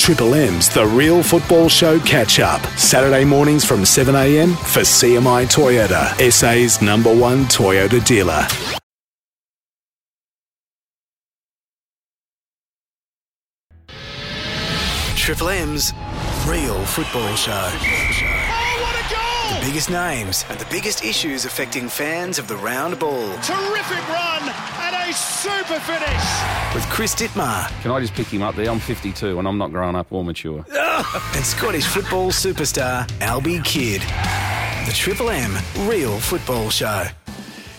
Triple 0.00 0.34
M's 0.34 0.70
The 0.70 0.86
Real 0.86 1.22
Football 1.22 1.68
Show 1.68 2.00
catch 2.00 2.40
up. 2.40 2.64
Saturday 2.78 3.22
mornings 3.22 3.66
from 3.66 3.80
7am 3.80 4.56
for 4.56 4.80
CMI 4.80 5.44
Toyota, 5.44 6.18
SA's 6.32 6.80
number 6.80 7.14
one 7.14 7.44
Toyota 7.44 8.02
dealer. 8.06 8.46
Triple 15.16 15.50
M's 15.50 15.92
Real 16.46 16.82
Football 16.86 17.36
Show. 17.36 17.70
Oh, 18.72 19.60
the 19.60 19.66
biggest 19.66 19.90
names 19.90 20.46
and 20.48 20.58
the 20.58 20.66
biggest 20.70 21.04
issues 21.04 21.44
affecting 21.44 21.90
fans 21.90 22.38
of 22.38 22.48
the 22.48 22.56
round 22.56 22.98
ball. 22.98 23.28
Terrific 23.42 24.08
run 24.08 24.48
a 25.10 25.12
super 25.12 25.80
finish. 25.80 26.72
With 26.72 26.88
Chris 26.88 27.16
Dittmar 27.16 27.68
Can 27.82 27.90
I 27.90 27.98
just 27.98 28.14
pick 28.14 28.28
him 28.28 28.42
up 28.42 28.54
there? 28.54 28.70
I'm 28.70 28.78
52 28.78 29.40
and 29.40 29.48
I'm 29.48 29.58
not 29.58 29.72
grown 29.72 29.96
up 29.96 30.12
or 30.12 30.22
mature. 30.22 30.64
and 30.72 31.44
Scottish 31.44 31.86
football 31.86 32.30
superstar 32.30 33.08
Albie 33.18 33.64
Kidd. 33.64 34.02
The 34.86 34.92
Triple 34.94 35.30
M 35.30 35.52
Real 35.88 36.16
Football 36.20 36.70
Show. 36.70 37.06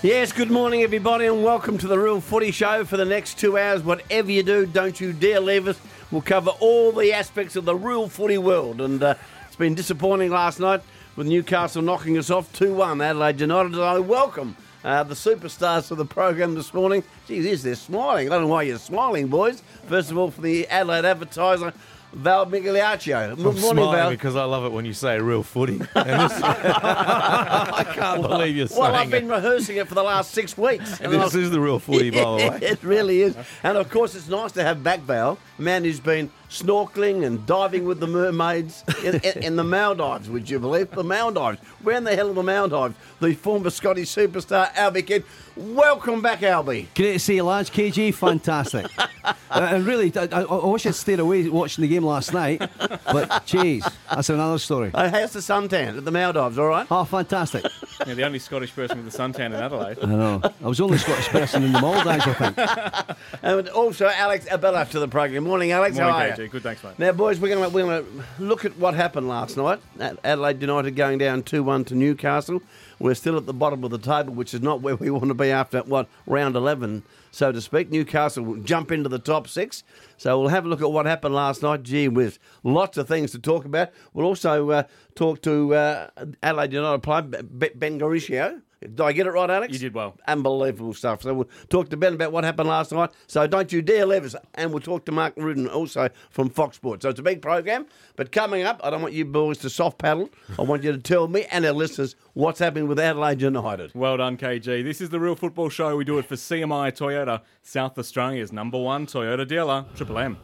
Yes, 0.03 0.33
good 0.33 0.51
morning, 0.51 0.81
everybody, 0.81 1.25
and 1.27 1.41
welcome 1.41 1.77
to 1.77 1.87
the 1.87 1.97
Real 1.97 2.19
Footy 2.19 2.51
Show 2.51 2.83
for 2.83 2.97
the 2.97 3.05
next 3.05 3.39
two 3.39 3.57
hours. 3.57 3.81
Whatever 3.81 4.29
you 4.29 4.43
do, 4.43 4.65
don't 4.65 4.99
you 4.99 5.13
dare 5.13 5.39
leave 5.39 5.69
us. 5.69 5.79
We'll 6.11 6.21
cover 6.21 6.51
all 6.59 6.91
the 6.91 7.13
aspects 7.13 7.55
of 7.55 7.63
the 7.63 7.75
real 7.75 8.09
footy 8.09 8.39
world. 8.39 8.81
And 8.81 9.01
uh, 9.01 9.15
it's 9.47 9.55
been 9.55 9.75
disappointing 9.75 10.31
last 10.31 10.59
night 10.59 10.81
with 11.15 11.27
Newcastle 11.27 11.81
knocking 11.81 12.17
us 12.17 12.29
off 12.29 12.51
2 12.53 12.73
1. 12.73 12.99
Adelaide 12.99 13.39
United. 13.39 13.73
And 13.73 13.81
I 13.81 13.99
welcome 13.99 14.57
uh, 14.83 15.03
the 15.03 15.13
superstars 15.15 15.87
to 15.89 15.95
the 15.95 16.05
program 16.05 16.55
this 16.55 16.73
morning. 16.73 17.03
Geez, 17.27 17.45
is 17.45 17.63
they're 17.63 17.75
smiling. 17.75 18.27
I 18.27 18.31
don't 18.31 18.41
know 18.43 18.47
why 18.47 18.63
you're 18.63 18.77
smiling, 18.77 19.27
boys. 19.27 19.61
First 19.87 20.11
of 20.11 20.17
all, 20.17 20.31
for 20.31 20.41
the 20.41 20.67
Adelaide 20.67 21.05
advertiser, 21.05 21.73
Val 22.13 22.45
Migliaccio. 22.45 23.31
I'm 23.33 23.41
Morning, 23.41 23.61
smiling 23.61 23.91
Val. 23.93 24.09
because 24.09 24.35
I 24.35 24.43
love 24.43 24.65
it 24.65 24.71
when 24.73 24.83
you 24.85 24.91
say 24.93 25.17
real 25.19 25.43
footy. 25.43 25.79
I 25.95 27.85
can't 27.95 28.21
believe 28.21 28.55
you're 28.57 28.67
saying 28.67 28.81
Well, 28.81 28.93
I've 28.95 29.09
been 29.09 29.25
it. 29.31 29.33
rehearsing 29.33 29.77
it 29.77 29.87
for 29.87 29.95
the 29.95 30.03
last 30.03 30.31
six 30.31 30.57
weeks. 30.57 30.99
and 30.99 31.11
This 31.13 31.35
is 31.35 31.51
the 31.51 31.59
real 31.61 31.79
footy, 31.79 32.09
by 32.09 32.19
the 32.19 32.25
way. 32.35 32.59
it 32.61 32.83
really 32.83 33.21
is. 33.21 33.35
And 33.63 33.77
of 33.77 33.89
course, 33.89 34.13
it's 34.15 34.27
nice 34.27 34.51
to 34.53 34.63
have 34.63 34.83
back 34.83 34.99
Val, 35.01 35.37
a 35.57 35.61
man 35.61 35.83
who's 35.83 35.99
been 36.01 36.29
snorkeling 36.51 37.25
and 37.25 37.45
diving 37.45 37.85
with 37.85 38.01
the 38.01 38.07
mermaids 38.07 38.83
in, 39.05 39.15
in, 39.21 39.43
in 39.43 39.55
the 39.55 39.63
Maldives, 39.63 40.29
would 40.29 40.49
you 40.49 40.59
believe? 40.59 40.91
The 40.91 41.03
Maldives. 41.03 41.59
Where 41.81 41.95
in 41.95 42.03
the 42.03 42.13
hell 42.13 42.29
are 42.29 42.33
the 42.33 42.43
Maldives? 42.43 42.93
The 43.21 43.33
former 43.33 43.69
Scottish 43.69 44.09
superstar, 44.09 44.71
Albie 44.73 45.07
Kidd. 45.07 45.23
Welcome 45.55 46.21
back, 46.21 46.39
Albie. 46.39 46.87
Great 46.93 47.13
to 47.13 47.19
see 47.19 47.35
you, 47.35 47.43
lads. 47.43 47.69
KG, 47.69 48.13
fantastic. 48.13 48.85
uh, 49.23 49.33
and 49.49 49.85
really, 49.85 50.11
I, 50.15 50.23
I, 50.31 50.41
I 50.43 50.65
wish 50.65 50.85
I'd 50.85 50.95
stayed 50.95 51.19
away 51.19 51.47
watching 51.47 51.81
the 51.83 51.87
game 51.87 52.03
last 52.03 52.33
night, 52.33 52.59
but 52.79 53.29
jeez, 53.45 53.89
that's 54.09 54.29
another 54.29 54.59
story. 54.59 54.91
Uh, 54.93 55.09
how's 55.09 55.33
the 55.33 55.39
suntan 55.39 55.97
at 55.97 56.05
the 56.05 56.11
Maldives, 56.11 56.57
all 56.57 56.67
right? 56.67 56.87
Oh, 56.89 57.03
fantastic. 57.05 57.65
You're 58.05 58.15
the 58.15 58.25
only 58.25 58.39
Scottish 58.39 58.73
person 58.73 59.03
with 59.03 59.13
a 59.13 59.17
suntan 59.17 59.47
in 59.47 59.53
Adelaide. 59.53 59.97
I 60.01 60.05
know. 60.05 60.41
I 60.63 60.67
was 60.67 60.77
the 60.79 60.83
only 60.85 60.97
Scottish 60.97 61.27
person 61.27 61.63
in 61.63 61.71
the 61.71 61.81
Maldives, 61.81 62.27
I 62.27 62.33
think. 62.33 63.17
And 63.43 63.69
also 63.69 64.07
Alex 64.07 64.45
Abella 64.51 64.85
to 64.85 64.99
the 64.99 65.07
program. 65.07 65.43
Morning, 65.43 65.71
Alex. 65.71 65.95
Morning, 65.95 66.13
How 66.13 66.19
are 66.19 66.27
you? 66.27 66.40
KG. 66.47 66.51
Good, 66.51 66.63
thanks, 66.63 66.83
mate. 66.83 66.97
Now, 66.97 67.11
boys, 67.11 67.39
we're 67.39 67.53
going 67.53 67.69
to 67.69 67.75
we're 67.75 67.83
going 67.85 68.05
to 68.05 68.43
look 68.43 68.65
at 68.65 68.77
what 68.77 68.93
happened 68.93 69.27
last 69.27 69.57
night. 69.57 69.79
Ad- 69.99 70.17
Adelaide 70.23 70.61
United 70.61 70.95
going 70.95 71.17
down 71.17 71.43
two 71.43 71.63
one 71.63 71.83
to 71.85 71.95
Newcastle. 71.95 72.61
We're 72.99 73.15
still 73.15 73.37
at 73.37 73.45
the 73.45 73.53
bottom 73.53 73.83
of 73.83 73.91
the 73.91 73.97
table, 73.97 74.33
which 74.33 74.53
is 74.53 74.61
not 74.61 74.81
where 74.81 74.95
we 74.95 75.09
want 75.11 75.27
to 75.27 75.33
be 75.33 75.51
after 75.51 75.81
what 75.81 76.07
round 76.25 76.55
eleven, 76.55 77.03
so 77.31 77.51
to 77.51 77.61
speak. 77.61 77.89
Newcastle 77.91 78.43
will 78.43 78.57
jump 78.57 78.91
into 78.91 79.09
the 79.09 79.19
top 79.19 79.47
six. 79.47 79.83
So 80.17 80.39
we'll 80.39 80.49
have 80.49 80.65
a 80.65 80.67
look 80.67 80.81
at 80.81 80.91
what 80.91 81.05
happened 81.05 81.35
last 81.35 81.61
night. 81.61 81.83
Gee 81.83 82.07
whiz, 82.07 82.39
lots 82.63 82.97
of 82.97 83.07
things 83.07 83.31
to 83.31 83.39
talk 83.39 83.65
about. 83.65 83.89
We'll 84.13 84.25
also 84.25 84.69
uh, 84.71 84.83
talk 85.15 85.41
to 85.43 85.73
uh, 85.75 86.09
Adelaide 86.43 86.73
United 86.73 87.03
player 87.03 87.21
Ben 87.21 87.99
Garuccio. 87.99 88.61
Did 88.81 88.99
I 88.99 89.11
get 89.11 89.27
it 89.27 89.31
right, 89.31 89.49
Alex? 89.49 89.73
You 89.73 89.79
did 89.79 89.93
well. 89.93 90.17
Unbelievable 90.27 90.93
stuff. 90.93 91.21
So 91.21 91.33
we'll 91.33 91.49
talk 91.69 91.89
to 91.89 91.97
Ben 91.97 92.15
about 92.15 92.31
what 92.31 92.43
happened 92.43 92.67
last 92.67 92.91
night. 92.91 93.11
So 93.27 93.45
don't 93.45 93.71
you 93.71 93.83
dare 93.83 94.07
leave 94.07 94.25
us. 94.25 94.35
And 94.55 94.71
we'll 94.71 94.79
talk 94.79 95.05
to 95.05 95.11
Mark 95.11 95.33
Rudan 95.37 95.67
also 95.67 96.09
from 96.31 96.49
Fox 96.49 96.77
Sports. 96.77 97.03
So 97.03 97.09
it's 97.09 97.19
a 97.19 97.23
big 97.23 97.43
program. 97.43 97.85
But 98.15 98.31
coming 98.31 98.63
up, 98.63 98.81
I 98.83 98.89
don't 98.89 99.03
want 99.03 99.13
you 99.13 99.23
boys 99.25 99.59
to 99.59 99.69
soft 99.69 99.99
paddle. 99.99 100.29
I 100.57 100.63
want 100.63 100.83
you 100.83 100.91
to 100.91 100.97
tell 100.97 101.27
me 101.27 101.45
and 101.51 101.63
our 101.65 101.73
listeners 101.73 102.15
what's 102.33 102.59
happening 102.59 102.87
with 102.87 102.99
Adelaide 102.99 103.41
United. 103.41 103.91
Well 103.93 104.17
done, 104.17 104.35
KG. 104.35 104.83
This 104.83 104.99
is 104.99 105.09
the 105.09 105.19
Real 105.19 105.35
Football 105.35 105.69
Show. 105.69 105.95
We 105.95 106.03
do 106.03 106.17
it 106.17 106.25
for 106.25 106.35
CMI 106.35 106.91
Toyota, 106.91 107.41
South 107.61 107.99
Australia's 107.99 108.51
number 108.51 108.79
one 108.79 109.05
Toyota 109.05 109.47
dealer, 109.47 109.85
Triple 109.95 110.17
M. 110.17 110.37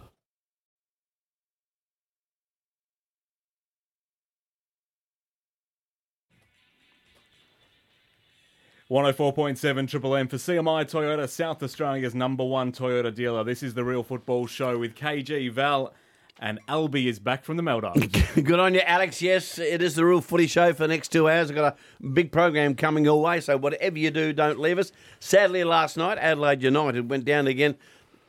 One 8.90 9.04
hundred 9.04 9.18
four 9.18 9.34
point 9.34 9.58
seven 9.58 9.86
Triple 9.86 10.16
M 10.16 10.30
for 10.30 10.38
CMI 10.38 10.90
Toyota, 10.90 11.28
South 11.28 11.62
Australia's 11.62 12.16
number 12.16 12.46
one 12.46 12.72
Toyota 12.72 13.14
dealer. 13.14 13.44
This 13.44 13.62
is 13.62 13.74
the 13.74 13.84
Real 13.84 14.02
Football 14.02 14.48
Show 14.48 14.78
with 14.80 14.96
KG 14.96 15.52
Val, 15.52 15.94
and 16.40 16.58
Albie 16.70 17.08
is 17.08 17.20
back 17.20 17.44
from 17.44 17.58
the 17.58 17.64
Maldives. 17.64 18.08
Good 18.42 18.62
on 18.62 18.74
you, 18.74 18.80
Alex. 18.80 19.22
Yes, 19.22 19.60
it 19.60 19.82
is 19.82 19.96
the 19.96 20.06
real 20.06 20.22
footy 20.22 20.48
show 20.48 20.72
for 20.72 20.84
the 20.84 20.88
next 20.88 21.10
two 21.10 21.28
hours. 21.28 21.50
I've 21.50 21.58
got 21.58 21.78
a 22.02 22.08
big 22.08 22.32
program 22.32 22.76
coming 22.76 23.04
your 23.04 23.22
way, 23.22 23.42
so 23.42 23.58
whatever 23.58 24.00
you 24.00 24.10
do, 24.10 24.32
don't 24.32 24.58
leave 24.58 24.80
us. 24.80 24.94
Sadly, 25.20 25.66
last 25.66 25.98
night, 25.98 26.18
Adelaide 26.22 26.64
United 26.64 27.10
went 27.10 27.26
down 27.26 27.46
again 27.48 27.76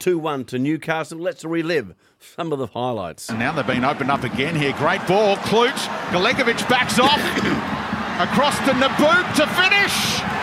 2 0.00 0.18
1 0.18 0.44
to 0.46 0.58
Newcastle. 0.58 1.20
Let's 1.20 1.44
relive 1.44 1.94
some 2.18 2.52
of 2.52 2.58
the 2.58 2.66
highlights. 2.66 3.28
And 3.28 3.38
now 3.38 3.52
they've 3.52 3.64
been 3.64 3.84
opened 3.84 4.10
up 4.10 4.24
again 4.24 4.56
here. 4.56 4.72
Great 4.72 5.06
ball. 5.06 5.36
Klutz. 5.36 5.86
Galekovic 6.10 6.68
backs 6.68 6.98
off. 6.98 7.20
Across 8.18 8.58
to 8.66 8.74
Nabbout 8.74 9.36
to 9.36 9.46
finish. 9.46 10.37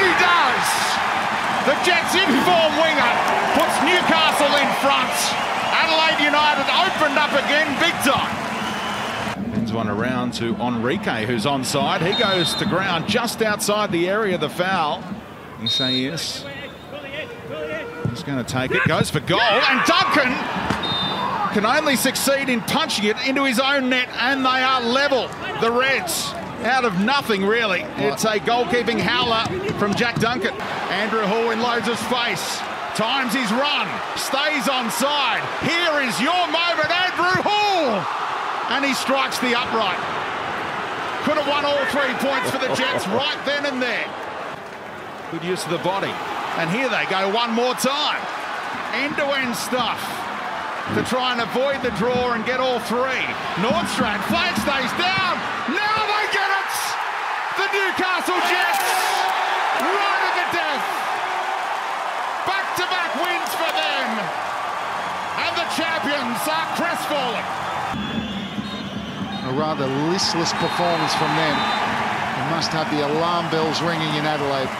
He 0.00 0.10
does. 0.16 0.66
The 1.68 1.76
Jets 1.84 2.16
inform 2.16 2.72
winger 2.80 3.12
puts 3.52 3.76
Newcastle 3.84 4.54
in 4.56 4.70
front. 4.80 5.12
Adelaide 5.76 6.24
United 6.24 6.66
opened 6.72 7.18
up 7.18 7.32
again 7.36 7.68
big 7.78 7.92
time. 8.00 9.54
Ends 9.54 9.72
one 9.72 9.88
around 9.88 10.32
to 10.34 10.54
Henrique, 10.56 11.26
who's 11.26 11.44
onside. 11.44 12.00
He 12.00 12.18
goes 12.18 12.54
to 12.54 12.64
ground 12.64 13.08
just 13.08 13.42
outside 13.42 13.92
the 13.92 14.08
area 14.08 14.36
of 14.36 14.40
the 14.40 14.48
foul. 14.48 15.04
You 15.60 15.68
say 15.68 15.96
yes. 15.96 16.44
He's 18.08 18.22
going 18.22 18.42
to 18.42 18.50
take 18.50 18.70
it. 18.72 18.82
Goes 18.88 19.10
for 19.10 19.20
goal. 19.20 19.40
And 19.40 19.84
Duncan 19.86 20.32
can 21.52 21.66
only 21.66 21.96
succeed 21.96 22.48
in 22.48 22.60
punching 22.62 23.04
it 23.04 23.16
into 23.26 23.44
his 23.44 23.60
own 23.60 23.90
net, 23.90 24.08
and 24.18 24.44
they 24.44 24.62
are 24.62 24.80
level. 24.80 25.28
The 25.60 25.70
Reds, 25.70 26.32
out 26.64 26.84
of 26.84 26.98
nothing 27.00 27.44
really. 27.44 27.82
It's 27.96 28.24
a 28.24 28.38
goalkeeping 28.38 29.00
howler 29.00 29.44
from 29.78 29.94
Jack 29.94 30.16
Duncan. 30.20 30.54
Andrew 30.90 31.24
Hoole 31.24 31.50
in 31.50 31.60
loads 31.60 31.88
of 31.88 31.98
space. 31.98 32.58
Times 32.94 33.32
his 33.32 33.50
run, 33.52 33.86
stays 34.18 34.66
onside. 34.68 35.40
Here 35.62 36.02
is 36.04 36.12
your 36.20 36.42
moment, 36.50 36.90
Andrew 36.90 37.42
Hoole! 37.42 38.02
And 38.74 38.84
he 38.84 38.92
strikes 38.94 39.38
the 39.38 39.54
upright. 39.56 39.98
Could 41.24 41.38
have 41.38 41.48
won 41.48 41.64
all 41.64 41.84
three 41.94 42.12
points 42.18 42.50
for 42.50 42.58
the 42.58 42.74
Jets 42.74 43.06
right 43.16 43.38
then 43.46 43.66
and 43.66 43.80
there. 43.80 44.08
Good 45.30 45.44
use 45.44 45.64
of 45.64 45.70
the 45.70 45.78
body. 45.78 46.12
And 46.58 46.68
here 46.70 46.88
they 46.88 47.06
go 47.08 47.32
one 47.32 47.52
more 47.52 47.74
time. 47.74 48.20
End 48.92 49.16
to 49.16 49.24
end 49.38 49.54
stuff 49.54 50.02
to 50.94 51.04
try 51.04 51.32
and 51.32 51.40
avoid 51.40 51.80
the 51.82 51.94
draw 51.96 52.32
and 52.32 52.44
get 52.44 52.58
all 52.58 52.80
three. 52.80 53.22
Nordstrand, 53.62 54.20
flag 54.26 54.56
stays 54.58 54.90
down. 54.98 55.38
Now 55.70 55.78
they 55.78 55.78
get 55.78 55.96
it! 55.96 55.99
The 57.58 57.66
Newcastle 57.72 58.40
Jets, 58.50 58.84
right 59.80 60.22
at 60.28 60.34
the 60.38 60.48
death. 60.54 60.84
Back 62.46 62.66
to 62.78 62.84
back 62.86 63.10
wins 63.18 63.52
for 63.58 63.70
them. 63.74 64.08
And 65.44 65.52
the 65.58 65.68
champions 65.74 66.40
are 66.46 66.68
crestfallen. 66.76 67.44
a 69.48 69.52
rather 69.58 69.86
listless 70.10 70.52
performance 70.52 71.14
from 71.14 71.34
them. 71.36 71.56
They 72.36 72.50
must 72.50 72.70
have 72.70 72.90
the 72.90 73.06
alarm 73.06 73.50
bells 73.50 73.82
ringing 73.82 74.14
in 74.14 74.24
Adelaide. 74.24 74.70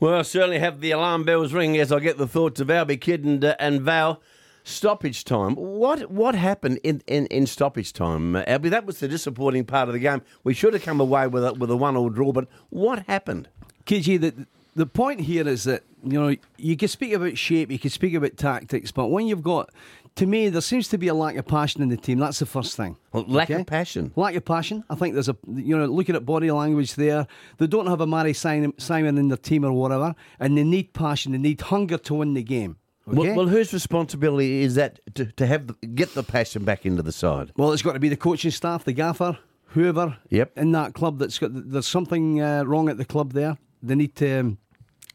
Well, 0.00 0.20
I 0.20 0.22
certainly 0.22 0.58
have 0.60 0.80
the 0.80 0.92
alarm 0.92 1.24
bells 1.24 1.52
ringing 1.52 1.80
as 1.80 1.92
I 1.92 1.98
get 2.00 2.18
the 2.18 2.26
thoughts 2.28 2.60
of 2.60 2.68
Albie 2.68 3.00
Kidd 3.00 3.24
and, 3.24 3.44
uh, 3.44 3.56
and 3.58 3.82
Val. 3.82 4.22
Stoppage 4.68 5.24
time. 5.24 5.54
What 5.54 6.10
what 6.10 6.34
happened 6.34 6.78
in, 6.84 7.02
in, 7.06 7.24
in 7.28 7.46
stoppage 7.46 7.94
time, 7.94 8.36
uh, 8.36 8.44
Albie? 8.44 8.68
That 8.68 8.84
was 8.84 9.00
the 9.00 9.08
disappointing 9.08 9.64
part 9.64 9.88
of 9.88 9.94
the 9.94 9.98
game. 9.98 10.20
We 10.44 10.52
should 10.52 10.74
have 10.74 10.82
come 10.82 11.00
away 11.00 11.26
with 11.26 11.42
a, 11.42 11.54
with 11.54 11.70
a 11.70 11.76
one 11.76 11.96
all 11.96 12.10
draw, 12.10 12.32
but 12.32 12.48
what 12.68 13.06
happened? 13.06 13.48
KG, 13.86 14.20
the, 14.20 14.46
the 14.76 14.84
point 14.84 15.20
here 15.20 15.48
is 15.48 15.64
that, 15.64 15.84
you 16.04 16.20
know, 16.20 16.36
you 16.58 16.76
can 16.76 16.88
speak 16.88 17.14
about 17.14 17.38
shape, 17.38 17.70
you 17.70 17.78
can 17.78 17.88
speak 17.88 18.12
about 18.12 18.36
tactics, 18.36 18.92
but 18.92 19.06
when 19.06 19.26
you've 19.26 19.42
got, 19.42 19.70
to 20.16 20.26
me, 20.26 20.50
there 20.50 20.60
seems 20.60 20.88
to 20.88 20.98
be 20.98 21.08
a 21.08 21.14
lack 21.14 21.36
of 21.36 21.46
passion 21.46 21.80
in 21.80 21.88
the 21.88 21.96
team. 21.96 22.18
That's 22.18 22.40
the 22.40 22.44
first 22.46 22.76
thing. 22.76 22.98
Well, 23.12 23.24
lack 23.26 23.48
of 23.48 23.64
passion. 23.64 24.12
Lack 24.16 24.34
of 24.34 24.44
passion. 24.44 24.84
I 24.90 24.96
think 24.96 25.14
there's 25.14 25.30
a, 25.30 25.36
you 25.46 25.78
know, 25.78 25.86
looking 25.86 26.14
at 26.14 26.26
body 26.26 26.50
language 26.50 26.94
there, 26.94 27.26
they 27.56 27.66
don't 27.66 27.86
have 27.86 28.02
a 28.02 28.06
Matty 28.06 28.34
Simon 28.34 29.16
in 29.16 29.28
their 29.28 29.38
team 29.38 29.64
or 29.64 29.72
whatever, 29.72 30.14
and 30.38 30.58
they 30.58 30.64
need 30.64 30.92
passion, 30.92 31.32
they 31.32 31.38
need 31.38 31.62
hunger 31.62 31.96
to 31.96 32.12
win 32.12 32.34
the 32.34 32.42
game. 32.42 32.76
Well, 33.08 33.26
Okay? 33.26 33.36
well, 33.36 33.46
whose 33.48 33.72
responsibility 33.72 34.62
is 34.62 34.74
that 34.76 35.00
to, 35.14 35.26
to 35.26 35.46
have 35.46 35.66
the, 35.68 35.74
get 35.86 36.14
the 36.14 36.22
passion 36.22 36.64
back 36.64 36.84
into 36.86 37.02
the 37.02 37.12
side? 37.12 37.52
Well, 37.56 37.72
it's 37.72 37.82
got 37.82 37.92
to 37.94 38.00
be 38.00 38.08
the 38.08 38.16
coaching 38.16 38.50
staff, 38.50 38.84
the 38.84 38.92
gaffer, 38.92 39.38
whoever 39.68 40.16
Yep. 40.30 40.52
in 40.56 40.72
that 40.72 40.94
club 40.94 41.18
that's 41.18 41.38
got. 41.38 41.50
There's 41.52 41.86
something 41.86 42.40
uh, 42.40 42.64
wrong 42.64 42.88
at 42.88 42.96
the 42.98 43.04
club 43.04 43.32
there. 43.32 43.56
They 43.82 43.94
need 43.94 44.14
to 44.16 44.40
um, 44.40 44.58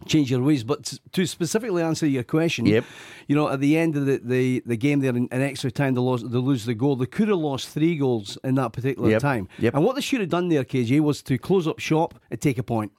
change 0.07 0.29
their 0.31 0.41
ways. 0.41 0.63
But 0.63 0.97
to 1.11 1.25
specifically 1.27 1.81
answer 1.83 2.05
your 2.07 2.23
question, 2.23 2.65
Yep. 2.65 2.83
you 3.27 3.35
know, 3.35 3.49
at 3.49 3.59
the 3.59 3.77
end 3.77 3.95
of 3.95 4.05
the, 4.05 4.19
the, 4.23 4.63
the 4.65 4.77
game 4.77 4.99
there 4.99 5.15
in, 5.15 5.27
in 5.31 5.41
extra 5.41 5.69
time, 5.71 5.93
they, 5.93 6.01
lost, 6.01 6.29
they 6.31 6.37
lose 6.37 6.65
the 6.65 6.73
goal. 6.73 6.95
They 6.95 7.05
could 7.05 7.27
have 7.27 7.37
lost 7.39 7.69
three 7.69 7.95
goals 7.97 8.37
in 8.43 8.55
that 8.55 8.73
particular 8.73 9.09
Yep. 9.09 9.21
time. 9.21 9.47
Yep. 9.59 9.75
And 9.75 9.83
what 9.83 9.95
they 9.95 10.01
should 10.01 10.19
have 10.21 10.29
done 10.29 10.49
there, 10.49 10.63
KJ, 10.63 10.99
was 11.01 11.21
to 11.23 11.37
close 11.37 11.67
up 11.67 11.79
shop 11.79 12.15
and 12.31 12.39
take 12.39 12.57
a 12.57 12.63
point. 12.63 12.91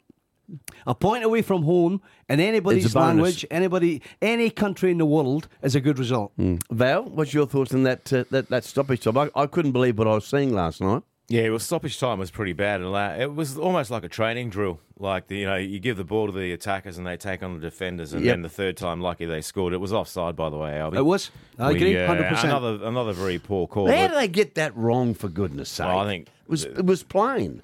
A 0.87 0.95
point 0.95 1.25
away 1.25 1.43
from 1.43 1.63
home 1.63 2.01
in 2.29 2.41
anybody's 2.41 2.95
language, 2.95 3.47
anybody, 3.51 4.03
any 4.21 4.51
country 4.51 4.91
in 4.91 4.99
the 4.99 5.07
world 5.07 5.49
is 5.63 5.75
a 5.75 5.81
good 5.81 5.99
result. 5.99 6.33
Val, 6.71 7.05
what's 7.05 7.33
your 7.33 7.47
thoughts 7.47 7.73
on 7.75 7.83
that 7.85 8.13
uh, 8.13 8.25
that, 8.31 8.49
that 8.51 8.65
stoppage 8.65 9.01
time? 9.01 9.17
I, 9.17 9.31
I 9.35 9.47
couldn't 9.47 9.73
believe 9.73 9.99
what 9.99 10.07
I 10.07 10.15
was 10.15 10.27
seeing 10.27 10.53
last 10.53 10.81
night. 10.81 11.03
Yeah, 11.29 11.49
well, 11.49 11.59
stoppage 11.59 11.99
time 11.99 12.19
was 12.19 12.31
pretty 12.31 12.53
bad. 12.53 12.83
and 12.83 13.23
It 13.23 13.35
was 13.35 13.57
almost 13.57 13.91
like 13.91 14.05
a 14.05 14.11
training 14.11 14.51
drill. 14.51 14.79
Like 14.99 15.29
the, 15.29 15.39
you 15.39 15.47
know, 15.47 15.57
you 15.57 15.79
give 15.81 15.97
the 15.97 16.05
ball 16.05 16.27
to 16.27 16.33
the 16.33 16.53
attackers 16.53 16.99
and 16.99 17.07
they 17.07 17.17
take 17.17 17.43
on 17.43 17.55
the 17.55 17.61
defenders, 17.61 18.13
and 18.13 18.23
Yep. 18.23 18.33
then 18.33 18.43
the 18.43 18.51
third 18.51 18.77
time, 18.77 19.01
lucky 19.01 19.25
they 19.25 19.41
scored. 19.41 19.73
It 19.73 19.79
was 19.79 19.91
offside, 19.93 20.37
by 20.37 20.51
the 20.51 20.59
way, 20.59 20.73
Albie. 20.73 20.97
It 20.99 21.07
was. 21.07 21.31
I 21.59 21.71
We, 21.71 21.77
agree, 21.77 21.97
uh, 21.99 22.13
100%. 22.15 22.45
Another 22.45 22.79
another 22.85 23.13
very 23.15 23.39
poor 23.39 23.67
call. 23.67 23.89
How 23.91 24.09
did 24.09 24.17
they 24.19 24.29
get 24.29 24.55
that 24.57 24.77
wrong? 24.77 25.15
For 25.15 25.29
goodness' 25.29 25.71
sake, 25.71 25.87
Well, 25.87 26.01
I 26.01 26.07
think- 26.07 26.27
it 26.29 26.51
was 26.51 26.65
it 26.65 26.85
was 26.85 27.03
plain. 27.03 27.63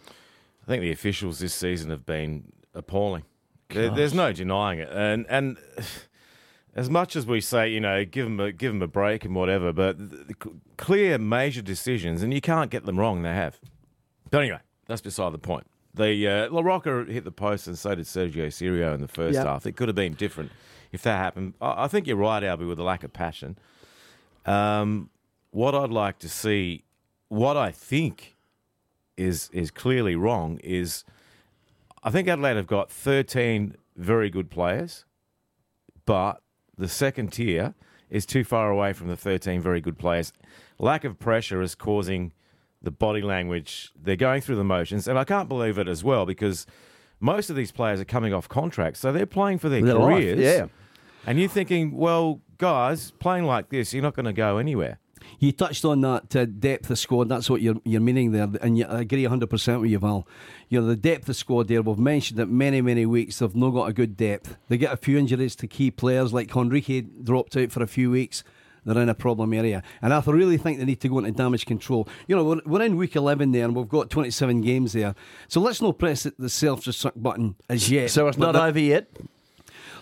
I 0.64 0.66
think 0.66 0.80
the 0.82 0.92
officials 0.92 1.38
this 1.40 1.52
season 1.52 1.90
have 1.90 2.06
been 2.06 2.44
appalling. 2.74 3.24
There, 3.68 3.90
there's 3.90 4.14
no 4.14 4.32
denying 4.32 4.80
it, 4.80 4.88
and 4.90 5.26
and 5.28 5.56
as 6.74 6.90
much 6.90 7.14
as 7.16 7.26
we 7.26 7.40
say, 7.40 7.68
you 7.68 7.80
know, 7.80 8.04
give 8.04 8.24
them 8.24 8.40
a 8.40 8.50
give 8.52 8.72
them 8.72 8.82
a 8.82 8.88
break 8.88 9.24
and 9.24 9.34
whatever, 9.34 9.72
but 9.72 9.96
the, 9.98 10.16
the 10.24 10.34
clear 10.76 11.18
major 11.18 11.62
decisions, 11.62 12.22
and 12.22 12.34
you 12.34 12.40
can't 12.40 12.70
get 12.70 12.84
them 12.84 12.98
wrong. 12.98 13.22
They 13.22 13.34
have. 13.34 13.60
But 14.30 14.42
anyway, 14.42 14.58
that's 14.86 15.00
beside 15.00 15.32
the 15.32 15.38
point. 15.38 15.66
The 15.94 16.26
uh, 16.28 16.50
La 16.50 16.60
Rocca 16.62 17.04
hit 17.08 17.24
the 17.24 17.32
post, 17.32 17.66
and 17.66 17.78
so 17.78 17.94
did 17.94 18.06
Sergio 18.06 18.46
Cirio 18.46 18.94
in 18.94 19.00
the 19.00 19.08
first 19.08 19.34
Yeah. 19.34 19.44
half. 19.44 19.66
It 19.66 19.76
could 19.76 19.88
have 19.88 19.96
been 19.96 20.14
different 20.14 20.50
if 20.92 21.02
that 21.02 21.16
happened. 21.18 21.54
I, 21.60 21.84
I 21.84 21.88
think 21.88 22.06
you're 22.06 22.16
right, 22.16 22.42
Albie, 22.42 22.66
with 22.68 22.78
the 22.78 22.84
lack 22.84 23.02
of 23.04 23.12
passion. 23.12 23.56
Um, 24.46 25.10
what 25.50 25.74
I'd 25.74 25.90
like 25.90 26.18
to 26.20 26.28
see, 26.28 26.84
what 27.28 27.56
I 27.56 27.70
think 27.70 28.36
is 29.16 29.50
is 29.52 29.70
clearly 29.70 30.16
wrong 30.16 30.58
is 30.62 31.04
I 32.02 32.10
think 32.10 32.28
Adelaide 32.28 32.56
have 32.56 32.66
got 32.66 32.90
13 32.90 33.76
very 33.96 34.30
good 34.30 34.50
players, 34.50 35.04
but 36.06 36.42
the 36.78 36.88
second 36.88 37.32
tier 37.32 37.74
is 38.08 38.24
too 38.26 38.42
far 38.44 38.70
away 38.70 38.92
from 38.92 39.08
the 39.08 39.16
13 39.16 39.60
very 39.60 39.80
good 39.80 39.98
players. 39.98 40.32
Lack 40.78 41.04
of 41.04 41.18
pressure 41.18 41.60
is 41.62 41.74
causing 41.74 42.32
the 42.82 42.90
body 42.90 43.20
language. 43.20 43.92
They're 44.00 44.16
going 44.16 44.40
through 44.40 44.56
the 44.56 44.64
motions, 44.64 45.06
and 45.06 45.18
I 45.18 45.24
can't 45.24 45.48
believe 45.48 45.78
it 45.78 45.88
as 45.88 46.02
well 46.02 46.24
because 46.24 46.66
most 47.20 47.50
of 47.50 47.56
these 47.56 47.70
players 47.70 48.00
are 48.00 48.04
coming 48.06 48.32
off 48.32 48.48
contracts, 48.48 49.00
so 49.00 49.12
they're 49.12 49.26
playing 49.26 49.58
for 49.58 49.68
their, 49.68 49.82
Their 49.82 49.94
life, 49.94 50.14
careers. 50.16 50.38
yeah. 50.38 50.66
And 51.26 51.38
you're 51.38 51.50
thinking, 51.50 51.94
well, 51.94 52.40
guys, 52.56 53.10
playing 53.10 53.44
like 53.44 53.68
this, 53.68 53.92
you're 53.92 54.02
not 54.02 54.14
going 54.16 54.24
to 54.24 54.32
go 54.32 54.56
anywhere. 54.56 54.99
You 55.38 55.52
touched 55.52 55.84
on 55.84 56.00
that 56.02 56.34
uh, 56.36 56.44
depth 56.44 56.90
of 56.90 56.98
squad. 56.98 57.28
That's 57.28 57.48
what 57.48 57.62
you're 57.62 57.80
you're 57.84 58.00
meaning 58.00 58.32
there, 58.32 58.48
and 58.60 58.78
you, 58.78 58.86
I 58.86 59.00
agree 59.00 59.22
100 59.22 59.48
percent 59.48 59.80
with 59.80 59.90
you, 59.90 59.98
Val. 59.98 60.26
You 60.68 60.80
know 60.80 60.86
the 60.86 60.96
depth 60.96 61.28
of 61.28 61.36
squad 61.36 61.68
there. 61.68 61.82
We've 61.82 61.98
mentioned 61.98 62.40
it 62.40 62.46
many 62.46 62.80
many 62.80 63.06
weeks. 63.06 63.38
They've 63.38 63.54
not 63.54 63.70
got 63.70 63.88
a 63.88 63.92
good 63.92 64.16
depth. 64.16 64.56
They 64.68 64.78
get 64.78 64.92
a 64.92 64.96
few 64.96 65.18
injuries 65.18 65.56
to 65.56 65.66
key 65.66 65.90
players, 65.90 66.32
like 66.32 66.54
Henrique 66.54 67.24
dropped 67.24 67.56
out 67.56 67.72
for 67.72 67.82
a 67.82 67.86
few 67.86 68.10
weeks. 68.10 68.44
They're 68.84 69.02
in 69.02 69.08
a 69.10 69.14
problem 69.14 69.52
area, 69.52 69.82
and 70.00 70.14
I 70.14 70.22
really 70.26 70.56
think 70.56 70.78
they 70.78 70.84
need 70.86 71.00
to 71.02 71.08
go 71.08 71.18
into 71.18 71.32
damage 71.32 71.66
control. 71.66 72.08
You 72.26 72.36
know, 72.36 72.44
we're, 72.44 72.60
we're 72.64 72.82
in 72.82 72.96
week 72.96 73.14
11 73.14 73.52
there, 73.52 73.64
and 73.64 73.76
we've 73.76 73.88
got 73.88 74.08
27 74.08 74.62
games 74.62 74.94
there. 74.94 75.14
So 75.48 75.60
let's 75.60 75.82
not 75.82 75.98
press 75.98 76.26
the 76.38 76.48
self-destruct 76.48 77.20
button 77.22 77.56
as 77.68 77.90
yet. 77.90 78.10
So 78.10 78.26
it's 78.28 78.38
not 78.38 78.56
over 78.56 78.78
yet. 78.78 79.08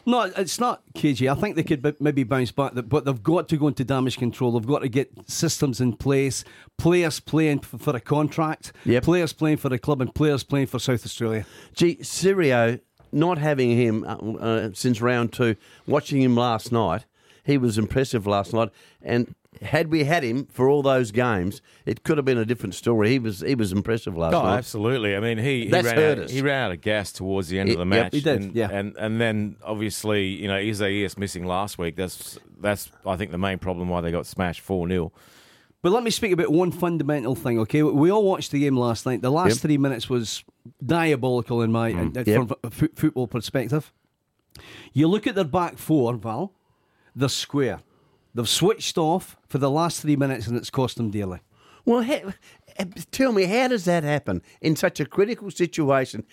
No, 0.09 0.23
it's 0.23 0.59
not 0.59 0.83
KG. 0.95 1.31
I 1.31 1.39
think 1.39 1.55
they 1.55 1.63
could 1.63 1.83
b- 1.83 1.93
maybe 2.01 2.25
bounce 2.25 2.51
back, 2.51 2.73
but 2.87 3.05
they've 3.05 3.23
got 3.23 3.47
to 3.49 3.59
go 3.59 3.69
into 3.69 3.85
damage 3.85 4.17
control. 4.17 4.53
They've 4.53 4.67
got 4.67 4.79
to 4.81 4.89
get 4.89 5.11
systems 5.29 5.83
in 5.83 5.93
place, 5.97 6.45
players 6.79 7.21
playing 7.21 7.61
f- 7.63 7.81
for 7.81 7.95
a 7.95 8.01
contract, 8.01 8.73
Yep. 8.87 9.03
players 9.03 9.33
playing 9.35 9.59
for 9.59 9.69
the 9.69 9.79
club, 9.79 10.01
and 10.01 10.15
players 10.15 10.43
playing 10.45 10.69
for 10.69 10.79
South 10.79 11.05
Australia. 11.05 11.45
Gee, 11.75 11.97
Cirio, 11.97 12.81
not 13.13 13.37
having 13.37 13.71
him 13.77 14.03
uh, 14.05 14.17
uh, 14.17 14.71
since 14.73 15.03
round 15.03 15.33
two, 15.35 15.57
watching 15.87 16.23
him 16.23 16.35
last 16.37 16.73
night, 16.73 17.05
he 17.45 17.59
was 17.59 17.77
impressive 17.77 18.27
last 18.27 18.55
night. 18.55 18.71
And 19.03 19.35
had 19.63 19.91
we 19.91 20.05
had 20.05 20.23
him 20.23 20.47
for 20.47 20.69
all 20.69 20.83
those 20.83 21.11
games, 21.11 21.61
it 21.87 22.03
could 22.03 22.17
have 22.19 22.25
been 22.25 22.39
a 22.39 22.45
different 22.45 22.75
story. 22.75 23.11
He 23.11 23.19
was 23.19 23.41
he 23.41 23.55
was 23.55 23.73
impressive 23.73 24.17
last 24.17 24.35
Oh, 24.35 24.43
night. 24.43 24.59
absolutely. 24.59 25.17
I 25.17 25.21
mean, 25.21 25.39
he, 25.39 25.65
he 25.65 25.69
That's 25.69 25.87
ran 25.87 25.97
hurt 25.97 26.19
out, 26.19 26.25
us. 26.25 26.31
he 26.31 26.43
ran 26.43 26.65
out 26.67 26.73
of 26.73 26.81
gas 26.81 27.13
towards 27.13 27.49
the 27.49 27.59
end 27.59 27.71
of 27.71 27.79
the 27.79 27.85
match. 27.85 27.97
Yep, 27.97 28.05
match. 28.05 28.15
he 28.15 28.21
did, 28.21 28.43
and, 28.43 28.55
yeah. 28.57 28.69
and 28.71 28.97
and 28.97 29.21
then 29.21 29.57
obviously, 29.65 30.27
you 30.27 30.49
know, 30.49 30.57
Isaias 30.57 31.17
missing 31.19 31.45
last 31.47 31.79
week. 31.79 31.97
That's 31.97 32.39
that's 32.61 32.91
I 33.07 33.17
think 33.17 33.31
the 33.31 33.39
main 33.39 33.59
problem 33.59 33.89
why 33.89 34.01
they 34.01 34.11
got 34.11 34.27
smashed 34.27 34.61
four 34.61 34.89
0 34.89 35.13
But 35.83 35.93
let 35.93 36.03
me 36.03 36.11
speak 36.11 36.33
about 36.33 36.51
one 36.51 36.73
fundamental 36.73 37.35
thing, 37.35 37.59
okay? 37.61 37.83
We 37.83 38.11
all 38.11 38.25
watched 38.25 38.51
the 38.53 38.61
game 38.61 38.77
last 38.77 39.07
night. 39.07 39.23
The 39.23 39.31
last 39.31 39.51
Yep. 39.51 39.59
three 39.59 39.79
minutes 39.79 40.09
was 40.11 40.45
diabolical 40.85 41.63
in 41.63 41.71
my 41.73 41.93
uh, 41.93 42.11
Yep. 42.15 42.27
from 42.27 42.51
a 42.65 42.71
fo- 42.71 42.89
football 42.95 43.27
perspective. 43.27 43.93
You 44.93 45.07
look 45.09 45.27
at 45.27 45.35
their 45.35 45.45
back 45.45 45.79
four, 45.79 46.15
Val, 46.17 46.53
they're 47.15 47.29
square. 47.29 47.81
They've 48.39 48.49
switched 48.49 48.97
off 48.97 49.37
for 49.49 49.59
the 49.59 49.69
last 49.69 50.01
three 50.01 50.15
minutes, 50.15 50.47
and 50.47 50.57
it's 50.57 50.71
cost 50.71 50.97
them 50.97 51.11
dearly. 51.11 51.41
Well, 51.85 52.05
ha- 52.05 52.33
eh, 52.77 52.85
tell 53.11 53.33
me, 53.33 53.47
how 53.47 53.67
does 53.67 53.85
that 53.87 54.05
happen 54.05 54.43
in 54.61 54.77
such 54.77 55.01
a 55.01 55.05
critical 55.05 55.51
situation? 55.51 56.25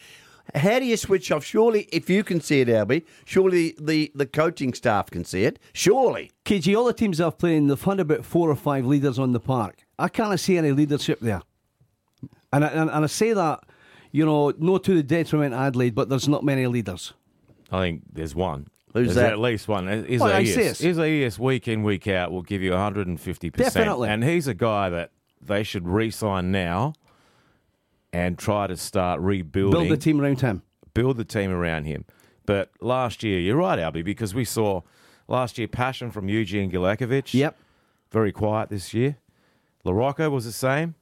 How 0.53 0.77
do 0.77 0.85
you 0.85 0.97
switch 0.97 1.31
off? 1.31 1.43
Surely, 1.43 1.89
if 1.91 2.07
you 2.07 2.23
can 2.23 2.41
see 2.41 2.61
it, 2.61 2.67
Albie, 2.67 3.05
surely 3.25 3.73
the, 3.81 4.11
the 4.13 4.27
coaching 4.27 4.75
staff 4.75 5.09
can 5.09 5.25
see 5.25 5.45
it. 5.45 5.57
Surely. 5.73 6.29
KG, 6.45 6.77
all 6.77 6.85
the 6.85 6.93
teams 6.93 7.19
I've 7.19 7.39
played 7.39 7.57
in, 7.57 7.67
they've 7.69 7.81
had 7.81 7.99
about 7.99 8.23
four 8.23 8.51
or 8.51 8.55
five 8.55 8.85
leaders 8.85 9.17
on 9.17 9.31
the 9.31 9.39
park. 9.39 9.83
I 9.97 10.07
can't 10.07 10.39
see 10.39 10.59
any 10.59 10.73
leadership 10.73 11.21
there. 11.21 11.41
And 12.53 12.63
I, 12.63 12.67
and, 12.67 12.91
and 12.91 13.03
I 13.03 13.07
say 13.07 13.33
that, 13.33 13.63
you 14.11 14.27
know, 14.27 14.53
no 14.59 14.77
to 14.77 14.93
the 14.93 15.01
detriment 15.01 15.55
of 15.55 15.59
Adelaide, 15.59 15.95
but 15.95 16.09
there's 16.09 16.27
not 16.27 16.43
many 16.43 16.67
leaders. 16.67 17.13
I 17.71 17.79
think 17.79 18.03
there's 18.13 18.35
one. 18.35 18.67
Who's 18.95 19.07
there's 19.07 19.15
that? 19.15 19.33
At 19.33 19.39
least 19.39 19.67
one. 19.67 19.87
Is 19.87 20.21
Isaias. 20.21 20.83
Isaias 20.83 21.37
week 21.37 21.67
in 21.67 21.83
week 21.83 22.07
out 22.07 22.31
will 22.31 22.41
give 22.41 22.61
you 22.61 22.71
150. 22.71 23.49
percent 23.51 23.73
Definitely. 23.73 24.09
And 24.09 24.23
he's 24.23 24.47
a 24.47 24.53
guy 24.53 24.89
that 24.89 25.11
they 25.41 25.63
should 25.63 25.87
re-sign 25.87 26.51
now 26.51 26.93
and 28.11 28.39
try 28.39 28.65
to 28.67 28.77
start 28.77 29.19
rebuilding. 29.19 29.87
Build 29.87 29.91
the 29.91 30.01
team 30.01 30.21
around 30.21 30.41
him. 30.41 30.63
build 30.93 31.17
the 31.17 31.25
team 31.25 31.51
around 31.51 31.83
him. 31.83 32.05
But 32.47 32.71
last 32.81 33.21
year, 33.21 33.39
you're 33.39 33.57
right, 33.57 33.77
Albie, 33.77 34.03
because 34.03 34.33
we 34.33 34.45
saw 34.45 34.81
last 35.27 35.59
year 35.59 35.67
passion 35.67 36.09
from 36.09 36.27
Eugene 36.29 36.71
Galekovic. 36.71 37.33
Yep. 37.33 37.57
Very 38.11 38.31
quiet 38.31 38.69
this 38.69 38.93
year. 38.93 39.17
LaRocco 39.85 40.31
was 40.31 40.45
the 40.45 40.51
same. 40.51 40.95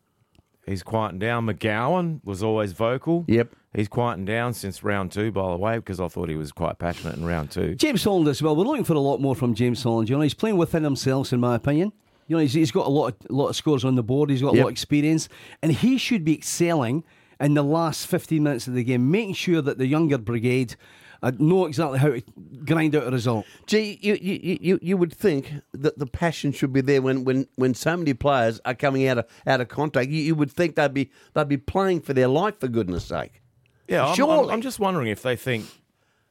He's 0.66 0.84
quieting 0.84 1.20
down. 1.20 1.46
McGowan 1.46 2.22
was 2.24 2.42
always 2.44 2.74
vocal. 2.74 3.24
Yep. 3.28 3.54
He's 3.76 3.88
quieting 3.88 4.26
down 4.26 4.54
since 4.54 4.84
round 4.84 5.12
two, 5.12 5.32
by 5.32 5.50
the 5.52 5.58
way, 5.58 5.78
because 5.78 6.00
I 6.00 6.08
thought 6.08 6.30
he 6.30 6.36
was 6.36 6.52
quite 6.52 6.78
passionate 6.78 7.16
in 7.16 7.26
round 7.26 7.50
two. 7.52 7.74
James 7.76 8.04
Holland 8.04 8.28
as 8.28 8.42
well. 8.42 8.56
We're 8.56 8.66
looking 8.66 8.84
for 8.84 8.94
a 8.94 9.00
lot 9.00 9.20
more 9.20 9.36
from 9.36 9.56
James 9.56 9.82
Holland. 9.82 10.10
You 10.10 10.16
know, 10.16 10.22
he's 10.22 10.36
playing 10.36 10.58
within 10.58 10.84
himself, 10.84 11.34
in 11.34 11.40
my 11.40 11.56
opinion. 11.56 11.92
You 12.28 12.36
know, 12.38 12.42
he's, 12.42 12.54
he's 12.54 12.72
got 12.72 12.86
a 12.86 12.90
lot, 12.90 13.08
of, 13.08 13.32
lot 13.32 13.48
of 13.48 13.56
scores 13.56 13.84
on 13.84 13.96
the 13.96 14.04
board. 14.04 14.30
He's 14.30 14.42
got 14.42 14.54
a 14.54 14.58
Yep. 14.58 14.64
lot 14.64 14.68
of 14.70 14.74
experience, 14.74 15.28
and 15.62 15.72
he 15.72 15.98
should 15.98 16.24
be 16.24 16.34
excelling 16.36 17.04
in 17.40 17.56
the 17.56 17.64
last 17.64 18.08
15 18.08 18.42
minutes 18.44 18.68
of 18.68 18.76
the 18.76 18.84
game, 18.84 19.10
making 19.10 19.34
sure 19.34 19.62
that 19.62 19.78
the 19.80 19.88
younger 19.88 20.18
brigade 20.18 20.76
uh, 21.24 21.32
know 21.40 21.66
exactly 21.66 21.98
how 22.00 22.10
to 22.10 22.22
grind 22.66 22.96
out 22.96 23.08
a 23.08 23.12
result. 23.12 23.46
Gee, 23.66 23.98
you, 24.02 24.18
you, 24.22 24.58
you, 24.62 24.80
you 24.82 24.98
would 24.98 25.14
think 25.14 25.52
that 25.74 25.98
the 25.98 26.06
passion 26.06 26.52
should 26.52 26.74
be 26.74 26.82
there 26.82 27.02
when, 27.02 27.24
when, 27.24 27.48
when 27.56 27.74
so 27.74 27.98
many 27.98 28.14
players 28.14 28.60
are 28.66 28.76
coming 28.76 29.08
out 29.08 29.18
of 29.20 29.26
out 29.48 29.62
of 29.62 29.68
contract. 29.70 30.10
You, 30.10 30.22
you 30.22 30.36
would 30.36 30.52
think 30.52 30.76
they'd 30.76 30.94
be 30.94 31.12
they'd 31.34 31.48
be 31.48 31.58
playing 31.58 32.02
for 32.02 32.14
their 32.14 32.28
life 32.28 32.60
for 32.60 32.68
goodness 32.68 33.06
sake. 33.06 33.42
Yeah, 33.88 34.06
I'm, 34.08 34.30
I'm, 34.30 34.50
I'm 34.50 34.62
just 34.62 34.80
wondering 34.80 35.08
if 35.10 35.22
they 35.22 35.36
think, 35.36 35.66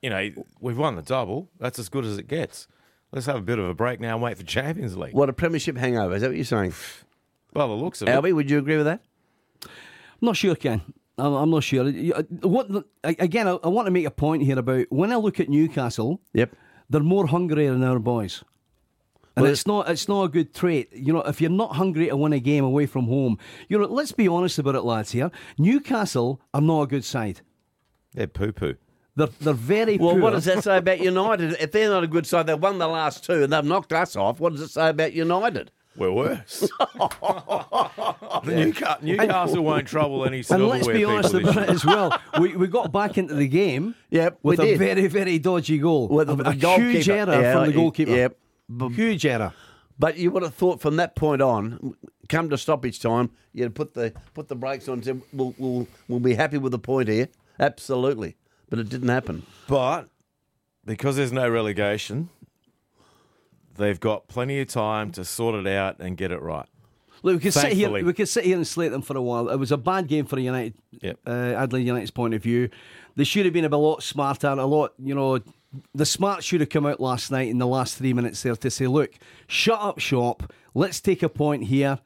you 0.01 0.11
know, 0.11 0.31
we've 0.61 0.79
won 0.79 0.97
the 0.97 1.03
double. 1.03 1.51
That's 1.61 1.79
as 1.79 1.89
good 1.89 2.05
as 2.05 2.17
it 2.19 2.27
gets. 2.29 2.67
Let's 3.13 3.27
have 3.27 3.37
a 3.37 3.43
bit 3.43 3.59
of 3.59 3.67
a 3.69 3.75
break 3.75 4.01
now 4.01 4.15
and 4.15 4.23
wait 4.23 4.39
for 4.39 4.43
Champions 4.45 4.97
League. 4.97 5.13
What 5.15 5.29
a 5.29 5.33
premiership 5.35 5.77
hangover! 5.77 6.15
Is 6.15 6.23
that 6.23 6.29
what 6.29 6.37
you're 6.37 6.45
saying, 6.47 6.73
Well, 7.53 7.69
the 7.69 7.75
looks 7.75 8.01
of 8.01 8.09
it. 8.09 8.13
Albie? 8.13 8.35
Would 8.35 8.51
you 8.51 8.59
agree 8.59 8.77
with 8.79 8.87
that? 8.87 9.01
I'm 9.65 9.71
not 10.27 10.37
sure, 10.37 10.55
Ken. 10.55 10.81
I'm, 11.19 11.35
I'm 11.35 11.51
not 11.51 11.63
sure. 11.63 11.87
Uh, 11.87 12.23
What 12.41 12.71
again? 13.05 13.47
I, 13.49 13.59
I 13.63 13.69
want 13.69 13.87
to 13.87 13.91
make 13.91 14.07
a 14.07 14.11
point 14.11 14.43
here 14.45 14.59
about 14.59 14.87
when 14.89 15.13
I 15.13 15.17
look 15.17 15.41
at 15.41 15.51
Newcastle. 15.51 16.21
Yep. 16.33 16.55
they're 16.89 17.03
more 17.03 17.27
hungry 17.27 17.69
than 17.69 17.85
our 17.85 17.99
boys. 17.99 18.43
And 19.37 19.45
Well, 19.45 19.53
it's 19.53 19.67
not 19.67 19.89
it's 19.89 20.09
not 20.09 20.25
a 20.25 20.29
good 20.29 20.53
trait. 20.55 20.91
You 20.93 21.13
know, 21.13 21.21
if 21.23 21.41
you're 21.41 21.51
not 21.51 21.77
hungry 21.77 22.09
to 22.09 22.17
win 22.17 22.33
a 22.35 22.39
game 22.41 22.65
away 22.65 22.87
from 22.87 23.07
home, 23.07 23.39
you 23.69 23.79
know, 23.79 23.87
let's 23.87 24.13
be 24.13 24.29
honest 24.29 24.59
about 24.59 24.75
it, 24.75 24.83
lads 24.83 25.13
here. 25.13 25.31
Newcastle 25.59 26.41
are 26.53 26.61
not 26.61 26.83
a 26.83 26.87
good 26.87 27.05
side. 27.05 27.41
They're 28.13 28.27
poo 28.27 28.53
poo. 28.53 28.75
They're, 29.17 29.29
they're 29.41 29.53
very 29.55 29.99
Well, 29.99 30.13
poor. 30.13 30.21
what 30.23 30.31
does 30.33 30.45
that 30.47 30.65
say 30.65 30.77
about 30.79 31.01
United? 31.01 31.57
If 31.61 31.73
they're 31.73 31.89
not 31.91 32.03
a 32.05 32.07
good 32.07 32.27
side, 32.27 32.47
they've 32.47 32.59
won 32.61 32.79
the 32.79 32.89
last 32.89 33.25
two 33.25 33.43
and 33.45 33.53
they've 33.53 33.65
knocked 33.65 33.93
us 33.93 34.17
off. 34.17 34.39
What 34.41 34.53
does 34.53 34.63
it 34.63 34.69
say 34.71 34.89
about 34.91 35.13
United? 35.13 35.71
We're 35.97 36.11
worse. 36.13 36.67
Newcastle, 38.45 38.97
Newcastle 39.03 39.63
won't 39.65 39.87
trouble 39.87 40.25
any 40.25 40.43
And 40.51 40.67
let's 40.67 40.87
be 40.87 41.05
honest 41.05 41.35
about 41.35 41.57
it 41.59 41.69
as 41.69 41.85
well. 41.85 42.19
We, 42.41 42.57
we 42.57 42.67
got 42.67 42.91
back 42.93 43.19
into 43.19 43.35
the 43.35 43.47
game 43.49 43.95
Yep, 44.11 44.39
with 44.43 44.59
a 44.61 44.65
did. 44.65 44.79
very, 44.79 45.07
very 45.07 45.39
dodgy 45.39 45.77
goal. 45.79 46.09
With 46.09 46.31
a, 46.31 46.35
the 46.37 46.49
a 46.49 46.53
huge 46.55 47.09
error 47.11 47.31
Yeah, 47.33 47.53
from 47.55 47.67
the 47.67 47.73
goalkeeper. 47.75 48.11
yep. 48.11 48.39
Huge 48.69 49.27
error. 49.27 49.53
But 49.99 50.17
you 50.17 50.31
would 50.31 50.43
have 50.43 50.55
thought 50.55 50.81
from 50.81 50.97
that 50.97 51.15
point 51.15 51.43
on, 51.43 51.95
come 52.29 52.49
to 52.51 52.59
stoppage 52.59 53.01
time, 53.01 53.31
you'd 53.53 53.75
put 53.75 53.95
the 53.95 54.13
put 54.35 54.49
the 54.49 54.57
brakes 54.57 54.89
on 54.89 54.95
and 54.95 55.05
said, 55.05 55.23
we'll, 55.33 55.55
we'll, 55.59 55.87
we'll 56.09 56.21
be 56.21 56.35
happy 56.35 56.59
with 56.59 56.73
the 56.73 56.79
point 56.79 57.09
here. 57.09 57.29
Absolutely. 57.61 58.37
But 58.71 58.79
it 58.79 58.89
didn't 58.89 59.09
happen. 59.09 59.43
But 59.69 60.09
because 60.85 61.17
there's 61.17 61.33
no 61.33 61.49
relegation, 61.49 62.31
they've 63.77 64.01
got 64.01 64.29
plenty 64.29 64.61
of 64.61 64.69
time 64.69 65.13
to 65.13 65.25
sort 65.25 65.55
it 65.55 65.67
out 65.67 66.01
and 66.01 66.17
get 66.17 66.33
it 66.33 66.41
right. 66.41 66.67
Look, 67.23 67.35
we 67.35 67.41
could 67.41 67.55
sit 67.55 67.73
here. 67.75 67.91
We 67.91 68.13
could 68.13 68.29
sit 68.29 68.45
here 68.45 68.57
and 68.57 68.67
slate 68.67 68.91
them 68.91 69.03
for 69.03 69.17
a 69.17 69.23
while. 69.23 69.49
It 69.49 69.57
was 69.59 69.71
a 69.71 69.77
bad 69.77 70.09
game 70.09 70.25
for 70.25 70.39
United, 70.41 70.75
Yep. 71.03 71.21
uh, 71.27 71.31
Adelaide 71.31 71.87
United's 71.87 72.11
point 72.11 72.35
of 72.35 72.43
view. 72.43 72.69
They 73.15 73.25
should 73.25 73.45
have 73.45 73.53
been 73.55 73.65
a 73.65 73.77
lot 73.77 74.03
smarter. 74.03 74.49
A 74.49 74.65
lot, 74.65 74.95
you 74.99 75.15
know, 75.15 75.39
the 75.95 76.07
smart 76.07 76.45
should 76.45 76.61
have 76.61 76.71
come 76.71 76.87
out 76.87 77.01
last 77.01 77.31
night 77.31 77.49
in 77.49 77.59
the 77.59 77.67
last 77.67 77.97
three 77.97 78.13
minutes 78.13 78.43
there 78.43 78.57
to 78.57 78.71
say, 78.71 78.87
"Look, 78.87 79.13
shut 79.47 79.81
up 79.81 79.99
shop. 79.99 80.53
Let's 80.75 81.01
take 81.01 81.23
a 81.23 81.29
point 81.29 81.65
here." 81.65 82.01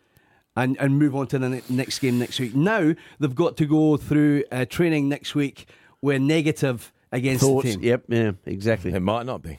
And, 0.58 0.74
and 0.80 0.98
move 0.98 1.14
on 1.14 1.26
to 1.26 1.38
the 1.38 1.62
next 1.68 1.98
game 1.98 2.18
next 2.18 2.40
week. 2.40 2.54
Now 2.54 2.94
they've 3.20 3.34
got 3.34 3.58
to 3.58 3.66
go 3.66 3.98
through 3.98 4.44
uh, 4.50 4.64
training 4.64 5.06
next 5.06 5.34
week. 5.34 5.68
We're 6.00 6.18
negative 6.18 6.94
against 7.12 7.44
Thoughts? 7.44 7.66
the 7.66 7.72
team. 7.72 7.82
Yep, 7.82 8.04
yeah, 8.08 8.32
exactly. 8.46 8.94
It 8.94 9.00
might 9.00 9.26
not 9.26 9.42
be. 9.42 9.58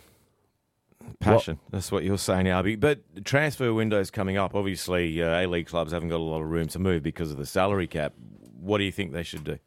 Passion. 1.19 1.59
That's 1.69 1.91
what 1.91 2.03
you're 2.03 2.17
saying, 2.17 2.47
Albie. 2.47 2.79
But 2.79 3.01
the 3.13 3.21
transfer 3.21 3.71
window's 3.75 4.09
coming 4.09 4.37
up. 4.37 4.55
Obviously, 4.55 5.21
uh, 5.21 5.41
A 5.41 5.45
League 5.45 5.67
clubs 5.67 5.91
haven't 5.91 6.09
got 6.09 6.19
a 6.19 6.23
lot 6.23 6.41
of 6.41 6.49
room 6.49 6.67
to 6.69 6.79
move 6.79 7.03
because 7.03 7.29
of 7.29 7.37
the 7.37 7.45
salary 7.45 7.85
cap. 7.85 8.13
What 8.59 8.79
do 8.79 8.83
you 8.83 8.91
think 8.91 9.13
they 9.13 9.21
should 9.23 9.43
do? 9.43 9.59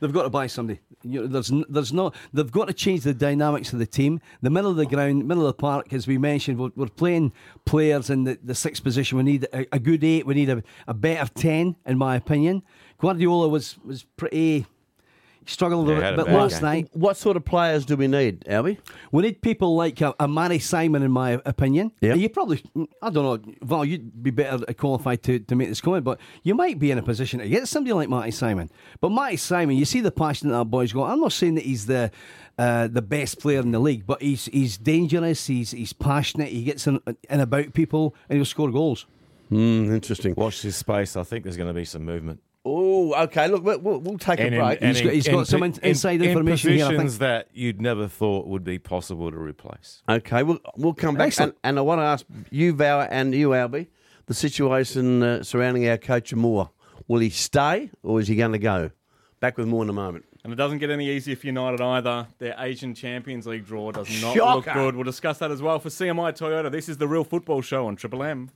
They've 0.00 0.12
got 0.12 0.22
to 0.24 0.30
buy 0.30 0.46
somebody. 0.46 0.80
You 1.02 1.22
know, 1.22 1.26
there's, 1.26 1.52
there's 1.68 1.92
no. 1.92 2.12
They've 2.32 2.50
got 2.50 2.68
to 2.68 2.74
change 2.74 3.02
the 3.02 3.14
dynamics 3.14 3.72
of 3.72 3.78
the 3.78 3.86
team. 3.86 4.20
The 4.42 4.50
middle 4.50 4.70
of 4.70 4.76
the 4.76 4.86
ground, 4.86 5.26
middle 5.26 5.46
of 5.46 5.56
the 5.56 5.60
park, 5.60 5.92
as 5.92 6.06
we 6.06 6.18
mentioned, 6.18 6.58
we're, 6.58 6.70
we're 6.74 6.88
playing 6.88 7.32
players 7.64 8.10
in 8.10 8.24
the, 8.24 8.38
the 8.42 8.54
sixth 8.54 8.82
position. 8.82 9.18
We 9.18 9.24
need 9.24 9.46
a, 9.52 9.66
a 9.74 9.78
good 9.78 10.02
eight. 10.02 10.26
We 10.26 10.34
need 10.34 10.48
a, 10.48 10.62
a 10.86 10.94
better 10.94 11.30
ten, 11.32 11.76
in 11.86 11.98
my 11.98 12.16
opinion. 12.16 12.62
Guardiola 12.98 13.48
was 13.48 13.78
was 13.84 14.04
pretty. 14.16 14.66
Struggled 15.46 15.88
Yeah, 15.88 15.94
a 15.94 15.96
he 16.10 16.16
bit, 16.16 16.26
had 16.26 16.34
a 16.34 16.38
last 16.38 16.54
game. 16.54 16.62
night. 16.62 16.88
What 16.92 17.16
sort 17.16 17.36
of 17.36 17.44
players 17.44 17.84
do 17.84 17.96
we 17.96 18.06
need, 18.06 18.44
Albie? 18.44 18.78
We 19.10 19.22
need 19.22 19.40
people 19.42 19.74
like 19.74 20.00
a, 20.00 20.14
a 20.20 20.28
Matty 20.28 20.58
Simon, 20.58 21.02
in 21.02 21.10
my 21.10 21.40
opinion. 21.44 21.92
Yeah. 22.00 22.14
You 22.14 22.28
probably, 22.28 22.62
I 23.02 23.10
don't 23.10 23.46
know, 23.46 23.54
Val, 23.62 23.84
you'd 23.84 24.22
be 24.22 24.30
better 24.30 24.58
qualified 24.74 25.22
to, 25.24 25.38
to 25.40 25.56
make 25.56 25.68
this 25.68 25.80
comment, 25.80 26.04
but 26.04 26.20
you 26.42 26.54
might 26.54 26.78
be 26.78 26.90
in 26.90 26.98
a 26.98 27.02
position 27.02 27.40
to 27.40 27.48
get 27.48 27.66
somebody 27.68 27.92
like 27.94 28.08
Matty 28.08 28.30
Simon. 28.30 28.70
But 29.00 29.10
Matty 29.10 29.38
Simon, 29.38 29.76
you 29.76 29.84
see 29.84 30.00
the 30.00 30.12
passion 30.12 30.50
that 30.50 30.58
that 30.58 30.64
boy's 30.66 30.92
got. 30.92 31.10
I'm 31.10 31.20
not 31.20 31.32
saying 31.32 31.54
that 31.56 31.64
he's 31.64 31.86
the 31.86 32.10
uh, 32.58 32.88
the 32.88 33.02
best 33.02 33.40
player 33.40 33.60
in 33.60 33.70
the 33.72 33.78
league, 33.78 34.06
but 34.06 34.20
he's 34.20 34.44
he's 34.46 34.76
dangerous. 34.76 35.46
He's 35.46 35.70
he's 35.70 35.94
passionate. 35.94 36.48
He 36.50 36.62
gets 36.64 36.86
in, 36.86 37.00
in 37.28 37.40
about 37.40 37.72
people 37.72 38.14
and 38.28 38.36
he'll 38.36 38.44
score 38.44 38.70
goals. 38.70 39.06
Mm, 39.50 39.90
interesting. 39.94 40.34
Watch 40.36 40.62
this 40.62 40.76
space. 40.76 41.16
I 41.16 41.22
think 41.22 41.44
there's 41.44 41.56
going 41.56 41.68
to 41.68 41.74
be 41.74 41.84
some 41.86 42.04
movement. 42.04 42.40
Oh, 42.64 43.14
okay. 43.24 43.48
Look, 43.48 43.64
we'll, 43.64 43.78
we'll, 43.78 44.00
we'll 44.00 44.18
take 44.18 44.38
a 44.40 44.48
break. 44.50 44.82
He's 44.82 45.00
got- 45.00 45.12
he's 45.12 45.28
got 45.28 45.46
some 45.46 45.62
in- 45.62 45.78
inside 45.82 46.20
information 46.20 46.72
in 46.72 46.76
here, 46.76 46.86
I 46.86 46.88
think. 46.90 46.98
positions 47.02 47.18
that 47.20 47.48
you'd 47.54 47.80
never 47.80 48.06
thought 48.06 48.46
would 48.46 48.64
be 48.64 48.78
possible 48.78 49.30
to 49.30 49.38
replace. 49.38 50.02
Okay, 50.08 50.42
we'll, 50.42 50.58
we'll 50.76 50.94
come 50.94 51.14
back. 51.14 51.38
And, 51.40 51.54
and 51.64 51.78
I 51.78 51.82
want 51.82 52.00
to 52.00 52.04
ask 52.04 52.26
you, 52.50 52.74
Val, 52.74 53.06
and 53.10 53.34
you, 53.34 53.50
Albie, 53.50 53.88
the 54.26 54.34
situation 54.34 55.22
uh, 55.22 55.42
surrounding 55.42 55.88
our 55.88 55.96
coach 55.98 56.34
Moore. 56.34 56.70
Will 57.08 57.20
he 57.20 57.30
stay 57.30 57.90
or 58.02 58.20
is 58.20 58.28
he 58.28 58.36
going 58.36 58.52
to 58.52 58.58
go? 58.58 58.90
Back 59.40 59.56
with 59.56 59.66
more 59.66 59.82
in 59.82 59.88
a 59.88 59.92
moment. 59.94 60.26
And 60.44 60.52
it 60.52 60.56
doesn't 60.56 60.78
get 60.78 60.90
any 60.90 61.08
easier 61.08 61.34
for 61.36 61.46
United 61.46 61.80
either. 61.80 62.26
Their 62.38 62.54
Asian 62.58 62.94
Champions 62.94 63.46
League 63.46 63.66
draw 63.66 63.90
does 63.90 64.08
not 64.22 64.34
Shocker. 64.36 64.56
look 64.56 64.74
good. 64.74 64.94
We'll 64.94 65.04
discuss 65.04 65.38
that 65.38 65.50
as 65.50 65.60
well 65.62 65.78
for 65.78 65.88
CMI 65.88 66.32
Toyota. 66.38 66.70
This 66.70 66.88
is 66.88 66.98
the 66.98 67.08
Real 67.08 67.24
Football 67.24 67.62
Show 67.62 67.86
on 67.86 67.96
Triple 67.96 68.22
M. 68.22 68.50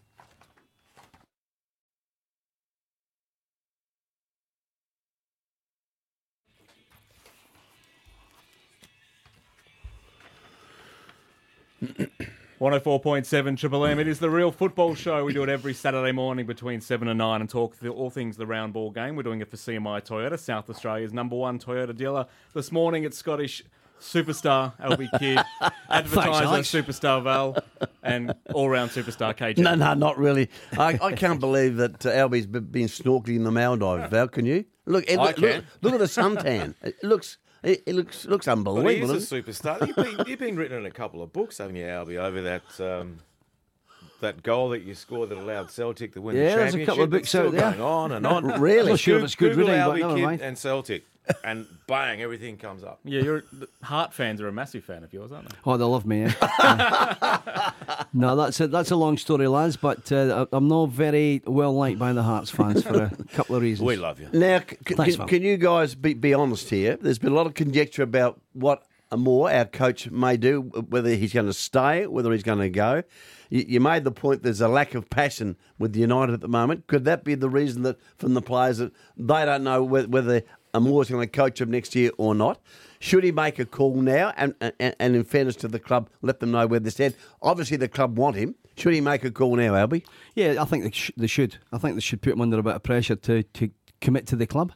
One 12.65 12.73
hundred 12.73 12.85
four 12.85 12.99
point 12.99 13.27
seven 13.27 13.57
Triple 13.57 13.85
M. 13.85 13.99
It 13.99 14.09
is 14.09 14.21
the 14.21 14.31
real 14.31 14.51
football 14.51 14.95
show. 14.95 15.23
We 15.27 15.35
do 15.35 15.43
it 15.43 15.51
every 15.51 15.75
Saturday 15.75 16.13
morning 16.13 16.47
between 16.47 16.81
seven 16.81 17.09
and 17.09 17.19
nine 17.19 17.43
and 17.43 17.51
talk 17.51 17.77
all 17.87 18.09
things 18.09 18.39
the 18.39 18.47
round 18.47 18.73
ball 18.73 18.91
game. 18.91 19.17
We're 19.17 19.23
doing 19.23 19.43
it 19.43 19.51
for 19.51 19.59
CMI 19.59 20.03
Toyota, 20.03 20.39
South 20.39 20.71
Australia's 20.71 21.13
number 21.13 21.37
one 21.37 21.59
Toyota 21.59 21.95
dealer. 21.95 22.25
This 22.55 22.73
morning 22.73 23.05
it's 23.05 23.19
Scottish 23.19 23.63
superstar 24.01 24.73
Albie 24.81 25.11
Kidd, 25.19 25.45
advertiser 25.91 26.45
Alex. 26.45 26.71
superstar 26.71 27.23
Val, 27.23 27.63
and 28.03 28.33
all 28.55 28.71
round 28.71 28.93
superstar 28.93 29.37
KJ. 29.37 29.59
No, 29.59 29.75
no, 29.75 29.93
not 29.93 30.17
really. 30.17 30.49
I, 30.79 30.99
I 31.03 31.13
can't 31.13 31.41
believe 31.41 31.77
that 31.77 32.07
uh, 32.07 32.13
Albie's 32.13 32.47
be- 32.47 32.61
been 32.61 32.89
snorkeling 32.89 33.37
in 33.37 33.45
the 33.45 33.53
Maldives, 33.53 34.09
Val. 34.09 34.29
Can 34.29 34.47
you? 34.47 34.65
Look, 34.87 35.05
I 35.11 35.17
look, 35.17 35.37
can. 35.37 35.67
look 35.83 35.93
at 35.93 35.99
the 35.99 36.07
suntan. 36.07 36.75
It 36.83 37.03
looks, 37.03 37.37
it, 37.65 37.83
it 37.87 37.95
looks, 37.95 38.25
looks 38.27 38.47
But 38.47 38.53
he 38.55 38.59
unbelievable. 38.59 39.15
is 39.17 39.31
a 39.33 39.43
superstar. 39.43 39.87
You've 39.87 39.97
been, 39.97 40.27
you've 40.27 40.39
been 40.39 40.57
written 40.57 40.79
in 40.79 40.87
a 40.87 40.91
couple 40.91 41.23
of 41.23 41.33
books, 41.33 41.59
haven't 41.59 41.77
you, 41.77 41.85
Albie, 41.87 42.17
over 42.19 42.43
that 42.43 42.81
um, 42.81 43.19
that 44.25 44.43
goal 44.43 44.69
that 44.71 44.83
you 44.83 44.95
scored 44.95 45.29
that 45.31 45.39
allowed 45.39 45.71
Celtic 45.71 46.13
to 46.15 46.21
win 46.21 46.37
Yeah, 46.37 46.51
the 46.51 46.57
there's 46.57 46.75
a 46.75 46.85
couple 46.85 47.05
of 47.05 47.11
books 47.11 47.23
It's 47.23 47.29
still 47.31 47.47
out 47.47 47.53
there. 47.53 47.71
going 47.71 47.81
on 47.81 48.13
and 48.13 48.27
on. 48.27 48.61
Really? 48.61 48.91
Not 48.91 48.99
sure 49.01 49.19
if 49.19 49.25
it's 49.25 49.35
good 49.35 49.55
Google 49.55 49.69
reading, 49.73 49.85
but 49.85 49.97
Albie 49.97 50.01
never 50.01 50.15
Kidd 50.17 50.25
mind. 50.25 50.41
and 50.43 50.59
Celtic, 50.59 51.05
and 51.43 51.67
bang, 51.87 52.21
everything 52.21 52.57
comes 52.59 52.85
up. 52.85 52.99
Yeah, 53.05 53.23
your 53.23 53.45
Heart 53.83 54.13
fans 54.13 54.41
are 54.43 54.49
a 54.49 54.53
massive 54.53 54.85
fan 54.85 55.05
of 55.05 55.13
yours, 55.13 55.33
aren't 55.33 55.49
they? 55.49 55.57
Oh, 55.65 55.77
they 55.79 55.85
love 55.85 56.05
me. 56.05 56.25
Eh? 56.25 56.33
no, 58.13 58.37
that's 58.37 58.61
a, 58.61 58.69
that's 58.69 58.91
a 58.91 58.97
long 58.97 59.17
story, 59.17 59.47
lads. 59.49 59.77
But 59.77 60.11
uh, 60.13 60.47
I'm 60.53 60.69
not 60.69 60.91
very 60.91 61.43
well 61.47 61.75
liked 61.75 61.99
by 61.99 62.13
the 62.13 62.23
Hearts 62.23 62.51
fans 62.51 62.83
for 62.83 63.05
a 63.05 63.11
couple 63.35 63.57
of 63.57 63.63
reasons. 63.63 63.87
We 63.87 63.97
love 63.97 64.21
you. 64.21 64.29
Now, 64.33 64.61
c- 64.61 64.77
c- 64.87 64.95
Thanks, 64.95 65.17
can, 65.17 65.27
can 65.27 65.43
you 65.43 65.57
guys 65.57 65.95
be, 65.95 66.15
be 66.15 66.35
honest 66.35 66.69
here? 66.71 66.97
There's 67.01 67.19
been 67.19 67.33
a 67.33 67.37
lot 67.37 67.47
of 67.47 67.55
conjecture 67.55 68.03
about 68.03 68.41
what 68.53 68.83
Moore, 69.17 69.51
our 69.51 69.65
coach, 69.65 70.11
may 70.11 70.37
do, 70.37 70.63
whether 70.63 71.11
he's 71.11 71.33
going 71.33 71.47
to 71.47 71.53
stay, 71.53 72.07
whether 72.07 72.33
he's 72.33 72.43
going 72.43 72.59
to 72.59 72.71
go. 72.71 73.03
You, 73.51 73.65
you 73.69 73.81
made 73.81 74.05
the 74.05 74.11
point 74.11 74.43
there's 74.43 74.61
a 74.61 74.69
lack 74.69 74.95
of 74.95 75.09
passion 75.11 75.57
with 75.79 75.95
United 75.97 76.33
at 76.33 76.41
the 76.41 76.49
moment. 76.49 76.87
Could 76.87 77.05
that 77.05 77.25
be 77.25 77.35
the 77.35 77.49
reason 77.49 77.83
that 77.83 77.99
from 78.17 78.35
the 78.35 78.43
players 78.43 78.79
that 78.79 78.93
they 79.17 79.45
don't 79.45 79.65
know 79.65 79.83
whether, 79.83 80.09
whether 80.09 80.43
Moore's 80.75 81.11
going 81.11 81.27
to 81.27 81.31
coach 81.31 81.59
them 81.59 81.71
next 81.71 81.95
year 81.95 82.11
or 82.19 82.35
not? 82.35 82.61
Should 82.99 83.25
he 83.25 83.33
make 83.33 83.59
a 83.59 83.67
call 83.67 84.01
now 84.01 84.33
and, 84.37 84.55
and, 84.61 84.97
and 84.99 85.17
in 85.17 85.25
fairness 85.25 85.57
to 85.57 85.69
the 85.69 85.79
club, 85.79 86.09
let 86.23 86.41
them 86.41 86.51
know 86.53 86.67
where 86.67 86.81
they 86.81 86.91
stand? 86.91 87.15
Obviously, 87.43 87.77
the 87.77 87.89
club 87.89 88.19
want 88.19 88.37
him. 88.37 88.55
Should 88.77 88.95
he 88.95 89.01
make 89.01 89.25
a 89.25 89.31
call 89.31 89.55
now, 89.57 89.75
Albie? 89.75 90.05
Yeah, 90.35 90.57
I 90.61 90.65
think 90.65 90.85
they, 90.85 90.91
sh- 90.91 91.13
they 91.17 91.27
should. 91.27 91.59
I 91.73 91.79
think 91.79 91.95
they 91.95 92.01
should 92.01 92.23
put 92.23 92.33
him 92.33 92.41
under 92.41 92.59
a 92.59 92.63
bit 92.63 92.75
of 92.75 92.83
pressure 92.83 93.17
to, 93.17 93.43
to 93.43 93.71
commit 94.01 94.27
to 94.29 94.37
the 94.37 94.47
club. 94.47 94.73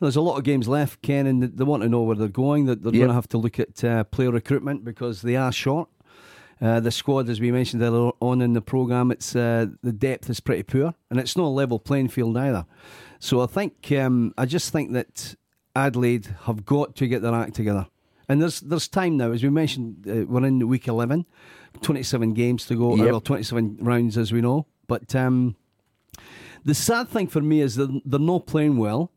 There's 0.00 0.16
a 0.16 0.20
lot 0.20 0.36
of 0.38 0.44
games 0.44 0.68
left, 0.68 1.02
Ken, 1.02 1.26
and 1.26 1.42
they- 1.42 1.64
want 1.64 1.82
to 1.82 1.88
know 1.88 2.02
where 2.02 2.16
they're 2.16 2.28
going. 2.28 2.66
That 2.66 2.82
they're 2.82 2.92
Yep. 2.92 2.98
going 3.00 3.08
to 3.08 3.14
have 3.14 3.28
to 3.30 3.38
look 3.38 3.58
at 3.58 3.82
uh, 3.84 4.04
player 4.04 4.30
recruitment 4.30 4.84
because 4.84 5.22
they 5.22 5.36
are 5.36 5.50
short. 5.52 5.88
Uh, 6.60 6.80
the 6.80 6.90
squad, 6.90 7.28
as 7.28 7.40
we 7.40 7.52
mentioned 7.52 7.82
earlier 7.82 8.10
on 8.20 8.40
in 8.42 8.52
the 8.52 8.60
programme, 8.60 9.10
it's 9.12 9.34
uh, 9.36 9.66
the 9.82 9.92
depth 9.92 10.28
is 10.28 10.40
pretty 10.40 10.62
poor, 10.64 10.94
and 11.10 11.20
it's 11.20 11.36
not 11.36 11.44
a 11.44 11.48
level 11.48 11.78
playing 11.78 12.08
field 12.08 12.36
either. 12.36 12.66
So 13.20 13.40
I 13.40 13.46
think 13.46 13.92
um, 13.92 14.34
I 14.36 14.44
just 14.44 14.72
think 14.72 14.92
that 14.92 15.36
Adelaide 15.76 16.26
have 16.44 16.64
got 16.64 16.96
to 16.96 17.06
get 17.06 17.22
their 17.22 17.34
act 17.34 17.54
together. 17.54 17.86
And 18.28 18.42
there's 18.42 18.60
there's 18.60 18.88
time 18.88 19.16
now, 19.16 19.30
as 19.32 19.42
we 19.42 19.50
mentioned, 19.50 20.04
uh, 20.08 20.26
we're 20.28 20.44
in 20.46 20.66
week 20.68 20.88
11, 20.88 21.26
27 21.80 22.34
games 22.34 22.66
to 22.66 22.74
go, 22.76 22.96
Yep. 22.96 23.06
well, 23.06 23.20
27 23.20 23.78
rounds 23.80 24.18
as 24.18 24.32
we 24.32 24.40
know. 24.40 24.66
But 24.88 25.14
um, 25.14 25.54
the 26.64 26.74
sad 26.74 27.08
thing 27.08 27.28
for 27.28 27.40
me 27.40 27.60
is 27.60 27.76
that 27.76 28.02
they're 28.04 28.18
not 28.20 28.46
playing 28.46 28.76
well, 28.78 29.12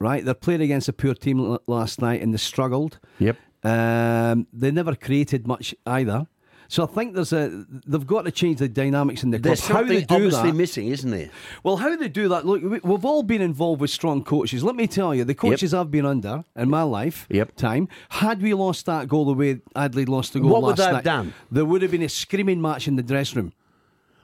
right? 0.00 0.24
They're 0.24 0.34
playing 0.34 0.60
against 0.62 0.88
a 0.88 0.92
poor 0.92 1.14
team 1.14 1.58
last 1.66 2.00
night 2.00 2.20
and 2.22 2.32
they 2.32 2.38
struggled. 2.38 2.98
Yep. 3.18 3.36
Um, 3.64 4.46
they 4.52 4.70
never 4.70 4.94
created 4.94 5.46
much 5.46 5.74
either. 5.86 6.26
So 6.68 6.82
I 6.82 6.86
think 6.86 7.14
there's 7.14 7.32
a 7.32 7.64
they've 7.86 8.04
got 8.06 8.22
to 8.22 8.32
change 8.32 8.58
the 8.58 8.68
dynamics 8.68 9.22
in 9.22 9.30
the 9.30 9.38
club. 9.38 9.44
There's 9.56 9.68
How 9.68 9.84
they 9.84 10.02
do 10.02 10.16
obviously 10.16 10.50
that, 10.50 10.56
missing, 10.56 10.88
isn't 10.88 11.08
there? 11.10 11.30
well, 11.62 11.76
how 11.76 11.94
they 11.96 12.08
do 12.08 12.28
that? 12.28 12.44
Look, 12.44 12.60
we- 12.60 12.80
we've 12.82 13.04
all 13.04 13.22
been 13.22 13.40
involved 13.40 13.80
with 13.80 13.90
strong 13.90 14.24
coaches. 14.24 14.64
Let 14.64 14.74
me 14.74 14.88
tell 14.88 15.14
you, 15.14 15.22
the 15.22 15.34
coaches 15.34 15.72
I've 15.72 15.92
been 15.92 16.04
under 16.04 16.42
in 16.56 16.68
my 16.68 16.82
life, 16.82 17.28
Yep. 17.30 17.54
time, 17.54 17.88
had 18.08 18.42
we 18.42 18.52
lost 18.52 18.84
that 18.86 19.06
goal 19.06 19.26
the 19.26 19.34
way 19.34 19.60
Adelaide 19.76 20.08
lost 20.08 20.32
the 20.32 20.40
goal 20.40 20.50
What 20.50 20.62
would 20.62 20.68
last 20.70 20.78
they 20.78 20.84
have 20.86 20.92
night, 20.94 21.04
done? 21.04 21.34
there 21.52 21.64
would 21.64 21.82
have 21.82 21.92
been 21.92 22.02
a 22.02 22.08
screaming 22.08 22.60
match 22.60 22.88
in 22.88 22.96
the 22.96 23.02
dressing 23.04 23.42
room. 23.42 23.52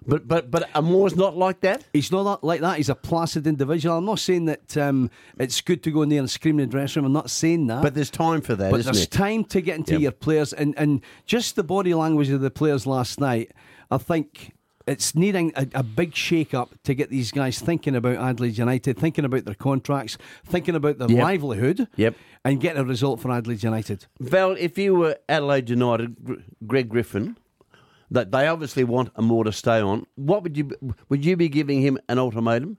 But 0.06 0.26
but 0.28 0.50
but 0.50 0.68
Amor's 0.74 1.16
not 1.16 1.36
like 1.36 1.60
that. 1.60 1.84
He's 1.92 2.10
not 2.10 2.42
like 2.44 2.60
that. 2.60 2.76
He's 2.76 2.88
a 2.88 2.94
placid 2.94 3.46
individual. 3.46 3.96
I'm 3.98 4.04
not 4.04 4.18
saying 4.18 4.46
that 4.46 4.76
um, 4.76 5.10
it's 5.38 5.60
good 5.60 5.82
to 5.84 5.90
go 5.90 6.02
in 6.02 6.08
there 6.08 6.18
and 6.20 6.30
scream 6.30 6.58
in 6.58 6.68
the 6.68 6.72
dressing 6.72 7.02
room. 7.02 7.06
I'm 7.06 7.12
not 7.12 7.30
saying 7.30 7.66
that. 7.68 7.82
But 7.82 7.94
there's 7.94 8.10
time 8.10 8.40
for 8.40 8.54
that, 8.56 8.70
But 8.70 8.84
there's 8.84 9.02
it? 9.02 9.10
time 9.10 9.44
to 9.44 9.60
get 9.60 9.76
into 9.78 9.92
Yep. 9.92 10.00
your 10.02 10.12
players 10.12 10.52
and, 10.52 10.74
and 10.76 11.00
just 11.26 11.56
the 11.56 11.62
body 11.64 11.94
language 11.94 12.30
of 12.30 12.40
the 12.40 12.50
players 12.50 12.86
last 12.86 13.20
night. 13.20 13.52
I 13.90 13.98
think 13.98 14.52
it's 14.86 15.14
needing 15.14 15.52
a, 15.54 15.66
a 15.74 15.82
big 15.84 16.14
shake 16.16 16.54
up 16.54 16.74
to 16.82 16.92
get 16.94 17.08
these 17.08 17.30
guys 17.30 17.60
thinking 17.60 17.94
about 17.94 18.16
Adelaide 18.16 18.58
United, 18.58 18.98
thinking 18.98 19.24
about 19.24 19.44
their 19.44 19.54
contracts, 19.54 20.18
thinking 20.44 20.74
about 20.74 20.98
their 20.98 21.08
Yep. 21.10 21.22
livelihood, 21.22 21.86
Yep. 21.96 22.16
and 22.44 22.60
getting 22.60 22.80
a 22.82 22.84
result 22.84 23.20
for 23.20 23.30
Adelaide 23.30 23.62
United. 23.62 24.06
Val, 24.18 24.56
if 24.58 24.76
you 24.78 24.94
were 24.96 25.16
Adelaide 25.28 25.70
United, 25.70 26.16
Greg 26.66 26.88
Griffin, 26.88 27.36
that 28.12 28.30
they 28.30 28.46
obviously 28.46 28.84
want 28.84 29.10
Amor 29.16 29.44
to 29.44 29.52
stay 29.52 29.80
on. 29.80 30.06
What 30.14 30.42
would 30.42 30.56
you 30.56 30.70
would 31.08 31.24
you 31.24 31.36
be 31.36 31.48
giving 31.48 31.80
him 31.80 31.98
an 32.08 32.18
ultimatum, 32.18 32.76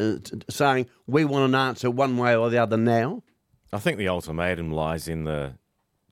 uh, 0.00 0.16
t- 0.22 0.40
saying 0.50 0.86
we 1.06 1.24
want 1.24 1.44
an 1.46 1.54
answer 1.54 1.90
one 1.90 2.16
way 2.16 2.36
or 2.36 2.50
the 2.50 2.58
other 2.58 2.76
now? 2.76 3.22
I 3.72 3.78
think 3.78 3.98
the 3.98 4.08
ultimatum 4.08 4.70
lies 4.72 5.08
in 5.08 5.24
the 5.24 5.54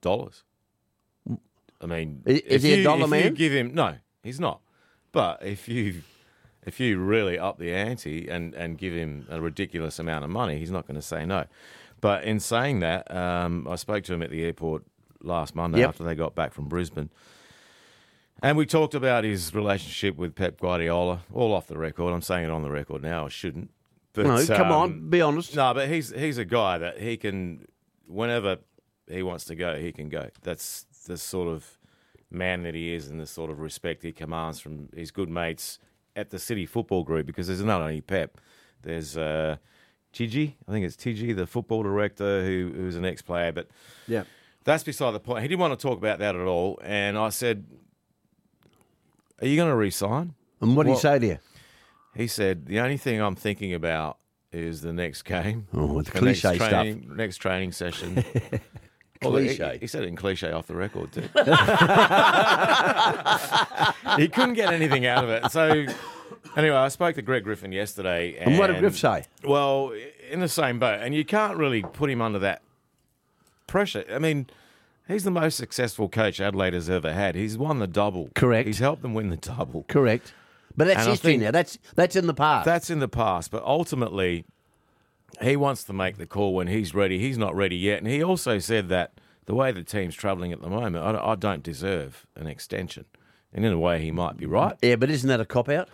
dollars. 0.00 0.44
I 1.80 1.86
mean, 1.86 2.22
is 2.24 2.40
if 2.46 2.62
he 2.62 2.80
a 2.80 2.84
dollar 2.84 3.06
man? 3.08 3.24
You 3.24 3.30
give 3.30 3.52
him 3.52 3.74
no, 3.74 3.96
he's 4.22 4.38
not. 4.40 4.60
But 5.10 5.44
if 5.44 5.68
you 5.68 6.02
if 6.64 6.78
you 6.78 6.98
really 6.98 7.38
up 7.38 7.58
the 7.58 7.72
ante 7.74 8.28
and 8.28 8.54
and 8.54 8.78
give 8.78 8.94
him 8.94 9.26
a 9.28 9.40
ridiculous 9.40 9.98
amount 9.98 10.24
of 10.24 10.30
money, 10.30 10.58
he's 10.58 10.70
not 10.70 10.86
going 10.86 10.94
to 10.96 11.02
say 11.02 11.24
no. 11.26 11.44
But 12.00 12.24
in 12.24 12.40
saying 12.40 12.80
that, 12.80 13.14
um, 13.14 13.66
I 13.68 13.76
spoke 13.76 14.04
to 14.04 14.14
him 14.14 14.22
at 14.22 14.30
the 14.30 14.44
airport 14.44 14.84
last 15.22 15.54
Monday 15.54 15.78
Yep. 15.80 15.88
after 15.88 16.04
they 16.04 16.14
got 16.16 16.34
back 16.34 16.52
from 16.52 16.66
Brisbane. 16.68 17.10
And 18.42 18.56
we 18.56 18.66
talked 18.66 18.94
about 18.94 19.22
his 19.22 19.54
relationship 19.54 20.16
with 20.16 20.34
Pep 20.34 20.60
Guardiola, 20.60 21.22
all 21.32 21.54
off 21.54 21.68
the 21.68 21.78
record. 21.78 22.12
I'm 22.12 22.22
saying 22.22 22.44
it 22.46 22.50
on 22.50 22.62
the 22.62 22.70
record 22.70 23.00
now. 23.02 23.26
I 23.26 23.28
shouldn't. 23.28 23.70
But, 24.14 24.26
no, 24.26 24.44
come 24.46 24.66
um, 24.66 24.72
on, 24.72 25.10
be 25.10 25.20
honest. 25.22 25.54
no, 25.56 25.72
but 25.72 25.88
he's 25.88 26.10
he's 26.10 26.36
a 26.38 26.44
guy 26.44 26.76
that 26.78 26.98
he 26.98 27.16
can, 27.16 27.66
whenever 28.06 28.58
he 29.08 29.22
wants 29.22 29.44
to 29.46 29.54
go, 29.54 29.76
he 29.78 29.92
can 29.92 30.08
go. 30.08 30.28
That's 30.42 30.84
the 31.06 31.16
sort 31.16 31.48
of 31.48 31.78
man 32.30 32.62
that 32.64 32.74
he 32.74 32.92
is, 32.92 33.08
and 33.08 33.18
the 33.20 33.26
sort 33.26 33.50
of 33.50 33.60
respect 33.60 34.02
he 34.02 34.12
commands 34.12 34.60
from 34.60 34.88
his 34.94 35.10
good 35.10 35.30
mates 35.30 35.78
at 36.14 36.28
the 36.30 36.38
City 36.38 36.66
Football 36.66 37.04
Group. 37.04 37.26
Because 37.26 37.46
there's 37.46 37.62
not 37.62 37.80
only 37.80 38.02
Pep, 38.02 38.38
there's 38.82 39.16
uh, 39.16 39.56
Txiki. 40.12 40.56
I 40.68 40.72
think 40.72 40.84
it's 40.84 40.96
Txiki, 40.96 41.34
the 41.34 41.46
football 41.46 41.82
director, 41.82 42.44
who 42.44 42.72
who's 42.74 42.96
an 42.96 43.06
ex-player. 43.06 43.52
But 43.52 43.68
Yeah. 44.06 44.24
that's 44.64 44.82
beside 44.84 45.12
the 45.12 45.20
point. 45.20 45.42
He 45.42 45.48
didn't 45.48 45.60
want 45.60 45.78
to 45.78 45.82
talk 45.88 45.96
about 45.96 46.18
that 46.18 46.34
at 46.34 46.42
all, 46.46 46.78
and 46.82 47.16
I 47.16 47.30
said, 47.30 47.64
"Are 49.42 49.46
you 49.46 49.56
going 49.56 49.68
to 49.70 49.76
resign?" 49.76 50.34
And 50.60 50.76
what 50.76 50.84
did 50.84 50.90
Well- 50.90 50.98
say 50.98 51.18
to 51.18 51.26
you? 51.26 51.38
He 52.14 52.26
said, 52.26 52.66
"The 52.66 52.80
only 52.80 52.96
thing 52.96 53.20
I'm 53.20 53.34
thinking 53.34 53.74
about 53.74 54.18
is 54.52 54.82
the 54.82 54.92
next 54.92 55.22
game. 55.22 55.66
Oh, 55.74 55.98
it's 55.98 56.10
the 56.10 56.20
next 56.20 56.40
cliche 56.42 56.56
stuff. 56.58 56.86
Next 57.16 57.36
training 57.38 57.72
session." 57.72 58.24
Well, 59.22 59.36
he- 59.36 59.54
Cliche. 59.54 59.78
He, 59.80 59.86
said 59.86 60.02
it 60.02 60.08
in 60.08 60.16
cliche 60.16 60.50
off 60.50 60.66
the 60.66 60.74
record 60.74 61.12
too. 61.12 61.20
he 64.16 64.28
couldn't 64.28 64.54
get 64.54 64.72
anything 64.72 65.06
out 65.06 65.22
of 65.24 65.30
it. 65.30 65.48
So 65.52 65.86
anyway, 66.56 66.76
I 66.76 66.88
spoke 66.88 67.14
to 67.14 67.22
Greg 67.22 67.44
Griffin 67.44 67.70
yesterday, 67.72 68.36
and, 68.38 68.50
And 68.50 68.58
what 68.58 68.66
did 68.68 68.78
Griff 68.80 68.98
say? 68.98 69.24
Well, 69.44 69.92
in 70.30 70.40
the 70.40 70.48
same 70.48 70.78
boat, 70.80 71.00
and 71.02 71.14
you 71.14 71.24
can't 71.24 71.56
really 71.56 71.82
put 71.82 72.10
him 72.10 72.20
under 72.20 72.40
that 72.40 72.62
pressure. 73.66 74.04
I 74.12 74.18
mean. 74.18 74.46
He's 75.08 75.24
the 75.24 75.30
most 75.30 75.56
successful 75.56 76.08
coach 76.08 76.40
Adelaide 76.40 76.74
has 76.74 76.88
ever 76.88 77.12
had. 77.12 77.34
He's 77.34 77.58
won 77.58 77.78
the 77.80 77.86
double. 77.86 78.30
Correct. 78.34 78.66
He's 78.66 78.78
helped 78.78 79.02
them 79.02 79.14
win 79.14 79.30
the 79.30 79.36
double. 79.36 79.84
Correct. 79.88 80.32
But 80.76 80.86
that's 80.86 81.00
And 81.00 81.08
I 81.08 81.10
history 81.12 81.32
think- 81.32 81.42
now. 81.42 81.50
That's 81.50 81.78
that's 81.94 82.16
in 82.16 82.26
the 82.26 82.34
past. 82.34 82.64
That's 82.64 82.88
in 82.88 83.00
the 83.00 83.08
past, 83.08 83.50
but 83.50 83.62
ultimately, 83.64 84.44
he 85.40 85.56
wants 85.56 85.84
to 85.84 85.92
make 85.92 86.16
the 86.16 86.26
call 86.26 86.54
when 86.54 86.68
he's 86.68 86.94
ready. 86.94 87.18
He's 87.18 87.36
not 87.38 87.54
ready 87.54 87.76
yet, 87.76 87.98
and 87.98 88.06
he 88.06 88.22
also 88.22 88.58
said 88.58 88.88
that 88.88 89.12
the 89.46 89.54
way 89.54 89.72
the 89.72 89.82
team's 89.82 90.14
travelling 90.14 90.52
at 90.52 90.62
the 90.62 90.70
moment, 90.70 91.04
I, 91.04 91.32
I 91.32 91.34
don't 91.34 91.62
deserve 91.62 92.26
an 92.36 92.46
extension. 92.46 93.04
And 93.52 93.64
in 93.66 93.72
a 93.72 93.78
way, 93.78 94.00
he 94.00 94.10
might 94.10 94.36
be 94.38 94.46
right. 94.46 94.76
yeah, 94.80 94.96
but 94.96 95.10
isn't 95.10 95.28
that 95.28 95.40
a 95.40 95.44
cop 95.44 95.68
out? 95.68 95.88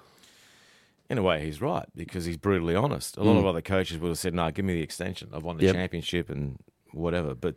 In 1.11 1.19
a 1.19 1.23
way, 1.23 1.45
he's 1.45 1.61
right 1.61 1.87
because 1.97 2.27
he's 2.27 2.37
brutally 2.37 2.75
honest. 2.77 3.17
A 3.17 3.23
lot 3.23 3.35
mm. 3.35 3.38
of 3.38 3.47
other 3.47 3.62
coaches 3.62 3.99
would 3.99 4.09
have 4.09 4.19
said, 4.19 4.35
"No, 4.35 4.50
give 4.50 4.65
me 4.65 4.75
the 4.75 4.83
extension. 4.83 5.31
I've 5.33 5.43
won 5.43 5.57
the 5.57 5.64
Yep. 5.64 5.75
championship 5.75 6.29
and 6.29 6.59
whatever." 6.92 7.35
But 7.35 7.57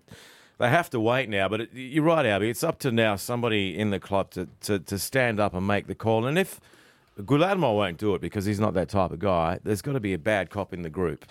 they 0.61 0.69
have 0.69 0.89
to 0.91 0.99
wait 0.99 1.27
now. 1.27 1.49
But 1.49 1.61
it, 1.61 1.69
you're 1.73 2.03
right, 2.03 2.25
Albie. 2.25 2.49
It's 2.49 2.63
up 2.63 2.79
to 2.79 2.91
now 2.91 3.15
somebody 3.15 3.77
in 3.77 3.89
the 3.89 3.99
club 3.99 4.29
to, 4.31 4.47
to, 4.61 4.79
to 4.79 4.99
stand 4.99 5.39
up 5.39 5.53
and 5.53 5.65
make 5.65 5.87
the 5.87 5.95
call. 5.95 6.25
And 6.27 6.37
if 6.37 6.59
Guillermo 7.25 7.73
won't 7.75 7.97
do 7.97 8.13
it 8.15 8.21
because 8.21 8.45
he's 8.45 8.59
not 8.59 8.73
that 8.75 8.87
type 8.89 9.11
of 9.11 9.19
guy, 9.19 9.59
there's 9.63 9.81
got 9.81 9.93
to 9.93 9.99
be 9.99 10.13
a 10.13 10.19
bad 10.19 10.49
cop 10.51 10.71
in 10.71 10.83
the 10.83 10.89
group, 10.89 11.25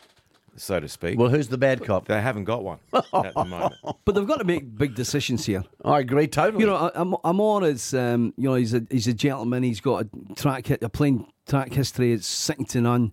so 0.57 0.81
to 0.81 0.89
speak. 0.89 1.17
Well, 1.19 1.29
who's 1.29 1.47
the 1.49 1.59
bad 1.59 1.85
cop? 1.85 2.09
they 2.09 2.21
haven't 2.21 2.45
got 2.45 2.65
one 2.65 2.79
at 2.93 3.05
the 3.13 3.45
moment. 3.49 3.75
But 4.05 4.15
they've 4.17 4.27
got 4.27 4.39
to 4.39 4.45
make 4.45 4.77
big 4.77 4.97
decisions 4.97 5.47
here. 5.47 5.63
I 5.85 6.01
agree 6.01 6.27
totally. 6.27 6.63
You 6.65 6.67
know, 6.71 6.91
I'm, 6.95 7.15
Amor 7.25 7.65
is, 7.65 7.95
um, 7.95 8.35
you 8.37 8.49
know, 8.49 8.57
he's 8.57 8.75
a 8.75 8.83
he's 8.91 9.07
a 9.07 9.15
gentleman. 9.15 9.63
He's 9.63 9.81
got 9.81 10.07
a 10.07 10.35
track, 10.35 10.67
hi- 10.69 10.79
a 10.83 10.89
plain 10.89 11.27
track 11.49 11.73
history. 11.73 12.13
It's 12.13 12.27
second 12.27 12.69
to 12.71 12.81
none. 12.81 13.13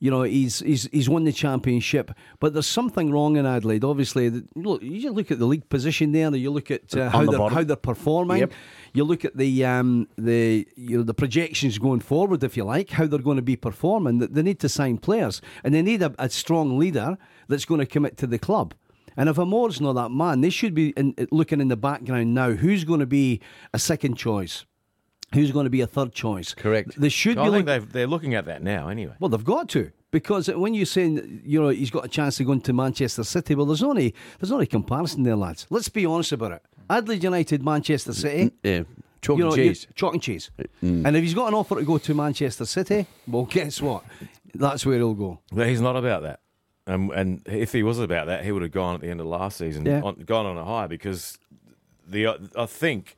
You 0.00 0.10
know, 0.12 0.22
he's 0.22 0.60
he's 0.60 0.88
he's 0.92 1.08
won 1.08 1.24
the 1.24 1.32
championship, 1.32 2.12
but 2.38 2.52
there's 2.52 2.66
something 2.66 3.10
wrong 3.10 3.36
in 3.36 3.46
Adelaide. 3.46 3.82
Obviously, 3.84 4.30
look, 4.54 4.80
you 4.82 5.00
just 5.00 5.14
look 5.14 5.30
at 5.30 5.38
the 5.38 5.46
league 5.46 5.68
position 5.68 6.12
there. 6.12 6.34
You 6.36 6.50
look 6.50 6.70
at 6.70 6.94
uh, 6.96 7.10
how 7.10 7.24
the 7.24 7.30
they're 7.30 7.38
bottom. 7.38 7.56
how 7.58 7.64
they're 7.64 7.76
performing. 7.76 8.38
Yep. 8.38 8.52
You 8.94 9.04
look 9.04 9.24
at 9.24 9.36
the 9.36 9.64
um, 9.64 10.06
the 10.16 10.68
you 10.76 10.98
know 10.98 11.02
the 11.02 11.14
projections 11.14 11.78
going 11.78 12.00
forward, 12.00 12.44
if 12.44 12.56
you 12.56 12.64
like, 12.64 12.90
how 12.90 13.06
they're 13.06 13.18
going 13.18 13.36
to 13.38 13.42
be 13.42 13.56
performing. 13.56 14.18
They- 14.18 14.26
They 14.28 14.42
need 14.42 14.60
to 14.60 14.68
sign 14.68 14.98
players, 14.98 15.42
and 15.64 15.74
they 15.74 15.82
need 15.82 16.02
a, 16.02 16.14
a 16.18 16.28
strong 16.30 16.78
leader 16.78 17.18
that's 17.48 17.64
going 17.64 17.80
to 17.80 17.86
commit 17.86 18.16
to 18.18 18.26
the 18.28 18.38
club. 18.38 18.74
And 19.16 19.28
if 19.28 19.36
Amor's 19.36 19.80
not 19.80 19.94
that 19.94 20.10
man, 20.12 20.42
they 20.42 20.50
should 20.50 20.74
be 20.74 20.90
in, 20.90 21.12
looking 21.32 21.60
in 21.60 21.66
the 21.66 21.76
background 21.76 22.34
now. 22.34 22.52
Who's 22.52 22.84
going 22.84 23.00
to 23.00 23.06
be 23.06 23.40
a 23.74 23.78
second 23.80 24.14
choice? 24.16 24.64
Who's 25.34 25.50
going 25.52 25.64
to 25.64 25.70
be 25.70 25.80
a 25.82 25.86
third 25.86 26.12
choice? 26.12 26.54
Correct. 26.54 26.98
They 26.98 27.10
should 27.10 27.36
I 27.38 27.44
be. 27.46 27.50
think 27.50 27.66
Look, 27.66 27.92
they're 27.92 28.06
looking 28.06 28.34
at 28.34 28.46
that 28.46 28.62
now 28.62 28.88
anyway. 28.88 29.14
well, 29.20 29.28
they've 29.28 29.44
got 29.44 29.68
to 29.70 29.90
because 30.10 30.48
when 30.48 30.72
you're 30.74 30.86
saying 30.86 31.42
you 31.44 31.60
know 31.60 31.68
he's 31.68 31.90
got 31.90 32.04
a 32.04 32.08
chance 32.08 32.36
to 32.38 32.44
go 32.44 32.52
into 32.52 32.72
Manchester 32.72 33.24
City, 33.24 33.54
well, 33.54 33.66
there's 33.66 33.82
only 33.82 34.14
there's 34.40 34.52
only 34.52 34.66
comparison 34.66 35.22
there, 35.24 35.36
lads. 35.36 35.66
Let's 35.70 35.88
be 35.90 36.06
honest 36.06 36.32
about 36.32 36.52
it. 36.52 36.62
Adelaide 36.88 37.22
United, 37.24 37.62
Manchester 37.62 38.14
City. 38.14 38.50
yeah, 38.62 38.84
chalk 39.20 39.36
you 39.38 39.44
and 39.46 39.56
know, 39.56 39.62
you- 39.62 39.70
cheese. 39.74 39.86
chalk 39.94 40.14
and 40.14 40.22
cheese. 40.22 40.50
And 40.80 41.14
if 41.14 41.22
he's 41.22 41.34
got 41.34 41.48
an 41.48 41.54
offer 41.54 41.74
to 41.76 41.82
go 41.84 41.98
to 41.98 42.14
Manchester 42.14 42.64
City, 42.64 43.06
well, 43.26 43.44
guess 43.44 43.82
what? 43.82 44.04
That's 44.54 44.86
where 44.86 44.96
he'll 44.96 45.12
go. 45.12 45.40
But 45.52 45.66
he's 45.68 45.82
not 45.82 45.96
about 45.96 46.22
that. 46.22 46.40
Um, 46.86 47.10
and 47.14 47.42
if 47.44 47.72
he 47.72 47.82
was 47.82 47.98
about 47.98 48.28
that, 48.28 48.46
he 48.46 48.50
would 48.52 48.62
have 48.62 48.70
gone 48.72 48.94
at 48.94 49.02
the 49.02 49.08
end 49.08 49.20
of 49.20 49.26
last 49.26 49.58
season, 49.58 49.84
Yeah. 49.84 50.00
on, 50.02 50.14
gone 50.24 50.46
on 50.46 50.56
a 50.56 50.64
high 50.64 50.86
because 50.86 51.36
the 52.08 52.28
I 52.56 52.64
think, 52.64 53.17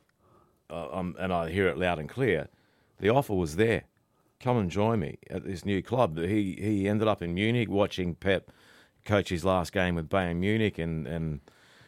um, 0.71 1.15
and 1.19 1.33
I 1.33 1.49
hear 1.49 1.67
it 1.67 1.77
loud 1.77 1.99
and 1.99 2.09
clear, 2.09 2.47
the 2.99 3.09
offer 3.09 3.33
was 3.33 3.55
there. 3.55 3.83
Come 4.39 4.57
and 4.57 4.71
join 4.71 4.99
me 4.99 5.17
at 5.29 5.45
this 5.45 5.65
new 5.65 5.83
club. 5.83 6.17
He 6.17 6.57
he 6.59 6.87
ended 6.87 7.07
up 7.07 7.21
in 7.21 7.33
Munich 7.33 7.69
watching 7.69 8.15
Pep 8.15 8.51
coach 9.05 9.29
his 9.29 9.43
last 9.43 9.71
game 9.71 9.95
with 9.95 10.09
Bayern 10.09 10.37
Munich, 10.37 10.79
and 10.79 11.05
and 11.07 11.41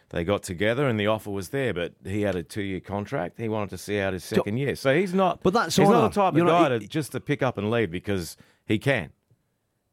they 0.09 0.23
got 0.23 0.43
together, 0.43 0.87
and 0.87 0.99
the 0.99 1.07
offer 1.07 1.31
was 1.31 1.49
there. 1.49 1.73
But 1.73 1.93
he 2.03 2.21
had 2.21 2.35
a 2.35 2.43
two 2.43 2.61
year 2.61 2.79
contract. 2.79 3.39
He 3.39 3.49
wanted 3.49 3.71
to 3.71 3.77
see 3.79 3.99
out 3.99 4.13
his 4.13 4.23
second 4.23 4.57
year, 4.57 4.75
so 4.75 4.95
he's 4.95 5.13
not. 5.13 5.41
But 5.41 5.53
that's 5.53 5.75
he's 5.75 5.89
not 5.89 6.13
the 6.13 6.21
type 6.21 6.35
of 6.35 6.47
guy 6.47 6.69
to 6.69 6.79
just 6.79 7.13
to 7.13 7.19
pick 7.19 7.41
up 7.41 7.57
and 7.57 7.71
leave 7.71 7.89
because 7.89 8.37
he 8.65 8.77
can. 8.77 9.09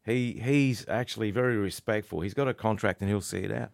He 0.04 0.40
he's 0.42 0.86
actually 0.88 1.30
very 1.30 1.56
respectful. 1.56 2.20
He's 2.20 2.34
got 2.34 2.48
a 2.48 2.54
contract 2.54 3.00
and 3.00 3.08
he'll 3.08 3.20
see 3.20 3.38
it 3.38 3.52
out. 3.52 3.70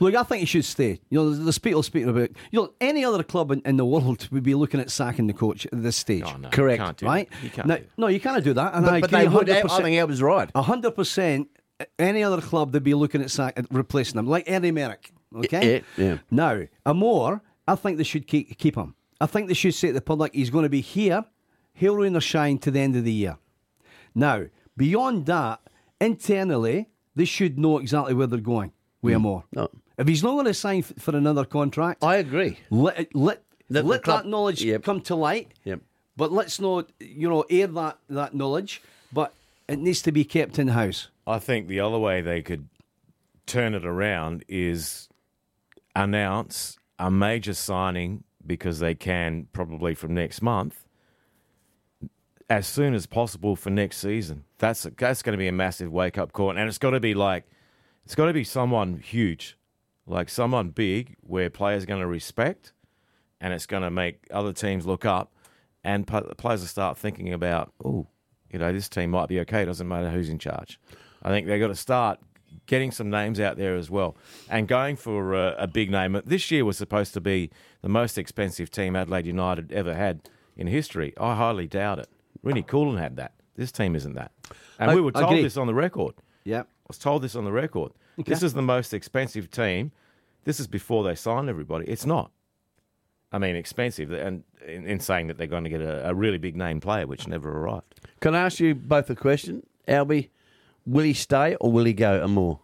Look, 0.00 0.14
I 0.14 0.22
think 0.22 0.40
he 0.40 0.46
should 0.46 0.64
stay. 0.64 1.00
You 1.10 1.18
know, 1.18 1.30
there's 1.30 1.58
people 1.58 1.82
speaking 1.82 2.08
about. 2.08 2.30
You 2.50 2.60
know, 2.62 2.72
any 2.80 3.04
other 3.04 3.22
club 3.22 3.50
in, 3.50 3.60
in 3.64 3.76
the 3.76 3.84
world 3.84 4.28
would 4.30 4.42
be 4.42 4.54
looking 4.54 4.80
at 4.80 4.90
sacking 4.90 5.26
the 5.26 5.32
coach 5.32 5.66
at 5.66 5.82
this 5.82 5.96
stage. 5.96 6.24
Oh, 6.26 6.36
no, 6.36 6.48
Correct. 6.50 6.78
You 6.80 6.84
can't 6.84 6.96
do 6.96 7.06
right? 7.06 7.30
That. 7.30 7.42
You 7.42 7.50
can't 7.50 7.68
no, 7.68 7.76
do 7.78 7.84
no, 7.96 8.06
you 8.08 8.20
can't 8.20 8.44
do 8.44 8.52
that. 8.54 8.74
And 8.74 8.86
I 8.86 9.00
But, 9.00 9.10
but 9.10 9.20
agree 9.20 9.28
they 9.28 9.36
would. 9.36 9.48
Eh, 9.48 9.58
I 9.58 9.62
100%. 9.62 9.82
think 9.82 9.98
Albert's 9.98 10.22
right. 10.22 10.50
hundred 10.56 10.92
percent. 10.92 11.48
Any 11.98 12.24
other 12.24 12.40
club, 12.40 12.72
they'd 12.72 12.82
be 12.82 12.94
looking 12.94 13.22
at 13.22 13.30
sack, 13.30 13.58
replacing 13.70 14.16
them, 14.16 14.26
like 14.26 14.44
Eddie 14.50 14.72
Merrick. 14.72 15.12
Okay. 15.34 15.84
Yeah, 15.96 16.04
yeah. 16.04 16.18
Now, 16.30 16.62
Amor, 16.84 17.40
I 17.68 17.74
think 17.76 17.98
they 17.98 18.04
should 18.04 18.26
keep 18.26 18.56
keep 18.58 18.76
him. 18.76 18.94
I 19.20 19.26
think 19.26 19.46
they 19.48 19.54
should 19.54 19.74
say 19.74 19.88
to 19.88 19.94
the 19.94 20.00
public, 20.00 20.34
he's 20.34 20.50
going 20.50 20.62
to 20.64 20.68
be 20.68 20.80
here, 20.80 21.24
he'll 21.74 21.96
rain 21.96 22.16
or 22.16 22.20
shine 22.20 22.58
to 22.58 22.70
the 22.70 22.80
end 22.80 22.96
of 22.96 23.04
the 23.04 23.12
year. 23.12 23.36
Now, 24.14 24.46
beyond 24.76 25.26
that, 25.26 25.60
internally, 26.00 26.88
they 27.14 27.24
should 27.24 27.58
know 27.58 27.78
exactly 27.78 28.14
where 28.14 28.26
they're 28.26 28.40
going 28.40 28.72
with 29.02 29.14
Amor. 29.14 29.40
Mm. 29.40 29.44
No. 29.52 29.62
Oh. 29.62 29.78
If 29.98 30.06
he's 30.08 30.22
not 30.22 30.32
going 30.32 30.44
to 30.46 30.54
sign 30.54 30.78
f- 30.80 30.92
for 30.98 31.16
another 31.16 31.44
contract, 31.44 32.02
I 32.04 32.16
agree. 32.16 32.58
let 32.70 33.14
let 33.14 33.42
The- 33.68 33.82
the 33.82 33.88
let 33.88 34.02
club- 34.02 34.22
that 34.24 34.28
knowledge 34.28 34.62
Yep. 34.62 34.82
come 34.84 35.00
to 35.02 35.14
light. 35.14 35.52
Yep. 35.64 35.80
But 36.16 36.32
let's 36.32 36.60
not, 36.60 36.90
you 37.00 37.28
know, 37.28 37.44
air 37.50 37.66
that 37.66 37.98
that 38.08 38.34
knowledge. 38.34 38.82
But 39.12 39.34
it 39.68 39.78
needs 39.78 40.02
to 40.02 40.12
be 40.12 40.24
kept 40.24 40.58
in 40.58 40.68
house. 40.68 41.08
I 41.26 41.38
think 41.38 41.68
the 41.68 41.80
other 41.80 41.98
way 41.98 42.20
they 42.20 42.42
could 42.42 42.68
turn 43.46 43.74
it 43.74 43.84
around 43.84 44.44
is 44.48 45.08
announce 45.96 46.78
a 46.98 47.10
major 47.10 47.54
signing 47.54 48.24
because 48.46 48.78
they 48.78 48.94
can 48.94 49.46
probably 49.52 49.94
from 49.94 50.14
next 50.14 50.42
month 50.42 50.84
as 52.50 52.66
soon 52.66 52.94
as 52.94 53.06
possible 53.06 53.56
for 53.56 53.70
next 53.70 53.98
season. 53.98 54.44
That's 54.58 54.84
that's 54.96 55.22
going 55.22 55.32
to 55.34 55.38
be 55.38 55.48
a 55.48 55.52
massive 55.52 55.92
wake 55.92 56.16
up 56.18 56.32
call, 56.32 56.50
and 56.50 56.60
it's 56.68 56.78
got 56.78 56.90
to 56.90 57.00
be 57.00 57.14
like 57.14 57.44
it's 58.08 58.14
got 58.14 58.24
to 58.24 58.32
be 58.32 58.42
someone 58.42 58.96
huge, 58.96 59.58
like 60.06 60.30
someone 60.30 60.70
big 60.70 61.14
where 61.20 61.50
players 61.50 61.82
are 61.82 61.86
going 61.86 62.00
to 62.00 62.06
respect, 62.06 62.72
and 63.38 63.52
it's 63.52 63.66
going 63.66 63.82
to 63.82 63.90
make 63.90 64.26
other 64.30 64.54
teams 64.54 64.86
look 64.86 65.04
up, 65.04 65.30
and 65.84 66.06
players 66.06 66.60
will 66.60 66.66
start 66.68 66.96
thinking 66.96 67.34
about, 67.34 67.70
oh, 67.84 68.06
you 68.50 68.58
know, 68.58 68.72
this 68.72 68.88
team 68.88 69.10
might 69.10 69.28
be 69.28 69.38
okay. 69.40 69.60
It 69.60 69.66
doesn't 69.66 69.86
matter 69.86 70.08
who's 70.08 70.30
in 70.30 70.38
charge. 70.38 70.80
I 71.22 71.28
think 71.28 71.46
they've 71.46 71.60
got 71.60 71.68
to 71.68 71.74
start 71.74 72.18
getting 72.64 72.90
some 72.92 73.10
names 73.10 73.40
out 73.40 73.58
there 73.58 73.76
as 73.76 73.90
well, 73.90 74.16
and 74.48 74.66
going 74.66 74.96
for 74.96 75.34
a, 75.34 75.54
a 75.58 75.66
big 75.66 75.90
name. 75.90 76.18
This 76.24 76.50
year 76.50 76.64
was 76.64 76.78
supposed 76.78 77.12
to 77.12 77.20
be 77.20 77.50
the 77.82 77.90
most 77.90 78.16
expensive 78.16 78.70
team 78.70 78.96
Adelaide 78.96 79.26
United 79.26 79.70
ever 79.70 79.94
had 79.94 80.30
in 80.56 80.66
history. 80.66 81.12
I 81.20 81.34
highly 81.34 81.66
doubt 81.66 81.98
it. 81.98 82.08
Rini 82.42 82.66
Coolen 82.66 82.96
had 82.98 83.16
that. 83.16 83.32
This 83.54 83.70
team 83.70 83.94
isn't 83.94 84.14
that. 84.14 84.32
And 84.78 84.90
I- 84.90 84.94
we 84.94 85.02
were 85.02 85.12
told 85.12 85.34
this 85.42 85.58
on 85.58 85.66
the 85.66 85.74
record. 85.74 86.14
Yeah. 86.44 86.62
I 86.88 86.92
was 86.92 86.98
told 86.98 87.20
this 87.20 87.36
on 87.36 87.44
the 87.44 87.52
record. 87.52 87.92
This 88.16 88.42
is 88.42 88.54
the 88.54 88.62
most 88.62 88.94
expensive 88.94 89.50
team. 89.50 89.92
This 90.44 90.58
is 90.58 90.66
before 90.66 91.04
they 91.04 91.14
signed 91.14 91.50
everybody. 91.50 91.86
It's 91.86 92.06
not. 92.06 92.30
I 93.30 93.36
mean, 93.36 93.56
expensive, 93.56 94.10
and 94.10 94.42
in, 94.66 94.86
in 94.86 94.98
saying 94.98 95.26
that 95.26 95.36
they're 95.36 95.46
going 95.46 95.64
to 95.64 95.70
get 95.70 95.82
a, 95.82 96.08
a 96.08 96.14
really 96.14 96.38
big 96.38 96.56
name 96.56 96.80
player, 96.80 97.06
which 97.06 97.28
never 97.28 97.50
arrived. 97.58 98.00
Can 98.20 98.34
I 98.34 98.40
ask 98.40 98.58
you 98.58 98.74
both 98.74 99.10
a 99.10 99.14
question? 99.14 99.66
Albie, 99.86 100.30
will 100.86 101.04
he 101.04 101.12
stay 101.12 101.56
or 101.56 101.70
will 101.70 101.84
he 101.84 101.92
go 101.92 102.24
and 102.24 102.32
more? 102.32 102.58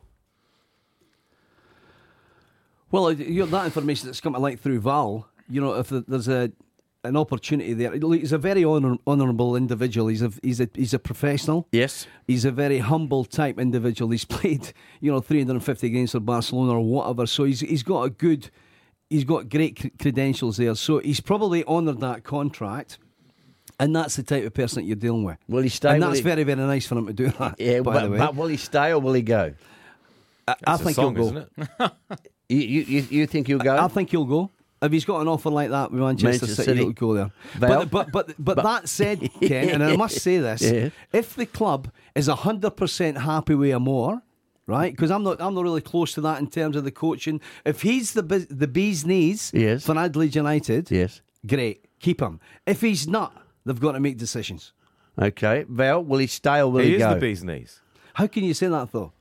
Well, 2.90 3.12
you 3.12 3.40
know, 3.40 3.46
that 3.46 3.66
information 3.66 4.06
that's 4.06 4.22
come 4.22 4.32
to 4.32 4.38
light 4.38 4.58
through 4.58 4.80
Val, 4.80 5.28
you 5.50 5.60
know, 5.60 5.74
if 5.74 5.90
there's 5.90 6.28
a 6.28 6.50
an 7.04 7.16
opportunity 7.16 7.72
there, 7.74 7.92
he's 7.92 8.32
a 8.32 8.38
very 8.38 8.64
honor, 8.64 8.96
honourable 9.06 9.56
individual. 9.56 10.08
He's 10.08 10.22
a 10.22 10.32
he's 10.42 10.60
a 10.60 10.68
he's 10.74 10.94
a 10.94 10.98
professional. 10.98 11.68
Yes. 11.72 12.06
He's 12.26 12.44
a 12.44 12.50
very 12.50 12.78
humble 12.78 13.24
type 13.24 13.58
individual. 13.58 14.10
He's 14.10 14.24
played, 14.36 14.72
you 15.00 15.12
know, 15.12 15.20
350 15.20 15.90
games 15.90 16.12
for 16.12 16.20
Barcelona 16.20 16.72
or 16.78 16.80
whatever. 16.84 17.26
So 17.26 17.44
he's 17.44 17.60
he's 17.60 17.82
got 17.82 18.02
a 18.02 18.10
good, 18.10 18.50
he's 19.10 19.24
got 19.24 19.48
great 19.48 19.78
c- 19.78 19.90
credentials 20.00 20.56
there. 20.56 20.74
So 20.74 20.98
he's 20.98 21.20
probably 21.20 21.64
honoured 21.66 22.00
that 22.00 22.24
contract. 22.24 22.98
And 23.80 23.94
that's 23.94 24.14
the 24.14 24.22
type 24.22 24.44
of 24.44 24.54
person 24.54 24.82
that 24.82 24.86
you're 24.86 24.94
dealing 24.94 25.24
with. 25.24 25.36
Will 25.48 25.62
he 25.62 25.68
stay? 25.68 25.90
And 25.94 26.02
that's 26.02 26.18
he- 26.18 26.22
very, 26.22 26.44
very 26.44 26.60
nice 26.60 26.86
for 26.86 26.96
him 26.96 27.06
to 27.08 27.12
do 27.12 27.28
that. 27.30 27.56
Yeah, 27.58 27.80
by 27.80 27.92
but, 27.94 28.02
the 28.04 28.10
way. 28.10 28.18
but 28.18 28.36
will 28.36 28.46
he 28.46 28.56
stay 28.56 28.92
or 28.92 29.00
will 29.00 29.14
he 29.14 29.22
go? 29.22 29.52
I, 30.46 30.52
I 30.52 30.56
That's 30.64 30.80
a 30.80 30.84
think 30.84 30.94
song, 30.96 31.16
he'll 31.16 31.24
isn't 31.38 31.56
go. 31.56 31.66
it? 31.80 31.92
You, 32.48 32.58
you, 32.58 32.80
you, 32.82 33.06
you 33.10 33.26
think 33.26 33.46
he'll 33.46 33.58
go? 33.58 33.74
I 33.74 33.88
think 33.88 34.10
he'll 34.10 34.26
go. 34.26 34.50
If 34.84 34.92
he's 34.92 35.04
got 35.04 35.20
an 35.20 35.28
offer 35.28 35.50
like 35.50 35.70
that 35.70 35.90
with 35.90 36.00
Manchester, 36.00 36.28
Manchester 36.46 36.54
City, 36.54 36.66
City. 36.66 36.80
he'll 36.80 36.92
go 36.92 37.14
there. 37.14 37.30
Val? 37.54 37.86
But, 37.86 38.10
but 38.12 38.26
but 38.26 38.34
but 38.38 38.62
that 38.62 38.88
said, 38.88 39.28
Ken, 39.40 39.70
and 39.70 39.82
I 39.84 39.96
must 39.96 40.20
say 40.20 40.38
this: 40.38 40.62
Yeah. 40.62 40.90
if 41.12 41.34
the 41.36 41.46
club 41.46 41.90
is 42.14 42.26
hundred 42.28 42.72
percent 42.72 43.18
happy 43.18 43.54
with 43.54 43.78
more, 43.80 44.22
right? 44.66 44.92
Because 44.92 45.10
I'm 45.10 45.22
not 45.22 45.40
I'm 45.40 45.54
not 45.54 45.64
really 45.64 45.80
close 45.80 46.12
to 46.14 46.20
that 46.22 46.40
in 46.40 46.48
terms 46.48 46.76
of 46.76 46.84
the 46.84 46.90
coaching. 46.92 47.40
If 47.64 47.82
he's 47.82 48.12
the 48.12 48.22
the 48.22 48.68
bee's 48.68 49.04
knees 49.06 49.50
Yes. 49.54 49.84
for 49.84 49.96
Adelaide 49.98 50.34
United, 50.34 50.90
Yes. 50.90 51.20
great, 51.46 51.86
keep 52.00 52.20
him. 52.20 52.40
If 52.66 52.80
he's 52.80 53.06
not, 53.08 53.34
they've 53.64 53.80
got 53.80 53.92
to 53.92 54.00
make 54.00 54.16
decisions. 54.18 54.72
Okay. 55.20 55.64
Val, 55.68 56.02
will 56.04 56.18
he 56.18 56.26
stay 56.26 56.58
or 56.60 56.68
will 56.72 56.80
he, 56.82 56.88
He 56.90 56.94
is 56.96 57.02
go? 57.02 57.14
the 57.14 57.20
bee's 57.20 57.44
knees. 57.44 57.80
How 58.14 58.26
can 58.26 58.42
you 58.44 58.54
say 58.54 58.66
that 58.68 58.90
though? 58.92 59.12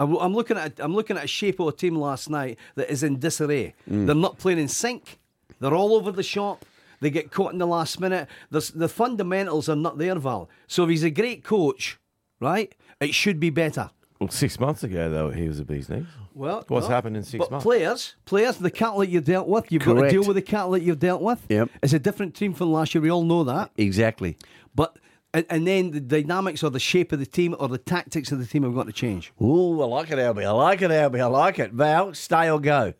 I'm 0.00 0.16
I'm 0.16 0.34
looking 0.34 0.56
at 0.56 0.80
I'm 0.80 0.94
looking 0.94 1.16
at 1.16 1.24
a 1.24 1.28
shape 1.28 1.60
of 1.60 1.68
a 1.68 1.72
team 1.72 1.94
last 1.94 2.30
night 2.30 2.58
that 2.74 2.90
is 2.90 3.02
in 3.02 3.20
disarray. 3.20 3.74
Mm. 3.88 4.06
They're 4.06 4.14
not 4.14 4.38
playing 4.38 4.58
in 4.58 4.68
sync. 4.68 5.18
They're 5.60 5.74
all 5.74 5.94
over 5.94 6.10
the 6.10 6.22
shop. 6.22 6.64
They 7.00 7.10
get 7.10 7.30
caught 7.30 7.52
in 7.52 7.58
the 7.58 7.66
last 7.66 8.00
minute. 8.00 8.28
There's, 8.50 8.70
the 8.70 8.88
fundamentals 8.88 9.68
are 9.68 9.76
not 9.76 9.98
there, 9.98 10.14
Val. 10.16 10.50
So 10.66 10.84
if 10.84 10.90
he's 10.90 11.02
a 11.02 11.10
great 11.10 11.44
coach, 11.44 11.98
right, 12.40 12.74
it 13.00 13.14
should 13.14 13.40
be 13.40 13.50
better. 13.50 13.90
Well, 14.20 14.28
six 14.28 14.60
months 14.60 14.84
ago, 14.84 15.08
though, 15.08 15.30
he 15.30 15.48
was 15.48 15.60
a 15.60 15.64
bee's 15.64 15.88
knees. 15.88 16.04
Well, 16.34 16.56
What's 16.68 16.82
well, 16.82 16.90
happened 16.90 17.16
in 17.16 17.22
six 17.22 17.42
but 17.42 17.50
months? 17.50 17.64
Players, 17.64 18.16
players, 18.26 18.58
the 18.58 18.70
cattle 18.70 18.98
that 18.98 19.08
you've 19.08 19.24
dealt 19.24 19.48
with, 19.48 19.72
you've 19.72 19.82
got 19.82 19.94
to 19.94 20.10
deal 20.10 20.24
with 20.24 20.36
the 20.36 20.42
cattle 20.42 20.72
that 20.72 20.82
you've 20.82 20.98
dealt 20.98 21.22
with. 21.22 21.44
Yep. 21.48 21.70
It's 21.82 21.94
a 21.94 21.98
different 21.98 22.34
team 22.34 22.52
from 22.52 22.70
last 22.70 22.94
year. 22.94 23.00
We 23.00 23.10
all 23.10 23.24
know 23.24 23.44
that. 23.44 23.70
Exactly. 23.78 24.36
But 24.74 24.98
and, 25.32 25.46
and 25.48 25.66
then 25.66 25.90
the 25.92 26.00
dynamics 26.00 26.62
or 26.62 26.70
the 26.70 26.80
shape 26.80 27.12
of 27.12 27.18
the 27.18 27.26
team 27.26 27.54
or 27.58 27.68
the 27.68 27.78
tactics 27.78 28.32
of 28.32 28.38
the 28.38 28.46
team 28.46 28.62
have 28.64 28.74
got 28.74 28.86
to 28.86 28.92
change. 28.92 29.32
Oh, 29.40 29.80
I 29.80 29.86
like 29.86 30.10
it, 30.10 30.18
Albie. 30.18 30.44
I 30.44 30.50
like 30.50 30.82
it, 30.82 30.90
Albie. 30.90 31.20
I 31.20 31.26
like 31.26 31.58
it. 31.58 31.72
Val, 31.72 32.14
stay 32.14 32.50
or 32.50 32.60
go? 32.60 32.94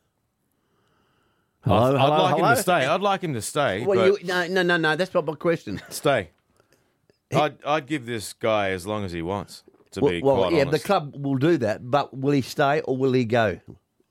Hello, 1.63 1.77
I'd, 1.77 2.01
hello, 2.01 2.03
I'd 2.03 2.09
like 2.09 2.35
hello? 2.37 2.49
him 2.49 2.57
to 2.57 2.63
stay. 2.63 2.73
I'd 2.87 3.01
like 3.01 3.23
him 3.23 3.35
to 3.35 3.43
stay. 3.43 3.85
Well, 3.85 4.07
you, 4.07 4.19
no, 4.25 4.47
no, 4.47 4.63
no, 4.63 4.77
no. 4.77 4.97
That's 4.97 5.13
not 5.13 5.27
my 5.27 5.35
question. 5.35 5.81
stay. 5.91 6.31
I'd, 7.33 7.63
I'd 7.65 7.87
give 7.87 8.07
this 8.07 8.33
guy 8.33 8.71
as 8.71 8.87
long 8.87 9.05
as 9.05 9.13
he 9.13 9.23
wants. 9.23 9.63
To 9.93 10.01
well, 10.01 10.11
be 10.11 10.23
well, 10.23 10.37
quite 10.37 10.53
yeah, 10.53 10.61
honest, 10.63 10.83
the 10.83 10.87
club 10.87 11.17
will 11.17 11.37
do 11.37 11.57
that, 11.59 11.91
but 11.91 12.17
will 12.17 12.33
he 12.33 12.43
stay 12.43 12.81
or 12.83 12.97
will 12.97 13.13
he 13.13 13.25
go? 13.25 13.59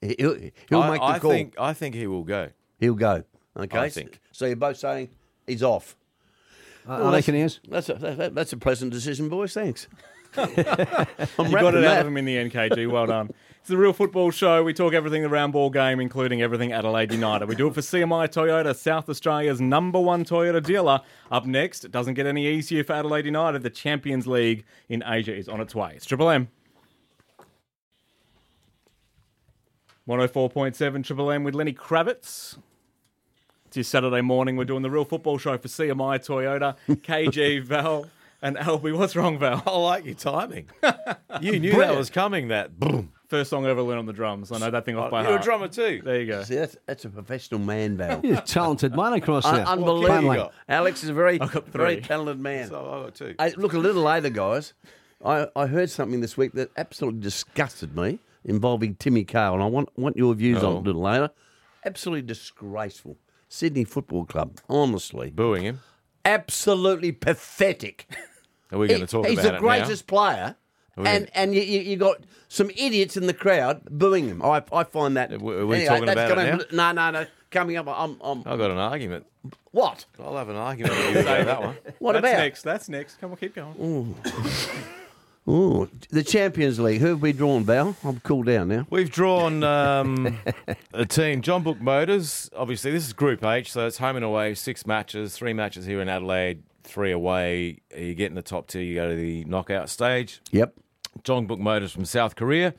He'll, 0.01 0.35
he'll 0.69 0.81
I, 0.81 0.89
make 0.91 0.99
the 0.99 1.05
I 1.05 1.19
call. 1.19 1.31
think 1.31 1.55
I 1.57 1.73
think 1.73 1.95
he 1.95 2.05
will 2.05 2.23
go. 2.23 2.49
He'll 2.79 2.95
go. 2.95 3.23
Okay. 3.57 3.77
I 3.77 3.89
think. 3.89 4.19
So 4.31 4.45
you're 4.45 4.55
both 4.55 4.77
saying 4.77 5.09
he's 5.47 5.63
off. 5.63 5.95
I, 6.89 6.97
Well, 6.99 7.07
I 7.09 7.15
reckon 7.17 7.35
he 7.35 7.41
is. 7.41 7.59
That's 7.69 7.87
a 7.89 7.93
that- 7.93 8.33
that's 8.35 8.51
a 8.53 8.57
pleasant 8.57 8.91
decision, 8.91 9.29
boys. 9.29 9.53
Thanks. 9.53 9.87
I'm 10.35 10.49
You 10.57 10.65
got 11.51 11.75
it 11.75 11.77
out 11.77 11.81
that. 11.81 12.01
of 12.01 12.07
him 12.07 12.17
in 12.17 12.25
the 12.25 12.37
end, 12.37 12.51
KG. 12.51 12.89
Well 12.89 13.05
done. 13.07 13.29
It's 13.59 13.67
the 13.69 13.77
real 13.77 13.93
football 13.93 14.31
show. 14.31 14.63
We 14.63 14.73
talk 14.73 14.93
everything 14.93 15.21
the 15.21 15.29
round 15.29 15.53
ball 15.53 15.69
game, 15.69 15.99
including 15.99 16.41
everything 16.41 16.71
Adelaide 16.71 17.11
United. 17.11 17.47
We 17.49 17.55
do 17.55 17.67
it 17.67 17.73
for 17.75 17.81
CMI 17.81 18.27
Toyota, 18.29 18.75
South 18.75 19.09
Australia's 19.09 19.59
number 19.59 19.99
one 19.99 20.23
Toyota 20.25 20.63
dealer. 20.63 21.01
Up 21.31 21.45
next, 21.45 21.83
it 21.85 21.91
doesn't 21.91 22.13
get 22.15 22.25
any 22.25 22.47
easier 22.47 22.83
for 22.83 22.93
Adelaide 22.93 23.25
United. 23.25 23.61
The 23.63 23.69
Champions 23.69 24.27
League 24.27 24.65
in 24.87 25.03
Asia 25.05 25.35
is 25.35 25.47
on 25.49 25.61
its 25.61 25.75
way. 25.75 25.93
It's 25.95 26.05
Triple 26.05 26.29
M. 26.29 26.47
104.7 30.07 31.03
Triple 31.03 31.31
M 31.31 31.43
with 31.43 31.53
Lenny 31.55 31.73
Kravitz. 31.73 32.57
It's 33.69 33.77
your 33.77 33.83
Saturday 33.83 34.21
morning. 34.21 34.57
We're 34.57 34.65
doing 34.65 34.81
the 34.81 34.89
real 34.89 35.05
football 35.05 35.37
show 35.37 35.55
for 35.59 35.67
CMI 35.67 36.25
Toyota, 36.25 36.75
KG, 36.89 37.61
Val, 37.61 38.07
and 38.41 38.57
Albie. 38.57 38.97
What's 38.97 39.15
wrong, 39.15 39.37
Val? 39.37 39.61
I 39.63 39.77
like 39.77 40.05
your 40.05 40.15
timing. 40.15 40.65
you 41.39 41.59
knew 41.59 41.73
that 41.73 41.95
was 41.95 42.09
coming. 42.09 42.47
That 42.47 42.79
boom. 42.79 43.11
First 43.27 43.51
song 43.51 43.67
I 43.67 43.69
ever 43.69 43.83
learned 43.83 43.99
on 43.99 44.05
the 44.07 44.13
drums. 44.13 44.51
I 44.51 44.57
know 44.57 44.71
that 44.71 44.85
thing 44.85 44.97
off 44.97 45.09
oh, 45.09 45.11
by 45.11 45.17
heart. 45.17 45.25
You're 45.25 45.33
heart. 45.33 45.41
a 45.41 45.45
drummer 45.45 45.67
too. 45.67 46.01
There 46.03 46.19
you 46.19 46.25
go. 46.25 46.41
See, 46.45 46.55
that's, 46.55 46.77
that's 46.87 47.05
a 47.05 47.09
professional 47.09 47.59
man, 47.59 47.95
Val. 47.95 48.21
He's 48.23 48.39
a 48.39 48.41
talented 48.41 48.95
man 48.95 49.13
across 49.13 49.45
Un- 49.45 49.57
there. 49.57 49.67
unbelievable. 49.67 50.33
you 50.33 50.39
got? 50.39 50.53
Alex 50.67 51.03
is 51.03 51.11
a 51.11 51.13
very, 51.13 51.37
got 51.37 51.67
very 51.67 52.01
talented 52.01 52.39
man. 52.39 52.69
So 52.69 52.79
I 52.79 53.03
got 53.03 53.13
two. 53.13 53.35
Hey, 53.37 53.53
look, 53.55 53.73
a 53.73 53.77
little 53.77 54.01
later, 54.01 54.31
guys, 54.31 54.73
I, 55.23 55.47
I 55.55 55.67
heard 55.67 55.91
something 55.91 56.21
this 56.21 56.35
week 56.35 56.53
that 56.53 56.71
absolutely 56.75 57.21
disgusted 57.21 57.95
me 57.95 58.17
involving 58.45 58.95
Timmy 58.95 59.25
Cahill, 59.25 59.53
and 59.53 59.61
I 59.61 59.67
want, 59.67 59.95
want 59.95 60.17
your 60.17 60.33
views 60.33 60.63
on 60.63 60.65
Oh. 60.65 60.69
it 60.71 60.73
a 60.73 60.77
oh. 60.77 60.81
little 60.81 61.01
later. 61.03 61.29
Absolutely 61.85 62.23
disgraceful. 62.23 63.15
Sydney 63.49 63.83
Football 63.83 64.25
Club, 64.25 64.59
honestly. 64.69 65.31
Booing 65.31 65.63
him. 65.63 65.81
Absolutely 66.23 67.11
pathetic. 67.11 68.07
Are 68.71 68.77
we 68.77 68.87
going 68.87 69.01
to 69.01 69.07
talk 69.07 69.25
He's 69.25 69.39
about 69.39 69.45
it 69.45 69.47
He's 69.47 69.51
the 69.51 69.55
it 69.55 69.59
greatest 69.59 70.07
player. 70.07 70.55
we- 70.95 71.05
And 71.07 71.29
and 71.33 71.55
you, 71.55 71.61
you, 71.61 71.79
you 71.81 71.97
got 71.97 72.17
some 72.47 72.69
idiots 72.71 73.17
in 73.17 73.25
the 73.25 73.33
crowd 73.33 73.81
booing 73.89 74.27
him. 74.27 74.41
I, 74.43 74.63
I 74.71 74.83
find 74.83 75.17
that. 75.17 75.33
Are 75.33 75.39
we- 75.39 75.55
are 75.55 75.65
we 75.65 75.85
talking 75.85 76.05
that's 76.05 76.31
about 76.31 76.45
it 76.45 76.69
gonna- 76.71 76.93
No, 76.93 77.11
no, 77.11 77.21
no. 77.21 77.25
Coming 77.51 77.77
up, 77.77 77.87
I'm, 77.87 78.15
I'm. 78.21 78.39
I've 78.45 78.59
got 78.59 78.69
an 78.69 78.77
argument. 78.77 79.25
what? 79.71 80.05
I'll 80.23 80.37
have 80.37 80.49
an 80.49 80.55
argument 80.55 80.95
with 80.95 81.15
you 81.15 81.21
about 81.21 81.45
that 81.47 81.61
one. 81.63 81.77
What 81.97 82.13
That's 82.13 82.25
about? 82.27 82.37
next. 82.37 82.61
That's 82.61 82.89
next. 82.89 83.15
Come 83.19 83.31
on, 83.31 83.37
keep 83.37 83.55
going. 83.55 84.15
Ooh, 85.49 85.89
the 86.11 86.23
Champions 86.23 86.79
League. 86.79 87.01
Who 87.01 87.07
have 87.07 87.21
we 87.23 87.33
drawn, 87.33 87.63
Val? 87.63 87.95
I'm 88.03 88.19
cool 88.19 88.43
down 88.43 88.67
now. 88.67 88.85
We've 88.91 89.09
drawn 89.09 89.63
um, 89.63 90.37
a 90.93 91.05
team. 91.05 91.41
Jeonbuk 91.41 91.81
Motors. 91.81 92.51
Obviously, 92.55 92.91
this 92.91 93.07
is 93.07 93.13
Group 93.13 93.43
H, 93.43 93.71
so 93.71 93.87
it's 93.87 93.97
home 93.97 94.15
and 94.15 94.23
away. 94.23 94.53
Six 94.53 94.85
matches, 94.85 95.35
three 95.35 95.53
matches 95.53 95.85
here 95.85 96.01
in 96.01 96.09
Adelaide, 96.09 96.61
three 96.83 97.11
away. 97.11 97.79
You 97.97 98.13
get 98.13 98.27
in 98.27 98.35
the 98.35 98.43
top 98.43 98.67
two, 98.67 98.79
you 98.79 98.93
go 98.95 99.09
to 99.09 99.15
the 99.15 99.43
knockout 99.45 99.89
stage. 99.89 100.39
Yep. 100.51 100.75
Jeonbuk 101.23 101.57
Motors 101.57 101.91
from 101.91 102.05
South 102.05 102.35
Korea, 102.35 102.75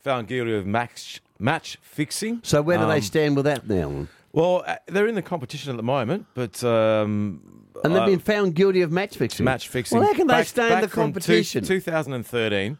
found 0.00 0.26
guilty 0.26 0.54
of 0.56 0.66
match 0.66 1.22
match 1.38 1.78
fixing. 1.82 2.40
So 2.42 2.62
where 2.62 2.78
do 2.78 2.86
they 2.86 2.96
Um, 2.96 3.00
stand 3.02 3.36
with 3.36 3.44
that 3.44 3.68
now? 3.68 4.08
Well, 4.32 4.62
uh, 4.66 4.76
they're 4.86 5.06
in 5.06 5.14
the 5.14 5.22
competition 5.22 5.70
at 5.70 5.76
the 5.76 5.82
moment, 5.82 6.26
but 6.34 6.62
um, 6.62 7.64
And 7.82 7.94
they've 7.94 8.02
uh, 8.02 8.06
been 8.06 8.18
found 8.18 8.54
guilty 8.54 8.82
of 8.82 8.92
match 8.92 9.16
fixing. 9.16 9.44
match 9.44 9.68
fixing. 9.68 9.98
Well, 9.98 10.06
how 10.08 10.14
can 10.14 10.26
they 10.26 10.34
Back- 10.34 10.46
stay 10.46 10.72
in 10.74 10.80
the 10.80 10.86
two- 10.86 10.92
competition? 10.94 11.64
2013. 11.64 12.78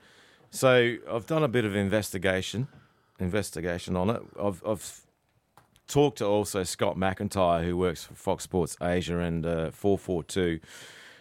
So 0.51 0.97
I've 1.11 1.27
done 1.27 1.43
a 1.43 1.49
bit 1.49 1.65
of 1.65 1.75
investigation, 1.77 2.69
investigation 3.19 3.97
on 3.97 4.11
it. 4.11 4.23
I've, 4.41 4.63
I've 4.67 5.01
talked 5.87 6.19
to 6.19 6.27
also 6.27 6.63
Scott 6.65 6.97
McIntyre, 6.97 7.65
who 7.65 7.77
works 7.77 8.05
for 8.05 8.15
Fox 8.15 8.45
Sports 8.45 8.77
Asia 8.81 9.19
and 9.19 9.45
uh, 9.45 9.71
442. 9.71 10.61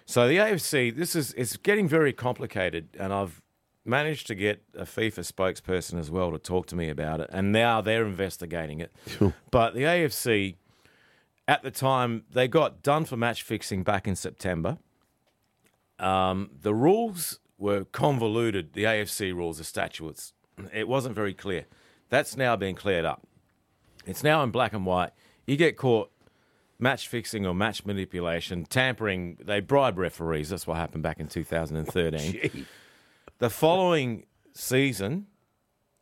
So 0.06 0.28
the 0.28 0.38
AFC, 0.38 0.96
this 0.96 1.16
is 1.16 1.34
it's 1.34 1.58
getting 1.58 1.88
very 1.90 2.14
complicated, 2.14 2.88
and 2.98 3.12
I've 3.14 3.42
managed 3.88 4.28
to 4.28 4.36
get 4.36 4.64
a 4.76 4.84
FIFA 4.84 5.32
spokesperson 5.32 6.00
as 6.00 6.12
well 6.12 6.32
to 6.32 6.38
talk 6.38 6.68
to 6.68 6.76
me 6.76 6.90
about 6.90 7.22
it, 7.22 7.30
and 7.32 7.52
now 7.52 7.82
they're 7.82 8.06
investigating 8.06 8.80
it. 8.80 8.92
But 9.52 9.74
the 9.74 9.82
AFC, 9.82 10.56
at 11.48 11.64
the 11.64 11.72
time, 11.72 12.24
they 12.32 12.48
got 12.48 12.84
done 12.84 13.06
for 13.06 13.18
match 13.18 13.44
fixing 13.44 13.84
back 13.84 14.08
in 14.08 14.16
September 14.16 14.78
um, 16.00 16.52
the 16.62 16.74
rules 16.74 17.40
were 17.58 17.86
convoluted. 17.86 18.74
The 18.74 18.84
AFC 18.84 19.34
rules, 19.34 19.58
the 19.58 19.64
statutes, 19.64 20.34
it 20.74 20.88
wasn't 20.88 21.16
very 21.16 21.34
clear. 21.34 21.66
That's 22.10 22.38
now 22.38 22.56
been 22.56 22.76
cleared 22.76 23.06
up. 23.06 23.28
It's 24.06 24.24
now 24.24 24.44
in 24.44 24.52
black 24.52 24.74
and 24.74 24.86
white. 24.86 25.12
You 25.46 25.58
get 25.58 25.76
caught 25.76 26.12
match 26.80 27.08
fixing 27.08 27.46
or 27.46 27.54
match 27.54 27.86
manipulation, 27.86 28.66
tampering. 28.66 29.38
They 29.44 29.60
bribe 29.60 29.98
referees. 29.98 30.50
That's 30.50 30.68
what 30.68 30.78
happened 30.78 31.04
back 31.04 31.20
in 31.20 31.28
2013. 31.28 32.66
The 33.40 33.52
following 33.52 34.26
season, 34.54 35.28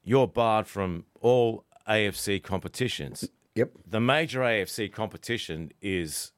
you're 0.03 0.27
barred 0.27 0.67
from 0.67 1.03
all 1.19 1.65
AFC 1.85 2.41
competitions. 2.41 3.27
Yep. 3.55 3.71
The 3.85 3.99
major 3.99 4.39
AFC 4.39 4.89
competition 4.89 5.71
is 5.81 6.31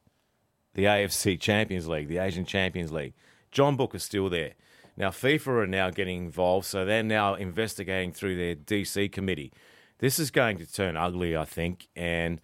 the 0.74 0.84
AFC 0.84 1.38
Champions 1.38 1.86
League, 1.86 2.08
the 2.08 2.18
Asian 2.18 2.44
Champions 2.44 2.90
League. 2.90 3.14
Jeonbuk 3.52 3.94
is 3.94 4.02
still 4.02 4.28
there. 4.28 4.54
Now, 4.96 5.10
FIFA 5.10 5.46
are 5.46 5.66
now 5.68 5.90
getting 5.90 6.24
involved, 6.24 6.66
so 6.66 6.84
they're 6.84 7.04
now 7.04 7.34
investigating 7.34 8.12
through 8.12 8.36
their 8.36 8.56
DC 8.56 9.12
committee. 9.12 9.52
This 9.98 10.18
is 10.18 10.32
going 10.32 10.58
to 10.58 10.66
turn 10.66 10.96
ugly, 10.96 11.36
I 11.36 11.44
think, 11.44 11.86
and 11.94 12.40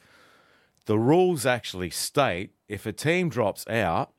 the 0.87 0.99
rules 0.99 1.45
actually 1.45 1.91
state 1.91 2.53
if 2.69 2.87
a 2.87 2.93
team 2.93 3.29
drops 3.29 3.67
out, 3.67 4.14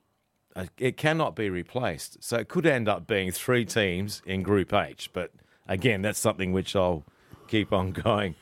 it 0.78 0.96
cannot 0.96 1.36
be 1.36 1.50
replaced. 1.50 2.22
So 2.22 2.38
it 2.38 2.48
could 2.48 2.66
end 2.66 2.88
up 2.88 3.06
being 3.06 3.30
three 3.30 3.64
teams 3.64 4.22
in 4.26 4.42
Group 4.42 4.72
H. 4.72 5.10
But 5.12 5.32
again, 5.68 6.02
that's 6.02 6.18
something 6.18 6.52
which 6.52 6.74
I'll 6.74 7.04
keep 7.48 7.72
on 7.72 7.92
going. 8.04 8.34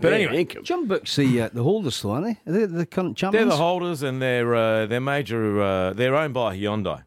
But 0.00 0.12
anyway, 0.14 0.44
Jeonbuk's 0.46 1.14
the, 1.16 1.42
uh, 1.42 1.48
the 1.52 1.62
holders, 1.62 2.00
though, 2.02 2.10
aren't 2.12 2.38
they? 2.44 2.50
Are 2.50 2.54
they 2.54 2.64
the 2.66 2.86
current 2.86 3.16
champions. 3.16 3.44
they're 3.48 3.50
the 3.56 3.62
holders, 3.62 4.02
and 4.02 4.20
they're 4.20 4.54
uh, 4.54 4.86
they're 4.86 5.00
major. 5.00 5.60
Uh, 5.62 5.92
they're 5.92 6.16
owned 6.16 6.34
by 6.34 6.56
Hyundai. 6.56 7.04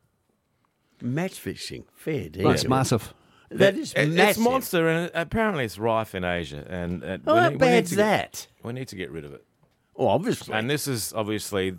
Match 1.02 1.34
fixing, 1.40 1.84
fair 1.94 2.30
deal. 2.30 2.48
That's 2.48 2.68
massive. 2.68 3.14
That 3.52 3.76
is 3.76 3.94
It- 3.94 4.10
massive. 4.10 4.30
It's 4.30 4.40
monster, 4.40 4.88
and 4.88 5.12
apparently 5.14 5.66
it's 5.66 5.78
rife 5.78 6.16
in 6.16 6.24
Asia. 6.24 6.66
And 6.70 7.04
uh, 7.04 7.18
Oh, 7.28 7.34
we 7.34 7.40
how 7.40 7.50
need- 7.50 7.60
we 7.62 7.68
need 7.68 7.72
bad's 7.74 7.90
to 7.92 7.96
get- 7.98 8.06
that? 8.32 8.48
we 8.64 8.74
need 8.74 8.88
to 8.88 8.96
get 8.96 9.12
rid 9.12 9.26
of 9.26 9.34
it. 9.34 9.44
Oh, 9.98 10.08
obviously. 10.08 10.54
And 10.54 10.70
this 10.70 10.88
is 10.88 11.12
obviously 11.14 11.76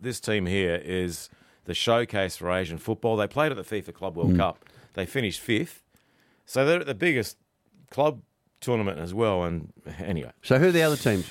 this 0.00 0.20
team 0.20 0.46
here 0.46 0.76
is 0.76 1.30
the 1.64 1.74
showcase 1.74 2.36
for 2.36 2.50
Asian 2.50 2.78
football. 2.78 3.16
They 3.16 3.26
played 3.26 3.52
at 3.52 3.56
the 3.56 3.82
FIFA 3.82 3.94
Club 3.94 4.16
World 4.16 4.36
Cup. 4.36 4.64
They 4.94 5.06
finished 5.06 5.40
fifth, 5.40 5.82
so 6.46 6.64
they're 6.64 6.80
at 6.80 6.86
the 6.86 6.94
biggest 6.94 7.36
club 7.90 8.22
tournament 8.60 8.98
as 8.98 9.14
well. 9.14 9.44
And 9.44 9.72
anyway, 9.98 10.32
so 10.42 10.58
who 10.58 10.68
are 10.68 10.72
the 10.72 10.82
other 10.82 10.96
teams? 10.96 11.30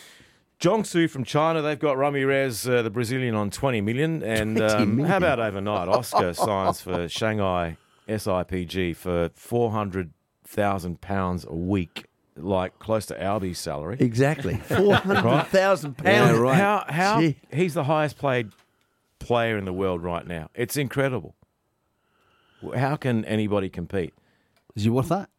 Jiangsu 0.60 1.10
from 1.10 1.24
China, 1.24 1.62
they've 1.62 1.80
got 1.80 1.96
Ramires, 1.96 2.70
uh, 2.70 2.82
the 2.82 2.90
Brazilian, 2.90 3.34
on 3.34 3.50
20 3.50 3.80
million. 3.82 4.22
And 4.24 4.58
20 4.58 4.74
um, 4.74 4.96
million. 4.98 5.10
how 5.10 5.18
about 5.18 5.40
overnight? 5.40 5.88
Oscar 5.98 6.34
signs 6.34 6.82
for 6.82 7.08
Shanghai 7.08 7.78
SIPG 8.10 8.98
for 8.98 9.30
£400,000 9.30 11.46
a 11.46 11.56
week, 11.56 12.08
like 12.36 12.78
close 12.80 13.06
to 13.06 13.24
Albie's 13.24 13.60
salary. 13.60 13.96
Exactly. 14.00 14.56
Four 14.56 14.96
hundred 14.96 15.48
thousand 15.48 15.98
pounds. 15.98 16.38
How, 16.38 16.84
how 16.90 17.22
Gee. 17.22 17.38
he's 17.54 17.74
the 17.74 17.86
highest 17.86 18.20
paid 18.20 18.52
player 19.20 19.58
in 19.58 19.66
the 19.66 19.74
world 19.74 20.02
right 20.04 20.26
now. 20.26 20.50
It's 20.56 20.78
incredible. 20.78 21.36
How 22.76 22.96
can 22.96 23.24
anybody 23.26 23.70
compete? 23.70 24.14
Is 24.76 24.84
he 24.84 24.90
worth 24.90 25.10
that? 25.10 25.30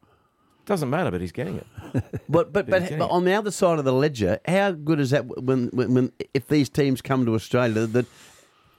Doesn't 0.67 0.89
matter, 0.91 1.11
but 1.11 1.21
he's 1.21 1.33
getting 1.33 1.57
it. 1.57 1.67
But 2.29 2.53
but 2.53 2.71
but, 2.71 2.97
but 2.97 3.11
on 3.11 3.25
the 3.25 3.33
other 3.35 3.51
side 3.51 3.81
of 3.81 3.85
the 3.85 3.93
ledger, 3.93 4.39
how 4.47 4.71
good 4.71 5.01
is 5.01 5.11
that 5.11 5.27
when 5.43 5.67
when, 5.73 5.95
when 5.95 6.13
if 6.33 6.47
these 6.47 6.69
teams 6.69 7.03
come 7.03 7.27
to 7.27 7.35
Australia 7.35 7.87
that 7.87 8.07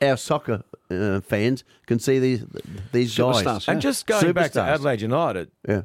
our 0.01 0.15
soccer 0.15 0.63
uh, 0.89 1.19
fans 1.19 1.65
can 1.87 1.99
see 1.99 2.17
these 2.17 2.45
these 2.93 3.17
guys 3.17 3.43
Superstars. 3.43 3.67
And 3.67 3.81
just 3.81 4.07
going 4.07 4.31
back 4.31 4.51
to 4.53 4.61
Adelaide 4.61 5.01
United, 5.01 5.51
Yeah. 5.67 5.81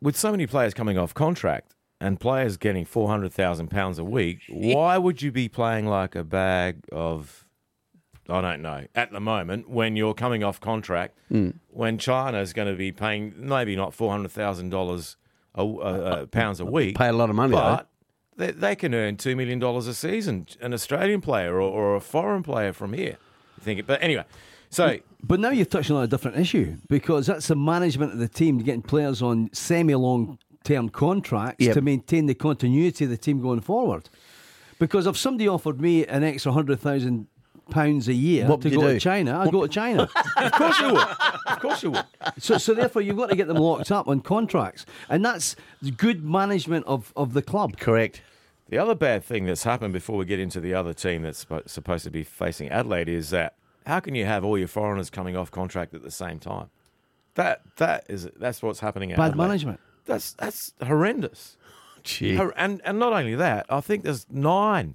with 0.00 0.16
so 0.16 0.30
many 0.30 0.46
players 0.46 0.72
coming 0.72 0.96
off 0.96 1.14
contract 1.14 1.74
and 2.00 2.20
players 2.20 2.56
getting 2.56 2.84
four 2.84 3.08
hundred 3.08 3.32
thousand 3.32 3.68
pounds 3.68 3.98
a 3.98 4.04
week, 4.04 4.38
why 4.48 4.96
would 4.98 5.20
you 5.20 5.32
be 5.32 5.48
playing 5.48 5.86
like 5.86 6.14
a 6.14 6.22
bag 6.24 6.84
of? 6.92 7.44
I 8.30 8.40
don't 8.40 8.62
know. 8.62 8.86
At 8.94 9.10
the 9.12 9.20
moment, 9.20 9.68
when 9.68 9.96
you're 9.96 10.14
coming 10.14 10.42
off 10.44 10.60
contract, 10.60 11.16
Hmm. 11.28 11.50
when 11.70 11.98
China's 11.98 12.52
going 12.52 12.68
to 12.68 12.76
be 12.76 12.92
paying 12.92 13.34
maybe 13.36 13.76
not 13.76 13.94
four 13.94 14.10
hundred 14.12 14.30
thousand 14.30 14.70
dollars 14.70 15.16
a 15.54 15.62
uh, 15.62 15.64
uh, 15.64 16.26
pounds 16.26 16.60
a 16.60 16.64
week, 16.64 16.96
Pay 16.96 17.08
a 17.08 17.12
lot 17.12 17.28
of 17.30 17.36
money, 17.36 17.52
but 17.52 17.88
they, 18.36 18.52
they 18.52 18.76
can 18.76 18.94
earn 18.94 19.16
two 19.16 19.34
million 19.36 19.58
dollars 19.58 19.86
a 19.86 19.94
season. 19.94 20.46
An 20.60 20.72
Australian 20.72 21.20
player 21.20 21.54
or, 21.56 21.60
or 21.62 21.96
a 21.96 22.00
foreign 22.00 22.42
player 22.42 22.72
from 22.72 22.92
here, 22.92 23.16
you 23.58 23.62
think 23.62 23.80
it. 23.80 23.86
But 23.86 24.02
anyway, 24.02 24.24
so 24.70 24.98
But 25.22 25.40
now 25.40 25.50
you're 25.50 25.66
touching 25.66 25.96
on 25.96 26.04
a 26.04 26.06
different 26.06 26.36
issue 26.38 26.76
because 26.88 27.26
that's 27.26 27.48
the 27.48 27.56
management 27.56 28.12
of 28.12 28.18
the 28.18 28.28
team 28.28 28.58
getting 28.58 28.82
players 28.82 29.20
on 29.22 29.50
semi 29.52 29.94
long 29.94 30.38
term 30.62 30.88
contracts 30.88 31.64
Yep. 31.64 31.74
to 31.74 31.80
maintain 31.80 32.26
the 32.26 32.34
continuity 32.34 33.04
of 33.04 33.10
the 33.10 33.16
team 33.16 33.40
going 33.40 33.60
forward. 33.60 34.08
Because 34.78 35.06
if 35.06 35.16
somebody 35.16 35.46
offered 35.48 35.80
me 35.80 36.06
an 36.06 36.22
extra 36.22 36.52
hundred 36.52 36.80
thousand 36.80 37.26
pounds 37.70 38.08
a 38.08 38.14
year 38.14 38.46
What 38.46 38.60
to 38.62 38.70
go 38.70 38.80
do? 38.82 38.94
to 38.94 39.00
China, 39.00 39.38
I'd 39.40 39.52
go 39.52 39.62
to 39.62 39.68
China. 39.68 40.08
of 40.36 40.52
course 40.52 40.78
you 40.80 40.92
would. 40.92 41.06
Of 41.46 41.60
course 41.60 41.82
you 41.82 41.90
would. 41.92 42.04
so, 42.38 42.58
so 42.58 42.74
therefore, 42.74 43.02
you've 43.02 43.16
got 43.16 43.30
to 43.30 43.36
get 43.36 43.46
them 43.48 43.56
locked 43.56 43.90
up 43.90 44.08
on 44.08 44.20
contracts, 44.20 44.86
and 45.08 45.24
that's 45.24 45.56
good 45.96 46.24
management 46.24 46.86
of, 46.86 47.12
of 47.16 47.32
the 47.32 47.42
club. 47.42 47.78
Correct. 47.78 48.22
The 48.68 48.78
other 48.78 48.94
bad 48.94 49.24
thing 49.24 49.46
that's 49.46 49.64
happened 49.64 49.92
before 49.92 50.16
we 50.16 50.24
get 50.24 50.38
into 50.38 50.60
the 50.60 50.74
other 50.74 50.92
team 50.94 51.22
that's 51.22 51.44
supposed 51.66 52.04
to 52.04 52.10
be 52.10 52.22
facing 52.22 52.68
Adelaide 52.68 53.08
is 53.08 53.30
that 53.30 53.54
how 53.86 53.98
can 53.98 54.14
you 54.14 54.24
have 54.26 54.44
all 54.44 54.56
your 54.56 54.68
foreigners 54.68 55.10
coming 55.10 55.36
off 55.36 55.50
contract 55.50 55.92
at 55.94 56.02
the 56.04 56.10
same 56.10 56.38
time? 56.38 56.70
That 57.34 57.62
that 57.76 58.04
is 58.08 58.28
that's 58.36 58.62
what's 58.62 58.80
happening. 58.80 59.10
At 59.12 59.16
Bad 59.18 59.30
Adelaide. 59.32 59.46
management. 59.48 59.80
That's 60.04 60.32
that's 60.34 60.72
horrendous. 60.86 61.56
Gee. 62.04 62.36
And 62.56 62.80
and 62.84 62.98
not 62.98 63.12
only 63.12 63.34
that, 63.34 63.66
I 63.68 63.80
think 63.80 64.04
there's 64.04 64.26
nine 64.30 64.94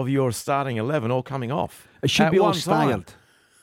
of 0.00 0.08
your 0.08 0.32
starting 0.32 0.76
eleven 0.76 1.10
all 1.10 1.22
coming 1.22 1.50
off. 1.50 1.88
It 2.02 2.10
should 2.10 2.30
be 2.30 2.38
all 2.38 2.50
one 2.50 2.58
time. 2.60 3.04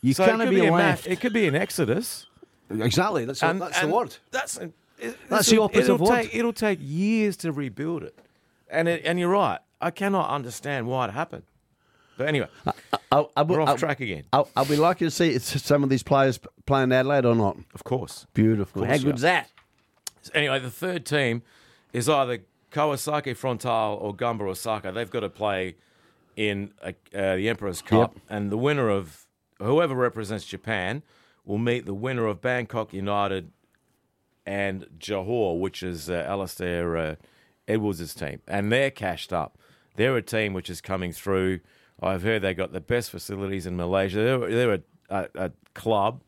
You 0.01 0.13
so 0.13 0.25
could 0.25 0.49
be, 0.49 0.65
a 0.65 0.71
ma- 0.71 0.77
left. 0.77 1.07
it 1.07 1.21
could 1.21 1.31
be 1.33 1.47
an 1.47 1.55
exodus. 1.55 2.25
exactly. 2.69 3.23
That's, 3.25 3.41
And- 3.41 3.61
that's 3.61 3.79
and 3.79 3.91
the 3.91 3.95
word. 3.95 4.17
That's 4.31 4.57
it- 4.57 4.73
That's 5.29 5.49
the 5.49 5.61
opposite 5.61 5.83
it'll 5.93 5.97
word. 5.97 6.23
Take, 6.23 6.35
it'll 6.35 6.53
take 6.53 6.79
years 6.81 7.37
to 7.37 7.51
rebuild 7.51 8.03
it, 8.03 8.17
and 8.69 8.87
it, 8.87 9.03
and 9.05 9.19
you're 9.19 9.29
right. 9.29 9.59
I 9.79 9.91
cannot 9.91 10.29
understand 10.29 10.87
why 10.87 11.07
it 11.07 11.11
happened. 11.11 11.43
But 12.17 12.27
anyway, 12.27 12.47
Are, 13.11 13.27
are, 13.35 13.43
we're 13.43 13.61
off 13.61 13.79
track 13.79 13.99
again. 13.99 14.23
I, 14.31 14.43
will 14.55 14.65
be 14.65 14.75
lucky 14.75 15.05
to 15.05 15.11
see 15.11 15.37
some 15.39 15.83
of 15.83 15.89
these 15.89 16.03
players 16.03 16.39
playing 16.65 16.91
Adelaide 16.91 17.25
or 17.25 17.35
not? 17.35 17.57
Of 17.73 17.83
course. 17.83 18.27
Beautiful. 18.33 18.83
Of 18.83 18.89
How 18.89 18.97
good's 18.97 19.23
yeah. 19.23 19.43
that? 19.43 19.49
Anyway, 20.33 20.59
the 20.59 20.69
third 20.69 21.05
team 21.05 21.41
is 21.91 22.07
either 22.07 22.39
Kawasaki 22.71 23.35
Frontale 23.35 23.99
or 24.01 24.15
Gamba 24.15 24.45
Osaka. 24.45 24.91
They've 24.91 25.09
got 25.09 25.21
to 25.21 25.29
play 25.29 25.75
in 26.35 26.73
uh, 26.81 26.91
uh, 27.15 27.35
the 27.35 27.49
Emperor's 27.49 27.81
Cup, 27.81 28.15
and 28.29 28.51
the 28.51 28.57
winner 28.57 28.89
of 28.89 29.25
whoever 29.59 29.95
represents 29.95 30.45
Japan 30.45 31.03
will 31.45 31.57
meet 31.57 31.85
the 31.85 31.93
winner 31.93 32.25
of 32.25 32.41
Bangkok 32.41 32.93
United 32.93 33.51
and 34.45 34.85
Johor, 34.99 35.59
which 35.59 35.83
is 35.83 36.09
uh, 36.09 36.25
Alistair 36.27 36.97
uh, 36.97 37.15
Edwards' 37.67 38.13
team, 38.13 38.41
and 38.47 38.71
they're 38.71 38.91
cashed 38.91 39.31
up. 39.31 39.57
They're 39.95 40.17
a 40.17 40.21
team 40.21 40.53
which 40.53 40.69
is 40.69 40.81
coming 40.81 41.11
through. 41.13 41.59
I've 42.01 42.23
heard 42.23 42.41
they 42.41 42.53
got 42.53 42.73
the 42.73 42.81
best 42.81 43.11
facilities 43.11 43.65
in 43.65 43.77
Malaysia. 43.77 44.17
They're, 44.17 44.39
they're 44.49 44.73
a, 44.73 44.81
a, 45.09 45.27
a 45.45 45.51
club 45.73 46.21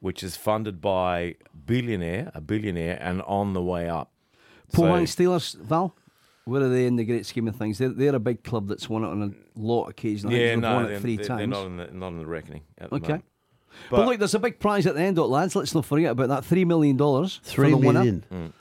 which 0.00 0.22
is 0.22 0.36
funded 0.36 0.80
by 0.80 1.34
billionaire, 1.66 2.30
a 2.34 2.40
billionaire, 2.40 2.98
and 3.00 3.22
on 3.22 3.52
the 3.54 3.62
way 3.62 3.88
up. 3.88 4.12
Pohang 4.72 5.08
So- 5.08 5.22
Steelers, 5.22 5.54
Val. 5.56 5.96
Where 6.48 6.62
are 6.62 6.68
they 6.68 6.86
in 6.86 6.96
the 6.96 7.04
great 7.04 7.26
scheme 7.26 7.46
of 7.48 7.56
things? 7.56 7.78
They're, 7.78 7.88
they're 7.90 8.14
a 8.14 8.20
big 8.20 8.42
club 8.44 8.68
that's 8.68 8.88
won 8.88 9.04
it 9.04 9.08
on 9.08 9.22
a 9.22 9.60
lot 9.60 9.84
of 9.84 9.90
occasions. 9.90 10.32
Yeah, 10.32 10.38
they've 10.50 10.58
no, 10.58 10.74
won 10.74 10.84
they're, 10.84 10.92
it 10.94 11.00
three 11.02 11.16
they're- 11.16 11.26
times. 11.26 11.38
they're 11.40 11.46
not 11.48 11.66
in 11.66 11.76
the 11.76 11.86
not 11.92 12.08
in 12.08 12.18
the 12.18 12.26
reckoning. 12.26 12.62
At 12.78 12.90
the 12.90 12.96
Okay. 12.96 13.06
moment. 13.08 13.24
But, 13.90 13.96
But- 13.98 14.06
look, 14.08 14.18
there's 14.18 14.34
a 14.34 14.38
big 14.38 14.58
prize 14.58 14.86
at 14.86 14.94
the 14.94 15.02
end, 15.02 15.18
of 15.18 15.24
it, 15.24 15.28
lads. 15.28 15.54
Let's 15.54 15.74
not 15.74 15.84
forget 15.84 16.10
about 16.12 16.28
that. 16.28 16.42
$3 16.42 16.66
million 16.66 16.96
Three 16.98 17.70
for 17.70 17.76
the 17.76 17.82
million. 17.92 18.24
winner. 18.30 18.52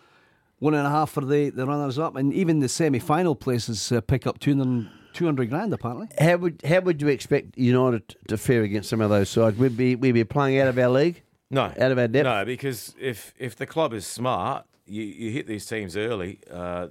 One 0.60 0.74
and 0.74 0.86
a 0.88 0.90
half 0.90 1.12
for 1.12 1.24
the, 1.24 1.50
the 1.50 1.66
runners 1.66 1.98
up. 2.00 2.16
And 2.16 2.34
even 2.34 2.60
the 2.60 2.70
semi 2.70 3.00
final 3.00 3.36
places 3.36 3.92
uh, 3.92 4.02
pick 4.02 4.26
up 4.28 4.40
200, 4.40 4.90
200 5.14 5.50
grand, 5.50 5.74
apparently. 5.74 6.08
How 6.20 6.38
would 6.38 6.62
how 6.68 6.82
would 6.82 7.02
you 7.02 7.08
expect 7.08 7.58
United 7.58 8.16
to 8.28 8.38
fare 8.38 8.64
against 8.64 8.90
some 8.90 9.02
of 9.02 9.10
those 9.10 9.30
sides? 9.30 9.58
We'd 9.58 9.78
be 9.78 9.96
we'd 9.96 10.12
be 10.14 10.24
playing 10.24 10.60
out 10.60 10.68
of 10.68 10.78
our 10.78 10.90
league. 10.90 11.22
No, 11.50 11.62
Out 11.64 11.92
of 11.92 11.98
our 11.98 12.08
depth? 12.10 12.26
No, 12.26 12.44
because 12.44 12.94
if 13.00 13.34
if 13.40 13.56
the 13.56 13.66
club 13.66 13.94
is 13.94 14.06
smart, 14.06 14.66
you, 14.86 15.04
you 15.04 15.32
hit 15.32 15.48
these 15.48 15.66
teams 15.66 15.96
early. 15.96 16.40
Uh, 16.52 16.88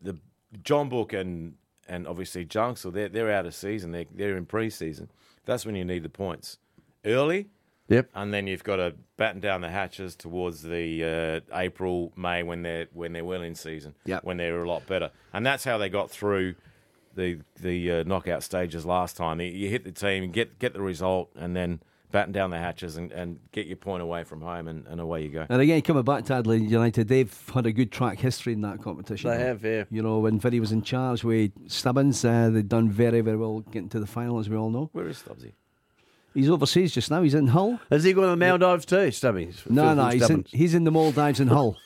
the 0.00 0.16
Jeonbuk 0.62 1.12
and 1.12 1.54
and 1.88 2.06
obviously 2.06 2.44
Jiangsu, 2.44 2.92
they're 2.92 3.08
they're 3.08 3.30
out 3.32 3.46
of 3.46 3.54
season. 3.54 3.92
They're 3.92 4.06
they're 4.14 4.36
in 4.36 4.46
pre-season. 4.46 5.10
That's 5.44 5.64
when 5.64 5.76
you 5.76 5.84
need 5.84 6.02
the 6.02 6.08
points 6.08 6.58
early. 7.04 7.48
Yep. 7.88 8.10
And 8.14 8.34
then 8.34 8.48
you've 8.48 8.64
got 8.64 8.76
to 8.76 8.94
batten 9.16 9.40
down 9.40 9.60
the 9.60 9.68
hatches 9.70 10.16
towards 10.16 10.62
the 10.62 11.42
uh, 11.52 11.56
April, 11.56 12.12
May 12.16 12.42
when 12.42 12.62
they're 12.62 12.88
when 12.92 13.12
they're 13.12 13.24
well 13.24 13.42
in 13.42 13.54
season. 13.54 13.94
Yep. 14.06 14.24
When 14.24 14.36
they're 14.38 14.60
a 14.62 14.68
lot 14.68 14.84
better, 14.88 15.10
and 15.32 15.46
that's 15.46 15.62
how 15.62 15.78
they 15.78 15.88
got 15.88 16.10
through 16.10 16.56
the 17.14 17.38
the 17.60 17.90
uh, 17.92 18.02
knockout 18.02 18.42
stages 18.42 18.84
last 18.84 19.16
time. 19.16 19.40
You- 19.40 19.52
You 19.52 19.68
hit 19.68 19.84
the 19.84 19.92
team, 19.92 20.32
get 20.32 20.58
get 20.58 20.72
the 20.72 20.82
result, 20.82 21.30
and 21.36 21.54
then 21.54 21.80
batten 22.16 22.32
down 22.32 22.48
the 22.48 22.56
hatches 22.56 22.96
and, 22.96 23.12
and 23.12 23.38
get 23.52 23.66
your 23.66 23.76
point 23.76 24.02
away 24.02 24.24
from 24.24 24.40
home, 24.40 24.68
and, 24.68 24.86
and 24.86 25.02
away 25.02 25.22
you 25.22 25.28
go. 25.28 25.44
And 25.50 25.60
again, 25.60 25.82
coming 25.82 26.02
back 26.02 26.24
to 26.24 26.32
Adelaide 26.32 26.62
United, 26.62 27.08
they've 27.08 27.50
had 27.52 27.66
a 27.66 27.72
good 27.72 27.92
track 27.92 28.18
history 28.18 28.54
in 28.54 28.62
that 28.62 28.80
competition. 28.80 29.28
They 29.28 29.38
have, 29.38 29.62
yeah. 29.62 29.84
You 29.90 30.00
know, 30.00 30.20
when 30.20 30.40
Viddy 30.40 30.58
was 30.58 30.72
in 30.72 30.80
charge 30.80 31.24
with 31.24 31.50
Stubbins, 31.70 32.24
uh, 32.24 32.48
they'd 32.48 32.70
done 32.70 32.88
very, 32.88 33.20
very 33.20 33.36
well 33.36 33.60
getting 33.60 33.90
to 33.90 34.00
the 34.00 34.06
final, 34.06 34.38
as 34.38 34.48
we 34.48 34.56
all 34.56 34.70
know. 34.70 34.88
Where 34.94 35.06
is 35.08 35.22
Stubbsy? 35.22 35.52
He's 36.32 36.48
overseas 36.48 36.94
just 36.94 37.10
now. 37.10 37.20
He's 37.20 37.34
in 37.34 37.48
Hull. 37.48 37.80
Has 37.90 38.04
he 38.04 38.14
gone 38.14 38.24
to 38.24 38.30
the 38.30 38.36
Maldives 38.36 38.86
too, 38.86 39.08
Stubbies? 39.08 39.68
No, 39.68 39.92
no, 39.92 40.06
he's 40.06 40.14
in, 40.14 40.20
Stubbins. 40.20 40.50
he's 40.52 40.74
in 40.74 40.84
the 40.84 40.90
Maldives 40.90 41.40
in 41.40 41.48
Hull. 41.48 41.76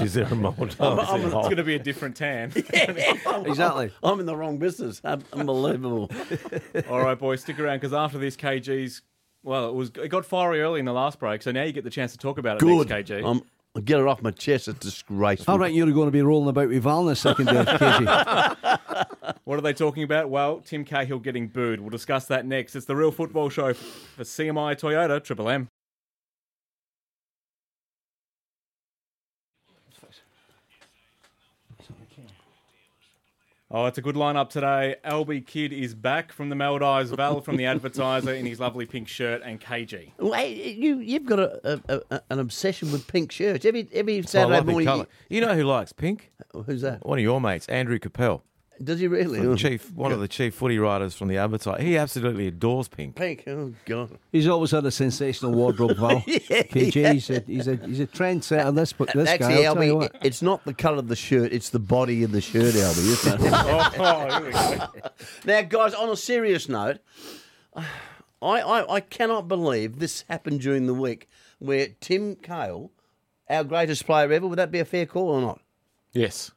Is 0.00 0.14
there 0.14 0.24
a 0.24 0.34
mold? 0.34 0.56
It's 0.60 0.76
going 0.76 1.56
to 1.56 1.64
be 1.64 1.74
a 1.74 1.78
different 1.78 2.16
tan. 2.16 2.52
exactly. 2.72 3.92
I'm 4.02 4.20
in 4.20 4.26
the 4.26 4.36
wrong 4.36 4.58
business. 4.58 5.00
Unbelievable. 5.04 6.10
All 6.90 7.02
right, 7.02 7.18
boys, 7.18 7.42
stick 7.42 7.58
around 7.58 7.78
because 7.78 7.92
after 7.92 8.18
this, 8.18 8.36
KG's. 8.36 9.02
Well, 9.42 9.68
it 9.68 9.74
was 9.74 9.92
it 10.02 10.08
got 10.08 10.26
fiery 10.26 10.60
early 10.60 10.80
in 10.80 10.86
the 10.86 10.92
last 10.92 11.20
break, 11.20 11.40
so 11.40 11.52
now 11.52 11.62
you 11.62 11.72
get 11.72 11.84
the 11.84 11.90
chance 11.90 12.10
to 12.12 12.18
talk 12.18 12.36
about 12.36 12.56
it 12.56 12.60
Good. 12.60 12.88
next, 12.88 13.10
KG. 13.10 13.24
I'm, 13.24 13.42
I'll 13.76 13.82
get 13.82 14.00
it 14.00 14.06
off 14.06 14.20
my 14.20 14.32
chest. 14.32 14.66
It's 14.66 14.78
disgraceful. 14.80 15.52
All 15.52 15.58
right, 15.58 15.72
you're 15.72 15.90
going 15.92 16.08
to 16.08 16.12
be 16.12 16.22
rolling 16.22 16.48
about 16.48 16.68
with 16.68 16.82
Val 16.82 17.06
in 17.06 17.12
a 17.12 17.16
second 17.16 17.46
there, 17.46 17.64
KG. 17.64 18.78
What 19.44 19.58
are 19.58 19.62
they 19.62 19.74
talking 19.74 20.02
about? 20.02 20.28
Well, 20.28 20.60
Tim 20.60 20.84
Cahill 20.84 21.20
getting 21.20 21.46
booed. 21.46 21.78
We'll 21.80 21.90
discuss 21.90 22.26
that 22.26 22.46
next. 22.46 22.74
It's 22.74 22.86
the 22.86 22.96
real 22.96 23.12
football 23.12 23.48
show 23.48 23.74
for 23.74 24.24
CMI 24.24 24.74
Toyota 24.76 25.22
Triple 25.22 25.48
M. 25.48 25.68
Oh, 33.78 33.84
it's 33.84 33.98
a 33.98 34.00
good 34.00 34.14
lineup 34.14 34.48
today. 34.48 34.96
Albie 35.04 35.46
Kidd 35.46 35.70
is 35.70 35.94
back 35.94 36.32
from 36.32 36.48
the 36.48 36.56
Maldives, 36.56 37.10
Val 37.10 37.42
from 37.42 37.58
the 37.58 37.66
advertiser 37.66 38.32
in 38.32 38.46
his 38.46 38.58
lovely 38.58 38.86
pink 38.86 39.06
shirt, 39.06 39.42
and 39.44 39.60
KG. 39.60 40.12
Wait, 40.18 40.76
you, 40.78 40.98
you've 40.98 41.26
got 41.26 41.40
a, 41.40 41.82
a, 41.86 42.00
a, 42.10 42.22
an 42.30 42.38
obsession 42.38 42.90
with 42.90 43.06
pink 43.06 43.30
shirts. 43.30 43.66
Every 43.66 43.86
every 43.92 44.22
Saturday 44.22 44.56
love 44.56 44.66
morning. 44.66 44.86
colour. 44.86 45.06
You 45.28 45.42
know 45.42 45.54
who 45.54 45.64
likes 45.64 45.92
pink? 45.92 46.32
who's 46.64 46.80
that? 46.80 47.04
One 47.04 47.18
of 47.18 47.22
your 47.22 47.38
mates, 47.38 47.66
Andrew 47.66 47.98
Capel, 47.98 48.42
Does 48.82 49.00
he 49.00 49.08
really? 49.08 49.40
the 49.40 49.50
Oh, 49.50 49.56
chief, 49.56 49.90
one 49.92 50.12
of 50.12 50.20
the 50.20 50.28
chief 50.28 50.54
footy 50.54 50.78
writers 50.78 51.14
from 51.14 51.28
the 51.28 51.38
advertiser. 51.38 51.82
He 51.82 51.96
absolutely 51.96 52.46
adores 52.48 52.88
pink. 52.88 53.14
Pink. 53.16 53.44
Oh 53.46 53.72
God. 53.86 54.18
He's 54.32 54.46
always 54.46 54.70
had 54.70 54.84
a 54.84 54.90
sensational 54.90 55.52
wardrobe, 55.52 55.96
Val. 55.96 56.20
KG, 56.20 57.12
he's 57.14 57.30
a, 57.30 57.40
he's 57.46 57.68
a, 57.68 57.76
he's 57.76 58.00
a 58.00 58.06
trendsetter, 58.06 58.74
this, 58.74 58.92
this 59.14 59.28
Actually, 59.28 59.54
guy. 59.54 59.62
I'll 59.64 59.76
Albie, 59.76 59.94
what. 59.96 60.16
it's 60.22 60.42
not 60.42 60.64
the 60.66 60.74
colour 60.74 60.98
of 60.98 61.08
the 61.08 61.16
shirt; 61.16 61.52
it's 61.52 61.70
the 61.70 61.78
body 61.78 62.22
of 62.22 62.32
the 62.32 62.40
shirt, 62.42 62.74
Albie, 62.74 63.12
isn't 63.12 63.40
it? 63.40 63.52
Oh, 63.98 64.28
here 64.40 64.44
we 64.46 64.52
go. 64.52 65.10
now, 65.46 65.62
guys, 65.62 65.94
on 65.94 66.10
a 66.10 66.16
serious 66.16 66.68
note, 66.68 66.98
I, 67.76 67.84
I 68.42 68.94
I 68.96 69.00
cannot 69.00 69.48
believe 69.48 69.98
this 69.98 70.24
happened 70.28 70.60
during 70.60 70.86
the 70.86 70.94
week 70.94 71.28
where 71.58 71.88
Tim 72.00 72.36
Cahill, 72.36 72.90
our 73.48 73.64
greatest 73.64 74.04
player 74.04 74.30
ever, 74.30 74.46
would 74.46 74.58
that 74.58 74.70
be 74.70 74.80
a 74.80 74.84
fair 74.84 75.06
call 75.06 75.28
or 75.28 75.40
not? 75.40 75.60
Yes, 76.12 76.50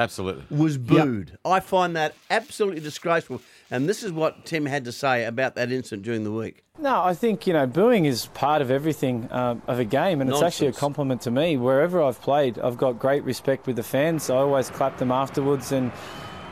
absolutely. 0.00 0.44
was 0.56 0.78
booed. 0.78 1.38
I 1.44 1.60
find 1.60 1.94
that 1.96 2.14
absolutely 2.30 2.80
disgraceful. 2.80 3.40
And 3.70 3.88
this 3.88 4.02
is 4.02 4.10
what 4.10 4.44
Tim 4.44 4.66
had 4.66 4.84
to 4.86 4.92
say 4.92 5.24
about 5.24 5.54
that 5.54 5.70
incident 5.70 6.02
during 6.02 6.24
the 6.24 6.32
week. 6.32 6.64
No, 6.78 7.02
I 7.02 7.14
think 7.14 7.46
you 7.46 7.52
know 7.52 7.66
booing 7.66 8.06
is 8.06 8.26
part 8.26 8.62
of 8.62 8.70
everything 8.70 9.28
um, 9.30 9.62
of 9.66 9.78
a 9.78 9.84
game, 9.84 10.20
and 10.20 10.30
it's 10.30 10.42
actually 10.42 10.68
a 10.68 10.72
compliment 10.72 11.20
to 11.22 11.30
me. 11.30 11.56
Wherever 11.56 12.02
I've 12.02 12.20
played, 12.20 12.58
I've 12.58 12.78
got 12.78 12.98
great 12.98 13.22
respect 13.22 13.66
with 13.66 13.76
the 13.76 13.82
fans. 13.82 14.30
I 14.30 14.36
always 14.36 14.70
clap 14.70 14.96
them 14.98 15.12
afterwards, 15.12 15.72
and 15.72 15.92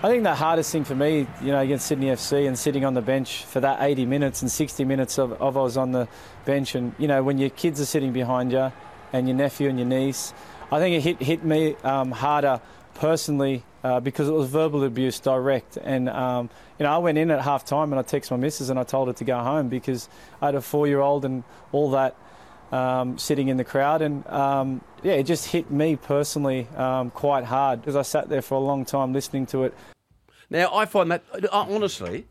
I 0.03 0.09
think 0.09 0.23
the 0.23 0.35
hardest 0.35 0.71
thing 0.71 0.85
for 0.85 0.95
me, 0.95 1.27
you 1.41 1.51
know, 1.51 1.61
against 1.61 1.87
Sydney 1.87 2.07
FC 2.07 2.47
and 2.47 2.59
sitting 2.59 2.85
on 2.85 2.95
the 2.95 3.01
bench 3.01 3.45
for 3.45 3.59
that 3.61 3.83
80 3.83 4.07
minutes 4.07 4.43
and 4.43 4.51
60 4.51 4.85
minutes 4.85 5.19
of, 5.19 5.33
of 5.41 5.57
I 5.57 5.63
was 5.63 5.77
on 5.77 5.93
the 5.93 6.07
bench, 6.45 6.75
and 6.75 6.95
you 6.99 7.09
know 7.09 7.23
when 7.23 7.39
your 7.39 7.51
kids 7.51 7.81
are 7.81 7.87
sitting 7.87 8.13
behind 8.13 8.53
you, 8.53 8.71
and 9.13 9.27
your 9.27 9.37
nephew 9.37 9.69
and 9.69 9.79
your 9.79 9.89
niece, 9.89 10.35
I 10.71 10.79
think 10.79 10.95
it 10.97 11.01
hit 11.01 11.23
hit 11.23 11.45
me 11.45 11.75
um, 11.83 12.13
harder 12.13 12.61
personally 12.99 13.63
uh, 13.85 14.01
because 14.01 14.29
it 14.29 14.33
was 14.33 14.49
verbal 14.49 14.85
abuse 14.85 15.21
direct. 15.21 15.77
And, 15.77 16.09
um, 16.09 16.51
you 16.79 16.85
know, 16.85 16.93
I 16.93 16.99
went 16.99 17.17
in 17.17 17.31
at 17.31 17.41
half 17.41 17.65
time 17.65 17.93
and 17.93 17.99
I 17.99 18.03
texted 18.03 18.33
my 18.33 18.37
missus 18.37 18.71
and 18.71 18.79
I 18.79 18.83
told 18.83 19.09
her 19.09 19.15
to 19.15 19.25
go 19.25 19.39
home 19.39 19.69
because 19.69 20.09
I 20.43 20.47
had 20.47 20.55
a 20.55 20.61
four 20.61 20.87
year 20.87 21.01
old 21.01 21.25
and 21.25 21.45
all 21.73 21.91
that 21.93 22.17
um, 22.73 23.17
sitting 23.17 23.49
in 23.49 23.57
the 23.57 23.65
crowd. 23.65 24.03
And, 24.03 24.27
um, 24.27 24.81
yeah, 25.03 25.13
it 25.13 25.23
just 25.25 25.47
hit 25.47 25.71
me 25.71 25.97
personally 25.97 26.67
um, 26.77 27.11
quite 27.11 27.45
hard 27.45 27.81
because 27.81 27.97
I 27.97 28.03
sat 28.03 28.29
there 28.29 28.43
for 28.43 28.57
a 28.57 28.61
long 28.61 28.85
time 28.85 29.13
listening 29.13 29.47
to 29.47 29.65
it. 29.65 29.75
Now, 30.51 30.75
I 30.75 30.85
find 30.85 31.11
that, 31.13 31.23
uh, 31.33 31.67
honestly, 31.69 32.27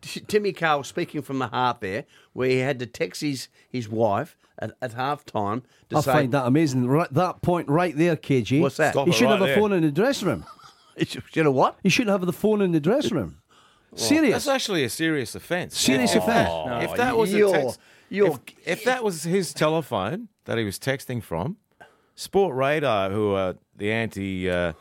Timmy 0.00 0.52
Cahill 0.52 0.84
speaking 0.84 1.22
from 1.22 1.38
the 1.38 1.48
heart 1.48 1.80
there, 1.80 2.04
where 2.32 2.48
he 2.48 2.58
had 2.58 2.78
to 2.78 2.86
text 2.86 3.20
his, 3.20 3.48
his 3.68 3.88
wife 3.88 4.36
at, 4.60 4.72
at 4.82 4.92
half 4.92 5.24
time 5.24 5.62
I 5.94 6.00
say, 6.00 6.12
find 6.12 6.32
that 6.32 6.46
amazing. 6.46 6.86
Right, 6.86 7.12
that 7.14 7.42
point 7.42 7.68
right 7.68 7.96
there, 7.96 8.16
KG. 8.16 8.60
What's 8.60 8.76
that? 8.76 8.92
Stop 8.92 9.06
You 9.06 9.12
it 9.12 9.16
should 9.16 9.24
right 9.26 9.40
have 9.40 9.48
a 9.48 9.54
phone 9.54 9.72
in 9.72 9.82
the 9.82 9.90
dressing 9.92 10.28
room. 10.28 10.46
you 11.34 11.42
know 11.42 11.50
what? 11.50 11.78
You 11.82 11.90
shouldn't 11.90 12.10
have 12.12 12.26
the 12.26 12.32
phone 12.32 12.60
in 12.62 12.72
the 12.72 12.80
dressing 12.80 13.16
room. 13.16 13.36
Serious. 13.94 14.32
That's 14.44 14.48
actually 14.48 14.84
a 14.84 14.88
serious 14.90 15.34
offence. 15.34 15.76
Serious 15.78 16.14
If- 16.14 16.22
offence. 16.22 16.90
If 16.90 16.96
that 16.96 17.16
was 17.16 17.34
a 17.34 17.38
you're- 17.38 17.52
text, 17.52 17.80
you're- 18.08 18.30
if, 18.64 18.68
if 18.80 18.84
that 18.84 19.02
was 19.02 19.24
his 19.24 19.52
telephone 19.52 20.28
that 20.44 20.58
he 20.58 20.64
was 20.64 20.78
texting 20.78 21.22
from, 21.22 21.56
Sportradar, 22.16 23.10
who 23.12 23.32
are 23.34 23.56
the 23.76 23.90
anti 23.90 24.48
uh, 24.50 24.72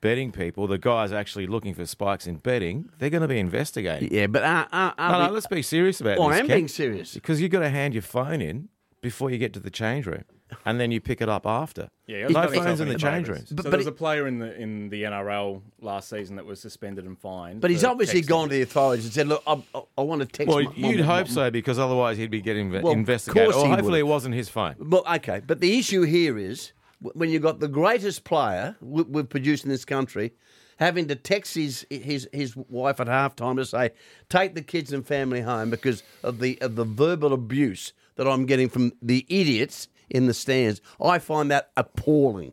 betting 0.00 0.32
people, 0.32 0.66
the 0.66 0.76
guys 0.78 1.12
actually 1.12 1.46
looking 1.46 1.72
for 1.72 1.86
spikes 1.86 2.26
in 2.26 2.36
betting, 2.36 2.90
they're 2.98 3.10
going 3.10 3.22
to 3.22 3.28
be 3.28 3.38
investigating. 3.38 4.12
Yeah, 4.12 4.26
but 4.26 4.42
uh, 4.42 4.66
uh, 4.72 4.92
uh, 4.98 5.12
No, 5.12 5.26
no, 5.28 5.32
let's 5.32 5.46
be 5.46 5.62
serious 5.62 6.00
about 6.00 6.18
Oh, 6.18 6.28
this. 6.28 6.36
I 6.36 6.40
am 6.40 6.46
Ken, 6.48 6.56
being 6.56 6.68
serious. 6.68 7.14
because 7.14 7.40
you've 7.40 7.52
got 7.52 7.60
to 7.60 7.70
hand 7.70 7.94
your 7.94 8.02
phone 8.02 8.40
in 8.42 8.68
before 9.04 9.30
you 9.30 9.38
get 9.38 9.52
to 9.52 9.60
the 9.60 9.70
change 9.70 10.06
room, 10.06 10.24
and 10.64 10.80
then 10.80 10.90
you 10.90 11.00
pick 11.00 11.20
it 11.20 11.28
up 11.28 11.46
after. 11.46 11.88
Yeah, 12.06 12.26
no 12.28 12.46
phones 12.48 12.80
in 12.80 12.88
the 12.88 12.96
change 12.98 13.26
favours. 13.28 13.28
rooms. 13.28 13.48
So 13.48 13.54
But- 13.54 13.62
there 13.70 13.76
was 13.78 13.86
he- 13.86 13.88
a 13.88 13.92
player 13.92 14.26
in 14.26 14.38
the 14.40 14.54
in 14.60 14.88
the 14.90 15.04
NRL 15.04 15.62
last 15.80 16.10
season 16.10 16.36
that 16.36 16.44
was 16.44 16.60
suspended 16.60 17.04
and 17.06 17.18
fined. 17.18 17.60
But 17.62 17.70
he's 17.70 17.82
obviously 17.84 18.20
texting. 18.22 18.26
gone 18.28 18.48
to 18.50 18.54
the 18.54 18.62
authorities 18.62 19.04
and 19.06 19.14
said, 19.14 19.26
"Look, 19.28 19.42
I, 19.46 19.62
I, 19.74 19.82
I 19.98 20.02
want 20.02 20.20
to 20.22 20.26
text." 20.26 20.48
Well, 20.48 20.64
my- 20.64 20.72
you'd 20.88 21.00
my- 21.00 21.06
hope 21.18 21.28
so 21.28 21.50
because 21.50 21.78
otherwise 21.78 22.18
he'd 22.18 22.30
be 22.30 22.42
getting 22.42 22.70
Well, 22.70 22.88
of 22.88 22.98
investigated. 22.98 23.52
course 23.52 23.56
Or 23.62 23.66
he 23.68 23.70
hopefully 23.72 24.02
would. 24.02 24.08
it 24.08 24.12
wasn't 24.12 24.34
his 24.34 24.48
phone. 24.50 24.74
Well, 24.78 25.04
okay, 25.16 25.40
but 25.46 25.60
the 25.60 25.78
issue 25.78 26.02
here 26.02 26.36
is 26.36 26.72
when 27.00 27.30
you've 27.30 27.42
got 27.42 27.60
the 27.60 27.68
greatest 27.68 28.24
player 28.24 28.76
we- 28.82 29.02
we've 29.04 29.28
produced 29.28 29.64
in 29.64 29.70
this 29.70 29.84
country 29.86 30.32
having 30.78 31.06
to 31.08 31.14
text 31.14 31.54
his 31.54 31.86
his 31.88 32.28
his 32.32 32.54
wife 32.56 33.00
at 33.00 33.06
halftime 33.06 33.56
to 33.56 33.64
say, 33.64 33.92
"Take 34.28 34.54
the 34.54 34.62
kids 34.62 34.92
and 34.92 35.06
family 35.06 35.40
home," 35.40 35.70
because 35.70 36.02
of 36.22 36.38
the 36.40 36.58
of 36.60 36.76
the 36.76 36.84
verbal 36.84 37.32
abuse 37.32 37.92
that 38.16 38.26
I'm 38.28 38.46
getting 38.46 38.68
from 38.68 38.92
the 39.02 39.24
idiots 39.28 39.88
in 40.10 40.26
the 40.26 40.34
stands. 40.34 40.80
I 41.00 41.18
find 41.18 41.50
that 41.50 41.70
appalling. 41.76 42.52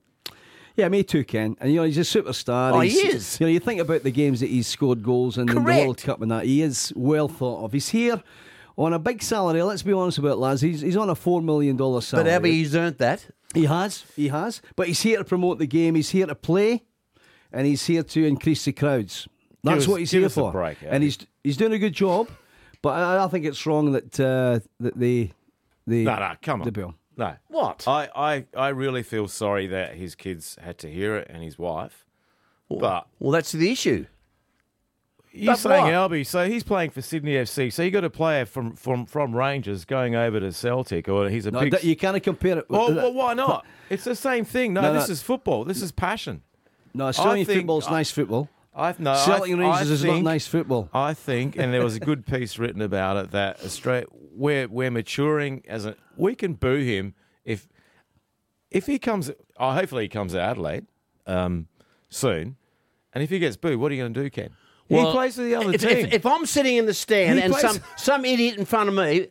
Yeah, 0.77 0.87
me 0.87 1.03
too, 1.03 1.23
Ken. 1.23 1.57
And 1.59 1.71
you 1.71 1.77
know, 1.77 1.83
he's 1.83 1.97
a 1.97 2.01
superstar. 2.01 2.71
Oh, 2.73 2.79
he 2.79 2.89
is. 2.91 3.39
You 3.39 3.45
know, 3.45 3.51
you 3.51 3.59
think 3.59 3.81
about 3.81 4.03
the 4.03 4.11
games 4.11 4.39
that 4.39 4.49
he's 4.49 4.67
scored 4.67 5.03
goals 5.03 5.37
in, 5.37 5.41
in 5.49 5.55
the 5.55 5.61
Correct. 5.61 5.85
World 5.85 5.97
Cup 6.01 6.21
and 6.21 6.31
that. 6.31 6.45
He 6.45 6.61
is 6.61 6.93
well 6.95 7.27
thought 7.27 7.65
of. 7.65 7.73
He's 7.73 7.89
here 7.89 8.23
on 8.77 8.93
a 8.93 8.99
big 8.99 9.21
salary. 9.21 9.61
Let's 9.61 9.83
be 9.83 9.91
honest 9.93 10.17
about 10.17 10.31
it, 10.31 10.35
lads. 10.37 10.61
He's, 10.61 10.81
he's 10.81 10.95
on 10.97 11.09
a 11.09 11.15
four 11.15 11.41
million 11.41 11.75
dollar 11.75 12.01
salary. 12.01 12.23
But 12.23 12.29
salary. 12.31 12.49
Abby, 12.49 12.57
he's 12.57 12.75
earned 12.75 12.97
that. 12.99 13.25
He 13.53 13.65
has, 13.65 14.05
he 14.15 14.29
has. 14.29 14.61
But 14.77 14.87
he's 14.87 15.01
here 15.01 15.17
to 15.17 15.25
promote 15.25 15.59
the 15.59 15.67
game. 15.67 15.95
He's 15.95 16.09
here 16.11 16.25
to 16.25 16.35
play, 16.35 16.83
and 17.51 17.67
he's 17.67 17.85
here 17.85 18.01
to 18.03 18.25
increase 18.25 18.63
the 18.63 18.71
crowds. 18.71 19.27
That's 19.63 19.83
us- 19.83 19.87
what 19.89 19.99
he's 19.99 20.11
give 20.11 20.21
here 20.21 20.25
us 20.27 20.37
a 20.37 20.39
for. 20.39 20.51
break, 20.53 20.77
and 20.83 21.03
he's 21.03 21.17
he's 21.43 21.57
doing 21.57 21.73
a 21.73 21.79
good 21.79 21.93
job. 21.93 22.29
But 22.81 22.91
I, 22.91 23.25
I 23.25 23.27
think 23.27 23.45
it's 23.45 23.63
wrong 23.65 23.91
that 23.91 24.17
uh, 24.19 24.61
that 24.79 24.97
they 24.97 25.33
they 25.87 26.03
No, 26.03 26.15
no, 26.17 26.33
come 26.41 26.61
on. 26.61 26.65
the 26.65 26.71
bill. 26.71 26.95
No. 27.17 27.35
What? 27.47 27.87
I, 27.87 28.09
I, 28.15 28.45
I 28.55 28.69
really 28.69 29.03
feel 29.03 29.27
sorry 29.27 29.67
that 29.67 29.95
his 29.95 30.15
kids 30.15 30.57
had 30.61 30.77
to 30.79 30.89
hear 30.91 31.15
it 31.17 31.27
and 31.29 31.43
his 31.43 31.57
wife. 31.59 32.05
But 32.69 33.07
Well, 33.19 33.31
that's 33.31 33.51
the 33.51 33.69
issue. 33.69 34.05
you're 35.33 35.53
But 35.53 35.59
saying 35.59 35.83
what? 35.93 35.93
Albie, 36.11 36.25
so 36.25 36.47
he's 36.49 36.63
playing 36.63 36.91
for 36.91 37.01
Sydney 37.01 37.33
FC. 37.33 37.71
So 37.71 37.83
you 37.83 37.91
got 37.91 38.03
a 38.05 38.09
player 38.09 38.45
from, 38.45 38.75
from, 38.75 39.05
from 39.05 39.35
Rangers 39.35 39.83
going 39.85 40.15
over 40.15 40.39
to 40.39 40.51
Celtic, 40.53 41.09
or 41.09 41.29
he's 41.29 41.45
a 41.45 41.51
No, 41.51 41.59
big. 41.61 41.71
that- 41.71 41.83
you 41.83 41.95
can't 41.97 42.21
compare 42.23 42.57
it. 42.59 42.69
with- 42.69 42.79
well, 42.79 42.93
well, 42.95 43.13
why 43.13 43.33
not? 43.33 43.65
It's 43.89 44.05
the 44.05 44.15
same 44.15 44.45
thing. 44.45 44.71
No, 44.73 44.81
No, 44.83 44.93
this 44.93 45.09
no. 45.09 45.11
is 45.11 45.21
football. 45.21 45.65
This 45.65 45.81
is 45.81 45.91
passion. 45.91 46.43
no, 46.93 47.05
I 47.05 47.09
Australian 47.09 47.45
think- 47.45 47.59
football's 47.59 47.89
nice 47.89 48.09
football. 48.09 48.47
I 48.73 48.95
no, 48.97 49.15
Celtic 49.15 49.49
I, 49.49 49.51
and 49.51 49.59
Rangers 49.61 49.89
I 49.91 49.93
is 49.93 50.03
not 50.05 50.13
think- 50.13 50.25
nice 50.25 50.47
football. 50.47 50.89
I 50.93 51.13
think, 51.13 51.57
and 51.57 51.73
there 51.73 51.83
was 51.83 51.95
a 51.95 51.99
good 51.99 52.25
piece 52.33 52.57
written 52.57 52.81
about 52.81 53.17
it 53.17 53.31
that 53.31 53.63
Australia, 53.63 54.05
we're 54.11 54.67
we're 54.67 54.91
maturing 54.91 55.63
as 55.67 55.85
a. 55.85 55.95
We 56.15 56.35
can 56.35 56.53
boo 56.53 56.77
him 56.77 57.13
if 57.43 57.67
if 58.69 58.85
he 58.85 58.97
comes. 58.99 59.29
Oh, 59.57 59.71
hopefully 59.71 60.03
he 60.05 60.09
comes 60.09 60.31
to 60.33 60.41
Adelaide 60.41 60.85
um, 61.27 61.67
soon, 62.09 62.55
and 63.13 63.23
if 63.23 63.29
he 63.29 63.39
gets 63.39 63.57
booed, 63.57 63.77
what 63.79 63.91
are 63.91 63.95
you 63.95 64.01
going 64.03 64.13
to 64.13 64.23
do, 64.23 64.29
Ken? 64.29 64.49
he 64.87 64.97
plays 65.11 65.35
for 65.35 65.43
the 65.43 65.55
other 65.55 65.71
if, 65.73 65.81
team. 65.81 65.89
If, 65.91 66.13
if 66.13 66.25
I'm 66.25 66.45
sitting 66.45 66.75
in 66.75 66.85
the 66.85 66.93
stand 66.93 67.39
He 67.39 67.45
and 67.45 67.53
plays- 67.53 67.61
some, 67.75 67.81
some 67.95 68.25
idiot 68.25 68.57
in 68.57 68.65
front 68.65 68.89
of 68.89 68.95
me, 68.95 69.27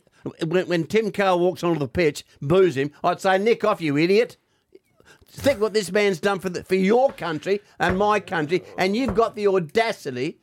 when, 0.47 0.67
when 0.67 0.85
Tim 0.85 1.11
Cahill 1.11 1.39
walks 1.39 1.63
onto 1.63 1.77
the 1.79 1.87
pitch, 1.87 2.25
boos 2.41 2.75
him, 2.75 2.91
I'd 3.03 3.21
say, 3.21 3.37
Nick 3.37 3.63
off, 3.63 3.79
you 3.79 3.95
idiot. 3.95 4.37
Think 5.31 5.59
what 5.61 5.73
this 5.73 5.91
man's 5.91 6.19
done 6.19 6.39
for, 6.39 6.49
the, 6.49 6.63
for 6.63 6.75
your 6.75 7.11
country 7.13 7.61
and 7.79 7.97
my 7.97 8.19
country, 8.19 8.63
and 8.77 8.95
you've 8.95 9.15
got 9.15 9.35
the 9.35 9.47
audacity 9.47 10.39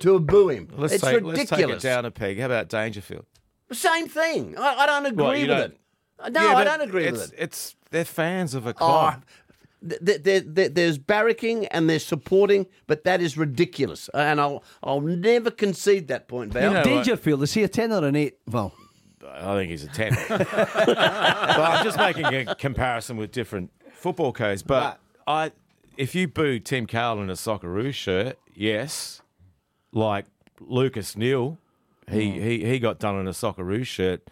to 0.00 0.20
boo 0.20 0.48
him. 0.48 0.68
Let's 0.76 0.94
it's 0.94 1.02
take, 1.02 1.22
let's 1.22 1.38
take 1.40 1.50
it 1.50 1.52
ridiculous. 1.56 1.82
down 1.82 2.04
a 2.04 2.10
peg. 2.12 2.38
How 2.38 2.46
about 2.46 2.68
Dangerfield? 2.68 3.26
Same 3.72 4.08
thing. 4.08 4.56
I, 4.56 4.76
I 4.76 4.86
don't 4.86 5.06
agree 5.06 5.24
What, 5.24 5.36
with 5.38 5.46
don't- 5.48 5.60
it. 5.72 6.32
No, 6.32 6.42
Yeah, 6.50 6.56
I 6.56 6.64
don't 6.64 6.80
agree 6.82 7.04
it's, 7.06 7.18
with 7.20 7.32
it. 7.32 7.36
It's 7.38 7.76
they're 7.90 8.04
fans 8.04 8.54
of 8.54 8.66
a 8.66 8.70
Oh, 8.70 8.72
club. 8.74 9.24
th- 9.88 10.00
th- 10.04 10.22
there- 10.22 10.40
there- 10.40 10.68
there's 10.68 10.98
barracking 10.98 11.66
and 11.70 11.88
there's 11.90 12.04
supporting, 12.06 12.66
but 12.86 13.04
that 13.04 13.20
is 13.20 13.36
ridiculous, 13.36 14.08
uh, 14.14 14.18
and 14.18 14.40
I'll 14.40 14.62
I'll 14.82 15.00
never 15.00 15.50
concede 15.50 16.08
that 16.08 16.28
point, 16.28 16.52
Val. 16.52 16.62
You 16.70 16.74
know- 16.78 16.82
Dangerfield, 16.84 17.42
is 17.42 17.54
he 17.54 17.62
a 17.64 17.68
10 17.68 17.92
or 17.92 18.04
an 18.04 18.14
8, 18.16 18.36
Val? 18.46 18.72
I 19.30 19.54
think 19.56 19.70
he's 19.70 19.84
a 19.84 19.88
ten. 19.88 20.16
but 20.28 20.48
I'm 21.60 21.84
just 21.84 21.98
making 21.98 22.24
a 22.26 22.54
comparison 22.54 23.16
with 23.18 23.30
different 23.30 23.70
football 23.98 24.32
codes. 24.32 24.62
But 24.62 24.98
I, 25.26 25.52
if 25.96 26.14
you 26.14 26.28
boo 26.28 26.58
Tim 26.58 26.86
Cahill 26.86 27.20
in 27.22 27.30
a 27.30 27.34
Socceroos 27.34 27.94
shirt, 27.94 28.38
yes, 28.54 29.22
like 29.92 30.26
Lucas 30.60 31.16
Neill, 31.16 31.58
he, 32.10 32.30
hmm. 32.30 32.42
he 32.42 32.64
he 32.64 32.78
got 32.78 32.98
done 32.98 33.18
in 33.18 33.26
a 33.26 33.32
Socceroos 33.32 33.86
shirt 33.86 34.22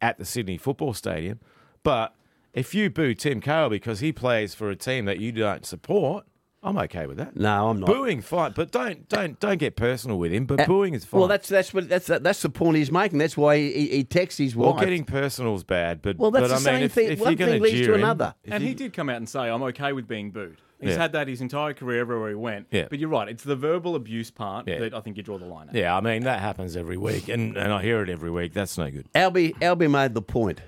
at 0.00 0.18
the 0.18 0.24
Sydney 0.24 0.58
Football 0.58 0.94
Stadium. 0.94 1.40
But 1.82 2.14
if 2.52 2.74
you 2.74 2.90
boo 2.90 3.14
Tim 3.14 3.40
Cahill 3.40 3.70
because 3.70 4.00
he 4.00 4.12
plays 4.12 4.54
for 4.54 4.70
a 4.70 4.76
team 4.76 5.06
that 5.06 5.18
you 5.18 5.32
don't 5.32 5.66
support, 5.66 6.24
I'm 6.64 6.78
okay 6.78 7.06
with 7.06 7.18
that. 7.18 7.36
No, 7.36 7.68
I'm 7.68 7.78
not. 7.78 7.86
Booing 7.86 8.22
fine, 8.22 8.52
but 8.56 8.70
don't 8.72 9.08
don't 9.08 9.38
don't 9.38 9.58
get 9.58 9.76
personal 9.76 10.18
with 10.18 10.32
him. 10.32 10.46
But 10.46 10.60
uh, 10.60 10.66
booing 10.66 10.94
is 10.94 11.04
fine. 11.04 11.18
Well, 11.20 11.28
that's 11.28 11.48
that's 11.48 11.74
what 11.74 11.88
that's 11.88 12.06
that's 12.06 12.40
the 12.42 12.48
point 12.48 12.78
he's 12.78 12.90
making. 12.90 13.18
That's 13.18 13.36
why 13.36 13.58
he, 13.58 13.88
he 13.88 14.04
texts 14.04 14.38
his 14.38 14.56
wife. 14.56 14.74
Well, 14.76 14.80
getting 14.84 15.04
personal 15.04 15.54
is 15.56 15.62
bad, 15.64 16.00
but 16.00 16.16
Well, 16.16 16.30
that's 16.30 16.44
but, 16.44 16.48
the 16.48 16.54
I 16.54 16.56
mean, 16.56 16.64
same 16.80 16.82
if, 16.84 16.92
thing. 16.92 17.12
If 17.12 17.20
One 17.20 17.36
thing 17.36 17.60
leads 17.62 17.76
to 17.78 17.84
jeer 17.84 17.94
him- 17.94 18.00
another. 18.00 18.34
And 18.46 18.62
you- 18.62 18.68
he 18.70 18.74
did 18.74 18.92
come 18.94 19.10
out 19.10 19.16
and 19.16 19.28
say, 19.28 19.40
I'm 19.50 19.62
okay 19.64 19.92
with 19.92 20.08
being 20.08 20.30
booed. 20.30 20.56
He's 20.80 20.90
Yeah. 20.92 20.96
had 21.02 21.12
that 21.12 21.28
his 21.28 21.40
entire 21.40 21.72
career 21.72 22.00
everywhere 22.00 22.28
he 22.30 22.34
went. 22.34 22.66
Yeah. 22.70 22.86
But 22.90 22.98
you're 22.98 23.08
right, 23.08 23.28
it's 23.28 23.44
the 23.44 23.56
verbal 23.56 23.94
abuse 23.94 24.30
part 24.30 24.66
Yeah. 24.66 24.80
that 24.80 24.94
I 24.94 25.00
think 25.00 25.16
you 25.16 25.22
draw 25.22 25.38
the 25.38 25.46
line 25.46 25.68
at. 25.68 25.74
Yeah, 25.74 25.96
I 25.96 26.00
mean 26.00 26.24
that 26.24 26.40
happens 26.40 26.76
every 26.76 26.96
week, 26.96 27.28
and, 27.28 27.56
and 27.56 27.72
I 27.72 27.80
hear 27.82 28.02
it 28.02 28.08
every 28.10 28.30
week. 28.30 28.52
That's 28.54 28.76
no 28.76 28.90
good. 28.90 29.06
Albie 29.14 29.54
Albie 29.60 29.90
made 29.90 30.14
the 30.14 30.22
point. 30.22 30.60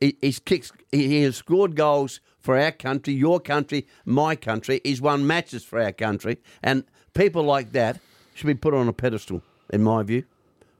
He, 0.00 0.16
he's 0.20 0.38
kicks. 0.38 0.72
He, 0.90 1.08
he 1.08 1.22
has 1.24 1.36
scored 1.36 1.76
goals 1.76 2.20
for 2.40 2.58
our 2.58 2.72
country, 2.72 3.14
your 3.14 3.40
country, 3.40 3.86
my 4.04 4.34
country. 4.36 4.80
He's 4.84 5.00
won 5.00 5.26
matches 5.26 5.64
for 5.64 5.80
our 5.80 5.92
country, 5.92 6.38
and 6.62 6.84
people 7.14 7.42
like 7.42 7.72
that 7.72 8.00
should 8.34 8.46
be 8.46 8.54
put 8.54 8.74
on 8.74 8.88
a 8.88 8.92
pedestal, 8.92 9.42
in 9.72 9.82
my 9.82 10.02
view. 10.02 10.24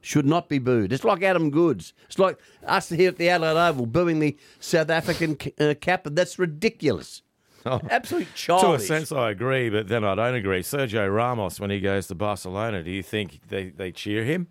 Should 0.03 0.25
not 0.25 0.49
be 0.49 0.57
booed. 0.57 0.91
It's 0.91 1.03
like 1.03 1.21
Adam 1.21 1.51
Goodes. 1.51 1.93
It's 2.07 2.17
like 2.17 2.39
us 2.65 2.89
here 2.89 3.09
at 3.09 3.17
the 3.17 3.29
Adelaide 3.29 3.69
Oval 3.69 3.85
booing 3.85 4.19
the 4.19 4.35
South 4.59 4.89
African 4.89 5.37
uh, 5.59 5.75
cap. 5.79 6.07
That's 6.09 6.39
ridiculous. 6.39 7.21
Absolute 7.63 8.27
To 8.35 8.73
a 8.73 8.79
sense, 8.79 9.11
I 9.11 9.29
agree, 9.29 9.69
but 9.69 9.87
then 9.87 10.03
I 10.03 10.15
don't 10.15 10.33
agree. 10.33 10.61
Sergio 10.63 11.13
Ramos, 11.15 11.59
when 11.59 11.69
he 11.69 11.79
goes 11.79 12.07
to 12.07 12.15
Barcelona, 12.15 12.81
do 12.81 12.89
you 12.89 13.03
think 13.03 13.41
they, 13.49 13.69
they 13.69 13.91
cheer 13.91 14.23
him? 14.23 14.47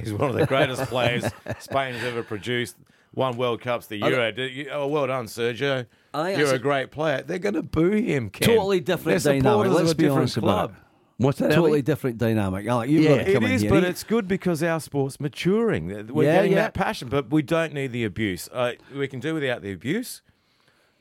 He's 0.00 0.14
one 0.14 0.30
of 0.30 0.36
the 0.36 0.46
greatest 0.46 0.84
players 0.84 1.24
Spain 1.58 1.92
has 1.92 2.02
ever 2.04 2.22
produced. 2.22 2.76
Won 3.14 3.36
World 3.36 3.60
Cups, 3.60 3.86
the 3.88 3.98
Euro. 3.98 4.32
You- 4.32 4.70
Oh, 4.72 4.86
well 4.86 5.06
done, 5.08 5.26
Sergio. 5.26 5.84
I 6.12 6.24
think 6.24 6.38
You're 6.38 6.46
that's 6.48 6.52
a 6.54 6.60
a- 6.60 6.62
great 6.62 6.90
player. 6.90 7.22
They're 7.22 7.38
going 7.38 7.54
to 7.54 7.62
boo 7.62 7.90
him. 7.90 8.30
Ken. 8.30 8.48
Totally 8.48 8.80
different 8.80 9.22
They're 9.22 9.40
dynamic. 9.40 9.72
Let's 9.72 9.92
a 9.92 9.94
be 9.94 10.02
different 10.04 10.18
honest 10.18 10.38
club. 10.38 10.70
about 10.70 10.70
it. 10.70 10.76
What's 11.18 11.38
that? 11.38 11.52
Totally 11.52 11.82
Albie? 11.82 11.84
different 11.84 12.18
dynamic. 12.18 12.66
Alec, 12.66 12.88
you've 12.90 13.02
Yeah, 13.04 13.10
got 13.10 13.24
to 13.24 13.30
It 13.30 13.34
come 13.34 13.44
in 13.44 13.50
is, 13.52 13.60
here. 13.60 13.70
but 13.70 13.84
it's 13.84 14.02
good 14.04 14.26
because 14.26 14.62
our 14.62 14.80
sport's 14.80 15.20
maturing. 15.20 15.88
We're 16.08 16.24
Yeah, 16.24 16.36
getting 16.36 16.52
yeah. 16.52 16.62
that 16.62 16.74
passion, 16.74 17.08
but 17.10 17.30
we 17.30 17.42
don't 17.42 17.74
need 17.74 17.92
the 17.92 18.04
abuse. 18.04 18.48
Uh, 18.52 18.72
we 18.96 19.06
can 19.06 19.20
do 19.20 19.34
without 19.34 19.60
the 19.60 19.70
abuse, 19.70 20.22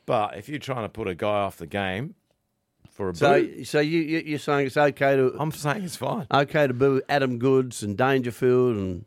but 0.05 0.36
if 0.38 0.49
you're 0.49 0.60
trying 0.60 0.84
to 0.84 0.89
put 0.89 1.07
a 1.07 1.16
guy 1.16 1.28
off 1.39 1.55
the 1.57 1.68
game 1.68 2.16
for 2.91 3.07
a 3.07 3.14
boo, 3.14 3.18
So, 3.18 3.64
so 3.64 3.80
you, 3.80 3.99
you 3.99 4.24
you're 4.26 4.39
saying 4.39 4.68
it's 4.68 4.76
okay 4.78 5.16
to 5.16 5.34
I'm 5.39 5.51
saying 5.53 5.84
it's 5.86 5.95
fine. 5.95 6.28
okay 6.34 6.68
to 6.68 6.74
boo 6.74 7.01
Adam 7.07 7.39
Goodes 7.39 7.82
and 7.82 7.97
Dangerfield 7.97 8.76
and 8.76 9.05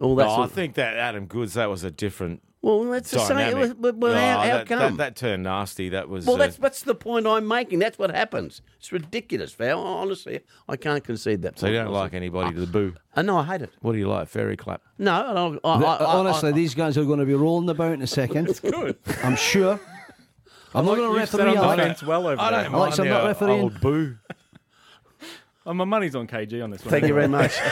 all 0.00 0.16
that. 0.16 0.24
No, 0.24 0.34
sort 0.36 0.50
I 0.50 0.52
think 0.52 0.74
that 0.74 0.96
Adam 0.96 1.26
Goodes, 1.26 1.54
that 1.54 1.70
was 1.70 1.84
a 1.84 1.90
different 1.92 2.42
Well, 2.60 2.84
that's 2.84 3.10
the 3.12 3.20
same. 3.20 3.36
dynamic. 3.36 3.76
Well, 3.78 3.92
well, 3.94 4.14
No, 4.14 4.18
how, 4.20 4.38
how 4.40 4.46
that, 4.58 4.66
come? 4.66 4.78
That, 4.78 4.96
that 4.96 5.16
turned 5.16 5.44
nasty. 5.44 5.90
That 5.90 6.08
was. 6.08 6.26
well, 6.26 6.34
uh, 6.34 6.38
that's 6.40 6.56
that's 6.56 6.82
the 6.82 6.94
point 6.94 7.24
I'm 7.26 7.46
making. 7.46 7.78
That's 7.78 7.98
what 7.98 8.10
happens. 8.10 8.62
It's 8.78 8.90
ridiculous, 8.90 9.54
Val. 9.54 9.80
Honestly, 9.80 10.40
I 10.68 10.76
can't 10.76 11.04
concede 11.04 11.42
that. 11.42 11.56
so 11.58 11.68
you 11.68 11.74
don't 11.74 11.92
like 11.92 12.14
anybody 12.14 12.54
to 12.54 12.60
the 12.60 12.66
boo. 12.66 12.94
Uh, 13.14 13.22
no, 13.22 13.38
I 13.38 13.44
hate 13.44 13.62
it. 13.62 13.70
What 13.80 13.92
do 13.92 13.98
you 13.98 14.08
like? 14.08 14.28
Fairy 14.28 14.56
clap. 14.56 14.82
No, 14.98 15.12
I 15.12 15.32
don't- 15.34 15.60
I, 15.62 15.74
I, 15.74 15.78
Th- 15.78 15.88
I, 16.00 16.04
honestly, 16.04 16.48
I, 16.48 16.52
these 16.52 16.74
guys 16.74 16.98
are 16.98 17.04
going 17.04 17.20
to 17.20 17.26
be 17.26 17.34
rolling 17.34 17.68
about 17.70 17.92
in 17.92 18.02
a 18.02 18.06
second. 18.08 18.48
It's 18.48 18.60
Good. 18.60 18.96
I'm 19.22 19.36
sure. 19.36 19.78
I'm 20.74 20.84
not 20.84 20.96
going 20.96 21.12
to 21.14 21.20
You've 21.20 21.32
referee. 21.32 21.50
on 21.50 21.54
the 21.54 21.62
Alex. 21.62 21.82
fence 21.82 22.02
well 22.02 22.26
over 22.26 22.42
I 22.42 22.50
don't 22.50 22.74
Alex, 22.74 22.98
mind 22.98 23.08
I'm 23.08 23.14
not 23.14 23.22
the 23.22 23.28
refereeing. 23.28 23.60
old 23.62 23.80
boo. 23.80 24.16
Oh, 25.64 25.74
my 25.74 25.84
money's 25.84 26.16
on 26.16 26.26
KG 26.26 26.62
on 26.64 26.70
this 26.70 26.84
one. 26.84 26.90
thank 26.90 27.06
you 27.06 27.14
very 27.14 27.28
much. 27.28 27.52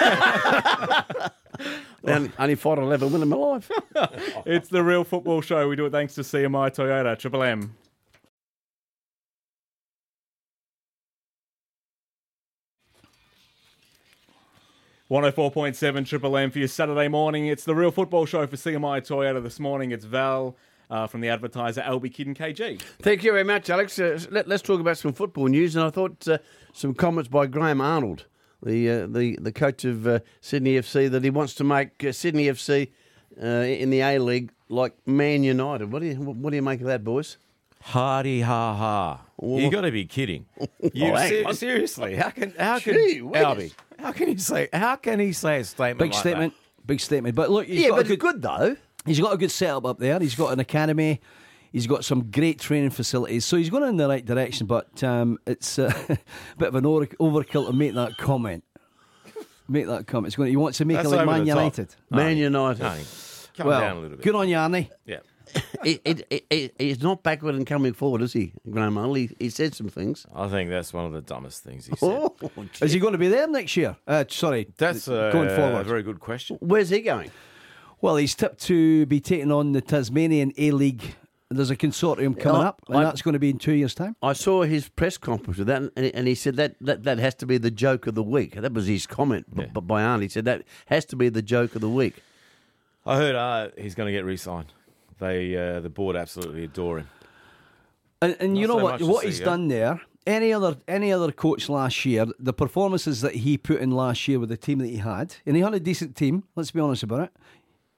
only, 2.14 2.30
only 2.38 2.54
fight 2.54 2.78
I'll 2.78 2.92
ever 2.92 3.06
win 3.06 3.22
in 3.22 3.28
my 3.28 3.36
life. 3.36 3.70
It's 4.46 4.68
the 4.68 4.82
real 4.82 5.04
football 5.04 5.40
show. 5.40 5.68
We 5.68 5.76
do 5.76 5.86
it 5.86 5.90
thanks 5.90 6.14
to 6.16 6.20
CMI 6.20 6.74
Toyota, 6.74 7.18
Triple 7.18 7.42
M. 7.42 7.74
One 15.08 15.22
hundred 15.22 15.36
four 15.36 15.50
point 15.52 15.76
seven 15.76 16.04
Triple 16.04 16.36
M 16.36 16.50
for 16.50 16.58
your 16.58 16.68
Saturday 16.68 17.08
morning. 17.08 17.46
It's 17.46 17.64
the 17.64 17.74
real 17.76 17.92
football 17.92 18.26
show 18.26 18.46
for 18.46 18.56
CMI 18.56 19.06
Toyota 19.06 19.40
this 19.42 19.60
morning. 19.60 19.92
It's 19.92 20.04
Val 20.04 20.56
uh, 20.90 21.06
from 21.06 21.20
the 21.20 21.28
advertiser 21.28 21.80
Albie 21.82 22.12
Kidd 22.12 22.26
and 22.26 22.36
KG. 22.36 22.80
Thank 23.02 23.24
you 23.24 23.32
very 23.32 23.44
much, 23.44 23.70
Alex. 23.70 23.98
Uh, 23.98 24.18
let, 24.30 24.50
us 24.50 24.62
talk 24.62 24.80
about 24.80 24.98
some 24.98 25.12
football 25.12 25.46
news. 25.46 25.76
And 25.76 25.84
I 25.84 25.90
thought 25.90 26.26
uh, 26.26 26.38
some 26.72 26.94
comments 26.94 27.28
by 27.28 27.46
Graham 27.46 27.80
Arnold, 27.80 28.26
the 28.62 28.90
uh, 28.90 29.06
the 29.06 29.36
the 29.40 29.52
coach 29.52 29.84
of 29.84 30.06
uh, 30.06 30.20
Sydney 30.40 30.74
FC, 30.74 31.10
that 31.10 31.22
he 31.24 31.30
wants 31.30 31.54
to 31.54 31.64
make 31.64 32.02
uh, 32.04 32.12
Sydney 32.12 32.46
FC 32.46 32.90
uh, 33.42 33.46
in 33.46 33.90
the 33.90 34.00
A 34.00 34.18
League 34.18 34.50
like 34.68 34.94
Man 35.06 35.42
United. 35.44 35.92
What 35.92 36.00
do 36.00 36.06
you 36.06 36.14
what 36.16 36.50
do 36.50 36.56
you 36.56 36.62
make 36.62 36.80
of 36.80 36.86
that, 36.86 37.04
boys? 37.04 37.36
Hardy 37.82 38.40
ha 38.40 38.74
ha. 38.74 39.20
You 39.40 39.70
got 39.70 39.82
to 39.82 39.92
be 39.92 40.06
kidding. 40.06 40.46
You, 40.92 41.12
Oh, 41.12 41.28
ser- 41.28 41.52
seriously, 41.52 42.16
how 42.16 42.30
can 42.30 42.52
how 42.58 42.78
can 42.78 42.94
Gee. 42.94 43.20
Albie? 43.20 43.72
How 43.98 44.12
can 44.12 44.28
he 44.28 44.36
say? 44.38 44.68
How 44.72 44.96
can 44.96 45.20
he 45.20 45.32
say 45.32 45.60
a 45.60 45.64
statement? 45.64 45.98
Big 45.98 46.10
like 46.12 46.20
statement. 46.20 46.54
Big 46.86 47.00
statement. 47.00 47.34
But 47.34 47.50
look, 47.50 47.66
he's 47.66 47.80
yeah, 47.82 47.88
got 47.90 47.96
but 47.96 48.08
a 48.08 48.12
it's 48.12 48.22
good 48.22 48.42
though. 48.42 48.76
He's 49.04 49.20
got 49.20 49.32
a 49.34 49.36
good 49.36 49.50
setup 49.50 49.84
up 49.84 49.98
there. 49.98 50.18
He's 50.20 50.34
got 50.34 50.52
an 50.52 50.60
academy. 50.60 51.20
He's 51.76 51.86
got 51.86 52.06
some 52.06 52.30
great 52.30 52.58
training 52.58 52.88
facilities. 52.88 53.44
So 53.44 53.58
he's 53.58 53.68
going 53.68 53.82
in 53.86 53.98
the 53.98 54.08
right 54.08 54.24
direction. 54.24 54.66
But 54.66 55.04
um, 55.04 55.36
it's 55.46 55.78
uh, 55.78 55.92
a 56.08 56.18
bit 56.56 56.68
of 56.68 56.74
an 56.74 56.86
over- 56.86 57.04
overkill 57.20 57.66
to 57.66 57.72
make 57.74 57.92
that 57.94 58.16
comment. 58.16 58.64
Make 59.68 59.86
that 59.86 60.06
comment. 60.06 60.28
It's 60.28 60.36
going. 60.36 60.48
He 60.48 60.56
wants 60.56 60.78
to 60.78 60.86
make 60.86 60.96
That's 60.96 61.12
it 61.12 61.16
like 61.16 61.26
Man 61.26 61.44
the 61.44 61.50
top. 61.52 61.56
United. 61.58 61.94
Man 62.10 62.36
United. 62.38 62.80
that? 62.82 62.98
No, 62.98 63.04
calm 63.58 63.66
well, 63.66 63.80
down 63.80 63.96
a 63.96 64.00
little 64.00 64.16
bit. 64.16 64.24
good 64.24 64.34
on 64.34 64.48
you, 64.48 64.56
Arnie. 64.56 64.88
Yeah. 65.04 65.18
He- 65.84 66.00
he- 66.04 66.24
he- 66.30 66.42
he- 66.50 66.70
he's 66.78 67.02
not 67.02 67.22
backward 67.22 67.54
and 67.56 67.66
coming 67.66 67.92
forward, 67.92 68.22
is 68.22 68.32
he, 68.32 68.52
Graham 68.70 68.96
Arnold? 68.96 69.16
He, 69.18 69.30
he 69.38 69.50
said 69.50 69.74
some 69.74 69.88
things. 69.88 70.26
I 70.34 70.48
think 70.48 70.70
that's 70.70 70.92
one 70.94 71.04
of 71.04 71.12
the 71.12 71.20
dumbest 71.20 71.62
things 71.62 71.86
he 71.86 71.94
said. 71.96 72.08
Oh, 72.10 72.34
Is 72.80 72.92
he 72.92 72.98
going 72.98 73.12
to 73.12 73.18
be 73.18 73.28
there 73.28 73.46
next 73.46 73.76
year? 73.76 73.96
Uh, 74.08 74.24
sorry, 74.28 74.68
That's 74.78 75.06
uh, 75.08 75.30
going 75.30 75.48
a 75.50 75.54
forward. 75.56 75.86
very 75.86 76.02
good 76.02 76.20
question. 76.20 76.56
where's 76.60 76.88
he 76.90 77.00
going? 77.00 77.30
Well, 78.00 78.16
he's 78.16 78.34
tipped 78.34 78.60
to 78.62 79.06
be 79.06 79.20
taking 79.20 79.52
on 79.52 79.72
the 79.72 79.80
Tasmanian 79.80 80.52
A 80.58 80.70
League. 80.72 81.14
There's 81.48 81.70
a 81.70 81.76
consortium 81.76 82.38
coming 82.38 82.62
I- 82.62 82.66
up, 82.66 82.82
and 82.88 82.98
I- 82.98 83.04
that's 83.04 83.22
going 83.22 83.34
to 83.34 83.38
be 83.38 83.50
in 83.50 83.58
two 83.58 83.72
years' 83.74 83.94
time. 83.94 84.16
I 84.22 84.32
saw 84.32 84.62
his 84.64 84.88
press 84.88 85.16
conference 85.16 85.58
with 85.58 85.68
that, 85.68 85.80
and, 85.96 86.06
and 86.14 86.26
he 86.26 86.34
said 86.34 86.56
that, 86.56 86.74
that 86.80 87.04
that 87.04 87.18
has 87.18 87.34
to 87.36 87.46
be 87.46 87.56
the 87.56 87.70
joke 87.70 88.06
of 88.08 88.14
the 88.16 88.22
week. 88.22 88.54
That 88.60 88.72
was 88.72 88.86
his 88.88 89.06
comment 89.06 89.54
b- 89.54 89.66
b- 89.72 89.80
by 89.80 90.02
Arnie. 90.02 90.22
He 90.22 90.28
said 90.28 90.44
that 90.46 90.64
has 90.86 91.04
to 91.06 91.16
be 91.16 91.28
the 91.28 91.42
joke 91.42 91.74
of 91.76 91.80
the 91.82 91.88
week. 91.88 92.22
I 93.04 93.16
heard 93.16 93.36
uh, 93.36 93.68
he's 93.78 93.94
going 93.94 94.08
to 94.08 94.12
get 94.12 94.24
re-signed. 94.24 94.72
They 95.20 95.56
uh, 95.56 95.80
the 95.80 95.88
board 95.88 96.16
absolutely 96.16 96.64
adore 96.64 96.98
him. 96.98 97.08
And, 98.20 98.36
and 98.40 98.58
you 98.58 98.66
know 98.66 98.78
so 98.78 98.82
what? 98.84 99.02
What 99.02 99.20
see, 99.22 99.28
he's 99.28 99.38
yeah. 99.38 99.44
done 99.44 99.68
there. 99.68 100.00
Any 100.26 100.52
other 100.52 100.76
any 100.88 101.12
other 101.12 101.30
coach 101.30 101.68
last 101.68 102.04
year, 102.04 102.26
the 102.40 102.52
performances 102.52 103.20
that 103.20 103.36
he 103.36 103.56
put 103.56 103.80
in 103.80 103.92
last 103.92 104.26
year 104.26 104.40
with 104.40 104.48
the 104.48 104.56
team 104.56 104.78
that 104.80 104.88
he 104.88 104.96
had, 104.96 105.36
and 105.46 105.54
he 105.54 105.62
had 105.62 105.74
a 105.74 105.78
decent 105.80 106.16
team. 106.16 106.42
Let's 106.56 106.72
be 106.72 106.80
honest 106.80 107.04
about 107.04 107.20
it. 107.20 107.32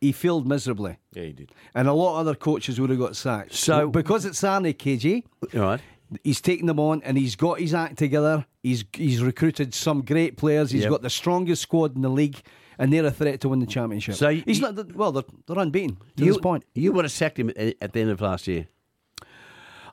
He 0.01 0.13
failed 0.13 0.47
miserably, 0.47 0.97
Yeah, 1.13 1.25
he 1.25 1.33
did. 1.33 1.51
and 1.75 1.89
a 1.89 1.93
lot 1.93 2.13
of 2.15 2.19
other 2.27 2.35
coaches 2.37 2.79
would 2.81 2.91
have 2.91 2.99
got 2.99 3.17
sacked. 3.17 3.55
So- 3.55 3.89
because 3.89 4.25
it's 4.25 4.41
Arnie 4.43 4.75
KG, 4.77 5.25
right. 5.55 5.81
he's 6.23 6.41
taken 6.41 6.67
them 6.67 6.79
on 6.79 7.03
and 7.03 7.19
he's 7.19 7.35
got 7.37 7.59
his 7.61 7.75
act 7.75 7.99
together. 7.99 8.47
He's 8.63 8.85
he's 8.93 9.23
recruited 9.23 9.75
some 9.75 10.03
great 10.03 10.37
players. 10.37 10.71
He's 10.71 10.83
Yep. 10.83 10.91
got 10.91 11.03
the 11.03 11.11
strongest 11.11 11.63
squad 11.63 11.97
in 11.97 12.03
the 12.03 12.09
league, 12.11 12.41
and 12.79 12.93
they're 12.93 13.05
a 13.07 13.11
threat 13.11 13.41
to 13.41 13.49
win 13.49 13.59
the 13.59 13.67
championship. 13.67 14.15
So 14.15 14.31
he's 14.31 14.61
not 14.61 14.95
well. 14.95 15.11
They're, 15.11 15.25
they're 15.47 15.59
unbeaten 15.59 15.97
to 16.17 16.25
You, 16.25 16.33
this 16.33 16.41
point. 16.41 16.65
you 16.75 16.93
would 16.93 17.05
have 17.05 17.13
sacked 17.13 17.39
him 17.39 17.51
at 17.57 17.93
the 17.93 18.01
end 18.01 18.11
of 18.11 18.21
last 18.21 18.47
year. 18.47 18.67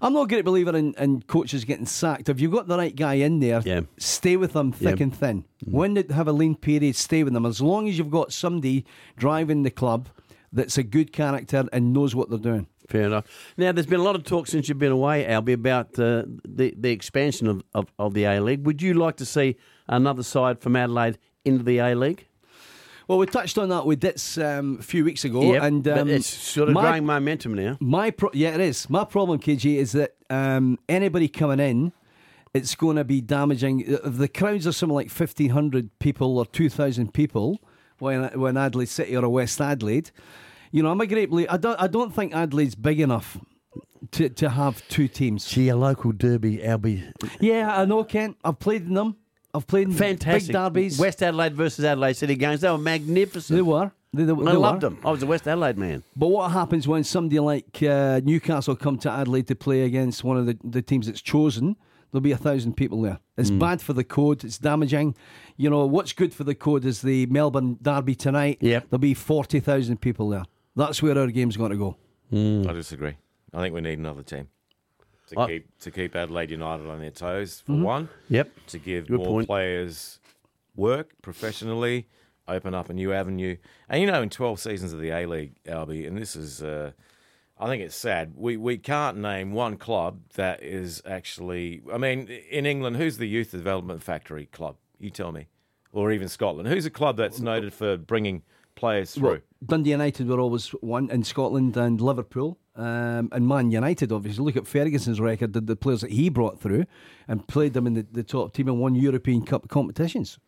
I'm 0.05 0.13
not 0.13 0.21
a 0.21 0.27
great 0.27 0.45
believer 0.45 0.75
in, 0.77 0.93
in 0.99 1.23
coaches 1.23 1.65
getting 1.65 1.87
sacked. 1.87 2.29
If 2.29 2.39
you've 2.39 2.51
got 2.51 2.67
the 2.67 2.77
right 2.77 2.95
guy 2.95 3.15
in 3.15 3.39
there, 3.39 3.61
Yeah. 3.65 3.81
stay 3.97 4.37
with 4.37 4.53
them 4.53 4.71
thick 4.71 4.99
Yeah. 4.99 5.03
and 5.05 5.15
thin. 5.15 5.45
When 5.65 5.95
they 5.95 6.03
have 6.13 6.27
a 6.27 6.31
lean 6.31 6.55
period, 6.55 6.95
stay 6.95 7.23
with 7.23 7.33
them. 7.33 7.43
As 7.43 7.59
long 7.59 7.89
as 7.89 7.97
you've 7.97 8.11
got 8.11 8.31
somebody 8.31 8.85
driving 9.17 9.63
the 9.63 9.71
club 9.71 10.09
that's 10.53 10.77
a 10.77 10.83
good 10.83 11.11
character 11.11 11.65
and 11.73 11.91
knows 11.91 12.13
what 12.13 12.29
they're 12.29 12.37
doing. 12.37 12.67
Fair 12.87 13.07
enough. 13.07 13.25
Now, 13.57 13.71
there's 13.71 13.87
been 13.87 13.99
a 13.99 14.03
lot 14.03 14.15
of 14.15 14.23
talk 14.23 14.45
since 14.45 14.69
you've 14.69 14.77
been 14.77 14.91
away, 14.91 15.25
Albie, 15.25 15.53
about 15.53 15.97
uh, 15.97 16.23
the 16.47 16.75
the 16.77 16.91
expansion 16.91 17.47
of, 17.47 17.63
of, 17.73 17.91
of 17.97 18.13
the 18.13 18.25
A 18.25 18.39
League. 18.39 18.63
Would 18.67 18.83
you 18.83 18.93
like 18.93 19.17
to 19.17 19.25
see 19.25 19.55
another 19.87 20.21
side 20.21 20.61
from 20.61 20.75
Adelaide 20.75 21.17
into 21.43 21.63
the 21.63 21.79
A 21.79 21.95
League? 21.95 22.27
Well, 23.07 23.17
we 23.19 23.25
touched 23.27 23.57
on 23.57 23.69
that 23.69 23.85
with 23.85 23.99
Ditz 23.99 24.37
um, 24.37 24.77
a 24.79 24.83
few 24.83 25.03
weeks 25.05 25.23
ago, 25.25 25.53
Yep, 25.53 25.63
and 25.63 25.87
um, 25.87 26.09
it's 26.09 26.27
sort 26.27 26.69
of 26.69 26.73
my- 26.75 26.81
growing 26.81 27.05
momentum 27.05 27.53
now. 27.53 27.77
My 27.79 28.09
pro- 28.11 28.31
yeah, 28.33 28.55
it 28.55 28.61
is. 28.61 28.89
My 28.89 29.03
problem, 29.05 29.39
KG, 29.39 29.75
is 29.75 29.91
that 29.91 30.15
um, 30.29 30.79
anybody 30.89 31.27
coming 31.27 31.59
in, 31.59 31.91
it's 32.53 32.73
going 32.75 32.95
to 32.95 33.03
be 33.03 33.21
damaging. 33.21 33.99
The 34.03 34.27
crowds 34.27 34.65
are 34.65 34.71
something 34.71 34.95
like 34.95 35.09
fifteen 35.09 35.51
hundred 35.51 35.97
people 35.99 36.37
or 36.39 36.45
two 36.45 36.69
thousand 36.69 37.13
people, 37.13 37.59
when 37.99 38.23
when 38.39 38.57
Adelaide 38.57 38.89
City 38.89 39.15
or 39.15 39.27
West 39.29 39.59
Adelaide, 39.61 40.09
you 40.71 40.81
know, 40.81 40.89
I'm 40.89 41.01
a 41.01 41.05
great 41.07 41.29
believer. 41.29 41.51
I 41.51 41.57
don't 41.57 41.79
I 41.79 41.87
don't 41.87 42.13
think 42.15 42.33
Adelaide's 42.33 42.75
big 42.75 42.99
enough 43.01 43.37
to 44.11 44.29
to 44.29 44.49
have 44.49 44.87
two 44.87 45.07
teams. 45.07 45.45
See, 45.45 45.67
a 45.69 45.75
local 45.75 46.11
derby, 46.11 46.57
Albie. 46.59 47.11
Yeah, 47.39 47.77
I 47.79 47.85
know, 47.85 48.03
Kent. 48.03 48.37
I've 48.43 48.57
played 48.59 48.83
in 48.87 48.93
them. 48.93 49.17
I've 49.55 49.67
played 49.67 49.87
in 49.87 49.93
Fantastic. 49.93 50.47
big 50.49 50.53
derbies. 50.53 50.99
West 50.99 51.23
Adelaide 51.23 51.55
versus 51.55 51.85
Adelaide 51.85 52.13
City 52.13 52.35
games. 52.35 52.61
They 52.61 52.69
were 52.69 52.77
magnificent. 52.77 53.55
They 53.57 53.61
were. 53.61 53.91
They, 54.13 54.23
they, 54.23 54.31
I 54.33 54.35
they 54.35 54.41
loved 54.53 54.83
were. 54.83 54.89
them. 54.89 54.99
I 55.03 55.11
was 55.11 55.23
a 55.23 55.25
West 55.25 55.47
Adelaide 55.47 55.77
man. 55.77 56.03
But 56.15 56.27
what 56.27 56.51
happens 56.51 56.87
when 56.87 57.03
somebody 57.03 57.39
like 57.39 57.81
uh, 57.83 58.21
Newcastle 58.23 58.75
come 58.75 58.97
to 58.99 59.11
Adelaide 59.11 59.47
to 59.47 59.55
play 59.55 59.81
against 59.83 60.23
one 60.23 60.37
of 60.37 60.45
the, 60.45 60.57
the 60.63 60.81
teams 60.81 61.07
that's 61.07 61.21
chosen? 61.21 61.75
There'll 62.11 62.21
be 62.21 62.31
a 62.31 62.37
thousand 62.37 62.75
people 62.77 63.01
there. 63.01 63.19
It's 63.37 63.49
Hmm. 63.49 63.59
bad 63.59 63.81
for 63.81 63.91
the 63.91 64.05
code. 64.05 64.45
It's 64.45 64.57
damaging. 64.57 65.15
You 65.57 65.69
know 65.69 65.85
what's 65.85 66.13
good 66.13 66.33
for 66.33 66.45
the 66.45 66.55
code 66.55 66.85
is 66.85 67.01
the 67.01 67.25
Melbourne 67.25 67.77
Derby 67.81 68.15
tonight. 68.15 68.59
Yep. 68.61 68.85
There'll 68.89 68.99
be 69.01 69.13
forty 69.13 69.59
thousand 69.59 69.99
people 69.99 70.29
there. 70.29 70.43
That's 70.77 71.01
where 71.03 71.17
our 71.17 71.27
game's 71.27 71.57
going 71.57 71.71
to 71.71 71.77
go. 71.77 71.97
I 72.69 72.73
disagree. 72.73 73.15
I 73.53 73.61
think 73.61 73.73
we 73.75 73.81
need 73.81 73.99
another 73.99 74.23
team 74.23 74.47
to 75.27 75.39
I- 75.39 75.47
keep 75.47 75.79
to 75.79 75.91
keep 75.91 76.15
Adelaide 76.15 76.51
United 76.51 76.87
on 76.87 76.99
their 76.99 77.11
toes 77.11 77.61
for 77.65 77.73
one. 77.73 78.09
Yep. 78.29 78.51
To 78.67 78.79
give 78.79 79.07
Good 79.07 79.17
more 79.17 79.27
point. 79.27 79.47
players 79.47 80.19
work 80.75 81.13
professionally, 81.21 82.07
open 82.47 82.73
up 82.75 82.89
a 82.89 82.93
new 82.93 83.13
avenue. 83.13 83.57
And 83.89 84.01
you 84.01 84.07
know, 84.07 84.21
in 84.21 84.29
twelve 84.29 84.59
seasons 84.59 84.93
of 84.93 84.99
the 84.99 85.09
A 85.11 85.25
League, 85.25 85.55
Albie, 85.65 86.07
and 86.07 86.17
this 86.17 86.35
is, 86.35 86.61
uh, 86.61 86.91
I 87.57 87.67
think 87.67 87.81
it's 87.83 87.95
sad. 87.95 88.33
We 88.35 88.57
we 88.57 88.77
can't 88.77 89.17
name 89.17 89.51
one 89.53 89.77
club 89.77 90.19
that 90.35 90.61
is 90.61 91.01
actually. 91.05 91.81
I 91.91 91.97
mean, 91.97 92.27
in 92.49 92.65
England, 92.65 92.97
who's 92.97 93.17
the 93.17 93.27
youth 93.27 93.51
development 93.51 94.03
factory 94.03 94.45
club? 94.47 94.75
You 94.99 95.09
tell 95.09 95.31
me, 95.31 95.47
or 95.91 96.11
even 96.11 96.27
Scotland, 96.27 96.67
who's 96.67 96.85
a 96.85 96.89
club 96.91 97.17
that's 97.17 97.39
noted 97.39 97.73
for 97.73 97.97
bringing 97.97 98.43
players 98.75 99.15
through? 99.15 99.29
Well, 99.29 99.39
Dundee 99.65 99.91
United 99.91 100.27
were 100.27 100.39
always 100.39 100.69
one 100.81 101.09
in 101.09 101.23
Scotland 101.23 101.75
and 101.77 101.99
Liverpool. 101.99 102.57
Um, 102.75 103.29
and 103.31 103.47
Man 103.47 103.71
United, 103.71 104.11
obviously, 104.11 104.43
look 104.43 104.57
at 104.57 104.67
Ferguson's 104.67 105.21
record, 105.21 105.53
the, 105.53 105.61
the 105.61 105.75
players 105.77 106.01
that 106.01 106.11
he 106.11 106.29
brought 106.29 106.59
through 106.59 106.85
and 107.27 107.47
played 107.47 107.73
them 107.73 107.87
in 107.87 107.93
the, 107.93 108.05
the 108.11 108.23
top 108.23 108.53
team 108.53 108.67
and 108.67 108.79
won 108.79 108.95
European 108.95 109.45
Cup 109.45 109.69
competitions. 109.69 110.39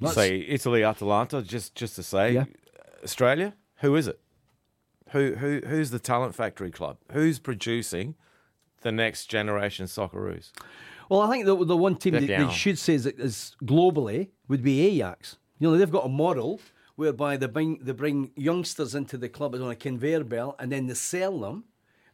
You 0.00 0.08
say 0.08 0.40
Italy, 0.48 0.82
Atalanta, 0.82 1.42
just 1.42 1.74
just 1.74 1.94
to 1.96 2.02
say, 2.02 2.32
Yeah. 2.32 2.44
Australia, 3.04 3.54
who 3.76 3.94
is 3.96 4.08
it? 4.08 4.18
Who 5.10 5.34
who 5.34 5.60
who's 5.66 5.90
the 5.90 5.98
talent 5.98 6.34
factory 6.34 6.70
club? 6.70 6.96
Who's 7.12 7.38
producing 7.38 8.14
the 8.82 8.92
next 8.92 9.26
generation 9.26 9.86
Socceroos? 9.86 10.52
Well, 11.08 11.20
I 11.20 11.30
think 11.30 11.44
the, 11.44 11.64
the 11.64 11.76
one 11.76 11.96
team 11.96 12.14
that 12.14 12.26
they 12.26 12.48
should 12.52 12.78
say 12.78 12.94
is, 12.94 13.04
is 13.04 13.56
globally 13.64 14.28
would 14.48 14.62
be 14.62 14.80
Ajax. 14.80 15.38
You 15.58 15.70
know, 15.70 15.76
they've 15.76 15.90
got 15.90 16.06
a 16.06 16.08
model 16.08 16.60
whereby 17.00 17.36
they 17.38 17.46
bring 17.46 17.78
they 17.82 17.92
bring 17.92 18.30
youngsters 18.36 18.94
into 18.94 19.16
the 19.16 19.28
club 19.28 19.54
as 19.54 19.60
on 19.62 19.70
a 19.70 19.74
conveyor 19.74 20.22
belt 20.22 20.54
and 20.58 20.70
then 20.70 20.86
they 20.86 20.94
sell 20.94 21.40
them, 21.40 21.64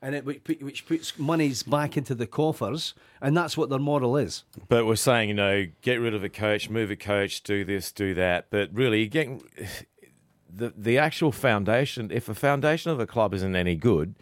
and 0.00 0.14
it 0.14 0.24
which, 0.24 0.40
which 0.60 0.86
puts 0.86 1.18
monies 1.18 1.64
back 1.64 1.96
into 1.96 2.14
the 2.14 2.26
coffers, 2.26 2.94
and 3.20 3.36
that's 3.36 3.56
what 3.56 3.68
their 3.68 3.80
model 3.80 4.16
is. 4.16 4.44
But 4.68 4.86
we're 4.86 4.94
saying, 4.96 5.28
you 5.30 5.34
know, 5.34 5.66
get 5.82 5.96
rid 5.96 6.14
of 6.14 6.22
a 6.22 6.28
coach, 6.28 6.70
move 6.70 6.90
a 6.92 6.96
coach, 6.96 7.42
do 7.42 7.64
this, 7.64 7.90
do 7.90 8.14
that. 8.14 8.46
But 8.50 8.70
really, 8.72 9.06
getting 9.08 9.42
the 10.48 10.72
the 10.76 10.98
actual 10.98 11.32
foundation. 11.32 12.10
If 12.12 12.28
a 12.28 12.34
foundation 12.34 12.92
of 12.92 13.00
a 13.00 13.06
club 13.06 13.34
isn't 13.34 13.56
any 13.56 13.74
good, 13.74 14.14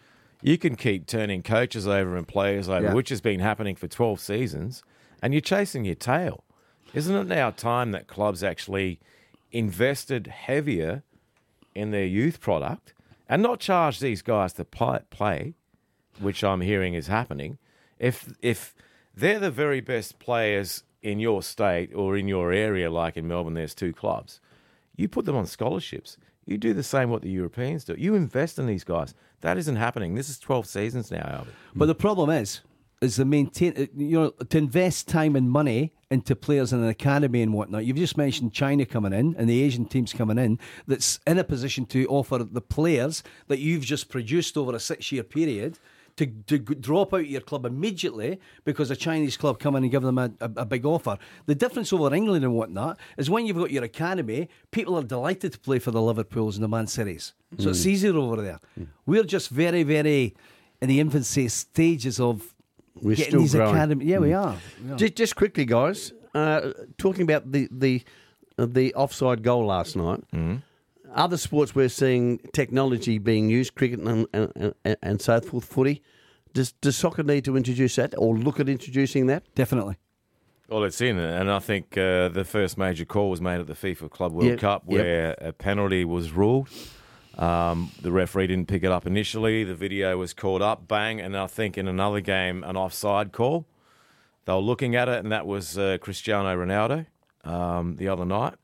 you 0.43 0.57
can 0.57 0.77
keep 0.77 1.07
turning 1.07 1.43
coaches 1.43 1.87
over 1.87 2.17
and 2.17 2.27
players 2.27 2.69
over, 2.71 2.87
Yeah. 2.87 2.95
which 2.95 3.11
has 3.11 3.21
been 3.21 3.41
happening 3.41 3.77
for 3.77 3.87
12 3.87 4.19
seasons, 4.19 4.83
and 5.23 5.35
you're 5.35 5.41
chasing 5.43 5.85
your 5.85 5.95
tail. 5.95 6.43
Isn't 6.95 7.15
it 7.17 7.27
now 7.27 7.51
time 7.51 7.91
that 7.91 8.07
clubs 8.07 8.43
actually 8.43 9.01
invested 9.55 10.27
heavier 10.27 11.03
in 11.75 11.93
their 11.93 12.05
youth 12.05 12.41
product 12.41 12.93
and 13.29 13.43
not 13.43 13.61
charge 13.61 14.01
these 14.01 14.21
guys 14.21 14.53
to 14.55 14.65
play, 14.65 15.55
which 16.19 16.45
I'm 16.45 16.61
hearing 16.61 16.95
is 16.95 17.07
happening? 17.07 17.59
If 17.99 18.35
if 18.43 18.75
they're 19.15 19.39
the 19.39 19.51
very 19.51 19.81
best 19.81 20.19
players 20.19 20.83
in 21.03 21.21
your 21.21 21.43
state 21.43 21.95
or 21.95 22.17
in 22.17 22.29
your 22.29 22.53
area, 22.53 22.91
like 22.91 23.17
in 23.17 23.29
Melbourne, 23.29 23.55
there's 23.55 23.75
two 23.75 23.93
clubs. 23.93 24.41
You 24.97 25.09
put 25.09 25.25
them 25.25 25.37
on 25.37 25.47
scholarships. 25.47 26.17
You 26.47 26.59
do 26.59 26.75
the 26.75 26.83
same 26.83 27.11
what 27.11 27.23
the 27.23 27.31
Europeans 27.31 27.85
do. 27.85 27.95
You 27.97 28.15
invest 28.15 28.59
in 28.59 28.67
these 28.67 28.85
guys. 28.85 29.15
That 29.41 29.57
isn't 29.59 29.77
happening. 29.77 30.15
This 30.15 30.29
is 30.29 30.39
12 30.39 30.67
seasons 30.67 31.11
now, 31.11 31.27
Albert. 31.27 31.55
But 31.75 31.87
the 31.87 31.95
problem 31.95 32.31
is, 32.31 32.61
is 33.01 33.17
the 33.17 33.25
maintain, 33.25 33.75
uh, 33.77 33.87
you 33.97 34.21
know, 34.21 34.31
to 34.31 34.59
invest 34.59 35.09
time 35.09 35.37
and 35.37 35.51
money 35.51 35.93
into 36.11 36.37
players 36.37 36.73
in 36.73 36.83
an 36.83 36.89
academy 36.89 37.43
and 37.43 37.53
whatnot. 37.53 37.85
You've 37.85 37.97
just 37.97 38.17
mentioned 38.17 38.53
China 38.53 38.87
coming 38.87 39.13
in 39.13 39.35
and 39.37 39.49
the 39.49 39.63
Asian 39.63 39.85
teams 39.85 40.13
coming 40.13 40.39
in 40.39 40.59
that's 40.87 41.19
in 41.27 41.39
a 41.39 41.45
position 41.45 41.87
to 41.87 42.07
offer 42.07 42.39
the 42.39 42.61
players 42.61 43.23
that 43.49 43.59
you've 43.59 43.85
just 43.85 44.09
produced 44.09 44.57
over 44.57 44.75
a 44.75 44.81
six 44.81 45.11
year 45.13 45.23
period. 45.23 45.79
To, 46.19 46.27
to 46.27 46.61
drop 46.61 47.13
out 47.13 47.23
of 47.23 47.27
your 47.27 47.41
club 47.41 47.67
immediately 47.67 48.39
because 48.65 48.89
a 48.89 48.95
Chinese 48.95 49.37
club 49.37 49.59
come 49.59 49.75
in 49.75 49.83
and 49.83 49.91
give 49.91 50.05
them 50.05 50.17
a, 50.17 50.31
a, 50.41 50.51
a 50.59 50.65
big 50.65 50.87
offer. 50.87 51.19
The 51.47 51.57
difference 51.57 51.93
over 51.93 52.15
England 52.15 52.45
and 52.45 52.55
whatnot 52.55 53.01
is 53.19 53.29
when 53.29 53.47
you've 53.47 53.57
got 53.57 53.73
your 53.73 53.83
academy, 53.83 54.49
people 54.71 54.95
are 54.95 55.03
delighted 55.03 55.55
to 55.55 55.59
play 55.59 55.81
for 55.81 55.91
the 55.91 56.01
Liverpools 56.01 56.57
and 56.57 56.63
the 56.63 56.69
Man 56.69 56.87
Cities. 56.87 57.33
So 57.59 57.71
it's 57.71 57.85
easier 57.85 58.17
over 58.17 58.41
there. 58.41 58.61
We're 59.07 59.25
just 59.25 59.49
very, 59.49 59.83
very 59.83 60.37
in 60.81 60.89
the 60.89 61.01
infancy 61.01 61.49
stages 61.49 62.21
of 62.21 62.54
We're 63.03 63.17
getting 63.17 63.31
still 63.31 63.41
these 63.41 63.55
growing. 63.55 63.75
academy. 63.75 64.05
Yeah, 64.07 64.19
we 64.19 64.33
are. 64.33 64.57
We 64.85 64.93
are. 64.93 64.97
Just, 64.97 65.15
just 65.17 65.37
quickly, 65.37 65.65
guys, 65.65 66.13
uh, 66.35 66.73
talking 66.99 67.23
about 67.23 67.51
the 67.51 67.69
the 67.71 68.03
uh, 68.59 68.67
the 68.67 68.95
offside 68.95 69.43
goal 69.43 69.67
last 69.67 69.97
night. 69.97 70.23
Other 71.15 71.37
sports 71.37 71.75
we're 71.77 71.89
seeing 71.89 72.39
technology 72.53 73.19
being 73.19 73.49
used, 73.49 73.75
cricket 73.75 74.01
and 74.01 74.27
and, 74.33 74.75
and, 74.85 74.97
and 75.03 75.21
so 75.23 75.41
forth, 75.41 75.65
footy. 75.65 76.03
Does 76.53 76.73
does 76.73 76.97
soccer 76.97 77.23
need 77.23 77.45
to 77.47 77.57
introduce 77.57 77.97
that 77.97 78.15
or 78.17 78.37
look 78.37 78.61
at 78.61 78.69
introducing 78.69 79.27
that? 79.27 79.43
Definitely. 79.55 79.97
Well, 80.69 80.83
it's 80.85 81.01
in, 81.01 81.19
and 81.19 81.51
I 81.51 81.59
think 81.59 81.97
uh, 81.99 82.29
the 82.31 82.45
first 82.45 82.79
major 82.79 83.05
call 83.05 83.29
was 83.29 83.41
made 83.41 83.61
at 83.61 83.67
the 83.67 83.75
FIFA 83.75 84.11
Club 84.11 84.33
World 84.33 84.49
Yep, 84.49 84.59
Cup 84.61 84.83
yep. 84.89 84.99
where 84.99 85.35
a 85.39 85.53
penalty 85.53 86.05
was 86.07 86.33
ruled. 86.33 86.69
Um, 87.39 87.91
the 88.01 88.13
referee 88.13 88.47
didn't 88.47 88.69
pick 88.69 88.85
it 88.85 88.91
up 88.93 89.07
initially. 89.07 89.65
The 89.65 89.75
video 89.75 90.17
was 90.19 90.33
called 90.33 90.63
up, 90.63 90.87
bang, 90.87 91.21
and 91.21 91.37
I 91.37 91.47
think 91.47 91.77
in 91.77 91.89
another 91.89 92.21
game, 92.21 92.63
an 92.65 92.77
offside 92.77 93.33
call. 93.33 93.67
They 94.45 94.53
were 94.53 94.59
looking 94.61 94.95
at 94.95 95.09
it, 95.09 95.19
and 95.25 95.33
that 95.33 95.47
was 95.47 95.77
uh, 95.79 95.99
Cristiano 96.01 96.55
Ronaldo 96.57 97.07
um, 97.45 97.97
the 97.97 98.09
other 98.09 98.25
night. 98.25 98.55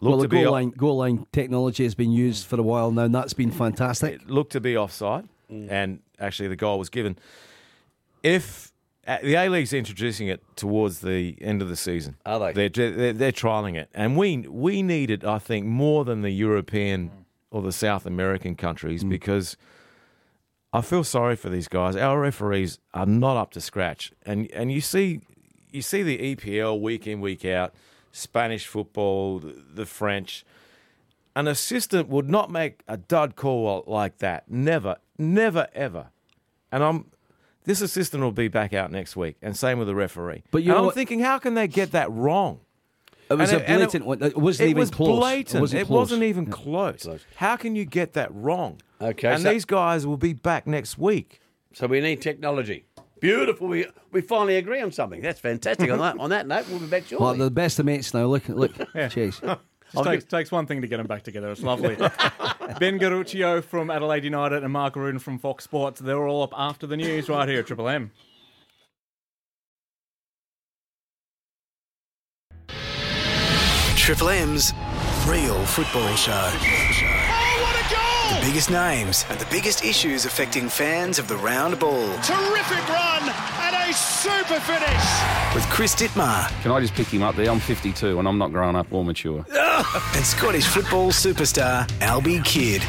well, 0.00 0.12
Looked 0.16 0.22
the 0.22 0.36
to 0.36 0.40
be 0.40 0.42
goal 0.44 0.52
line, 0.52 0.70
goal 0.70 0.96
line 0.98 1.26
technology 1.32 1.82
has 1.84 1.94
been 1.94 2.12
used 2.12 2.46
for 2.46 2.58
a 2.60 2.62
while 2.62 2.90
now, 2.90 3.02
and 3.04 3.14
that's 3.14 3.32
been 3.32 3.50
fantastic. 3.50 4.14
it 4.14 4.30
looked 4.30 4.52
to 4.52 4.60
be 4.60 4.76
offside, 4.76 5.26
and 5.50 6.00
actually 6.20 6.48
the 6.48 6.56
goal 6.56 6.78
was 6.78 6.90
given. 6.90 7.18
If 8.22 8.70
uh, 9.06 9.18
the 9.22 9.34
A 9.34 9.48
League's 9.48 9.72
introducing 9.72 10.28
it 10.28 10.42
towards 10.56 11.00
the 11.00 11.36
end 11.40 11.62
of 11.62 11.68
the 11.68 11.76
season, 11.76 12.16
Are 12.26 12.38
they? 12.38 12.68
They're, 12.68 12.90
they're, 12.90 13.12
they're 13.12 13.32
trialing 13.32 13.74
it, 13.76 13.88
and 13.94 14.16
we 14.16 14.38
we 14.46 14.82
need 14.82 15.10
it. 15.10 15.24
I 15.24 15.38
think 15.38 15.66
more 15.66 16.04
than 16.04 16.20
the 16.22 16.30
European 16.30 17.10
or 17.50 17.62
the 17.62 17.72
South 17.72 18.06
American 18.06 18.54
countries 18.54 19.04
mm. 19.04 19.08
because 19.08 19.56
I 20.72 20.80
feel 20.82 21.04
sorry 21.04 21.36
for 21.36 21.48
these 21.48 21.68
guys. 21.68 21.96
Our 21.96 22.20
referees 22.20 22.78
are 22.92 23.06
not 23.06 23.36
up 23.36 23.52
to 23.52 23.60
scratch, 23.60 24.12
and 24.26 24.50
and 24.52 24.70
you 24.70 24.80
see 24.80 25.20
you 25.70 25.82
see 25.82 26.02
the 26.02 26.34
EPL 26.34 26.80
week 26.80 27.06
in 27.06 27.20
week 27.20 27.44
out, 27.44 27.74
Spanish 28.12 28.66
football, 28.66 29.38
the, 29.38 29.62
the 29.74 29.86
French. 29.86 30.44
An 31.36 31.46
assistant 31.46 32.08
would 32.08 32.28
not 32.28 32.50
make 32.50 32.82
a 32.88 32.96
dud 32.96 33.36
call 33.36 33.84
like 33.86 34.18
that. 34.18 34.50
Never, 34.50 34.96
never, 35.18 35.68
ever. 35.72 36.08
And 36.72 36.82
I'm 36.82 37.06
this 37.64 37.80
assistant 37.80 38.22
will 38.22 38.32
be 38.32 38.48
back 38.48 38.72
out 38.72 38.90
next 38.90 39.16
week, 39.16 39.36
and 39.40 39.56
same 39.56 39.78
with 39.78 39.88
the 39.88 39.94
referee. 39.94 40.42
But 40.50 40.62
you 40.62 40.70
And 40.70 40.74
know 40.74 40.78
I'm 40.80 40.84
what- 40.86 40.94
thinking, 40.94 41.20
how 41.20 41.38
can 41.38 41.54
they 41.54 41.68
get 41.68 41.92
that 41.92 42.10
wrong? 42.10 42.60
It 43.30 43.34
was 43.34 43.50
And 43.52 43.60
a 43.60 43.64
it- 43.64 43.68
and 43.68 43.82
it- 43.82 43.84
blatant 43.86 44.06
one. 44.06 44.22
It 44.22 44.36
wasn't 44.36 44.66
it 44.66 44.70
even 44.70 44.80
was 44.80 44.90
close. 44.90 45.18
blatant. 45.18 45.54
It 45.56 45.60
wasn't 45.60 45.82
It 45.82 45.86
close. 45.86 45.96
wasn't 45.98 46.22
even 46.22 46.46
close. 46.46 47.08
How 47.36 47.56
can 47.56 47.74
you 47.76 47.84
get 47.84 48.14
that 48.14 48.34
wrong? 48.34 48.80
Okay, 49.00 49.28
and 49.28 49.42
so- 49.42 49.52
these 49.52 49.64
guys 49.64 50.06
will 50.06 50.16
be 50.16 50.32
back 50.32 50.66
next 50.66 50.98
week. 50.98 51.40
So 51.74 51.86
we 51.86 52.00
need 52.00 52.20
technology. 52.22 52.84
Beautiful. 53.20 53.68
We 53.68 53.86
we 54.12 54.20
finally 54.20 54.56
agree 54.56 54.80
on 54.80 54.90
something. 54.92 55.20
That's 55.20 55.40
fantastic. 55.40 55.90
on 55.90 55.98
that 55.98 56.18
on 56.18 56.30
that 56.30 56.46
note, 56.46 56.66
we'll 56.70 56.78
be 56.78 56.86
back 56.86 57.02
Well, 57.10 57.18
shortly. 57.20 57.38
they're 57.38 57.46
the 57.48 57.50
best 57.50 57.78
of 57.78 57.86
mates 57.86 58.14
now. 58.14 58.24
Look, 58.26 58.48
look, 58.48 58.72
Cheers. 59.10 59.40
Just 59.94 60.04
takes, 60.04 60.24
takes 60.24 60.52
one 60.52 60.66
thing 60.66 60.82
to 60.82 60.86
get 60.86 60.98
them 60.98 61.06
back 61.06 61.22
together. 61.22 61.50
It's 61.50 61.62
lovely. 61.62 61.96
ben 62.78 62.98
Garuccio 62.98 63.64
from 63.64 63.90
Adelaide 63.90 64.22
United 64.24 64.62
and 64.62 64.70
Mark 64.72 64.96
Rudan 64.96 65.18
from 65.18 65.38
Fox 65.38 65.64
Sports. 65.64 65.98
They're 66.00 66.26
all 66.28 66.42
up 66.42 66.52
after 66.56 66.86
the 66.86 66.96
news 66.96 67.28
right 67.30 67.48
here 67.48 67.60
at 67.60 67.66
Triple 67.66 67.88
M. 67.88 68.10
Triple 74.08 74.30
M's 74.30 74.72
Real 75.26 75.62
Football 75.66 76.16
Show. 76.16 76.32
Oh, 76.32 77.60
what 77.60 77.76
a 77.76 77.94
goal! 77.94 78.40
The 78.40 78.46
biggest 78.46 78.70
names 78.70 79.26
and 79.28 79.38
the 79.38 79.44
biggest 79.50 79.84
issues 79.84 80.24
affecting 80.24 80.70
fans 80.70 81.18
of 81.18 81.28
the 81.28 81.36
round 81.36 81.78
ball. 81.78 82.08
Terrific 82.22 82.88
run 82.88 83.22
and 83.24 83.76
a 83.76 83.92
super 83.92 84.60
finish. 84.60 85.54
With 85.54 85.62
Chris 85.68 85.94
Dittmar 85.94 86.48
Can 86.62 86.70
I 86.70 86.80
just 86.80 86.94
pick 86.94 87.08
him 87.08 87.22
up 87.22 87.36
there? 87.36 87.50
I'm 87.50 87.60
52 87.60 88.18
and 88.18 88.26
I'm 88.26 88.38
not 88.38 88.50
grown 88.50 88.76
up 88.76 88.90
or 88.90 89.04
mature. 89.04 89.44
and 89.52 90.24
Scottish 90.24 90.64
football 90.64 91.08
superstar 91.08 91.86
Albie 91.98 92.42
Kidd. 92.46 92.80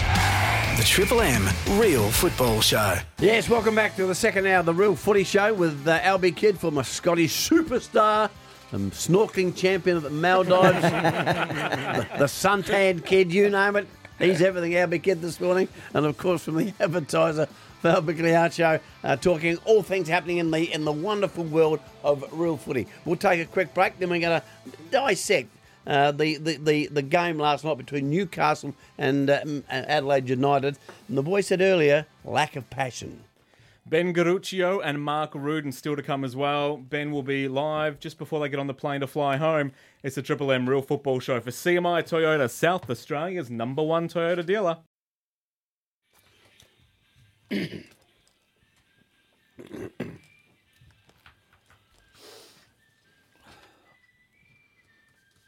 The 0.77 0.85
Triple 0.85 1.19
M 1.19 1.49
Real 1.71 2.09
Football 2.11 2.61
Show. 2.61 2.95
Yes, 3.19 3.49
welcome 3.49 3.75
back 3.75 3.97
to 3.97 4.05
the 4.05 4.15
second 4.15 4.47
hour 4.47 4.59
of 4.59 4.65
the 4.65 4.73
Real 4.73 4.95
Footy 4.95 5.25
Show 5.25 5.53
with 5.53 5.85
uh, 5.85 5.99
Albie 5.99 6.33
Kidd, 6.33 6.57
former 6.57 6.83
Scottish 6.83 7.49
superstar, 7.49 8.29
um, 8.73 8.91
snorkeling 8.91 9.55
champion 9.55 9.97
of 9.97 10.03
the 10.03 10.09
Maldives, 10.09 10.81
the, 10.81 12.07
the 12.17 12.25
suntan 12.25 13.03
kid, 13.05 13.33
you 13.33 13.49
name 13.49 13.75
it. 13.75 13.87
He's 14.19 14.41
everything, 14.41 14.73
Albie 14.73 15.01
Kidd 15.01 15.21
this 15.21 15.39
morning. 15.39 15.69
And 15.93 16.05
of 16.05 16.17
course, 16.17 16.43
from 16.43 16.57
the 16.57 16.73
advertiser, 16.79 17.47
Val 17.81 18.01
Migliaccio, 18.01 18.81
uh, 19.03 19.15
talking 19.15 19.57
all 19.65 19.81
things 19.81 20.09
happening 20.09 20.37
in 20.37 20.51
the 20.51 20.71
in 20.71 20.83
the 20.83 20.91
wonderful 20.91 21.45
world 21.45 21.79
of 22.03 22.25
real 22.31 22.57
footy. 22.57 22.87
We'll 23.05 23.15
take 23.15 23.39
a 23.39 23.45
quick 23.45 23.73
break, 23.73 23.97
then 23.97 24.09
we're 24.09 24.19
going 24.19 24.41
to 24.41 24.77
dissect 24.91 25.49
uh, 25.87 26.11
the, 26.11 26.37
the, 26.37 26.57
the, 26.57 26.87
the 26.87 27.01
game 27.01 27.39
last 27.39 27.63
night 27.63 27.77
between 27.77 28.09
Newcastle 28.09 28.75
and 28.97 29.29
uh, 29.29 29.43
Adelaide 29.69 30.27
United. 30.27 30.77
And 31.07 31.17
the 31.17 31.23
boy 31.23 31.41
said 31.41 31.61
earlier, 31.61 32.05
lack 32.25 32.57
of 32.57 32.69
passion. 32.69 33.23
Ben 33.89 34.13
Garuccio 34.13 34.79
and 34.83 35.01
Mark 35.01 35.33
Rudan 35.33 35.71
still 35.71 35.95
to 35.95 36.03
come 36.03 36.23
as 36.23 36.35
well. 36.35 36.77
Ben 36.77 37.11
will 37.11 37.23
be 37.23 37.47
live 37.47 37.99
just 37.99 38.19
before 38.19 38.39
they 38.39 38.47
get 38.47 38.59
on 38.59 38.67
the 38.67 38.73
plane 38.73 39.01
to 39.01 39.07
fly 39.07 39.37
home. 39.37 39.71
It's 40.03 40.15
the 40.15 40.21
Triple 40.21 40.51
M 40.51 40.69
Real 40.69 40.83
Football 40.83 41.19
Show 41.19 41.41
for 41.41 41.49
CMI 41.49 42.03
Toyota, 42.03 42.47
South 42.51 42.87
Australia's 42.87 43.49
number 43.49 43.81
one 43.81 44.07
Toyota 44.07 44.45
dealer. 44.45 44.77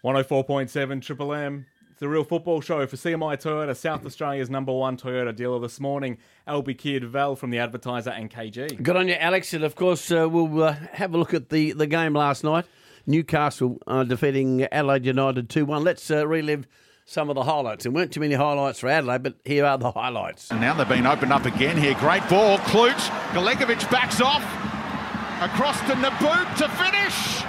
One 0.01 0.15
hundred 0.15 0.23
four 0.23 0.43
point 0.43 0.71
seven 0.71 0.99
Triple 0.99 1.31
M. 1.31 1.67
It's 2.01 2.03
the 2.07 2.09
Real 2.09 2.23
Football 2.23 2.61
Show 2.61 2.87
for 2.87 2.95
CMI 2.95 3.39
Toyota, 3.39 3.77
South 3.77 4.03
Australia's 4.07 4.49
number 4.49 4.73
one 4.73 4.97
Toyota 4.97 5.35
dealer 5.35 5.59
this 5.59 5.79
morning. 5.79 6.17
Albie 6.47 6.75
Kidd, 6.75 7.03
Val 7.03 7.35
from 7.35 7.51
the 7.51 7.59
Advertiser, 7.59 8.09
and 8.09 8.27
KG. 8.27 8.81
Good 8.81 8.95
on 8.95 9.07
you, 9.07 9.13
Alex. 9.13 9.53
And 9.53 9.63
of 9.63 9.75
course, 9.75 10.11
uh, 10.11 10.27
we'll 10.27 10.63
uh, 10.63 10.71
have 10.93 11.13
a 11.13 11.17
look 11.19 11.35
at 11.35 11.49
the, 11.49 11.73
the 11.73 11.85
game 11.85 12.15
last 12.15 12.43
night. 12.43 12.65
Newcastle 13.05 13.77
uh, 13.85 14.03
defeating 14.03 14.63
Adelaide 14.71 15.05
United 15.05 15.47
2 15.47 15.63
1. 15.63 15.83
Let's 15.83 16.09
uh, 16.09 16.25
relive 16.25 16.67
some 17.05 17.29
of 17.29 17.35
the 17.35 17.43
highlights. 17.43 17.83
There 17.83 17.91
weren't 17.91 18.11
too 18.11 18.21
many 18.21 18.33
highlights 18.33 18.79
for 18.79 18.87
Adelaide, 18.87 19.21
but 19.21 19.35
here 19.45 19.63
are 19.63 19.77
the 19.77 19.91
highlights. 19.91 20.49
And 20.49 20.59
now 20.59 20.73
they've 20.73 20.89
been 20.89 21.05
opened 21.05 21.31
up 21.31 21.45
again 21.45 21.77
here. 21.77 21.93
Great 21.99 22.27
ball. 22.27 22.57
Klutz. 22.57 23.09
Galekovic 23.29 23.87
backs 23.91 24.19
off. 24.21 24.41
Across 25.39 25.81
to 25.81 25.95
Nabbout 25.97 26.57
to 26.57 26.67
finish. 26.67 27.40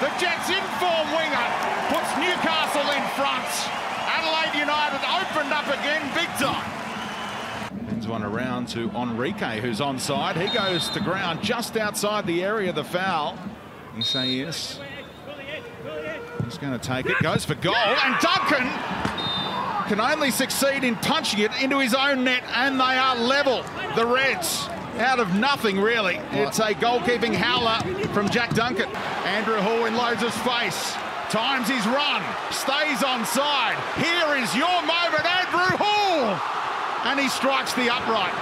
The 0.00 0.12
Jets 0.20 0.50
in 0.50 0.62
form 0.78 1.08
winger 1.08 1.46
puts 1.88 2.12
Newcastle 2.18 2.84
in 2.92 3.02
front. 3.16 3.48
Adelaide 4.06 4.58
United 4.58 5.00
opened 5.08 5.50
up 5.50 5.66
again 5.68 6.02
big 6.14 6.28
time. 6.36 7.88
Ends 7.88 8.06
one 8.06 8.22
around 8.22 8.68
to 8.68 8.90
Henrique, 8.90 9.60
who's 9.62 9.80
onside. 9.80 10.36
He 10.36 10.54
goes 10.54 10.90
to 10.90 11.00
ground 11.00 11.42
just 11.42 11.78
outside 11.78 12.26
the 12.26 12.44
area 12.44 12.68
of 12.68 12.74
the 12.74 12.84
foul. 12.84 13.38
You 13.96 14.02
say 14.02 14.28
yes. 14.28 14.78
He's 16.44 16.58
going 16.58 16.78
to 16.78 16.78
take 16.78 17.06
it. 17.06 17.18
Goes 17.22 17.46
for 17.46 17.54
goal. 17.54 17.74
And 17.74 18.20
Duncan 18.20 18.68
can 19.88 19.98
only 19.98 20.30
succeed 20.30 20.84
in 20.84 20.96
punching 20.96 21.40
it 21.40 21.50
into 21.62 21.78
his 21.78 21.94
own 21.94 22.22
net, 22.22 22.42
and 22.54 22.78
they 22.78 22.84
are 22.98 23.16
level. 23.16 23.64
The 23.94 24.04
Reds 24.06 24.68
out 24.98 25.20
of 25.20 25.34
nothing, 25.34 25.80
really. 25.80 26.16
It's 26.32 26.58
a 26.58 26.74
goalkeeping 26.74 27.34
howler 27.34 27.80
from 28.08 28.28
Jack 28.30 28.54
Duncan. 28.54 28.88
Andrew 29.24 29.60
Hoole 29.60 29.86
in 29.86 29.96
Loads' 29.96 30.36
face. 30.38 30.92
Times 31.30 31.68
his 31.68 31.84
run. 31.86 32.22
Stays 32.50 33.02
onside. 33.02 33.76
Here 33.98 34.36
is 34.42 34.54
your 34.54 34.80
moment, 34.86 35.24
Andrew 35.24 35.76
Hoole. 35.76 36.38
And 37.04 37.20
he 37.20 37.28
strikes 37.28 37.72
the 37.74 37.92
upright. 37.92 38.34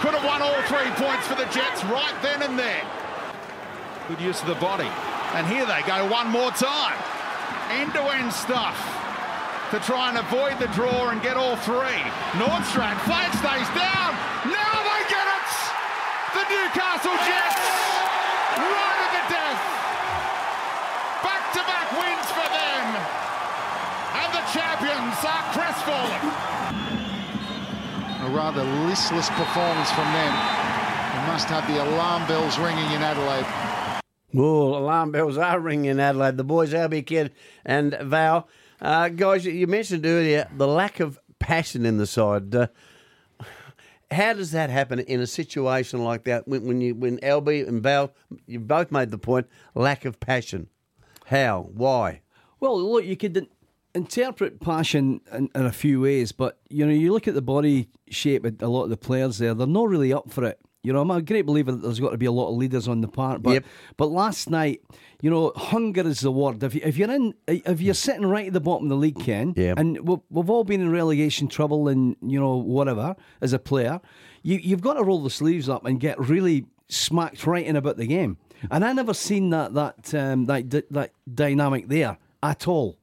Could 0.00 0.14
have 0.14 0.24
won 0.24 0.42
all 0.42 0.62
three 0.70 0.90
points 0.94 1.26
for 1.26 1.34
the 1.34 1.46
Jets 1.52 1.84
right 1.84 2.14
then 2.22 2.42
and 2.42 2.58
there. 2.58 2.84
Good 4.08 4.20
use 4.20 4.40
of 4.40 4.48
the 4.48 4.54
body. 4.54 4.88
And 5.34 5.46
here 5.46 5.66
they 5.66 5.82
go 5.86 6.08
one 6.10 6.28
more 6.28 6.50
time. 6.52 6.96
End-to-end 7.70 8.32
stuff 8.32 8.78
to 9.70 9.78
try 9.80 10.08
and 10.08 10.18
avoid 10.18 10.58
the 10.58 10.68
draw 10.72 11.10
and 11.10 11.20
get 11.20 11.36
all 11.36 11.56
three. 11.56 12.00
Nordstrand, 12.40 12.98
flag 13.04 13.28
stays 13.36 13.68
down. 13.76 14.14
Now 14.48 14.48
they 14.48 14.56
get 14.56 14.62
it! 14.62 14.67
The 16.34 16.44
Newcastle 16.44 17.16
Jets, 17.24 17.60
right 18.58 19.00
at 19.00 19.12
the 19.16 19.24
death. 19.32 19.60
Back-to-back 21.24 21.88
wins 21.96 22.28
for 22.36 22.48
them. 22.52 22.84
And 24.12 24.30
the 24.36 24.44
champions 24.52 25.18
are 25.24 25.44
crestfallen. 25.56 26.22
A 28.20 28.30
rather 28.34 28.64
listless 28.86 29.28
performance 29.30 29.90
from 29.92 30.12
them. 30.12 30.32
They 31.12 31.26
must 31.32 31.48
have 31.48 31.66
the 31.66 31.82
alarm 31.82 32.26
bells 32.28 32.58
ringing 32.58 32.90
in 32.92 33.02
Adelaide. 33.02 33.46
Well, 34.34 34.76
alarm 34.76 35.12
bells 35.12 35.38
are 35.38 35.58
ringing 35.58 35.86
in 35.86 36.00
Adelaide. 36.00 36.36
The 36.36 36.44
boys, 36.44 36.74
Albie 36.74 37.06
Kidd 37.06 37.32
and 37.64 37.96
Val. 38.02 38.48
Uh, 38.80 39.08
guys, 39.08 39.46
you 39.46 39.66
mentioned 39.66 40.04
earlier 40.04 40.46
the 40.54 40.68
lack 40.68 41.00
of 41.00 41.18
passion 41.38 41.86
in 41.86 41.96
the 41.96 42.06
side. 42.06 42.54
Uh, 42.54 42.66
how 44.10 44.32
does 44.32 44.52
that 44.52 44.70
happen 44.70 45.00
in 45.00 45.20
a 45.20 45.26
situation 45.26 46.02
like 46.02 46.24
that 46.24 46.48
when, 46.48 46.64
when 46.66 46.80
you 46.80 46.94
when 46.94 47.18
Albie 47.18 47.66
and 47.66 47.82
Val, 47.82 48.12
you 48.46 48.58
both 48.60 48.90
made 48.90 49.10
the 49.10 49.18
point, 49.18 49.46
lack 49.74 50.04
of 50.04 50.18
passion? 50.20 50.68
How? 51.26 51.68
Why? 51.74 52.22
Well, 52.60 52.80
look, 52.80 53.04
you 53.04 53.16
could 53.16 53.48
interpret 53.94 54.60
passion 54.60 55.20
in, 55.32 55.50
in 55.54 55.66
a 55.66 55.72
few 55.72 56.00
ways, 56.00 56.32
but 56.32 56.58
you 56.68 56.86
know, 56.86 56.92
you 56.92 57.12
look 57.12 57.28
at 57.28 57.34
the 57.34 57.42
body 57.42 57.88
shape 58.08 58.44
of 58.44 58.60
a 58.62 58.68
lot 58.68 58.84
of 58.84 58.90
the 58.90 58.96
players 58.96 59.38
there; 59.38 59.54
they're 59.54 59.66
not 59.66 59.88
really 59.88 60.12
up 60.12 60.30
for 60.30 60.44
it. 60.44 60.58
You 60.82 60.92
know, 60.92 61.00
I'm 61.00 61.10
a 61.10 61.20
great 61.20 61.44
believer 61.44 61.72
that 61.72 61.82
there's 61.82 62.00
got 62.00 62.10
to 62.10 62.18
be 62.18 62.26
a 62.26 62.32
lot 62.32 62.48
of 62.48 62.56
leaders 62.56 62.88
on 62.88 63.00
the 63.00 63.08
part, 63.08 63.42
but 63.42 63.52
Yep. 63.54 63.64
but 63.96 64.06
last 64.06 64.48
night, 64.48 64.80
you 65.20 65.30
know, 65.30 65.52
hunger 65.56 66.06
is 66.06 66.20
the 66.20 66.30
word. 66.30 66.62
If, 66.62 66.74
you, 66.74 66.80
if 66.84 66.96
you're 66.96 67.10
in, 67.10 67.34
if 67.46 67.80
you're 67.80 67.94
sitting 67.94 68.26
right 68.26 68.46
at 68.46 68.52
the 68.52 68.60
bottom 68.60 68.84
of 68.86 68.90
the 68.90 68.96
league, 68.96 69.18
Ken, 69.18 69.52
Yep. 69.56 69.78
and 69.78 70.00
we've, 70.08 70.20
we've 70.30 70.50
all 70.50 70.64
been 70.64 70.80
in 70.80 70.90
relegation 70.92 71.48
trouble 71.48 71.88
and 71.88 72.14
you 72.22 72.38
know 72.38 72.56
whatever 72.56 73.16
as 73.40 73.52
a 73.52 73.58
player, 73.58 74.00
you 74.42 74.56
you've 74.58 74.80
got 74.82 74.94
to 74.94 75.02
roll 75.02 75.22
the 75.22 75.30
sleeves 75.30 75.68
up 75.68 75.84
and 75.84 75.98
get 75.98 76.18
really 76.20 76.66
smacked 76.88 77.46
right 77.46 77.66
in 77.66 77.76
about 77.76 77.96
the 77.96 78.06
game. 78.06 78.36
And 78.70 78.84
I 78.84 78.92
never 78.92 79.14
seen 79.14 79.50
that 79.50 79.74
that 79.74 80.14
um, 80.14 80.46
that 80.46 80.70
that 80.90 81.12
dynamic 81.32 81.88
there 81.88 82.18
at 82.42 82.68
all. 82.68 82.97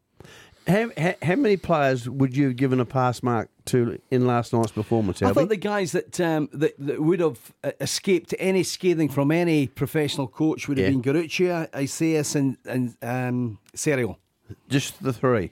How, 0.68 0.90
how, 0.98 1.14
how 1.22 1.36
many 1.36 1.58
players 1.58 2.10
would 2.10 2.36
you 2.36 2.46
have 2.48 2.56
given 2.56 2.80
a 2.80 2.86
pass 2.86 3.22
mark 3.22 3.50
to 3.66 4.00
in 4.10 4.26
last 4.26 4.52
night's 4.54 4.72
performance, 4.72 5.22
I 5.22 5.28
Albie? 5.30 5.34
thought 5.36 5.50
the 5.50 5.58
guys 5.58 5.92
that 5.92 6.20
um, 6.20 6.50
that, 6.54 6.74
that 6.80 7.02
would 7.02 7.20
have 7.20 7.54
uh, 7.64 7.72
escaped 7.80 8.34
any 8.40 8.64
scathing 8.64 9.10
from 9.10 9.32
any 9.32 9.68
professional 9.68 10.28
coach 10.28 10.68
would 10.68 10.78
have 10.80 10.86
Yeah. 10.88 10.92
been 11.00 11.02
Garuccio, 11.04 11.68
Isaias, 11.76 12.36
and 12.36 12.58
and 12.66 12.96
um, 13.04 13.60
Cirio. 13.76 14.18
Just 14.70 15.02
the 15.04 15.14
three. 15.14 15.52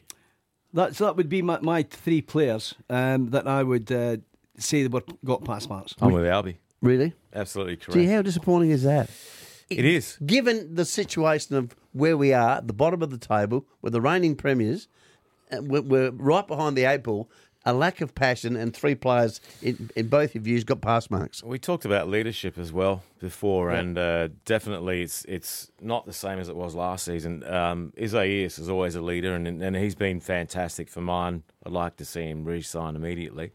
That's 0.74 0.98
that 0.98 1.16
would 1.16 1.30
be 1.30 1.42
my, 1.44 1.60
my 1.62 1.84
three 1.84 2.22
players 2.22 2.74
um, 2.90 3.30
that 3.30 3.48
I 3.48 3.62
would 3.62 3.92
uh, 3.92 4.18
say 4.58 4.82
they 4.82 4.88
were 4.88 5.04
got 5.24 5.44
pass 5.46 5.70
marks. 5.70 5.94
I'm 6.02 6.12
with 6.12 6.24
Albie. 6.24 6.56
Really? 6.82 7.14
Absolutely 7.36 7.78
correct. 7.78 7.94
Gee, 7.94 8.06
how 8.08 8.22
disappointing 8.24 8.72
is 8.72 8.82
that? 8.84 9.10
It 9.70 9.86
is. 9.86 10.18
Given 10.26 10.76
the 10.76 10.86
situation 10.86 11.56
of 11.56 11.76
where 11.94 12.18
we 12.18 12.34
are, 12.34 12.58
at 12.58 12.68
the 12.68 12.74
bottom 12.74 13.02
of 13.02 13.10
the 13.12 13.18
table, 13.18 13.66
with 13.82 13.94
the 13.94 14.02
reigning 14.02 14.36
premiers, 14.36 14.88
we're, 15.62 16.12
right 16.12 16.48
behind 16.48 16.78
the 16.78 16.86
eight 16.86 17.04
ball, 17.04 17.30
a 17.66 17.74
lack 17.74 18.02
of 18.02 18.14
passion, 18.14 18.56
and 18.56 18.76
three 18.76 18.96
players 18.96 19.40
in, 19.62 19.90
in 19.96 20.08
both 20.08 20.36
of 20.36 20.46
you's 20.46 20.64
got 20.64 20.82
pass 20.82 21.10
marks. 21.10 21.42
We 21.44 21.60
talked 21.60 21.86
about 21.86 22.10
leadership 22.10 22.58
as 22.58 22.74
well 22.74 23.04
before, 23.20 23.72
and 23.72 23.98
uh, 23.98 24.30
definitely 24.46 25.02
it's 25.02 25.24
it's 25.26 25.72
not 25.80 26.06
the 26.06 26.14
same 26.14 26.40
as 26.40 26.50
it 26.50 26.56
was 26.56 26.76
last 26.76 27.06
season. 27.06 27.44
Um, 27.46 27.94
Isaias 28.00 28.60
is 28.60 28.70
always 28.70 28.96
a 28.96 29.02
leader, 29.02 29.34
and 29.34 29.48
and 29.48 29.76
he's 29.76 29.96
been 29.96 30.20
fantastic 30.20 30.90
for 30.90 31.02
mine. 31.02 31.44
I'd 31.66 31.72
like 31.72 31.96
to 31.98 32.06
see 32.06 32.24
him 32.24 32.44
re-sign 32.44 32.96
immediately. 32.96 33.54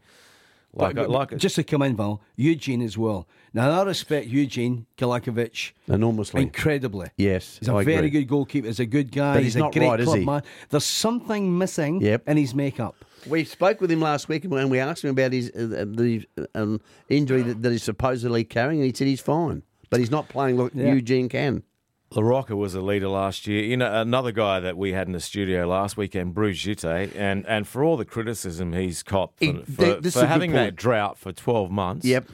Like, 0.73 0.95
But- 0.95 1.09
like 1.09 1.35
just 1.37 1.55
to 1.55 1.63
come 1.63 1.81
in, 1.81 1.95
Val, 1.95 2.21
Eugene 2.35 2.81
as 2.83 2.97
well. 2.97 3.27
Now 3.53 3.71
I 3.71 3.83
respect 3.83 4.27
Eugene 4.27 4.85
Galekovic 4.97 5.71
Enormously. 5.87 6.43
incredibly. 6.43 7.07
Yes, 7.17 7.57
He's 7.59 7.67
a 7.69 7.73
I 7.73 7.83
very 7.83 8.07
agree. 8.07 8.21
good 8.21 8.27
goalkeeper. 8.27 8.67
He's 8.67 8.79
a 8.79 8.85
good 8.85 9.11
guy. 9.11 9.33
But 9.33 9.43
he's 9.43 9.55
a 9.55 9.59
not 9.59 9.73
great 9.73 9.87
right, 9.87 9.99
club 9.99 10.19
man. 10.19 10.43
There's 10.69 10.83
something 10.85 11.57
missing 11.57 12.01
Yep. 12.01 12.29
in 12.29 12.37
his 12.37 12.53
makeup. 12.53 12.95
We 13.27 13.43
spoke 13.45 13.81
with 13.81 13.89
him 13.91 13.99
last 13.99 14.29
week, 14.29 14.45
and 14.45 14.69
we 14.71 14.79
asked 14.79 15.03
him 15.03 15.09
about 15.09 15.33
his 15.33 15.49
uh, 15.55 15.85
the 15.87 16.25
um, 16.55 16.79
injury 17.09 17.41
that, 17.41 17.61
that 17.63 17.71
he's 17.71 17.83
supposedly 17.83 18.43
carrying, 18.43 18.79
and 18.79 18.85
he 18.85 18.93
said 18.95 19.07
he's 19.07 19.19
fine, 19.19 19.63
but 19.89 19.99
he's 19.99 20.11
not 20.11 20.29
playing 20.29 20.55
like 20.57 20.71
Yeah. 20.75 20.93
Eugene 20.93 21.27
can. 21.29 21.63
LaRocca 22.11 22.55
was 22.57 22.73
a 22.73 22.81
leader 22.81 23.07
last 23.07 23.45
year. 23.45 23.63
You 23.63 23.77
know, 23.77 24.01
another 24.01 24.31
guy 24.31 24.59
that 24.59 24.77
we 24.77 24.93
had 24.93 25.07
in 25.07 25.13
the 25.13 25.19
studio 25.19 25.67
last 25.67 25.95
weekend, 25.97 26.33
Bruce 26.33 26.57
Djite, 26.57 27.15
and, 27.15 27.45
and 27.47 27.67
for 27.67 27.83
all 27.83 27.97
the 27.97 28.05
criticism 28.05 28.73
he's 28.73 29.03
copped 29.03 29.43
for, 29.43 29.63
for, 29.65 30.01
for 30.09 30.25
having 30.25 30.51
that 30.53 30.75
drought 30.75 31.17
for 31.19 31.31
12 31.31 31.69
months, 31.69 32.05
Yep. 32.05 32.27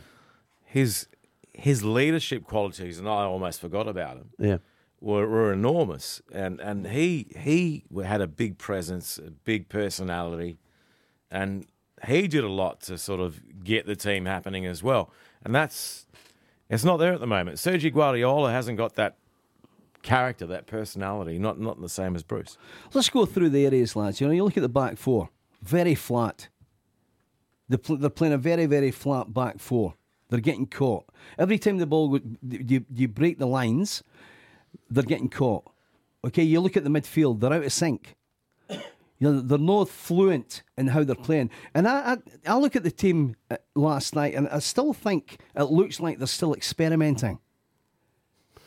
his 0.63 1.07
his 1.53 1.83
leadership 1.85 2.43
qualities, 2.43 2.99
and 2.99 3.07
I 3.07 3.23
almost 3.23 3.61
forgot 3.61 3.87
about 3.87 4.17
him, 4.17 4.29
Yeah. 4.37 4.57
were, 4.99 5.25
were 5.27 5.53
enormous. 5.53 6.21
And 6.33 6.59
and 6.61 6.87
he 6.87 7.27
he 7.37 7.83
had 8.03 8.21
a 8.21 8.27
big 8.27 8.57
presence, 8.57 9.17
a 9.17 9.31
big 9.31 9.67
personality, 9.69 10.57
and 11.31 11.65
he 12.07 12.27
did 12.27 12.43
a 12.43 12.49
lot 12.49 12.81
to 12.81 12.97
sort 12.97 13.19
of 13.21 13.41
get 13.63 13.85
the 13.87 13.95
team 13.95 14.25
happening 14.25 14.65
as 14.65 14.83
well. 14.83 15.11
And 15.43 15.53
that's 15.55 16.05
it's 16.69 16.83
not 16.83 16.97
there 16.97 17.13
at 17.13 17.19
the 17.19 17.27
moment. 17.27 17.57
Sergio 17.57 17.93
Guardiola 17.93 18.51
hasn't 18.51 18.77
got 18.77 18.95
that 18.95 19.15
character, 20.05 20.45
that 20.45 20.67
personality, 20.67 21.37
not 21.37 21.59
not 21.59 21.81
the 21.81 21.89
same 21.89 22.15
as 22.15 22.23
Bruce. 22.23 22.57
Let's 22.93 23.09
go 23.09 23.25
through 23.25 23.49
the 23.49 23.65
areas, 23.65 23.95
lads. 23.95 24.21
You 24.21 24.27
know, 24.27 24.33
you 24.33 24.43
look 24.45 24.55
at 24.55 24.63
the 24.63 24.69
back 24.69 24.97
four, 24.97 25.29
very 25.61 25.95
flat. 25.95 26.47
They're, 27.67 27.79
pl- 27.79 27.97
they're 27.97 28.11
playing 28.11 28.33
a 28.33 28.37
very, 28.37 28.67
very 28.67 28.91
flat 28.91 29.33
back 29.33 29.59
four. 29.59 29.95
They're 30.29 30.39
getting 30.39 30.67
caught. 30.67 31.05
Every 31.37 31.57
time 31.57 31.77
the 31.77 31.87
ball, 31.87 32.19
you, 32.47 32.85
you 32.93 33.07
break 33.07 33.39
the 33.39 33.47
lines, 33.47 34.03
they're 34.89 35.03
getting 35.03 35.29
caught. 35.29 35.65
Okay, 36.23 36.43
you 36.43 36.59
look 36.59 36.77
at 36.77 36.83
the 36.83 36.89
midfield, 36.89 37.39
they're 37.39 37.53
out 37.53 37.63
of 37.63 37.73
sync. 37.73 38.15
You 38.69 38.79
know, 39.31 39.41
they're 39.41 39.57
not 39.57 39.89
fluent 39.89 40.61
in 40.77 40.87
how 40.87 41.03
they're 41.03 41.15
playing. 41.15 41.49
And 41.73 41.87
I, 41.87 42.13
I, 42.13 42.17
I 42.47 42.57
look 42.57 42.75
at 42.75 42.83
the 42.83 42.91
team 42.91 43.35
uh, 43.49 43.57
last 43.73 44.13
night, 44.13 44.35
and 44.35 44.47
I 44.49 44.59
still 44.59 44.93
think 44.93 45.39
it 45.55 45.63
looks 45.63 45.99
like 45.99 46.17
they're 46.17 46.27
still 46.27 46.53
experimenting. 46.53 47.39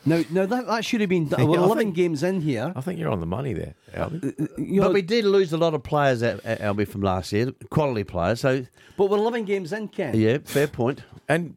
Now, 0.05 0.23
now 0.29 0.45
that, 0.45 0.65
that 0.67 0.85
should 0.85 1.01
have 1.01 1.09
been 1.09 1.27
done. 1.29 1.47
We're 1.47 1.57
11 1.57 1.77
think- 1.77 1.95
games 1.95 2.23
in 2.23 2.41
here. 2.41 2.71
I 2.75 2.81
think 2.81 2.99
you're 2.99 3.11
on 3.11 3.19
the 3.19 3.25
money 3.25 3.53
there, 3.53 3.75
Albie. 3.93 4.49
You 4.57 4.81
but 4.81 4.93
we 4.93 5.01
did 5.01 5.25
lose 5.25 5.51
a 5.53 5.57
lot 5.57 5.73
of 5.73 5.83
players 5.83 6.23
at, 6.23 6.43
at 6.45 6.61
Albi 6.61 6.85
from 6.85 7.01
last 7.01 7.31
year, 7.33 7.51
quality 7.69 8.03
players. 8.03 8.39
So, 8.41 8.65
but 8.97 9.09
we're 9.09 9.17
11 9.17 9.45
games 9.45 9.73
in, 9.73 9.87
Ken. 9.89 10.15
yeah, 10.15 10.37
fair 10.43 10.67
point. 10.67 11.03
And 11.27 11.55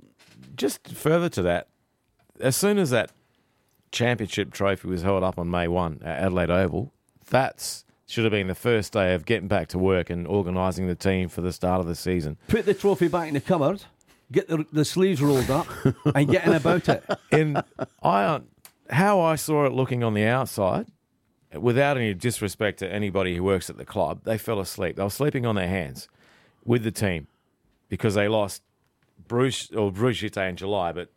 just 0.56 0.88
further 0.88 1.28
to 1.30 1.42
that, 1.42 1.68
as 2.40 2.56
soon 2.56 2.78
as 2.78 2.90
that 2.90 3.12
championship 3.92 4.52
trophy 4.52 4.88
was 4.88 5.02
held 5.02 5.22
up 5.22 5.38
on 5.38 5.50
May 5.50 5.68
1 5.68 6.00
at 6.04 6.18
Adelaide 6.24 6.50
Oval, 6.50 6.92
that's 7.30 7.84
should 8.06 8.24
have 8.24 8.30
been 8.32 8.48
the 8.48 8.54
first 8.54 8.92
day 8.92 9.14
of 9.14 9.24
getting 9.24 9.48
back 9.48 9.68
to 9.68 9.78
work 9.78 10.10
and 10.10 10.26
organising 10.26 10.86
the 10.86 10.94
team 10.94 11.28
for 11.30 11.40
the 11.40 11.50
start 11.52 11.80
of 11.80 11.86
the 11.86 11.94
season. 11.94 12.36
Put 12.48 12.66
the 12.66 12.74
trophy 12.74 13.08
back 13.08 13.28
in 13.28 13.34
the 13.34 13.40
cupboard, 13.40 13.84
get 14.32 14.48
the, 14.48 14.66
the 14.72 14.84
sleeves 14.84 15.22
rolled 15.22 15.50
up, 15.50 15.66
and 16.14 16.28
getting 16.28 16.54
about 16.54 16.88
it. 16.88 17.04
In 17.30 17.62
I, 18.02 18.40
how 18.90 19.20
I 19.20 19.36
saw 19.36 19.66
it 19.66 19.72
looking 19.72 20.02
on 20.02 20.14
the 20.14 20.24
outside, 20.24 20.86
without 21.54 21.96
any 21.96 22.14
disrespect 22.14 22.78
to 22.80 22.90
anybody 22.90 23.36
who 23.36 23.44
works 23.44 23.70
at 23.70 23.76
the 23.76 23.84
club, 23.84 24.22
they 24.24 24.38
fell 24.38 24.60
asleep. 24.60 24.96
They 24.96 25.02
were 25.02 25.10
sleeping 25.10 25.46
on 25.46 25.54
their 25.54 25.68
hands 25.68 26.08
with 26.64 26.82
the 26.82 26.90
team 26.90 27.26
because 27.88 28.14
they 28.14 28.28
lost 28.28 28.62
Bruce 29.28 29.70
or 29.70 29.92
Bruce 29.92 30.18
Djite 30.18 30.48
in 30.48 30.56
July, 30.56 30.92
but 30.92 31.10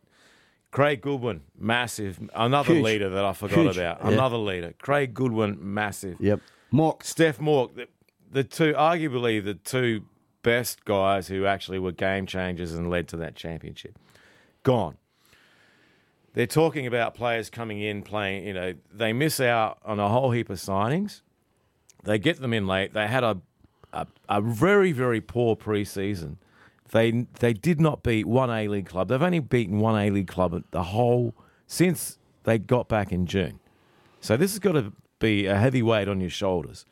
Craig 0.70 1.00
Goodwin, 1.00 1.40
massive, 1.58 2.20
another 2.34 2.74
Huge. 2.74 2.84
leader 2.84 3.08
that 3.10 3.24
I 3.24 3.32
forgot 3.32 3.58
Huge. 3.58 3.78
about. 3.78 4.02
Another 4.02 4.36
leader, 4.36 4.74
Craig 4.78 5.14
Goodwin, 5.14 5.56
massive. 5.60 6.20
Yep. 6.20 6.40
Mauk. 6.70 7.02
Steph 7.04 7.38
Mauk, 7.38 7.74
the, 7.74 7.88
the 8.30 8.44
two, 8.44 8.74
arguably 8.74 9.42
the 9.42 9.54
two 9.54 10.04
best 10.46 10.84
guys 10.84 11.26
who 11.26 11.44
actually 11.44 11.80
were 11.80 11.90
game 11.90 12.24
changers 12.24 12.72
and 12.72 12.88
led 12.88 13.08
to 13.08 13.16
that 13.16 13.34
championship, 13.34 13.98
gone. 14.62 14.96
They're 16.34 16.46
talking 16.46 16.86
about 16.86 17.14
players 17.14 17.50
coming 17.50 17.80
in 17.80 18.02
playing. 18.02 18.46
You 18.46 18.54
know, 18.54 18.74
they 18.94 19.12
miss 19.12 19.40
out 19.40 19.78
on 19.84 19.98
a 19.98 20.08
whole 20.08 20.30
heap 20.30 20.48
of 20.48 20.58
signings. 20.58 21.22
They 22.04 22.20
get 22.20 22.40
them 22.40 22.52
in 22.52 22.68
late. 22.68 22.92
They 22.92 23.08
had 23.08 23.24
a 23.24 23.40
a, 23.92 24.06
a 24.28 24.40
very 24.40 24.92
very 24.92 25.20
poor 25.20 25.56
preseason. 25.56 26.36
They 26.92 27.26
they 27.40 27.52
did 27.52 27.80
not 27.80 28.04
beat 28.04 28.26
one 28.26 28.50
A 28.50 28.68
League 28.68 28.86
club. 28.86 29.08
They've 29.08 29.20
only 29.20 29.40
beaten 29.40 29.80
one 29.80 30.00
A 30.00 30.10
League 30.10 30.28
club 30.28 30.62
the 30.70 30.84
whole 30.84 31.34
since 31.66 32.18
they 32.44 32.58
got 32.58 32.88
back 32.88 33.10
in 33.10 33.26
June. 33.26 33.58
So 34.20 34.36
this 34.36 34.52
has 34.52 34.60
got 34.60 34.72
to 34.72 34.92
be 35.18 35.46
a 35.46 35.56
heavy 35.56 35.82
weight 35.82 36.06
on 36.06 36.20
your 36.20 36.30
shoulders. 36.30 36.84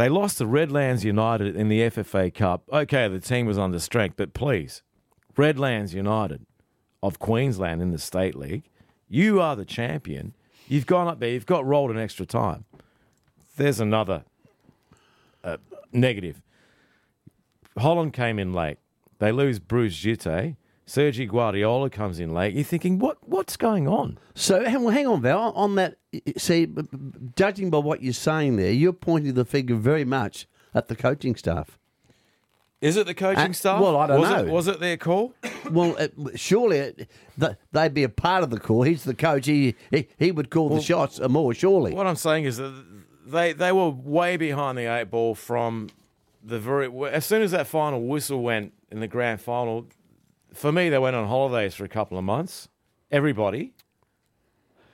They 0.00 0.08
lost 0.08 0.38
to 0.38 0.46
Redlands 0.46 1.04
United 1.04 1.54
in 1.54 1.68
the 1.68 1.80
FFA 1.80 2.32
Cup. 2.32 2.62
Okay, 2.72 3.06
the 3.06 3.20
team 3.20 3.44
was 3.44 3.58
under 3.58 3.78
strength, 3.78 4.14
but 4.16 4.32
please, 4.32 4.82
Redlands 5.36 5.92
United 5.92 6.46
of 7.02 7.18
Queensland 7.18 7.82
in 7.82 7.90
the 7.90 7.98
State 7.98 8.34
League, 8.34 8.70
you 9.10 9.42
are 9.42 9.54
the 9.54 9.66
champion. 9.66 10.34
You've 10.68 10.86
gone 10.86 11.06
up 11.06 11.20
there, 11.20 11.28
you've 11.28 11.44
got 11.44 11.66
rolled 11.66 11.90
an 11.90 11.98
extra 11.98 12.24
time. 12.24 12.64
There's 13.58 13.78
another 13.78 14.24
uh, 15.44 15.58
negative. 15.92 16.40
Holland 17.76 18.14
came 18.14 18.38
in 18.38 18.54
late. 18.54 18.78
They 19.18 19.32
lose 19.32 19.58
Bruce 19.58 19.94
Djite. 19.94 20.56
Sergi 20.90 21.24
Guardiola 21.24 21.88
comes 21.88 22.18
in 22.18 22.34
late. 22.34 22.52
You're 22.52 22.64
thinking, 22.64 22.98
what 22.98 23.16
what's 23.22 23.56
going 23.56 23.86
on? 23.86 24.18
So 24.34 24.64
hang, 24.64 24.82
well, 24.82 24.92
hang 24.92 25.06
on, 25.06 25.22
Val. 25.22 25.52
On 25.52 25.76
that, 25.76 25.98
see, 26.36 26.66
judging 27.36 27.70
by 27.70 27.78
what 27.78 28.02
you're 28.02 28.12
saying 28.12 28.56
there, 28.56 28.72
you're 28.72 28.92
pointing 28.92 29.34
the 29.34 29.44
finger 29.44 29.76
very 29.76 30.04
much 30.04 30.48
at 30.74 30.88
the 30.88 30.96
coaching 30.96 31.36
staff. 31.36 31.78
Is 32.80 32.96
it 32.96 33.06
the 33.06 33.14
coaching 33.14 33.50
Uh, 33.50 33.52
staff? 33.52 33.80
well, 33.80 33.96
I 33.96 34.08
don't 34.08 34.20
was 34.20 34.30
know. 34.30 34.38
It, 34.38 34.46
was 34.50 34.66
it 34.66 34.80
their 34.80 34.96
call? 34.96 35.32
Well, 35.70 35.94
it, 35.98 36.12
surely 36.34 36.78
it, 36.78 37.08
th- 37.38 37.52
they'd 37.70 37.94
be 37.94 38.02
a 38.02 38.08
part 38.08 38.42
of 38.42 38.50
the 38.50 38.58
call. 38.58 38.82
He's 38.82 39.04
the 39.04 39.14
coach. 39.14 39.46
He 39.46 39.76
he, 39.92 40.08
he 40.18 40.32
would 40.32 40.50
call 40.50 40.70
the 40.70 40.80
shots 40.80 41.20
more. 41.20 41.54
Surely. 41.54 41.94
What 41.94 42.08
I'm 42.08 42.16
saying 42.16 42.46
is 42.46 42.56
that 42.56 42.72
they 43.24 43.52
they 43.52 43.70
were 43.70 43.90
way 43.90 44.36
behind 44.36 44.76
the 44.76 44.86
eight 44.86 45.10
ball 45.10 45.36
from 45.36 45.90
the 46.42 46.58
very 46.58 46.90
as 47.10 47.24
soon 47.26 47.42
as 47.42 47.52
that 47.52 47.68
final 47.68 48.02
whistle 48.02 48.42
went 48.42 48.72
in 48.90 48.98
the 48.98 49.06
grand 49.06 49.40
final. 49.40 49.86
For 50.52 50.72
me, 50.72 50.88
they 50.88 50.98
went 50.98 51.16
on 51.16 51.26
holidays 51.28 51.74
for 51.74 51.84
a 51.84 51.88
couple 51.88 52.18
of 52.18 52.24
months. 52.24 52.68
Everybody, 53.10 53.72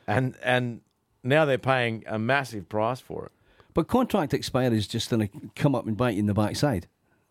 and 0.07 0.37
and 0.43 0.81
now 1.23 1.45
they're 1.45 1.59
paying 1.59 2.05
a 2.07 2.19
massive 2.19 2.69
price 2.69 3.01
for 3.01 3.27
it. 3.27 3.33
But 3.75 3.89
contract 3.89 4.33
expiry 4.33 4.77
is 4.77 4.89
just 4.89 5.11
going 5.11 5.29
to 5.29 5.51
come 5.55 5.75
up 5.75 5.87
and 5.87 5.97
bite 5.97 6.15
you 6.15 6.21
in 6.21 6.27
the 6.27 6.35
backside. 6.35 6.89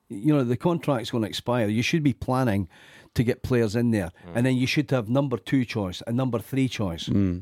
You 0.10 0.36
know, 0.36 0.44
the 0.44 0.58
contract's 0.58 1.10
going 1.10 1.24
to 1.24 1.28
expire. 1.28 1.68
You 1.68 1.82
should 1.82 2.04
be 2.04 2.14
planning 2.14 2.70
to 3.16 3.24
get 3.24 3.42
players 3.42 3.76
in 3.76 3.90
there, 3.92 4.12
and 4.36 4.46
then 4.46 4.56
you 4.56 4.68
should 4.68 4.92
have 4.92 5.10
number 5.10 5.38
two 5.38 5.66
choice 5.66 6.04
and 6.06 6.16
number 6.16 6.38
three 6.38 6.68
choice, 6.68 7.08
hmm. 7.08 7.40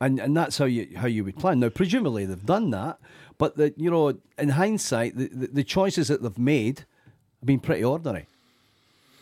and 0.00 0.20
and 0.20 0.36
that's 0.36 0.58
how 0.58 0.66
you 0.66 0.88
how 0.96 1.08
you 1.08 1.24
would 1.24 1.36
plan. 1.36 1.58
Now, 1.60 1.70
presumably 1.70 2.26
they've 2.26 2.46
done 2.46 2.70
that, 2.70 3.00
but 3.38 3.56
the 3.56 3.74
you 3.76 3.90
know 3.90 4.16
in 4.38 4.50
hindsight, 4.50 5.16
the, 5.16 5.28
the, 5.28 5.46
the 5.48 5.64
choices 5.64 6.08
that 6.08 6.22
they've 6.22 6.38
made 6.38 6.80
have 7.40 7.46
been 7.46 7.60
pretty 7.60 7.82
ordinary. 7.82 8.26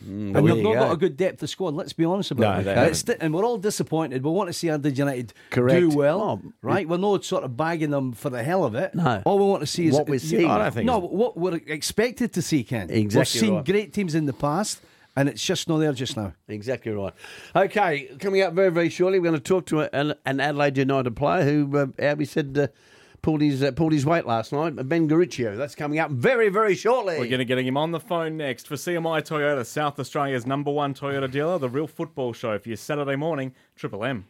And 0.07 0.35
well, 0.35 0.55
they've 0.55 0.65
not 0.65 0.75
got 0.75 0.93
a 0.93 0.97
good 0.97 1.17
depth 1.17 1.43
of 1.43 1.51
squad. 1.51 1.75
Let's 1.75 1.93
be 1.93 2.05
honest 2.05 2.35
No, 2.35 2.39
about 2.39 2.67
it. 2.67 2.77
And 2.77 3.05
di- 3.05 3.17
and 3.21 3.35
we're 3.35 3.45
all 3.45 3.59
disappointed. 3.59 4.25
We 4.25 4.31
want 4.31 4.49
to 4.49 4.53
see 4.53 4.69
Adelaide 4.71 4.99
United 4.99 5.33
Correct. 5.51 5.79
do 5.81 5.89
well, 5.91 6.21
Oh, 6.21 6.53
right? 6.63 6.89
We're 6.89 6.97
not 6.99 7.25
sort 7.25 7.45
of 7.45 7.57
bagging 7.57 7.91
them 7.91 8.13
for 8.13 8.31
the 8.31 8.43
hell 8.43 8.65
of 8.65 8.75
it. 8.75 8.95
No. 8.95 9.23
All 9.25 9.39
we 9.39 9.45
want 9.47 9.61
to 9.61 9.67
see 9.67 9.87
is 9.87 9.95
What 9.95 10.09
we're 10.09 10.19
seeing. 10.19 10.51
I 10.51 10.59
don't 10.59 10.73
think 10.75 10.87
No, 10.87 10.99
what 10.99 11.37
we're 11.37 11.57
expected 11.67 12.33
to 12.35 12.43
see, 12.43 12.65
Ken. 12.65 12.91
Exactly 12.91 13.19
We've 13.19 13.29
seen 13.29 13.55
right. 13.57 13.65
great 13.65 13.93
teams 13.93 14.15
in 14.15 14.27
the 14.27 14.33
past, 14.33 14.81
and 15.17 15.29
it's 15.29 15.45
just 15.45 15.69
not 15.69 15.79
there 15.79 15.93
just 15.93 16.17
now. 16.17 16.33
Exactly 16.49 16.93
right. 16.93 17.13
Okay, 17.55 18.09
coming 18.19 18.43
up 18.43 18.55
very, 18.55 18.71
very 18.71 18.89
shortly, 18.89 19.19
we're 19.19 19.31
going 19.31 19.41
to 19.41 19.49
talk 19.49 19.67
to 19.67 19.81
an, 19.95 20.15
an 20.25 20.41
Adelaide 20.41 20.79
United 20.79 21.15
player 21.17 21.45
who, 21.45 21.77
uh, 21.79 21.87
Albie 21.99 22.27
said, 22.27 22.57
uh, 22.59 22.67
pulled 23.23 23.41
his 23.41 23.63
uh, 23.63 23.71
pulled 23.71 23.93
his 23.93 24.05
weight 24.05 24.27
last 24.27 24.53
night. 24.53 24.71
Ben 24.89 25.09
Garuccio. 25.09 25.57
That's 25.57 25.75
coming 25.75 25.99
up 25.99 26.11
very, 26.11 26.49
very 26.49 26.75
shortly. 26.75 27.19
We're 27.19 27.29
going 27.29 27.39
to 27.39 27.45
get 27.45 27.59
him 27.59 27.77
on 27.77 27.93
the 27.93 28.01
phone 28.01 28.37
next 28.37 28.67
for 28.67 28.75
CMI 28.75 29.23
Toyota, 29.23 29.65
South 29.65 29.99
Australia's 29.99 30.47
number 30.47 30.71
one 30.71 30.93
Toyota 30.93 31.31
dealer, 31.31 31.59
the 31.59 31.69
real 31.69 31.87
football 31.87 32.33
show 32.33 32.59
for 32.59 32.69
your 32.69 32.77
Saturday 32.77 33.17
morning, 33.17 33.55
Triple 33.77 34.05
M. 34.05 34.27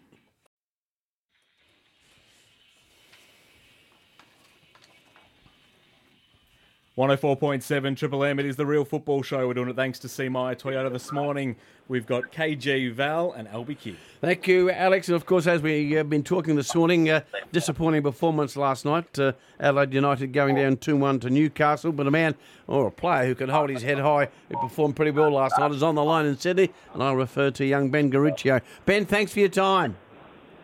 One 6.94 7.08
hundred 7.08 7.20
four 7.20 7.38
point 7.38 7.62
seven 7.62 7.94
Triple 7.94 8.22
M. 8.22 8.38
It 8.38 8.44
is 8.44 8.56
the 8.56 8.66
real 8.66 8.84
football 8.84 9.22
show. 9.22 9.48
We're 9.48 9.54
doing 9.54 9.70
it 9.70 9.76
thanks 9.76 9.98
to 10.00 10.08
CMI 10.08 10.60
Toyota 10.60 10.92
this 10.92 11.10
morning. 11.10 11.56
We've 11.88 12.04
got 12.04 12.30
KG 12.30 12.92
Val 12.92 13.32
and 13.32 13.48
Albie 13.48 13.78
Kidd. 13.78 13.96
Thank 14.20 14.46
you, 14.46 14.70
Alex. 14.70 15.08
And 15.08 15.16
of 15.16 15.24
course, 15.24 15.46
as 15.46 15.62
we 15.62 15.92
have 15.92 16.10
been 16.10 16.22
talking 16.22 16.54
this 16.54 16.74
morning, 16.74 17.08
uh, 17.08 17.22
disappointing 17.50 18.02
performance 18.02 18.58
last 18.58 18.84
night. 18.84 19.18
Uh, 19.18 19.32
Adelaide 19.58 19.94
United 19.94 20.34
going 20.34 20.54
down 20.54 20.76
2 20.76 20.94
1 20.94 21.20
to 21.20 21.30
Newcastle. 21.30 21.92
But 21.92 22.08
a 22.08 22.10
man 22.10 22.34
or 22.66 22.88
a 22.88 22.90
player 22.90 23.24
who 23.24 23.36
can 23.36 23.48
hold 23.48 23.70
his 23.70 23.80
head 23.80 23.98
high, 23.98 24.28
who 24.50 24.58
performed 24.58 24.94
pretty 24.94 25.12
well 25.12 25.30
last 25.30 25.58
night, 25.58 25.72
is 25.72 25.82
on 25.82 25.94
the 25.94 26.04
line 26.04 26.26
in 26.26 26.36
Sydney. 26.36 26.68
And 26.92 27.02
I 27.02 27.14
refer 27.14 27.50
to 27.52 27.64
young 27.64 27.90
Ben 27.90 28.10
Garuccio. 28.12 28.60
Ben, 28.84 29.06
thanks 29.06 29.32
for 29.32 29.40
your 29.40 29.48
time. 29.48 29.96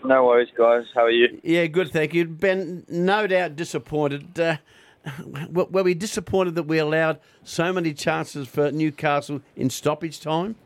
No 0.05 0.26
worries, 0.26 0.51
guys. 0.55 0.85
How 0.95 1.05
are 1.05 1.11
you? 1.11 1.41
Yeah, 1.43 1.64
good, 1.68 1.91
thank 1.91 2.12
you. 2.12 2.26
Ben, 2.26 2.85
no 2.87 3.26
doubt 3.26 3.57
disappointed. 3.57 4.39
Uh, 4.39 4.59
were 5.50 5.82
we 5.82 5.94
disappointed 5.94 6.54
that 6.56 6.64
we 6.64 6.78
allowed 6.78 7.18
so 7.42 7.72
many 7.72 7.92
chances 7.94 8.48
for 8.48 8.70
Newcastle 8.70 9.42
in 9.56 9.70
stoppage 9.70 10.20
time? 10.20 10.56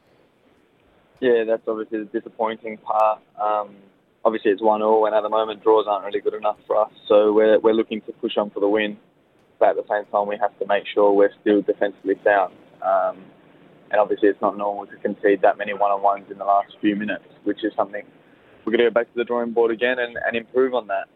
Yeah, 1.20 1.45
that's 1.45 1.62
obviously 1.68 2.01
the 2.01 2.20
disappointing 2.20 2.78
part. 2.78 3.20
Um, 3.40 3.76
obviously 4.24 4.51
it's 4.51 4.62
one 4.62 4.82
all, 4.82 5.07
and 5.07 5.14
at 5.14 5.22
the 5.22 5.28
moment 5.28 5.62
draws 5.62 5.86
aren't 5.88 6.05
really 6.05 6.20
good 6.20 6.34
enough 6.34 6.57
for 6.66 6.76
us. 6.76 6.90
So 7.09 7.32
we're 7.32 7.59
we're 7.61 7.74
looking 7.74 8.01
to 8.03 8.12
push 8.12 8.36
on 8.36 8.51
for 8.51 8.61
the 8.61 8.68
win, 8.68 8.99
but 9.59 9.70
at 9.70 9.76
the 9.76 9.84
same 9.88 10.05
time 10.11 10.26
we 10.28 10.36
have 10.40 10.57
to 10.59 10.66
make 10.66 10.84
sure 10.93 11.12
we're 11.12 11.32
still 11.40 11.62
defensively 11.62 12.16
sound. 12.24 12.55
Um, 12.82 13.18
and 13.90 14.01
obviously 14.01 14.28
it's 14.28 14.40
not 14.40 14.57
normal 14.57 14.86
to 14.86 14.97
concede 14.97 15.43
that 15.43 15.59
many 15.59 15.74
one-on-ones 15.74 16.30
in 16.30 16.38
the 16.38 16.45
last 16.45 16.72
few 16.80 16.97
minutes, 16.97 17.24
which 17.45 17.62
is 17.62 17.72
something 17.76 18.03
we're 18.64 18.72
going 18.72 18.84
to 18.84 18.90
go 18.90 18.95
back 18.95 19.07
to 19.12 19.16
the 19.16 19.24
drawing 19.24 19.53
board 19.53 19.70
again 19.70 19.99
and, 19.99 20.16
and 20.26 20.36
improve 20.36 20.72
on 20.74 20.86
that. 20.86 21.09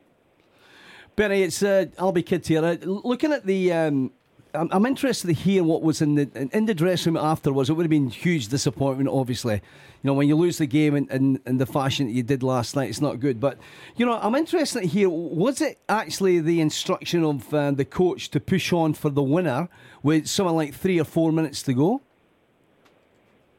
Benny, 1.16 1.44
it's 1.44 1.62
uh, 1.62 1.86
Albie 1.98 2.24
Kidd 2.24 2.46
here. 2.46 2.62
Uh, 2.62 2.76
looking 2.82 3.32
at 3.32 3.46
the. 3.46 3.72
Um, 3.72 4.12
I'm, 4.52 4.68
I'm 4.70 4.84
interested 4.84 5.28
to 5.28 5.32
hear 5.32 5.64
what 5.64 5.80
was 5.80 6.02
in 6.02 6.14
the 6.14 6.48
in 6.52 6.66
the 6.66 6.74
dressing 6.74 7.14
room 7.14 7.24
afterwards. 7.24 7.70
It 7.70 7.72
would 7.72 7.84
have 7.84 7.90
been 7.90 8.10
huge 8.10 8.48
disappointment, 8.48 9.08
obviously. 9.08 9.54
You 9.54 9.60
know, 10.02 10.12
when 10.12 10.28
you 10.28 10.36
lose 10.36 10.58
the 10.58 10.66
game 10.66 10.94
in, 10.94 11.08
in, 11.08 11.40
in 11.46 11.56
the 11.56 11.64
fashion 11.64 12.06
that 12.06 12.12
you 12.12 12.22
did 12.22 12.42
last 12.42 12.76
night, 12.76 12.90
it's 12.90 13.00
not 13.00 13.18
good. 13.18 13.40
But, 13.40 13.56
you 13.96 14.04
know, 14.04 14.18
I'm 14.20 14.34
interested 14.34 14.82
to 14.82 14.86
hear 14.86 15.08
was 15.08 15.62
it 15.62 15.78
actually 15.88 16.40
the 16.40 16.60
instruction 16.60 17.24
of 17.24 17.52
uh, 17.52 17.70
the 17.70 17.86
coach 17.86 18.30
to 18.32 18.38
push 18.38 18.70
on 18.72 18.92
for 18.92 19.08
the 19.08 19.22
winner 19.22 19.70
with 20.02 20.26
something 20.26 20.54
like 20.54 20.74
three 20.74 21.00
or 21.00 21.04
four 21.04 21.32
minutes 21.32 21.62
to 21.62 21.72
go? 21.72 22.02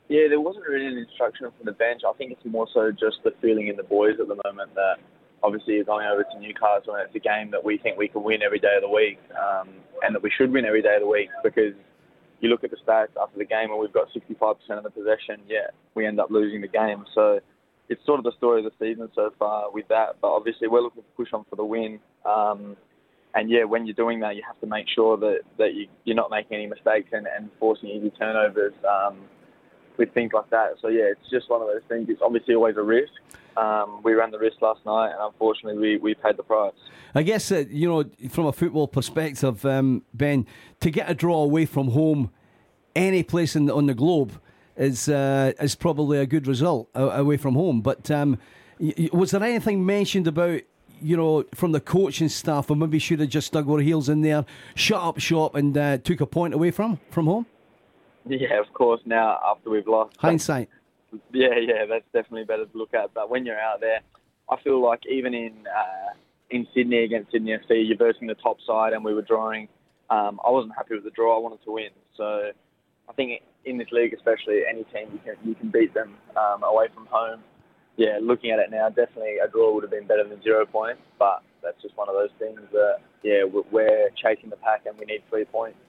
Yeah, 0.09 0.27
there 0.29 0.39
wasn't 0.39 0.67
really 0.67 0.85
an 0.85 0.97
instruction 0.99 1.47
from 1.57 1.65
the 1.65 1.73
bench. 1.73 2.03
I 2.07 2.13
think 2.13 2.33
it's 2.33 2.45
more 2.45 2.67
so 2.71 2.91
just 2.91 3.23
the 3.23 3.33
feeling 3.41 3.67
in 3.67 3.77
the 3.77 3.83
boys 3.83 4.19
at 4.19 4.27
the 4.27 4.39
moment 4.45 4.75
that 4.75 4.97
obviously 5.43 5.75
you're 5.75 5.83
going 5.83 6.07
over 6.07 6.23
to 6.23 6.39
Newcastle 6.39 6.95
and 6.95 7.05
it's 7.05 7.15
a 7.15 7.19
game 7.19 7.51
that 7.51 7.63
we 7.63 7.77
think 7.77 7.97
we 7.97 8.07
can 8.07 8.23
win 8.23 8.41
every 8.41 8.59
day 8.59 8.75
of 8.75 8.81
the 8.81 8.89
week 8.89 9.19
um, 9.37 9.69
and 10.03 10.15
that 10.15 10.21
we 10.21 10.31
should 10.35 10.51
win 10.51 10.65
every 10.65 10.81
day 10.81 10.95
of 10.95 11.01
the 11.01 11.07
week 11.07 11.29
because 11.43 11.73
you 12.39 12.49
look 12.49 12.63
at 12.63 12.71
the 12.71 12.77
stats 12.77 13.09
after 13.21 13.37
the 13.37 13.45
game 13.45 13.71
and 13.71 13.79
we've 13.79 13.93
got 13.93 14.07
65% 14.13 14.55
of 14.69 14.83
the 14.83 14.89
possession, 14.89 15.41
yeah, 15.47 15.67
we 15.95 16.05
end 16.05 16.19
up 16.19 16.29
losing 16.29 16.61
the 16.61 16.67
game. 16.67 17.05
So 17.15 17.39
it's 17.89 18.05
sort 18.05 18.19
of 18.19 18.25
the 18.25 18.33
story 18.37 18.63
of 18.63 18.71
the 18.71 18.85
season 18.85 19.09
so 19.15 19.33
far 19.39 19.71
with 19.71 19.87
that. 19.87 20.17
But 20.21 20.29
obviously 20.29 20.67
we're 20.67 20.81
looking 20.81 21.03
to 21.03 21.09
push 21.15 21.29
on 21.33 21.45
for 21.49 21.55
the 21.55 21.65
win. 21.65 21.99
Um, 22.25 22.77
and 23.33 23.49
yeah, 23.49 23.63
when 23.63 23.85
you're 23.85 23.95
doing 23.95 24.19
that, 24.21 24.35
you 24.35 24.43
have 24.45 24.59
to 24.61 24.67
make 24.67 24.87
sure 24.93 25.17
that, 25.17 25.41
that 25.57 25.73
you, 25.73 25.87
you're 26.03 26.15
not 26.15 26.29
making 26.29 26.55
any 26.55 26.67
mistakes 26.67 27.09
and, 27.11 27.27
and 27.27 27.49
forcing 27.59 27.89
easy 27.89 28.11
turnovers. 28.11 28.73
Um, 28.87 29.17
with 29.97 30.13
things 30.13 30.31
like 30.33 30.49
that. 30.51 30.75
So 30.81 30.87
yeah, 30.87 31.11
it's 31.11 31.29
just 31.29 31.49
one 31.49 31.61
of 31.61 31.67
those 31.67 31.81
things. 31.89 32.07
It's 32.09 32.21
obviously 32.21 32.55
always 32.55 32.77
a 32.77 32.83
risk. 32.83 33.11
Um, 33.57 34.01
we 34.03 34.13
ran 34.13 34.29
the 34.29 34.37
risk 34.37 34.61
last 34.61 34.85
night, 34.85 35.11
and 35.11 35.19
unfortunately, 35.21 35.79
we, 35.79 35.97
we 35.97 36.13
paid 36.13 36.37
the 36.37 36.43
price. 36.43 36.73
I 37.15 37.23
guess 37.23 37.51
uh, 37.51 37.63
you 37.69 37.87
know, 37.89 38.03
from 38.29 38.45
a 38.45 38.53
football 38.53 38.87
perspective, 38.87 39.65
um, 39.65 40.03
Ben, 40.13 40.45
to 40.81 40.91
get 40.91 41.09
a 41.09 41.15
draw 41.15 41.41
away 41.43 41.65
from 41.65 41.89
home, 41.89 42.29
any 42.95 43.23
place 43.23 43.55
in 43.55 43.65
the, 43.65 43.73
on 43.73 43.87
the 43.87 43.95
globe 43.95 44.39
is 44.75 45.09
uh, 45.09 45.53
is 45.59 45.73
probably 45.73 46.19
a 46.19 46.27
good 46.27 46.45
result 46.45 46.89
uh, 46.95 47.09
away 47.13 47.37
from 47.37 47.55
home. 47.55 47.81
But 47.81 48.11
um, 48.11 48.37
was 49.11 49.31
there 49.31 49.43
anything 49.43 49.85
mentioned 49.85 50.27
about? 50.27 50.61
You 50.99 51.15
know, 51.15 51.45
from 51.53 51.73
the 51.73 51.79
coaching 51.79 52.27
staff, 52.27 52.71
or 52.71 52.75
maybe 52.75 52.97
should 52.97 53.19
have 53.19 53.29
just 53.29 53.53
dug 53.53 53.69
our 53.69 53.77
heels 53.77 54.09
in 54.09 54.21
there, 54.21 54.45
shut 54.73 54.99
up 54.99 55.19
shop, 55.19 55.53
and 55.53 55.77
uh, 55.77 55.99
took 55.99 56.21
a 56.21 56.25
point 56.25 56.55
away 56.55 56.71
from 56.71 56.99
from 57.09 57.25
home. 57.25 57.45
Yeah, 58.29 58.59
of 58.59 58.73
course. 58.73 58.99
Now 59.05 59.39
after 59.45 59.69
we've 59.69 59.87
lost, 59.87 60.17
hindsight. 60.17 60.67
Yeah, 61.31 61.55
yeah, 61.59 61.85
that's 61.89 62.05
definitely 62.13 62.45
better 62.45 62.65
to 62.65 62.77
look 62.77 62.93
at. 62.93 63.13
But 63.13 63.29
when 63.29 63.45
you're 63.45 63.59
out 63.59 63.79
there, 63.79 63.99
I 64.49 64.55
feel 64.63 64.81
like 64.81 65.01
even 65.09 65.33
in 65.33 65.53
uh, 65.67 66.13
in 66.49 66.67
Sydney 66.73 67.03
against 67.03 67.31
Sydney 67.31 67.51
FC, 67.51 67.87
you're 67.87 67.97
versing 67.97 68.27
the 68.27 68.35
top 68.35 68.57
side, 68.65 68.93
and 68.93 69.03
we 69.03 69.13
were 69.13 69.21
drawing. 69.21 69.67
Um, 70.09 70.39
I 70.45 70.51
wasn't 70.51 70.73
happy 70.75 70.95
with 70.95 71.03
the 71.03 71.11
draw. 71.11 71.37
I 71.37 71.41
wanted 71.41 71.63
to 71.65 71.71
win. 71.71 71.89
So 72.15 72.51
I 73.09 73.13
think 73.13 73.41
in 73.65 73.77
this 73.77 73.87
league, 73.91 74.13
especially, 74.13 74.61
any 74.69 74.83
team 74.85 75.09
you 75.11 75.19
can 75.19 75.35
you 75.47 75.55
can 75.55 75.69
beat 75.69 75.93
them 75.93 76.15
um, 76.35 76.63
away 76.63 76.87
from 76.93 77.07
home. 77.07 77.41
Yeah, 77.97 78.19
looking 78.21 78.51
at 78.51 78.59
it 78.59 78.69
now, 78.69 78.89
definitely 78.89 79.37
a 79.43 79.47
draw 79.49 79.73
would 79.73 79.83
have 79.83 79.91
been 79.91 80.07
better 80.07 80.27
than 80.27 80.41
zero 80.43 80.65
points. 80.65 81.01
But 81.17 81.41
that's 81.63 81.81
just 81.81 81.97
one 81.97 82.09
of 82.09 82.15
those 82.15 82.31
things 82.39 82.59
that 82.71 82.97
yeah, 83.23 83.43
we're 83.43 84.09
chasing 84.15 84.49
the 84.49 84.57
pack, 84.57 84.85
and 84.85 84.97
we 84.97 85.05
need 85.05 85.23
three 85.29 85.45
points. 85.45 85.79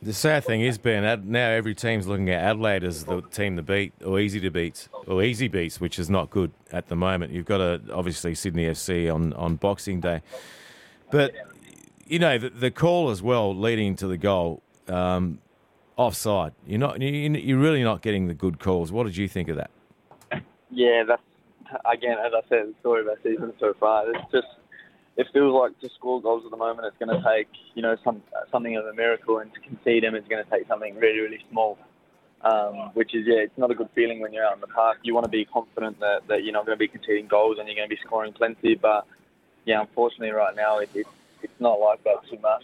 The 0.00 0.12
sad 0.12 0.44
thing 0.44 0.60
is, 0.60 0.78
Ben, 0.78 1.28
now 1.28 1.48
every 1.48 1.74
team's 1.74 2.06
looking 2.06 2.30
at 2.30 2.40
Adelaide 2.42 2.84
as 2.84 3.04
the 3.04 3.20
team 3.20 3.56
to 3.56 3.62
beat, 3.62 3.92
or 4.04 4.20
easy 4.20 4.38
to 4.40 4.50
beat, 4.50 4.88
or 5.08 5.24
easy 5.24 5.48
beats, 5.48 5.80
which 5.80 5.98
is 5.98 6.08
not 6.08 6.30
good 6.30 6.52
at 6.70 6.86
the 6.86 6.94
moment. 6.94 7.32
You've 7.32 7.46
got 7.46 7.60
a, 7.60 7.80
obviously 7.92 8.36
Sydney 8.36 8.66
FC 8.66 9.12
on, 9.12 9.32
on 9.32 9.56
Boxing 9.56 10.00
Day. 10.00 10.22
But, 11.10 11.34
you 12.06 12.20
know, 12.20 12.38
the, 12.38 12.50
the 12.50 12.70
call 12.70 13.10
as 13.10 13.22
well 13.22 13.56
leading 13.56 13.96
to 13.96 14.06
the 14.06 14.16
goal, 14.16 14.62
um, 14.86 15.40
offside. 15.96 16.52
You're, 16.64 16.78
not, 16.78 17.00
you're 17.02 17.58
really 17.58 17.82
not 17.82 18.00
getting 18.00 18.28
the 18.28 18.34
good 18.34 18.60
calls. 18.60 18.92
What 18.92 19.04
did 19.04 19.16
you 19.16 19.26
think 19.26 19.48
of 19.48 19.56
that? 19.56 19.70
Yeah, 20.70 21.02
that's, 21.08 21.22
again, 21.92 22.18
as 22.24 22.32
I 22.34 22.48
said, 22.48 22.68
the 22.68 22.74
story 22.80 23.00
of 23.00 23.08
our 23.08 23.18
season 23.24 23.52
so 23.58 23.74
far. 23.80 24.08
It's 24.12 24.30
just 24.30 24.46
it 25.18 25.26
feels 25.32 25.52
like 25.52 25.78
to 25.80 25.90
score 25.96 26.22
goals 26.22 26.44
at 26.44 26.52
the 26.52 26.56
moment, 26.56 26.86
it's 26.86 26.96
going 27.04 27.14
to 27.14 27.28
take 27.28 27.48
you 27.74 27.82
know 27.82 27.96
some 28.04 28.22
something 28.50 28.76
of 28.76 28.86
a 28.86 28.94
miracle, 28.94 29.38
and 29.38 29.52
to 29.52 29.60
concede 29.60 30.04
them, 30.04 30.14
it's 30.14 30.28
going 30.28 30.42
to 30.42 30.50
take 30.50 30.66
something 30.68 30.96
really 30.96 31.18
really 31.20 31.44
small. 31.50 31.76
Um, 32.40 32.92
which 32.94 33.16
is 33.16 33.26
yeah, 33.26 33.40
it's 33.40 33.58
not 33.58 33.72
a 33.72 33.74
good 33.74 33.88
feeling 33.96 34.20
when 34.20 34.32
you're 34.32 34.44
out 34.44 34.54
in 34.54 34.60
the 34.60 34.68
park. 34.68 34.98
You 35.02 35.12
want 35.12 35.24
to 35.24 35.30
be 35.30 35.44
confident 35.44 35.98
that, 35.98 36.20
that 36.28 36.44
you're 36.44 36.52
not 36.52 36.66
going 36.66 36.78
to 36.78 36.78
be 36.78 36.86
conceding 36.86 37.26
goals 37.26 37.56
and 37.58 37.66
you're 37.66 37.74
going 37.74 37.88
to 37.88 37.94
be 37.94 38.00
scoring 38.06 38.32
plenty. 38.32 38.76
But 38.76 39.06
yeah, 39.64 39.80
unfortunately, 39.80 40.30
right 40.30 40.54
now 40.54 40.78
it, 40.78 40.88
it, 40.94 41.08
it's 41.42 41.60
not 41.60 41.80
like 41.80 42.04
that 42.04 42.18
too 42.30 42.38
much. 42.38 42.62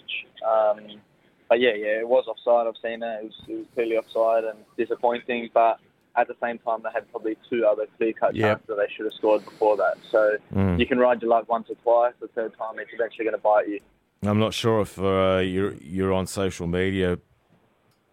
Um, 0.48 1.00
but 1.48 1.58
yeah, 1.58 1.74
yeah, 1.74 1.98
it 1.98 2.08
was 2.08 2.24
offside. 2.28 2.68
I've 2.68 2.80
seen 2.80 3.02
it. 3.02 3.18
It 3.20 3.24
was, 3.24 3.34
it 3.48 3.56
was 3.56 3.66
clearly 3.74 3.96
offside 3.96 4.44
and 4.44 4.58
disappointing. 4.76 5.50
But 5.52 5.80
at 6.16 6.28
the 6.28 6.36
same 6.42 6.58
time, 6.58 6.80
they 6.82 6.90
had 6.92 7.10
probably 7.10 7.36
two 7.48 7.66
other 7.66 7.86
clear 7.96 8.12
cut 8.12 8.34
yep. 8.34 8.58
chances 8.58 8.66
that 8.68 8.76
they 8.76 8.92
should 8.94 9.06
have 9.06 9.14
scored 9.14 9.44
before 9.44 9.76
that. 9.76 9.94
So 10.10 10.36
mm. 10.54 10.78
you 10.78 10.86
can 10.86 10.98
ride 10.98 11.20
your 11.22 11.30
luck 11.30 11.48
once 11.48 11.68
or 11.70 11.76
twice. 11.76 12.14
The 12.20 12.28
third 12.28 12.56
time, 12.56 12.78
it's 12.78 12.90
eventually 12.92 13.24
going 13.24 13.36
to 13.36 13.42
bite 13.42 13.68
you. 13.68 13.80
I'm 14.22 14.38
not 14.38 14.54
sure 14.54 14.80
if 14.80 14.98
uh, 14.98 15.42
you're 15.44 15.74
you're 15.74 16.12
on 16.12 16.26
social 16.26 16.66
media 16.66 17.18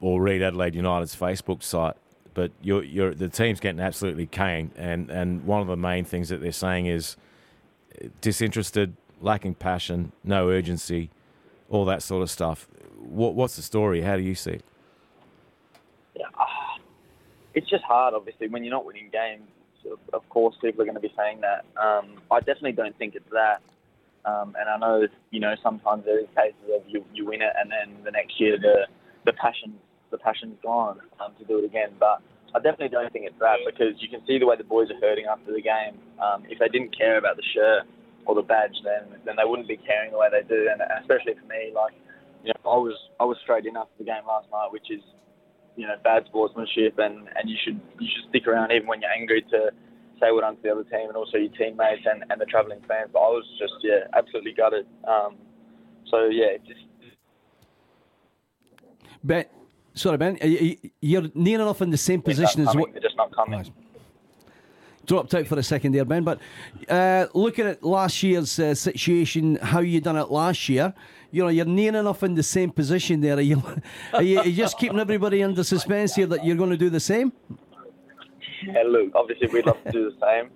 or 0.02 0.22
read 0.22 0.42
Adelaide 0.42 0.76
United's 0.76 1.16
Facebook 1.16 1.62
site, 1.64 1.96
but 2.34 2.52
you're, 2.62 2.84
you're, 2.84 3.14
the 3.14 3.30
team's 3.30 3.60
getting 3.60 3.80
absolutely 3.80 4.26
caned, 4.26 4.72
and, 4.76 5.10
and 5.12 5.46
one 5.46 5.62
of 5.62 5.68
the 5.68 5.78
main 5.78 6.04
things 6.04 6.30
that 6.30 6.42
they're 6.42 6.52
saying 6.52 6.88
is 6.88 7.18
disinterested, 8.20 8.96
lacking 9.22 9.54
passion, 9.54 10.12
no 10.24 10.50
urgency, 10.50 11.12
all 11.70 11.86
that 11.86 12.02
sort 12.02 12.24
of 12.24 12.32
stuff. 12.32 12.68
What, 12.98 13.36
what's 13.36 13.56
the 13.56 13.62
story? 13.62 14.02
How 14.02 14.18
do 14.18 14.24
you 14.24 14.36
see 14.36 14.52
it? 14.52 14.66
It's 17.54 17.70
just 17.70 17.84
hard, 17.84 18.14
obviously, 18.14 18.48
when 18.48 18.64
you're 18.64 18.74
not 18.74 18.86
winning 18.86 19.10
games. 19.12 19.48
Of 20.14 20.28
course, 20.30 20.56
people 20.62 20.82
are 20.82 20.86
going 20.86 20.96
to 20.96 21.02
be 21.02 21.14
saying 21.18 21.42
that. 21.42 21.66
Um, 21.82 22.22
I 22.30 22.40
definitely 22.40 22.74
don't 22.74 22.96
think 22.98 23.16
it's 23.16 23.30
that. 23.32 23.62
Um, 24.26 24.56
and 24.60 24.70
I 24.70 24.78
know, 24.78 25.08
you 25.32 25.40
know, 25.40 25.56
sometimes 25.64 26.06
there 26.06 26.20
is 26.20 26.28
cases 26.36 26.62
of 26.76 26.84
you, 26.88 27.04
you 27.14 27.26
win 27.26 27.42
it, 27.42 27.54
and 27.58 27.72
then 27.72 28.04
the 28.04 28.12
next 28.12 28.40
year 28.40 28.58
the 28.60 28.86
the 29.26 29.34
passion 29.34 29.74
the 30.12 30.18
passion's 30.18 30.58
gone 30.62 31.00
um, 31.20 31.34
to 31.40 31.46
do 31.46 31.58
it 31.58 31.66
again. 31.66 31.90
But 32.00 32.22
I 32.54 32.60
definitely 32.60 32.90
don't 32.90 33.12
think 33.12 33.26
it's 33.26 33.40
that 33.40 33.58
because 33.66 33.96
you 34.00 34.10
can 34.10 34.22
see 34.28 34.38
the 34.38 34.46
way 34.46 34.56
the 34.58 34.64
boys 34.64 34.90
are 34.92 35.00
hurting 35.00 35.26
after 35.26 35.52
the 35.52 35.62
game. 35.62 35.98
Um, 36.22 36.44
if 36.50 36.60
they 36.60 36.68
didn't 36.68 36.96
care 36.96 37.18
about 37.18 37.38
the 37.38 37.44
shirt 37.54 37.88
or 38.26 38.36
the 38.36 38.44
badge, 38.44 38.78
then 38.84 39.18
then 39.26 39.36
they 39.38 39.46
wouldn't 39.46 39.68
be 39.68 39.78
caring 39.78 40.12
the 40.12 40.20
way 40.20 40.28
they 40.30 40.46
do. 40.48 40.70
And 40.70 40.82
especially 41.02 41.34
for 41.34 41.48
me, 41.48 41.72
like 41.74 41.94
you 42.44 42.54
know, 42.54 42.72
I 42.72 42.78
was 42.78 42.98
I 43.20 43.26
was 43.26 43.38
straight 43.42 43.66
in 43.66 43.78
after 43.78 43.98
the 43.98 44.06
game 44.06 44.22
last 44.28 44.48
night, 44.52 44.70
which 44.70 44.92
is 44.92 45.02
you 45.76 45.88
know 45.88 45.96
bad 46.04 46.26
sportsmanship, 46.26 46.98
and, 47.00 47.28
and 47.36 47.50
you 47.50 47.58
should 47.64 47.80
you 48.00 48.08
should 48.08 48.30
stick 48.30 48.48
around 48.48 48.72
even 48.72 48.88
when 48.88 49.02
you're 49.02 49.12
angry 49.12 49.42
to 49.50 49.72
say 50.20 50.32
what 50.32 50.42
done 50.42 50.56
to 50.56 50.62
the 50.62 50.72
other 50.72 50.84
team 50.84 51.08
and 51.08 51.18
also 51.18 51.38
your 51.38 51.52
teammates 51.54 52.06
and, 52.06 52.24
and 52.30 52.40
the 52.40 52.46
travelling 52.46 52.82
fans. 52.88 53.10
But 53.14 53.20
I 53.20 53.30
was 53.30 53.46
just 53.60 53.74
yeah 53.82 54.08
absolutely 54.16 54.54
gutted. 54.54 54.86
Um, 55.08 55.36
so 56.10 56.26
yeah, 56.26 56.58
just. 56.68 56.80
Ben, 59.24 59.46
sorry, 59.94 60.18
Ben, 60.18 60.38
you're 61.00 61.30
near 61.36 61.62
enough 61.62 61.82
in 61.82 61.92
the 61.92 61.98
same 61.98 62.22
position 62.22 62.68
as 62.68 62.76
what. 62.76 62.92
They're 62.92 63.02
just 63.02 63.18
not 63.18 63.36
coming. 63.36 63.60
Right 63.60 63.72
dropped 65.06 65.34
out 65.34 65.48
for 65.48 65.60
a 65.60 65.64
second 65.64 65.94
there, 65.94 66.06
Ben. 66.06 66.24
But 66.24 66.40
uh, 66.88 67.28
looking 67.34 67.66
at 67.66 67.84
last 67.84 68.22
year's 68.24 68.58
uh, 68.60 68.76
situation, 68.76 69.58
how 69.58 69.80
you 69.80 70.02
done 70.02 70.18
it 70.18 70.32
last 70.32 70.70
year, 70.70 70.94
you 71.32 71.44
know, 71.44 71.50
you're 71.50 71.66
near 71.66 71.96
enough 71.96 72.24
in 72.24 72.36
the 72.36 72.44
same 72.44 72.72
position 72.72 73.22
there. 73.22 73.38
Are 73.38 73.42
you, 73.42 73.62
are 74.14 74.22
you, 74.22 74.40
are 74.40 74.46
you 74.46 74.56
just 74.56 74.78
keeping 74.78 75.00
everybody 75.00 75.44
under 75.44 75.64
suspense 75.64 76.16
here 76.16 76.28
that 76.28 76.46
you're 76.46 76.58
going 76.58 76.70
to 76.70 76.78
do 76.78 76.90
the 76.90 77.00
same? 77.00 77.32
Yeah, 78.66 78.84
look, 78.86 79.12
obviously 79.16 79.48
we'd 79.48 79.66
love 79.66 79.84
to 79.86 79.92
do 79.92 80.12
the 80.12 80.18
same. 80.22 80.52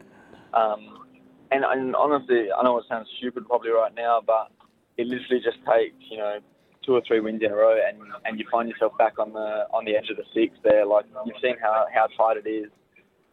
Um, 0.53 1.05
and, 1.51 1.63
and 1.63 1.95
honestly, 1.95 2.47
I 2.51 2.63
know 2.63 2.77
it 2.77 2.85
sounds 2.87 3.07
stupid 3.17 3.47
probably 3.47 3.71
right 3.71 3.93
now, 3.95 4.21
but 4.25 4.51
it 4.97 5.07
literally 5.07 5.41
just 5.43 5.57
takes, 5.65 5.95
you 6.09 6.17
know, 6.17 6.39
two 6.85 6.93
or 6.93 7.01
three 7.07 7.19
wins 7.19 7.41
in 7.43 7.51
a 7.51 7.55
row, 7.55 7.77
and, 7.87 7.97
and 8.25 8.39
you 8.39 8.45
find 8.51 8.69
yourself 8.69 8.95
back 8.97 9.17
on 9.17 9.33
the 9.33 9.65
on 9.73 9.85
the 9.85 9.95
edge 9.95 10.09
of 10.09 10.17
the 10.17 10.23
six 10.33 10.55
there. 10.63 10.85
Like 10.85 11.05
you've 11.25 11.35
seen 11.41 11.55
how, 11.59 11.85
how 11.93 12.07
tight 12.17 12.37
it 12.37 12.47
is. 12.47 12.69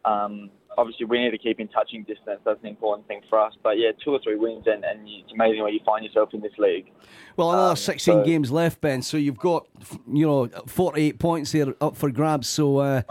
Um, 0.05 0.49
obviously 0.77 1.05
we 1.05 1.19
need 1.19 1.31
to 1.31 1.37
keep 1.37 1.59
in 1.59 1.67
touching 1.67 2.03
distance. 2.03 2.39
That's 2.43 2.61
an 2.61 2.69
important 2.69 3.07
thing 3.07 3.21
for 3.29 3.39
us. 3.39 3.53
But 3.61 3.77
yeah, 3.77 3.91
two 4.03 4.11
or 4.11 4.19
three 4.23 4.35
wins, 4.35 4.65
and, 4.67 4.83
and 4.83 5.07
it's 5.07 5.31
amazing 5.31 5.61
where 5.61 5.71
you 5.71 5.79
find 5.85 6.05
yourself 6.05 6.33
in 6.33 6.41
this 6.41 6.53
league. 6.57 6.91
Well, 7.37 7.51
another 7.51 7.71
um, 7.71 7.75
16 7.75 8.13
so, 8.13 8.23
games 8.23 8.51
left, 8.51 8.81
Ben. 8.81 9.01
So 9.01 9.17
you've 9.17 9.37
got 9.37 9.67
you 10.11 10.25
know 10.25 10.47
48 10.67 11.19
points 11.19 11.51
here 11.51 11.75
up 11.81 11.95
for 11.95 12.11
grabs. 12.11 12.47
So 12.47 12.77
uh, 12.77 13.01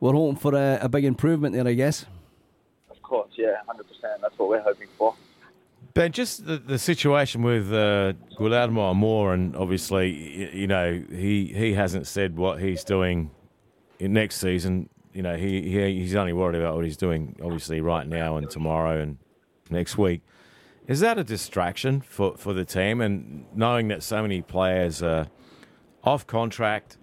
we're 0.00 0.12
hoping 0.12 0.36
for 0.36 0.54
a, 0.54 0.78
a, 0.82 0.88
big 0.88 1.04
improvement 1.04 1.54
there, 1.54 1.66
I 1.66 1.74
guess. 1.74 2.06
Of 2.90 3.02
course, 3.02 3.30
yeah. 3.36 3.46
yeah, 3.46 3.56
hundred 3.66 3.86
percent. 3.88 4.20
That's 4.20 4.38
what 4.38 4.48
we're 4.48 4.62
hoping 4.62 4.88
for. 4.98 5.14
Ben, 5.94 6.12
just 6.12 6.44
the, 6.44 6.58
the 6.58 6.78
situation 6.78 7.42
with 7.42 7.72
uh, 7.72 8.12
Guillermo 8.36 8.90
Amor, 8.90 9.32
and 9.32 9.56
obviously, 9.56 10.12
y- 10.12 10.50
you 10.52 10.66
know, 10.66 11.02
he, 11.10 11.46
he 11.46 11.72
hasn't 11.72 12.06
said 12.06 12.36
what 12.36 12.60
he's 12.60 12.84
doing 12.84 13.30
in 13.98 14.12
next 14.12 14.36
season. 14.36 14.90
You 15.16 15.22
know, 15.22 15.36
he, 15.36 15.62
he 15.62 16.00
he's 16.00 16.14
only 16.14 16.34
worried 16.34 16.56
about 16.60 16.74
what 16.74 16.84
he's 16.84 16.98
doing, 16.98 17.36
obviously, 17.42 17.80
right 17.80 18.06
now 18.06 18.36
and 18.36 18.50
tomorrow 18.50 19.00
and 19.00 19.16
next 19.70 19.96
week. 19.96 20.20
Is 20.86 21.00
that 21.00 21.18
a 21.18 21.24
distraction 21.24 22.02
for, 22.02 22.36
for 22.36 22.52
the 22.52 22.66
team? 22.66 23.00
And 23.00 23.46
knowing 23.54 23.88
that 23.88 24.02
so 24.02 24.20
many 24.20 24.42
players 24.42 25.02
are 25.02 25.28
off 26.04 26.26
contract, 26.26 26.98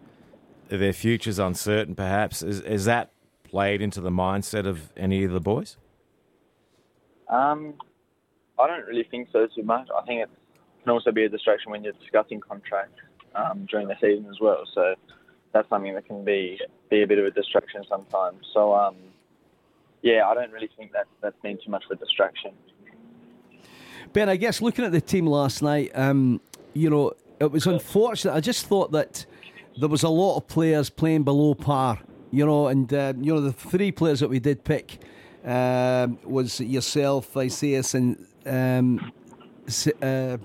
their 0.70 0.94
future's 0.94 1.40
uncertain, 1.40 1.96
perhaps, 1.96 2.44
is, 2.44 2.62
is 2.62 2.86
that 2.86 3.12
played 3.44 3.82
into 3.82 4.00
the 4.00 4.12
mindset 4.12 4.68
of 4.68 4.94
any 4.96 5.24
of 5.24 5.32
the 5.32 5.42
boys? 5.42 5.78
Um, 7.30 7.74
I 8.60 8.68
don't 8.68 8.86
really 8.86 9.08
think 9.10 9.30
so 9.34 9.48
too 9.56 9.64
much. 9.64 9.90
I 9.96 10.06
think 10.06 10.22
it 10.22 10.30
can 10.84 10.92
also 10.92 11.12
be 11.12 11.24
a 11.24 11.30
distraction 11.30 11.72
when 11.72 11.84
you're 11.84 11.94
discussing 11.94 12.40
contracts 12.40 13.02
um, 13.34 13.66
during 13.70 13.88
the 13.88 13.96
season 14.00 14.28
as 14.30 14.40
well. 14.40 14.64
So 14.74 14.94
that's 15.52 15.68
something 15.68 15.96
that 15.96 16.06
can 16.06 16.24
be 16.24 16.60
be 16.94 17.02
a 17.02 17.08
bit 17.08 17.18
of 17.18 17.26
a 17.26 17.32
distraction 17.32 17.84
sometimes. 17.90 18.46
So 18.54 18.74
um, 18.76 18.96
yeah, 20.02 20.28
I 20.28 20.34
don't 20.34 20.52
really 20.52 20.70
think 20.78 20.92
that 20.94 21.08
that's 21.22 21.40
been 21.42 21.58
too 21.64 21.72
much 21.72 21.84
of 21.86 21.92
a 21.92 21.96
distraction. 21.96 22.52
Ben, 24.12 24.30
I 24.30 24.36
guess 24.36 24.62
looking 24.62 24.86
at 24.86 24.92
the 24.92 25.02
team 25.02 25.26
last 25.26 25.64
night, 25.64 25.92
um, 25.96 26.40
you 26.74 26.90
know, 26.90 27.14
it 27.40 27.52
was 27.52 27.66
unfortunate. 27.66 28.34
I 28.34 28.42
just 28.42 28.68
thought 28.68 28.92
that 28.92 29.26
there 29.80 29.90
was 29.90 30.04
a 30.04 30.10
lot 30.10 30.38
of 30.38 30.48
players 30.48 30.90
playing 30.90 31.24
below 31.24 31.56
par, 31.56 32.00
you 32.32 32.46
know, 32.46 32.68
and 32.68 32.94
uh, 32.94 33.14
you 33.20 33.34
know 33.34 33.42
the 33.42 33.54
three 33.54 33.92
players 33.92 34.20
that 34.20 34.30
we 34.30 34.40
did 34.40 34.64
pick 34.64 35.00
um, 35.44 36.20
was 36.24 36.60
yourself, 36.60 37.36
Isaias, 37.36 37.96
and 37.96 38.24
um, 38.46 39.12
uh, 40.02 40.38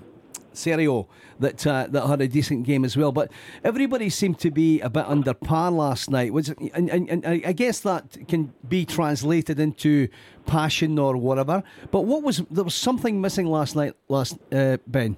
Cirio 0.59 1.07
that 1.39 1.65
uh, 1.65 1.87
that 1.89 2.07
had 2.07 2.21
a 2.21 2.27
decent 2.27 2.65
game 2.65 2.83
as 2.85 2.95
well. 2.97 3.11
But 3.11 3.31
everybody 3.63 4.09
seemed 4.09 4.39
to 4.39 4.51
be 4.51 4.79
a 4.81 4.89
bit 4.89 5.05
under 5.05 5.33
par 5.33 5.71
last 5.71 6.09
night. 6.09 6.33
Was 6.33 6.49
and, 6.49 6.89
and, 6.89 7.09
and 7.09 7.25
I 7.25 7.53
guess 7.53 7.79
that 7.81 8.27
can 8.27 8.53
be 8.67 8.85
translated 8.85 9.59
into 9.59 10.07
passion 10.45 10.99
or 10.99 11.17
whatever. 11.17 11.63
But 11.91 12.01
what 12.01 12.23
was 12.23 12.43
there 12.51 12.63
was 12.63 12.75
something 12.75 13.21
missing 13.21 13.47
last 13.47 13.75
night, 13.75 13.93
last 14.07 14.37
uh, 14.51 14.77
Ben. 14.87 15.17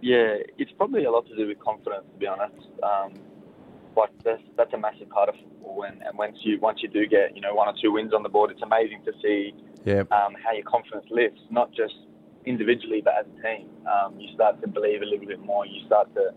Yeah, 0.00 0.36
it's 0.58 0.70
probably 0.72 1.04
a 1.04 1.10
lot 1.10 1.26
to 1.26 1.36
do 1.36 1.48
with 1.48 1.58
confidence, 1.58 2.04
to 2.12 2.18
be 2.18 2.26
honest. 2.26 2.54
Um, 2.82 3.14
but 3.96 4.10
that's, 4.24 4.42
that's 4.56 4.72
a 4.72 4.78
massive 4.78 5.08
part 5.10 5.28
of 5.28 5.34
football, 5.34 5.82
and, 5.82 6.00
and 6.02 6.16
once 6.16 6.36
you 6.42 6.60
once 6.60 6.78
you 6.82 6.88
do 6.88 7.04
get 7.06 7.34
you 7.34 7.40
know 7.40 7.52
one 7.54 7.66
or 7.66 7.74
two 7.82 7.90
wins 7.92 8.12
on 8.14 8.22
the 8.22 8.28
board, 8.28 8.52
it's 8.52 8.62
amazing 8.62 9.02
to 9.04 9.12
see 9.22 9.54
Yep. 9.84 10.12
um, 10.12 10.34
how 10.44 10.52
your 10.52 10.64
confidence 10.64 11.06
lifts, 11.10 11.40
not 11.50 11.72
just 11.72 11.94
individually 12.46 13.02
but 13.04 13.14
as 13.20 13.26
a 13.26 13.42
team. 13.42 13.68
Um, 13.86 14.18
you 14.18 14.28
start 14.34 14.60
to 14.62 14.68
believe 14.68 15.02
a 15.02 15.06
little 15.06 15.26
bit 15.26 15.40
more. 15.40 15.66
You 15.66 15.84
start 15.86 16.12
to 16.14 16.32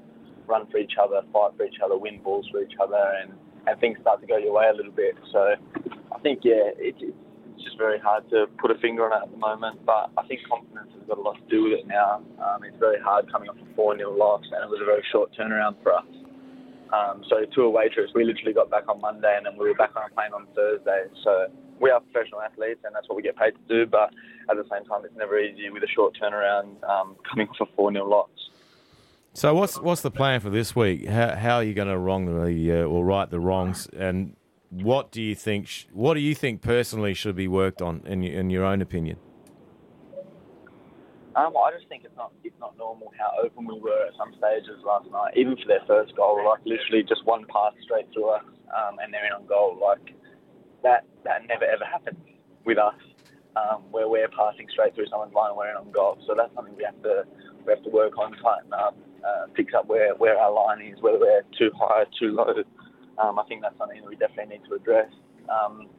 run 0.48 0.68
for 0.72 0.78
each 0.78 0.94
other, 1.02 1.22
fight 1.32 1.52
for 1.58 1.66
each 1.66 1.80
other, 1.84 1.98
win 1.98 2.20
balls 2.22 2.48
for 2.52 2.62
each 2.62 2.74
other, 2.82 3.02
and, 3.22 3.34
and 3.68 3.80
things 3.80 3.98
start 4.02 4.22
to 4.22 4.28
go 4.28 4.38
your 4.38 4.54
way 4.54 4.70
a 4.72 4.76
little 4.76 4.92
bit. 4.92 5.16
So 5.32 5.56
I 6.12 6.20
think 6.20 6.42
yeah, 6.44 6.76
it, 6.78 6.96
it's 7.00 7.64
just 7.64 7.78
very 7.78 8.00
hard 8.00 8.30
to 8.32 8.48
put 8.60 8.72
a 8.72 8.78
finger 8.80 9.06
on 9.06 9.14
it 9.14 9.24
at 9.26 9.32
the 9.32 9.38
moment. 9.38 9.86
But 9.86 10.12
I 10.18 10.26
think 10.28 10.42
confidence 10.50 10.90
has 10.98 11.08
got 11.08 11.18
a 11.18 11.22
lot 11.22 11.36
to 11.38 11.48
do 11.50 11.64
with 11.64 11.74
it 11.80 11.88
now. 11.88 12.24
Um, 12.42 12.64
it's 12.64 12.78
very 12.80 13.00
hard 13.00 13.32
coming 13.32 13.50
off 13.50 13.56
a 13.56 13.76
4 13.76 13.98
0 13.98 14.18
loss, 14.18 14.44
and 14.52 14.64
it 14.64 14.70
was 14.70 14.80
a 14.82 14.86
very 14.86 15.04
short 15.12 15.32
turnaround 15.38 15.82
for 15.84 15.94
us. 15.94 16.06
Um, 16.92 17.24
so 17.30 17.46
two 17.56 17.64
away 17.64 17.88
trips, 17.88 18.12
we 18.14 18.26
literally 18.26 18.54
got 18.54 18.70
back 18.70 18.90
on 18.90 19.00
Monday, 19.00 19.34
and 19.38 19.46
then 19.46 19.54
we 19.58 19.68
were 19.70 19.76
back 19.76 19.96
on 19.96 20.04
a 20.04 20.14
plane 20.14 20.34
on 20.36 20.48
Thursday. 20.54 21.08
So 21.24 21.48
we 21.82 21.90
are 21.90 22.00
professional 22.00 22.42
athletes, 22.42 22.82
and 22.86 22.96
that's 22.96 23.10
what 23.10 23.16
we 23.16 23.24
get 23.24 23.36
paid 23.36 23.52
to 23.52 23.68
do. 23.68 23.90
But 23.90 24.14
at 24.50 24.56
the 24.56 24.66
same 24.72 24.86
time, 24.86 25.02
it's 25.04 25.16
never 25.18 25.40
easy 25.40 25.70
with 25.70 25.84
a 25.84 25.88
short 25.88 26.16
turnaround 26.22 26.82
um, 26.88 27.16
coming 27.30 27.48
off 27.50 27.68
a 27.68 27.76
4 27.76 27.92
0 27.92 28.08
loss. 28.08 28.30
So 29.34 29.54
what's 29.56 29.80
what's 29.80 30.02
the 30.02 30.12
plan 30.12 30.42
for 30.42 30.50
this 30.50 30.76
week? 30.76 31.08
How, 31.08 31.36
how 31.36 31.56
are 31.58 31.64
you 31.64 31.74
going 31.74 31.88
to 31.88 31.98
wrong 31.98 32.26
the 32.26 32.72
uh, 32.72 32.84
or 32.84 33.06
right 33.06 33.30
the 33.30 33.40
wrongs? 33.40 33.88
And 33.98 34.36
what 34.70 35.12
do 35.12 35.22
you 35.22 35.36
think? 35.36 35.68
Sh- 35.68 35.86
what 35.92 36.14
do 36.14 36.20
you 36.20 36.36
think 36.36 36.62
personally 36.62 37.14
should 37.14 37.36
be 37.36 37.48
worked 37.48 37.82
on 37.82 38.04
in 38.06 38.24
your, 38.24 38.40
in 38.40 38.50
your 38.50 38.66
own 38.66 38.82
opinion? 38.82 39.18
Um, 41.34 41.56
I 41.56 41.72
just 41.72 41.88
think 41.88 42.04
it's 42.04 42.16
not 42.18 42.34
it's 42.44 42.60
not 42.60 42.78
normal 42.78 43.14
how 43.18 43.32
open 43.42 43.66
we 43.66 43.80
were 43.80 44.08
at 44.08 44.14
some 44.18 44.34
stages 44.38 44.84
last 44.86 45.10
night, 45.10 45.34
even 45.38 45.56
for 45.56 45.66
their 45.66 45.84
first 45.88 46.14
goal. 46.16 46.44
Like 46.46 46.60
literally 46.66 47.04
just 47.04 47.26
one 47.26 47.46
pass 47.48 47.72
straight 47.82 48.12
through 48.14 48.32
us, 48.32 48.44
um, 48.76 49.00
and 49.00 49.14
they're 49.14 49.26
in 49.26 49.32
on 49.32 49.46
goal. 49.46 49.80
Like 49.80 50.14
that 50.84 51.06
that 51.24 51.48
never 51.48 51.66
ever 51.66 51.86
happens 51.86 52.18
with 52.66 52.78
us, 52.78 52.96
um, 53.56 53.84
where 53.92 54.08
we're 54.10 54.30
passing 54.30 54.68
straight 54.72 54.96
through 54.96 55.08
someone's 55.08 55.34
line 55.34 55.50
and 55.50 55.58
we're 55.58 55.70
in 55.70 55.78
on 55.78 55.92
goal. 55.92 56.18
So 56.28 56.34
that's 56.36 56.54
something 56.56 56.76
we 56.76 56.84
have 56.84 57.02
to 57.04 57.24
we 57.66 57.74
have 57.74 57.84
to 57.84 57.90
work 57.90 58.18
on, 58.18 58.32
tighten 58.34 58.74
up, 58.74 58.98
uh, 59.26 59.46
fix 59.56 59.74
up 59.74 59.88
where 59.88 60.16
where 60.16 60.38
our 60.38 60.52
line 60.52 60.82
is, 60.82 61.02
whether 61.02 61.20
we're 61.20 61.44
too 61.58 61.72
high, 61.78 62.06
too 62.20 62.32
low. 62.32 62.64
Um, 63.18 63.38
I 63.38 63.44
think 63.44 63.62
that's 63.62 63.78
something 63.78 64.02
that 64.02 64.10
we 64.10 64.16
definitely 64.16 64.58
need 64.58 64.66
to 64.70 64.76
address. 64.76 65.12
Um, 65.50 65.90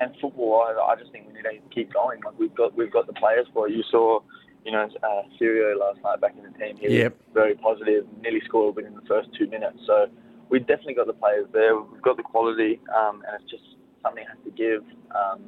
and 0.00 0.12
football, 0.20 0.66
I, 0.66 0.92
I 0.92 0.96
just 0.96 1.12
think 1.12 1.26
we 1.26 1.34
need 1.34 1.42
to 1.42 1.74
keep 1.74 1.92
going. 1.92 2.20
Like 2.24 2.38
we've 2.38 2.54
got 2.54 2.76
we've 2.76 2.92
got 2.92 3.06
the 3.06 3.12
players 3.12 3.46
for 3.52 3.68
it. 3.68 3.74
You 3.74 3.82
saw, 3.90 4.20
you 4.64 4.72
know, 4.72 4.88
uh, 5.02 5.22
Cirio 5.40 5.78
last 5.78 6.00
night 6.02 6.20
back 6.20 6.34
in 6.36 6.44
the 6.44 6.58
team. 6.58 6.76
He 6.78 6.88
Yep. 6.88 7.12
was 7.12 7.20
very 7.32 7.54
positive, 7.54 8.06
nearly 8.22 8.40
scored 8.44 8.76
within 8.76 8.94
the 8.94 9.06
first 9.06 9.28
two 9.38 9.46
minutes. 9.46 9.78
So 9.86 10.06
we've 10.48 10.66
definitely 10.66 10.94
got 10.94 11.06
the 11.06 11.14
players 11.14 11.46
there. 11.52 11.76
We've 11.78 12.02
got 12.02 12.16
the 12.16 12.22
quality, 12.22 12.80
um, 12.94 13.22
and 13.26 13.40
it's 13.40 13.50
just 13.50 13.64
something 14.04 14.24
has 14.28 14.38
to 14.44 14.50
give. 14.50 14.82
Um, 15.14 15.40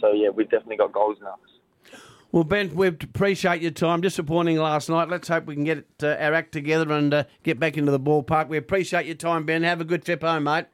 so 0.00 0.12
yeah, 0.12 0.28
we've 0.28 0.50
definitely 0.50 0.76
got 0.76 0.92
goals 0.92 1.16
in 1.20 1.26
us. 1.26 1.38
Well, 2.30 2.44
Ben, 2.44 2.74
we 2.74 2.88
appreciate 2.88 3.62
your 3.62 3.70
time. 3.70 4.02
Disappointing 4.02 4.58
last 4.58 4.90
night. 4.90 5.08
Let's 5.08 5.28
hope 5.28 5.46
we 5.46 5.54
can 5.54 5.64
get 5.64 5.86
uh, 6.02 6.08
our 6.08 6.34
act 6.34 6.52
together 6.52 6.92
and 6.92 7.14
uh, 7.14 7.24
get 7.42 7.58
back 7.58 7.78
into 7.78 7.90
the 7.90 8.00
ballpark. 8.00 8.48
We 8.48 8.58
appreciate 8.58 9.06
your 9.06 9.14
time, 9.14 9.46
Ben. 9.46 9.62
Have 9.62 9.80
a 9.80 9.84
good 9.84 10.04
trip 10.04 10.20
home, 10.20 10.44
mate. 10.44 10.66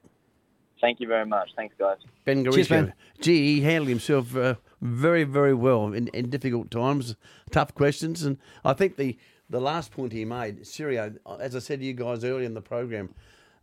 Thank 0.80 0.98
you 0.98 1.06
very 1.06 1.24
much. 1.24 1.50
Thanks, 1.56 1.74
guys. 1.78 1.98
Ben 2.24 2.42
Cheers, 2.44 2.68
Garuccio. 2.68 2.68
Ben. 2.68 2.94
Gee, 3.20 3.54
he 3.54 3.60
handled 3.60 3.88
himself 3.88 4.36
uh, 4.36 4.56
very, 4.80 5.22
very 5.22 5.54
well 5.54 5.92
in, 5.92 6.08
in 6.08 6.28
difficult 6.28 6.72
times, 6.72 7.14
tough 7.52 7.72
questions. 7.74 8.24
And 8.24 8.36
I 8.64 8.72
think 8.72 8.96
the, 8.96 9.16
the 9.48 9.60
last 9.60 9.92
point 9.92 10.12
he 10.12 10.24
made, 10.24 10.62
Cirio, 10.62 11.16
as 11.40 11.54
I 11.54 11.60
said 11.60 11.78
to 11.78 11.86
you 11.86 11.94
guys 11.94 12.24
earlier 12.24 12.44
in 12.44 12.54
the 12.54 12.60
program, 12.60 13.14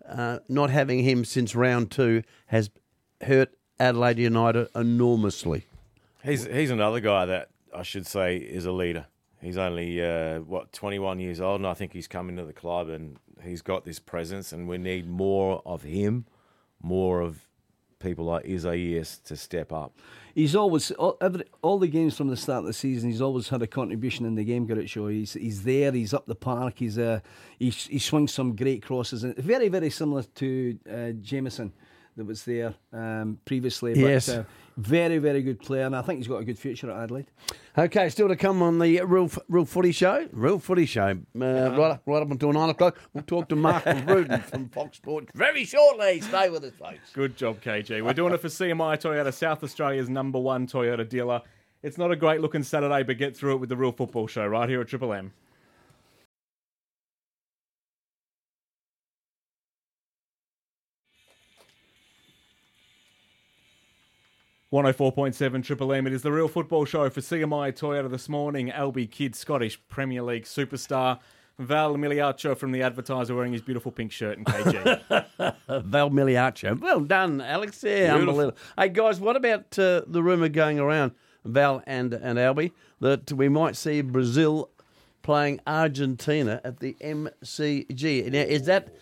uh, 0.08 0.40
not 0.48 0.70
having 0.70 1.04
him 1.04 1.26
since 1.26 1.54
round 1.54 1.92
two 1.92 2.24
has 2.48 2.72
hurt 3.24 3.54
Adelaide 3.80 4.20
United 4.20 4.70
enormously. 4.76 5.66
He's 6.24 6.46
he's 6.46 6.72
another 6.72 7.00
guy 7.00 7.26
that 7.26 7.50
I 7.76 7.84
should 7.84 8.06
say 8.06 8.38
is 8.38 8.66
a 8.66 8.72
leader. 8.72 9.08
He's 9.42 9.58
only 9.58 10.04
uh, 10.04 10.40
what 10.42 10.72
twenty 10.72 11.00
one 11.00 11.20
years 11.20 11.42
old, 11.42 11.62
and 11.62 11.68
I 11.68 11.74
think 11.74 11.94
he's 11.94 12.08
come 12.08 12.30
into 12.30 12.46
the 12.46 12.54
club 12.54 12.90
and 12.90 13.18
he's 13.44 13.62
got 13.62 13.86
this 13.86 14.00
presence, 14.00 14.52
and 14.52 14.68
we 14.68 14.78
need 14.78 15.08
more 15.08 15.62
of 15.66 15.84
him, 15.84 16.26
more 16.82 17.22
of 17.22 17.48
people 18.00 18.26
like 18.26 18.46
Isaias 18.46 19.20
to 19.26 19.36
step 19.36 19.72
up. 19.72 19.98
He's 20.34 20.56
always 20.56 20.92
all, 20.92 21.18
every, 21.22 21.44
all 21.62 21.78
the 21.78 21.88
games 21.88 22.16
from 22.16 22.30
the 22.30 22.38
start 22.38 22.60
of 22.60 22.66
the 22.66 22.74
season. 22.74 23.10
He's 23.10 23.22
always 23.22 23.50
had 23.50 23.62
a 23.62 23.68
contribution 23.68 24.26
in 24.26 24.36
the 24.36 24.44
game. 24.44 24.66
Got 24.66 24.78
it 24.78 24.90
show. 24.90 25.08
He's 25.08 25.34
he's 25.34 25.64
there. 25.64 25.92
He's 25.92 26.14
up 26.14 26.26
the 26.26 26.36
park. 26.36 26.76
He's 26.78 26.98
uh, 26.98 27.20
he 27.60 27.70
he 27.70 28.00
swings 28.00 28.34
some 28.34 28.56
great 28.56 28.84
crosses. 28.84 29.24
And 29.24 29.36
very 29.36 29.68
very 29.70 29.90
similar 29.90 30.24
to 30.24 30.80
uh, 30.90 31.12
Jameson 31.22 31.74
that 32.18 32.26
was 32.26 32.44
there 32.46 32.74
um, 32.94 33.40
previously. 33.46 34.00
Yes. 34.00 34.28
But, 34.28 34.40
uh, 34.40 34.44
very 34.78 35.18
very 35.18 35.42
good 35.42 35.60
player, 35.60 35.86
and 35.86 35.96
I 35.96 36.02
think 36.02 36.20
he's 36.20 36.28
got 36.28 36.38
a 36.38 36.46
good 36.46 36.58
future 36.58 36.90
at 36.90 36.98
Adelaide. 36.98 37.28
Okay, 37.78 38.10
still 38.10 38.28
to 38.28 38.36
come 38.36 38.62
on 38.62 38.80
the 38.80 39.02
Real 39.02 39.30
Real 39.48 39.66
Footy 39.66 39.92
Show. 39.92 40.28
Real 40.32 40.60
Footy 40.60 40.86
Show. 40.86 41.10
Uh, 41.10 41.16
right, 41.36 41.80
up, 41.92 42.02
right 42.06 42.22
up 42.22 42.32
until 42.32 42.54
nine 42.54 42.70
o'clock. 42.70 42.98
We'll 43.14 43.24
talk 43.24 43.50
to 43.50 43.56
Mark 43.56 43.86
Rudan 44.08 44.42
from 44.42 44.70
Fox 44.70 44.98
Sports 44.98 45.32
very 45.36 45.66
shortly. 45.66 46.22
Stay 46.22 46.50
with 46.50 46.64
us, 46.64 46.74
folks. 46.80 47.12
Good 47.14 47.38
job, 47.38 47.62
KG. 47.62 48.04
We're 48.04 48.14
doing 48.14 48.34
it 48.34 48.40
for 48.42 48.48
CMI 48.48 49.00
Toyota, 49.00 49.34
South 49.34 49.64
Australia's 49.64 50.10
number 50.10 50.40
one 50.40 50.68
Toyota 50.68 51.08
dealer. 51.08 51.42
It's 51.84 51.98
not 51.98 52.12
a 52.12 52.16
great 52.16 52.42
looking 52.42 52.64
Saturday, 52.64 53.04
but 53.04 53.18
get 53.18 53.36
through 53.36 53.56
it 53.56 53.58
with 53.60 53.70
the 53.70 53.78
Real 53.78 53.92
Football 53.92 54.28
Show 54.28 54.46
right 54.46 54.70
here 54.70 54.82
at 54.82 54.88
Triple 54.88 55.14
M. 55.14 55.34
One 64.72 64.86
hundred 64.86 64.94
four 64.94 65.12
point 65.12 65.36
seven 65.36 65.62
Triple 65.62 65.92
M. 65.92 66.08
It 66.08 66.14
is 66.14 66.22
the 66.22 66.32
real 66.32 66.48
football 66.48 66.86
show 66.86 67.10
for 67.10 67.20
CMI 67.20 67.78
Toyota 67.78 68.10
this 68.10 68.30
morning. 68.30 68.70
Albie 68.70 69.12
Kidd, 69.12 69.36
Scottish 69.36 69.78
Premier 69.90 70.24
League 70.24 70.46
superstar. 70.46 71.20
Val 71.60 71.98
Migliaccio 71.98 72.56
from 72.56 72.72
the 72.72 72.82
advertiser 72.82 73.36
wearing 73.36 73.52
his 73.52 73.62
beautiful 73.62 73.92
pink 73.92 74.14
shirt 74.14 74.38
and 74.38 74.48
KG. 74.48 75.26
Val 75.84 76.10
Migliaccio. 76.10 76.80
Well 76.80 77.02
done, 77.02 77.42
Alex. 77.42 77.84
Yeah, 77.84 78.16
unbelievable. 78.16 78.58
Hey, 78.78 78.88
guys, 78.88 79.20
what 79.20 79.36
about 79.36 79.78
uh, 79.78 80.04
the 80.08 80.24
rumour 80.24 80.48
going 80.48 80.80
around, 80.80 81.12
Val 81.44 81.84
and, 81.86 82.14
and 82.14 82.40
Albie, 82.40 82.72
that 83.02 83.30
we 83.34 83.50
might 83.50 83.76
see 83.76 84.00
Brazil 84.00 84.70
playing 85.22 85.60
Argentina 85.68 86.62
at 86.64 86.80
the 86.80 86.96
MCG? 87.02 88.32
Now, 88.32 88.40
is 88.40 88.68
that 88.68 88.96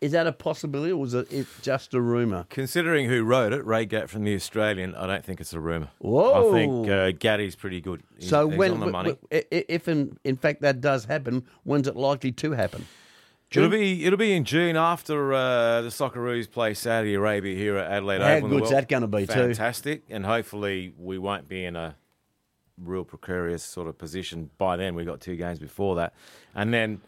Is 0.00 0.12
that 0.12 0.26
a 0.26 0.32
possibility, 0.32 0.92
or 0.92 1.04
is 1.06 1.14
it 1.14 1.32
it 1.32 1.46
just 1.62 1.94
a 1.94 2.00
rumor? 2.00 2.44
Considering 2.50 3.08
who 3.08 3.24
wrote 3.24 3.52
it, 3.54 3.64
Ray 3.64 3.86
Gatt 3.86 4.10
from 4.10 4.24
the 4.24 4.34
Australian, 4.34 4.94
I 4.94 5.06
don't 5.06 5.24
think 5.24 5.40
it's 5.40 5.54
a 5.54 5.60
rumor. 5.60 5.88
Whoa. 5.98 6.50
I 6.50 6.52
think 6.52 6.88
uh, 6.88 7.12
Gatty's 7.12 7.56
pretty 7.56 7.80
good. 7.80 8.02
He's, 8.18 8.28
So 8.28 8.48
he's 8.50 8.58
when, 8.58 8.72
on 8.72 8.80
the 8.80 8.86
money. 8.88 9.10
w- 9.12 9.28
w- 9.30 9.44
i- 9.52 9.64
if 9.68 9.88
in, 9.88 10.18
in 10.22 10.36
fact 10.36 10.60
that 10.60 10.82
does 10.82 11.06
happen, 11.06 11.46
when's 11.64 11.88
it 11.88 11.96
likely 11.96 12.30
to 12.32 12.52
happen? 12.52 12.86
It'll 13.52 13.70
be 13.70 14.04
it'll 14.04 14.18
be 14.18 14.34
in 14.34 14.44
June 14.44 14.76
after 14.76 15.32
uh, 15.32 15.80
the 15.80 15.88
Socceroos 15.88 16.50
play 16.50 16.74
Saudi 16.74 17.14
Arabia 17.14 17.56
here 17.56 17.76
at 17.78 17.90
Adelaide 17.90 18.20
How 18.20 18.32
Open. 18.34 18.50
good's 18.50 18.70
that 18.70 18.88
gonna 18.88 19.06
be 19.06 19.20
too? 19.26 19.32
Fantastic, 19.32 20.02
and 20.10 20.26
hopefully 20.26 20.92
we 20.98 21.16
won't 21.16 21.48
be 21.48 21.64
in 21.64 21.74
a 21.76 21.94
real 22.76 23.04
precarious 23.04 23.62
sort 23.62 23.86
of 23.88 23.96
position 23.96 24.50
by 24.58 24.76
then. 24.76 24.94
We 24.94 25.04
got 25.04 25.20
two 25.20 25.36
games 25.36 25.58
before 25.58 25.94
that, 25.96 26.12
and 26.54 26.74
then 26.74 27.00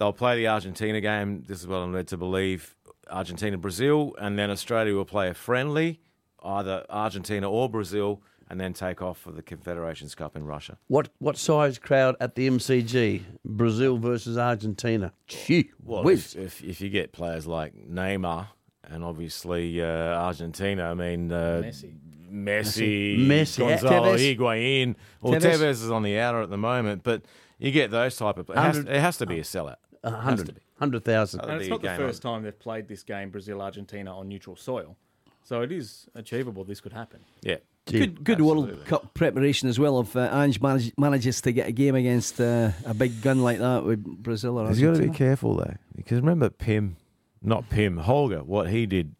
they'll 0.00 0.12
play 0.12 0.36
the 0.36 0.48
Argentina 0.48 1.00
game. 1.00 1.44
This 1.46 1.60
is 1.60 1.68
what 1.68 1.76
I'm 1.76 1.92
led 1.92 2.08
to 2.08 2.16
believe: 2.16 2.74
Argentina 3.08 3.56
Brazil, 3.56 4.16
and 4.18 4.36
then 4.36 4.50
Australia 4.50 4.94
will 4.94 5.04
play 5.04 5.28
a 5.28 5.34
friendly, 5.34 6.00
either 6.42 6.84
Argentina 6.90 7.48
or 7.48 7.68
Brazil, 7.68 8.22
and 8.48 8.58
then 8.60 8.72
take 8.72 9.00
off 9.00 9.18
for 9.18 9.30
the 9.30 9.42
Confederations 9.42 10.16
Cup 10.16 10.34
in 10.34 10.44
Russia. 10.44 10.78
What 10.88 11.10
what 11.18 11.36
size 11.36 11.78
crowd 11.78 12.16
at 12.18 12.34
the 12.34 12.48
MCG? 12.48 13.22
Brazil 13.44 13.98
versus 13.98 14.36
Argentina. 14.36 15.12
Gee 15.28 15.70
Well, 15.84 16.08
if, 16.08 16.34
if 16.34 16.64
if 16.64 16.80
you 16.80 16.88
get 16.88 17.12
players 17.12 17.46
like 17.46 17.74
Neymar 17.74 18.48
and 18.82 19.04
obviously 19.04 19.80
uh, 19.80 19.86
Argentina, 19.86 20.90
I 20.90 20.94
mean 20.94 21.30
uh, 21.30 21.62
Messi. 21.64 21.94
Messi, 22.32 23.26
Messi. 23.26 23.58
Gonzalo 23.58 24.14
Tevez. 24.14 24.36
Higuain, 24.36 24.94
well 25.20 25.34
Tevez. 25.34 25.58
Tevez 25.58 25.70
is 25.70 25.90
on 25.90 26.04
the 26.04 26.16
outer 26.18 26.40
at 26.42 26.48
the 26.48 26.56
moment, 26.56 27.02
but 27.02 27.22
you 27.58 27.72
get 27.72 27.90
those 27.90 28.16
type 28.16 28.38
of. 28.38 28.48
It 28.48 28.56
has, 28.56 28.78
it 28.78 28.88
has 28.88 29.16
to 29.18 29.26
be 29.26 29.40
a 29.40 29.42
sellout. 29.42 29.76
A 30.02 30.08
It 30.08 30.14
hundred, 30.14 30.60
hundred 30.78 31.04
thousand. 31.04 31.40
And 31.40 31.60
it's 31.60 31.68
not 31.68 31.82
the 31.82 31.88
first 31.96 32.24
on- 32.24 32.34
time 32.34 32.42
they've 32.44 32.58
played 32.58 32.88
this 32.88 33.02
game, 33.02 33.30
Brazil 33.30 33.60
Argentina, 33.60 34.16
on 34.16 34.28
neutral 34.28 34.56
soil. 34.56 34.96
So 35.42 35.62
it 35.62 35.72
is 35.72 36.06
achievable 36.14 36.64
this 36.64 36.80
could 36.80 36.92
happen. 36.92 37.20
Yeah, 37.42 37.56
Good, 37.86 38.22
good 38.22 38.40
World 38.40 38.84
Cup 38.84 39.12
preparation 39.14 39.68
as 39.68 39.78
well. 39.78 40.00
If 40.00 40.14
uh, 40.14 40.28
Ange 40.32 40.60
manage, 40.60 40.92
manages 40.96 41.40
to 41.42 41.52
get 41.52 41.66
a 41.66 41.72
game 41.72 41.94
against 41.94 42.40
uh, 42.40 42.70
a 42.84 42.94
big 42.94 43.20
gun 43.22 43.42
like 43.42 43.58
that 43.58 43.84
with 43.84 44.04
Brazil 44.04 44.58
or 44.58 44.68
He's 44.68 44.80
got 44.80 44.96
to 44.96 45.02
be 45.02 45.08
careful 45.10 45.56
though, 45.56 45.74
because 45.96 46.20
remember 46.20 46.50
Pim, 46.50 46.96
not 47.42 47.68
Pim, 47.68 47.96
Holger, 47.96 48.44
what 48.44 48.70
he 48.70 48.86
did 48.86 49.14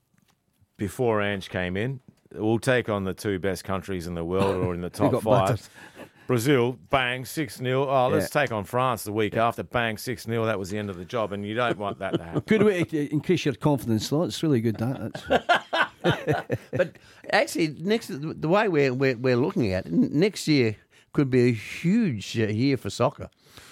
before 0.76 1.20
Ange 1.20 1.48
came 1.48 1.76
in. 1.76 2.00
We'll 2.32 2.60
take 2.60 2.88
on 2.88 3.02
the 3.04 3.14
two 3.14 3.38
best 3.40 3.64
countries 3.64 4.06
in 4.06 4.14
the 4.14 4.24
world 4.24 4.56
or 4.64 4.72
in 4.74 4.82
the 4.82 4.90
top 4.90 5.12
five. 5.22 5.24
battered. 5.24 5.60
Brazil, 6.30 6.78
bang, 6.90 7.24
6 7.24 7.56
0. 7.56 7.88
Oh, 7.88 8.06
let's 8.06 8.32
Yeah. 8.32 8.42
take 8.42 8.52
on 8.52 8.62
France 8.62 9.02
the 9.02 9.10
week 9.10 9.36
after, 9.36 9.64
bang, 9.64 9.98
6 9.98 10.22
0. 10.22 10.44
That 10.46 10.60
was 10.60 10.70
the 10.70 10.78
end 10.78 10.88
of 10.88 10.96
the 10.96 11.04
job, 11.04 11.32
and 11.32 11.44
you 11.44 11.54
don't 11.54 11.76
want 11.76 11.98
that 11.98 12.12
to 12.14 12.22
happen. 12.22 12.42
Good 12.46 12.62
way 12.62 12.84
to 12.84 13.12
increase 13.12 13.44
your 13.44 13.54
confidence, 13.56 14.08
though. 14.08 14.22
It's 14.22 14.40
really 14.40 14.60
good. 14.60 14.76
That 14.76 15.12
That's, 16.04 16.60
But 16.70 16.98
actually, 17.32 17.74
next 17.80 18.10
the 18.12 18.48
way 18.48 18.68
we're 18.68 18.94
we're, 18.94 19.16
we're 19.16 19.34
looking 19.34 19.72
at 19.72 19.86
it, 19.86 19.92
next 19.92 20.46
year 20.46 20.76
could 21.12 21.30
be 21.30 21.48
a 21.48 21.52
huge 21.52 22.38
uh, 22.38 22.46
year 22.46 22.76
for 22.76 22.90
soccer. 22.90 23.28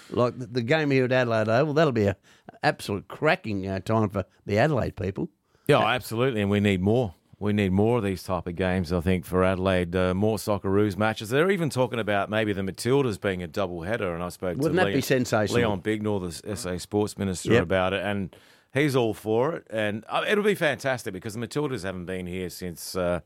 Like 0.09 0.37
the, 0.37 0.47
the 0.47 0.61
game 0.61 0.91
here 0.91 1.05
at 1.05 1.13
Adelaide 1.13 1.47
Oval, 1.47 1.73
that'll 1.75 1.93
be 1.93 2.07
an 2.07 2.15
absolute 2.61 3.07
cracking 3.07 3.69
uh, 3.69 3.79
time 3.79 4.09
for 4.09 4.25
the 4.45 4.57
Adelaide 4.57 4.97
people. 4.97 5.29
Yeah, 5.69 5.79
absolutely, 5.85 6.41
and 6.41 6.51
we 6.51 6.59
need 6.59 6.81
more. 6.81 7.13
We 7.41 7.53
need 7.53 7.71
more 7.71 7.97
of 7.99 8.03
these 8.03 8.21
type 8.21 8.47
of 8.47 8.55
games, 8.57 8.91
I 8.91 8.99
think, 8.99 9.25
for 9.25 9.45
Adelaide. 9.45 9.95
Uh, 9.95 10.13
more 10.13 10.37
Socceroos 10.37 10.97
matches. 10.97 11.29
They're 11.29 11.49
even 11.49 11.69
talking 11.69 11.97
about 11.97 12.29
maybe 12.29 12.51
the 12.51 12.61
Matildas 12.63 13.19
being 13.19 13.41
a 13.41 13.47
double 13.47 13.83
header, 13.83 14.13
and 14.13 14.21
I 14.21 14.27
spoke 14.27 14.57
Wouldn't 14.57 14.73
to 14.73 14.75
that 14.77 14.85
Leon, 14.87 14.97
be 14.97 15.01
sensational? 15.01 15.61
Leon 15.61 15.81
Bignell, 15.81 16.19
the 16.43 16.55
SA 16.57 16.77
Sports 16.79 17.17
Minister, 17.17 17.53
Yep. 17.53 17.63
about 17.63 17.93
it, 17.93 18.03
and 18.03 18.35
he's 18.73 18.93
all 18.93 19.13
for 19.13 19.55
it. 19.55 19.67
And 19.69 20.03
uh, 20.09 20.25
it'll 20.27 20.43
be 20.43 20.53
fantastic 20.55 21.13
because 21.13 21.33
the 21.33 21.39
Matildas 21.39 21.83
haven't 21.83 22.05
been 22.05 22.27
here 22.27 22.49
since 22.49 22.97
uh, 22.97 23.21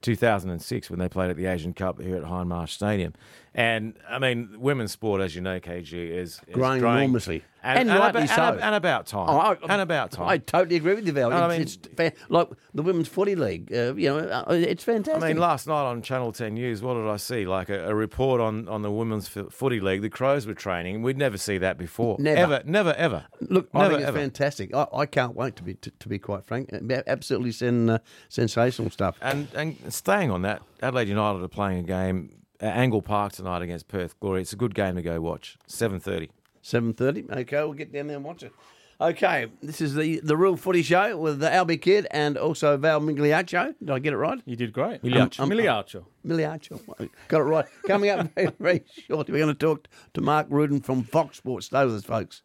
2006 0.00 0.88
when 0.90 0.98
they 1.00 1.08
played 1.08 1.30
at 1.30 1.36
the 1.36 1.46
Asian 1.46 1.74
Cup 1.74 2.00
here 2.00 2.16
at 2.16 2.22
Hindmarsh 2.22 2.68
Stadium. 2.70 3.14
And 3.58 3.94
I 4.06 4.18
mean, 4.18 4.50
women's 4.58 4.92
sport, 4.92 5.22
as 5.22 5.34
you 5.34 5.40
know, 5.40 5.58
KG 5.60 5.94
is, 5.94 6.42
is 6.46 6.54
Growing 6.54 6.80
enormously. 6.80 7.42
and, 7.62 7.78
And 7.78 7.90
and 7.90 7.98
rightly 7.98 8.24
about, 8.24 8.36
so. 8.36 8.42
and, 8.52 8.60
and 8.60 8.74
about 8.74 9.06
time, 9.06 9.30
Oh, 9.30 9.38
I- 9.38 9.72
and 9.72 9.80
about 9.80 10.10
time. 10.10 10.28
I 10.28 10.36
totally 10.36 10.76
agree 10.76 10.94
with 10.94 11.06
you, 11.06 11.12
Val. 11.14 11.32
I 11.32 11.48
mean- 11.48 11.62
it's 11.62 11.78
fa- 11.96 12.12
like 12.28 12.48
the 12.74 12.82
women's 12.82 13.08
footy 13.08 13.34
league. 13.34 13.72
Uh, 13.72 13.94
you 13.94 14.10
know, 14.10 14.18
uh, 14.18 14.44
it's 14.52 14.84
fantastic. 14.84 15.24
I 15.24 15.28
mean, 15.28 15.38
last 15.38 15.66
night 15.66 15.84
on 15.88 16.02
Channel 16.02 16.32
10 16.32 16.52
News, 16.52 16.82
what 16.82 16.94
did 16.94 17.06
I 17.08 17.16
see? 17.16 17.46
Like 17.46 17.70
a, 17.70 17.88
a 17.88 17.94
report 17.94 18.42
on, 18.42 18.68
on 18.68 18.82
the 18.82 18.90
Women's 18.90 19.34
F- 19.34 19.50
Footy 19.50 19.80
League. 19.80 20.02
The 20.02 20.10
Crows 20.10 20.46
were 20.46 20.52
training. 20.52 21.00
We'd 21.00 21.16
never 21.16 21.38
see 21.38 21.56
that 21.56 21.78
before. 21.78 22.16
Never. 22.18 22.38
Ever. 22.56 22.62
Never, 22.66 22.92
ever. 22.92 23.24
Look, 23.40 23.70
I 23.72 23.78
never, 23.78 23.90
think 23.94 24.00
it's 24.02 24.08
ever. 24.08 24.18
fantastic. 24.18 24.74
I, 24.74 24.86
I 24.92 25.06
can't 25.06 25.34
wait 25.34 25.56
to 25.56 25.62
be 25.62 25.74
to, 25.76 25.90
to 25.90 26.08
be 26.10 26.18
quite 26.18 26.44
frank. 26.44 26.70
Uh, 26.74 27.00
Absolutely 27.06 27.52
sen, 27.52 27.88
uh, 27.88 27.98
sensational 28.28 28.90
stuff. 28.90 29.16
And, 29.22 29.48
and 29.54 29.76
staying 29.94 30.30
on 30.30 30.42
that, 30.42 30.60
Adelaide 30.82 31.08
United 31.08 31.42
are 31.42 31.48
playing 31.48 31.78
a 31.78 31.82
game 31.84 32.32
at 32.32 32.36
Angle 32.60 33.02
Park 33.02 33.32
tonight 33.32 33.62
against 33.62 33.88
Perth 33.88 34.18
Glory. 34.20 34.42
It's 34.42 34.52
a 34.52 34.56
good 34.56 34.74
game 34.74 34.96
to 34.96 35.02
go 35.02 35.20
watch. 35.20 35.56
7.30. 35.68 36.30
Seven 36.66 36.94
thirty. 36.94 37.24
Okay, 37.30 37.58
we'll 37.58 37.74
get 37.74 37.92
down 37.92 38.08
there 38.08 38.16
and 38.16 38.24
watch 38.24 38.42
it. 38.42 38.52
Okay, 39.00 39.46
this 39.62 39.80
is 39.80 39.94
the 39.94 40.18
the 40.18 40.36
real 40.36 40.56
footy 40.56 40.82
show 40.82 41.16
with 41.16 41.38
the 41.38 41.46
Albie 41.48 41.80
Kidd 41.80 42.08
and 42.10 42.36
also 42.36 42.76
Val 42.76 43.00
Migliaccio. 43.00 43.72
Did 43.78 43.90
I 43.90 44.00
get 44.00 44.12
it 44.12 44.16
right? 44.16 44.40
You 44.46 44.56
did 44.56 44.72
great. 44.72 45.00
Miliaccio. 45.02 45.40
Um, 45.40 45.50
Miliaccio. 45.50 46.04
Migliaccio. 46.26 47.08
Got 47.28 47.40
it 47.40 47.44
right. 47.44 47.66
Coming 47.86 48.10
up 48.10 48.28
very, 48.34 48.50
very 48.58 48.84
shortly, 49.06 49.32
we're 49.34 49.44
going 49.44 49.54
to 49.54 49.66
talk 49.66 49.86
to 50.14 50.20
Mark 50.20 50.48
Rudan 50.50 50.80
from 50.80 51.04
Fox 51.04 51.36
Sports. 51.36 51.66
Stay 51.66 51.84
with 51.84 51.94
us, 51.94 52.02
folks. 52.04 52.42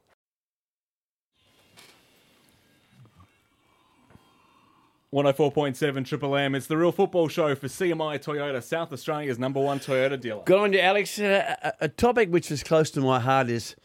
One 5.12 5.26
hundred 5.26 5.36
four 5.36 5.52
point 5.52 5.76
seven 5.76 6.06
Triple 6.06 6.38
M. 6.38 6.56
It's 6.56 6.68
the 6.68 6.78
real 6.78 6.94
football 6.94 7.28
show 7.28 7.54
for 7.54 7.68
CMI 7.68 8.24
Toyota, 8.24 8.64
South 8.64 8.94
Australia's 8.94 9.38
number 9.38 9.60
one 9.60 9.78
Toyota 9.78 10.18
dealer. 10.18 10.42
Good 10.46 10.58
on 10.58 10.72
you, 10.72 10.80
Alex. 10.80 11.20
Uh, 11.20 11.74
a, 11.82 11.90
topic 11.90 12.30
which 12.30 12.50
is 12.50 12.64
close 12.64 12.90
to 12.92 13.02
my 13.02 13.20
heart 13.20 13.50
is 13.50 13.76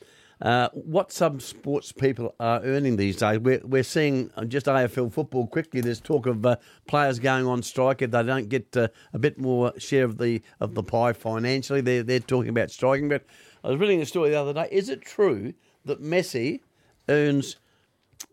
uh, 0.41 0.69
what 0.73 1.11
some 1.11 1.41
sports 1.41 1.91
people 1.91 2.37
are 2.39 2.63
earning 2.63 2.95
these 2.95 3.17
days. 3.17 3.41
We're, 3.41 3.61
we're 3.65 3.83
seeing 3.83 4.31
just 4.47 4.67
AFL 4.67 5.13
football 5.13 5.49
quickly. 5.49 5.81
There's 5.81 6.01
talk 6.01 6.27
of 6.27 6.47
uh, 6.47 6.59
players 6.87 7.19
going 7.19 7.45
on 7.45 7.65
strike 7.65 8.03
if 8.03 8.13
they 8.13 8.23
don't 8.23 8.49
get 8.49 8.77
uh, 8.77 8.87
a 9.13 9.19
bit 9.19 9.37
more 9.37 9.73
share 9.81 10.05
of 10.05 10.19
the 10.19 10.41
of 10.61 10.77
the 10.77 10.85
pie 10.85 11.13
financially. 11.13 11.81
They're 11.81 12.05
they're 12.05 12.21
talking 12.21 12.51
about 12.51 12.71
striking. 12.71 13.09
But 13.09 13.25
I 13.65 13.71
was 13.71 13.81
reading 13.81 14.01
a 14.01 14.07
story 14.07 14.31
the 14.31 14.41
other 14.41 14.55
day. 14.55 14.69
Is 14.71 14.89
it 14.89 15.03
true 15.03 15.55
that 15.87 16.01
Messi 16.01 16.61
earns 17.09 17.57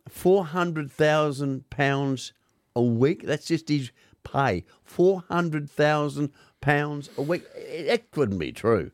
four 0.08 0.46
hundred 0.46 0.92
thousand 0.92 1.68
pounds 1.72 2.34
a 2.76 2.82
week? 2.82 3.24
That's 3.24 3.46
just 3.46 3.70
his 3.70 3.92
pay. 4.24 4.66
Four 4.84 5.24
hundred 5.30 5.70
thousand 5.70 6.32
pounds 6.62 7.10
a 7.18 7.22
week. 7.22 7.44
That 7.88 8.10
couldn't 8.12 8.38
be 8.40 8.52
true. 8.52 8.92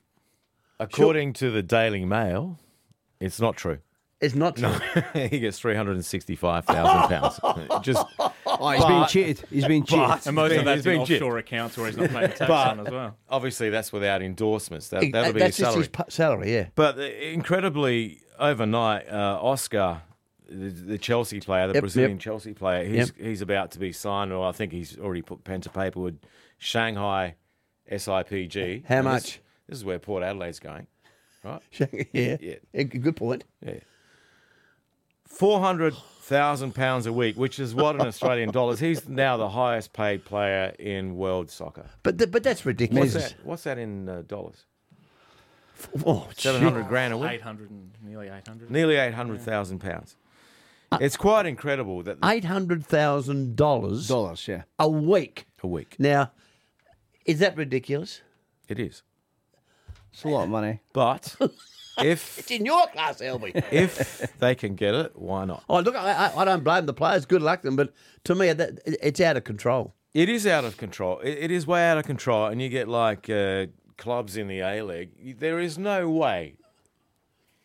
According 0.80 1.34
to 1.34 1.52
the 1.52 1.62
Daily 1.62 2.06
Mail, 2.06 2.58
it's 3.20 3.40
not 3.40 3.56
true. 3.58 3.80
It's 4.22 4.36
not 4.36 4.56
true. 4.58 4.74
he 5.14 5.40
gets 5.40 5.62
£365,000. 5.62 7.82
Just 7.84 8.06
oh, 8.46 8.70
he's 8.72 8.86
being 8.86 9.06
cheated. 9.08 9.46
He's 9.50 9.66
being 9.66 9.84
cheated. 9.86 10.26
And 10.28 10.36
most 10.36 10.54
of 10.56 10.66
that's 10.66 10.84
been 10.84 11.02
in 11.02 11.06
jipped. 11.06 11.22
offshore 11.22 11.38
accounts 11.38 11.78
where 11.78 11.88
he's 11.88 11.98
not 11.98 12.10
paying 12.10 12.28
tax 12.30 12.40
But- 12.40 12.80
on 12.80 12.88
as 12.88 12.91
well. 12.91 13.16
obviously 13.30 13.70
that's 13.70 13.91
without 13.94 14.22
endorsements. 14.22 14.90
That, 14.90 15.03
It- 15.03 15.14
that'll 15.14 15.34
be 15.34 15.40
that's 15.40 15.58
his 15.58 15.66
just 15.68 15.74
salary. 15.74 15.88
his 16.08 16.14
salary, 16.14 16.53
yeah. 16.53 16.68
But 16.76 16.98
uh, 16.98 17.02
incredibly, 17.03 18.20
overnight, 18.38 19.08
uh, 19.10 19.40
Oscar, 19.41 20.02
the, 20.50 20.70
the 20.70 20.98
Chelsea 20.98 21.40
player, 21.40 21.68
the 21.68 21.74
Yep, 21.76 21.82
Brazilian 21.82 22.12
yep. 22.14 22.20
Chelsea 22.20 22.54
player, 22.54 22.84
he's 22.86 23.14
he's 23.18 23.42
about 23.42 23.72
to 23.72 23.80
be 23.80 23.92
signed, 23.92 24.32
or 24.34 24.48
I 24.48 24.52
think 24.52 24.72
he's 24.72 24.98
already 24.98 25.22
put 25.22 25.44
pen 25.44 25.62
to 25.62 25.70
paper 25.70 26.00
with 26.00 26.20
Shanghai 26.58 27.36
SIPG. 27.92 28.86
How 28.86 28.96
And 28.96 29.06
much? 29.06 29.40
This, 29.68 29.80
is 29.80 29.86
where 29.86 30.00
Port 30.00 30.24
Adelaide's 30.24 30.60
going, 30.60 30.88
right? 31.44 31.62
yeah. 32.14 32.38
Yeah. 32.42 32.56
Yeah, 32.74 32.84
Good 32.84 33.16
point. 33.16 33.44
Yeah. 33.66 33.80
Four 35.28 35.60
hundred 35.60 35.94
thousand 36.22 36.74
pounds 36.76 37.06
a 37.06 37.14
week, 37.14 37.38
which 37.38 37.60
is 37.60 37.74
what 37.76 37.96
in 37.96 38.02
Australian 38.02 38.52
dollars. 38.52 38.80
He's 38.80 39.08
now 39.08 39.38
the 39.38 39.50
highest 39.50 39.94
paid 39.94 40.26
player 40.26 40.74
in 40.80 41.16
world 41.16 41.50
soccer. 41.52 41.86
But 42.04 42.18
th- 42.18 42.32
but 42.32 42.44
that's 42.44 42.62
What's 42.62 42.66
ridiculous. 42.66 43.14
that? 43.14 43.36
What's 43.44 43.64
that 43.64 43.78
in 43.78 44.10
uh, 44.10 44.24
dollars? 44.28 44.66
Oh, 46.06 46.28
Seven 46.36 46.62
hundred 46.62 46.88
grand 46.88 47.14
a 47.14 47.18
week. 47.18 47.32
Eight 47.32 47.42
hundred 47.42 47.70
and 47.70 47.92
nearly 48.04 48.28
eight 48.28 48.48
hundred. 48.48 48.70
Nearly 48.72 48.96
eight 48.98 49.14
hundred 49.14 49.42
thousand 49.42 49.80
pounds. 49.80 50.16
It's 50.94 51.18
quite 51.18 51.45
incredible 51.45 52.02
that 52.03 52.18
eight 52.24 52.45
hundred 52.45 52.86
thousand 52.86 53.56
dollars 53.56 54.07
Dollars, 54.07 54.48
yeah. 54.48 54.64
a 54.80 54.90
week. 54.90 55.45
a 55.64 55.68
week 55.68 55.95
Now, 55.99 56.32
is 57.26 57.40
that 57.40 57.56
ridiculous? 57.57 58.22
it 58.68 58.80
is. 58.80 59.03
It's 60.11 60.24
a 60.24 60.28
lot 60.28 60.44
of 60.45 60.49
money. 60.49 60.80
But 60.94 61.36
if 61.99 62.40
It's 62.40 62.49
in 62.52 62.66
your 62.66 62.88
class, 62.88 63.22
Albie. 63.22 63.52
if 63.72 64.34
they 64.40 64.56
can 64.56 64.76
get 64.76 64.95
it, 64.95 65.11
why 65.16 65.45
not? 65.45 65.64
oh, 65.70 65.80
look, 65.82 65.95
I, 65.95 66.11
I, 66.28 66.41
I 66.41 66.45
don't 66.45 66.64
blame 66.64 66.86
the 66.88 66.94
players. 66.94 67.26
Good 67.26 67.41
luck 67.44 67.61
to 67.61 67.68
them, 67.68 67.76
but 67.76 67.94
to 68.24 68.34
me, 68.36 68.52
that, 68.53 68.80
it's 68.86 69.20
out 69.22 69.38
of 69.38 69.44
control. 69.44 69.94
It 70.14 70.28
is 70.30 70.48
out 70.48 70.66
of 70.66 70.78
control. 70.78 71.20
It, 71.20 71.38
it 71.38 71.52
is 71.52 71.68
way 71.68 71.88
out 71.88 71.99
of 71.99 72.06
control, 72.06 72.48
and 72.48 72.60
you 72.61 72.70
get 72.70 72.88
like 72.88 73.30
uh, 73.30 73.68
clubs 73.98 74.38
in 74.38 74.48
the 74.48 74.61
A 74.61 74.82
League. 74.82 75.40
There 75.40 75.60
is 75.60 75.78
no 75.78 76.10
way 76.10 76.56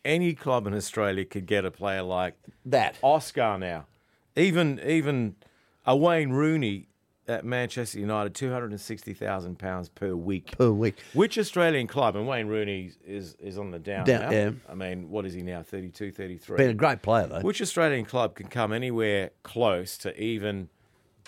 any 0.05 0.33
club 0.33 0.67
in 0.67 0.73
Australia 0.73 1.25
could 1.25 1.45
get 1.47 1.65
a 1.65 1.71
player 1.71 2.03
like 2.03 2.35
That 2.65 2.95
Oscar 3.01 3.57
now. 3.57 3.85
Even 4.37 4.79
even 4.85 5.35
a 5.85 5.95
Wayne 5.97 6.29
Rooney 6.31 6.87
at 7.27 7.43
Manchester 7.43 7.99
United, 7.99 8.35
two 8.35 8.51
hundred 8.51 8.71
and 8.71 8.79
sixty 8.79 9.13
thousand 9.13 9.57
pounds 9.57 9.89
per 9.89 10.13
week. 10.15 10.55
Per 10.57 10.69
week. 10.71 10.95
Which 11.13 11.37
Australian 11.39 11.87
club? 11.87 12.15
And 12.15 12.27
Wayne 12.27 12.47
Rooney 12.47 12.91
is 13.05 13.35
is 13.39 13.57
on 13.57 13.71
the 13.71 13.79
down, 13.79 14.05
Down, 14.05 14.21
now. 14.21 14.31
yeah. 14.31 14.51
I 14.69 14.75
mean, 14.75 15.09
what 15.09 15.25
is 15.25 15.33
he 15.33 15.41
now? 15.41 15.63
32, 15.63 16.11
33? 16.11 16.57
Been 16.57 16.69
a 16.69 16.73
great 16.73 17.01
player 17.01 17.27
though. 17.27 17.41
Which 17.41 17.61
Australian 17.61 18.05
club 18.05 18.35
can 18.35 18.47
come 18.47 18.71
anywhere 18.73 19.31
close 19.43 19.97
to 19.99 20.21
even 20.21 20.69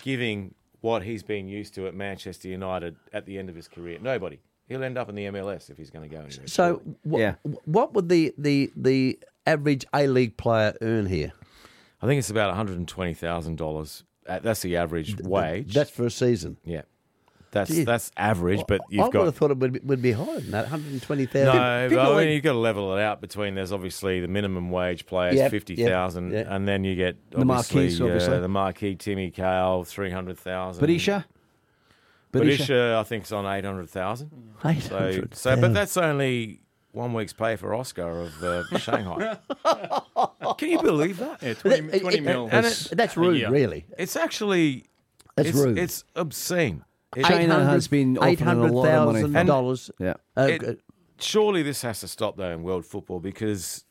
giving 0.02 0.54
what 0.80 1.02
he's 1.02 1.24
been 1.24 1.48
used 1.48 1.74
to 1.74 1.88
at 1.88 1.94
Manchester 1.94 2.46
United 2.48 2.94
at 3.12 3.26
the 3.26 3.36
end 3.38 3.48
of 3.48 3.56
his 3.56 3.66
career? 3.66 3.98
Nobody. 4.00 4.38
He'll 4.68 4.84
end 4.84 4.98
up 4.98 5.08
in 5.08 5.14
the 5.14 5.24
MLS 5.26 5.70
if 5.70 5.76
he's 5.78 5.90
going 5.90 6.08
to 6.08 6.14
go 6.14 6.20
anywhere. 6.22 6.46
So, 6.46 6.82
wh- 7.10 7.18
Yeah. 7.18 7.34
what 7.64 7.94
would 7.94 8.08
the, 8.08 8.34
the 8.36 8.70
the 8.76 9.18
average 9.46 9.86
A 9.94 10.06
League 10.06 10.36
player 10.36 10.74
earn 10.82 11.06
here? 11.06 11.32
I 12.02 12.06
think 12.06 12.18
it's 12.18 12.30
about 12.30 12.48
one 12.48 12.56
hundred 12.56 12.78
and 12.78 12.86
twenty 12.86 13.14
thousand 13.14 13.56
dollars. 13.56 14.04
That's 14.26 14.60
the 14.60 14.76
average 14.76 15.16
wage. 15.22 15.72
That's 15.74 15.90
for 15.90 16.04
a 16.04 16.10
season. 16.10 16.58
yeah, 16.64 16.82
that's 17.50 17.70
Gee. 17.70 17.84
that's 17.84 18.12
average. 18.16 18.62
But 18.68 18.82
I 18.82 18.84
you've 18.90 19.04
would 19.04 19.12
got 19.14 19.24
have 19.24 19.36
thought 19.36 19.50
it 19.50 19.56
would 19.56 19.72
be, 19.72 19.80
would 19.80 20.02
be 20.02 20.12
higher 20.12 20.38
than 20.38 20.50
that. 20.50 20.70
One 20.70 20.82
hundred 20.82 21.00
twenty 21.02 21.24
no. 21.24 21.30
thousand. 21.30 21.98
I 21.98 22.16
mean, 22.18 22.28
you've 22.28 22.42
got 22.42 22.52
to 22.52 22.58
level 22.58 22.94
it 22.94 23.00
out 23.02 23.22
between. 23.22 23.54
There's 23.54 23.72
obviously 23.72 24.20
the 24.20 24.28
minimum 24.28 24.70
wage 24.70 25.06
players, 25.06 25.36
Yep, 25.36 25.50
fifty 25.50 25.76
thousand, 25.76 26.32
yep, 26.32 26.44
yep. 26.44 26.54
and 26.54 26.68
then 26.68 26.84
you 26.84 26.94
get 26.94 27.16
The 27.30 27.38
obviously, 27.38 27.76
marquees, 27.80 28.00
obviously. 28.02 28.34
Uh, 28.34 28.40
the 28.40 28.48
marquee 28.48 28.94
Timmy 28.96 29.30
Cahill, 29.30 29.84
three 29.84 30.10
hundred 30.10 30.38
thousand. 30.38 30.80
Berisha? 32.32 32.58
Berisha, 32.58 32.96
I 32.96 33.02
think, 33.04 33.24
is 33.24 33.32
on 33.32 33.46
eight 33.46 33.64
hundred 33.64 33.88
thousand. 33.90 34.30
So, 34.80 35.22
so, 35.32 35.56
but 35.60 35.72
that's 35.74 35.96
only 35.96 36.60
one 36.92 37.12
week's 37.14 37.32
pay 37.32 37.56
for 37.56 37.74
Oscar 37.74 38.22
of 38.22 38.42
uh, 38.42 38.64
Shanghai. 38.78 39.38
Can 40.58 40.70
you 40.70 40.80
believe 40.82 41.18
that? 41.18 41.42
Yeah, 41.42 41.54
20, 41.54 42.00
20 42.00 42.20
mil. 42.20 42.48
and 42.50 42.66
it- 42.66 42.88
that's 42.92 43.16
rude, 43.16 43.48
really. 43.50 43.86
It's 43.98 44.16
actually 44.16 44.86
That's 45.36 45.50
it's, 45.50 45.58
rude. 45.58 45.78
It's 45.78 46.04
obscene. 46.16 46.84
China 47.22 47.64
has 47.64 47.88
been 47.88 48.18
offering 48.18 48.32
eight 48.32 48.40
a 48.40 48.44
hundred 48.44 48.70
lot 48.72 48.86
of 48.88 49.06
money. 49.06 49.20
thousand 49.22 49.46
dollars. 49.46 49.90
Yeah. 49.98 50.14
Uh, 50.36 50.58
surely 51.20 51.62
this 51.62 51.82
has 51.82 52.00
to 52.00 52.08
stop 52.08 52.36
though 52.36 52.50
in 52.50 52.62
world 52.62 52.84
football 52.84 53.18
because 53.20 53.84
co- 53.84 53.87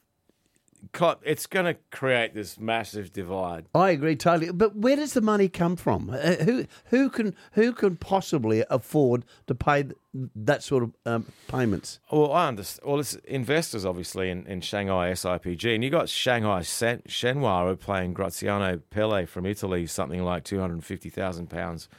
it's 1.23 1.45
going 1.47 1.65
to 1.65 1.75
create 1.91 2.33
this 2.33 2.59
massive 2.59 3.11
divide. 3.11 3.65
I 3.73 3.91
agree 3.91 4.15
totally. 4.15 4.51
But 4.51 4.75
where 4.75 4.95
does 4.95 5.13
the 5.13 5.21
money 5.21 5.49
come 5.49 5.75
from? 5.75 6.09
Uh, 6.09 6.35
who 6.43 6.65
who 6.85 7.09
can 7.09 7.35
who 7.53 7.73
can 7.73 7.97
possibly 7.97 8.63
afford 8.69 9.25
to 9.47 9.55
pay 9.55 9.85
that 10.13 10.63
sort 10.63 10.83
of 10.83 10.93
um, 11.05 11.25
payments? 11.47 11.99
Well, 12.11 12.31
I 12.31 12.47
understand. 12.47 12.89
Well, 12.89 12.99
it's 12.99 13.15
investors 13.25 13.85
obviously 13.85 14.29
in, 14.29 14.45
in 14.47 14.61
Shanghai 14.61 15.11
SIPG, 15.11 15.75
and 15.75 15.83
you 15.83 15.89
got 15.89 16.09
Shanghai 16.09 16.61
Sen- 16.61 17.03
Shenhua 17.07 17.79
playing 17.79 18.13
Graziano 18.13 18.81
Pellè 18.91 19.27
from 19.27 19.45
Italy, 19.45 19.85
something 19.87 20.23
like 20.23 20.43
two 20.43 20.59
hundred 20.59 20.75
and 20.75 20.85
fifty 20.85 21.09
thousand 21.09 21.49
pounds. 21.49 21.89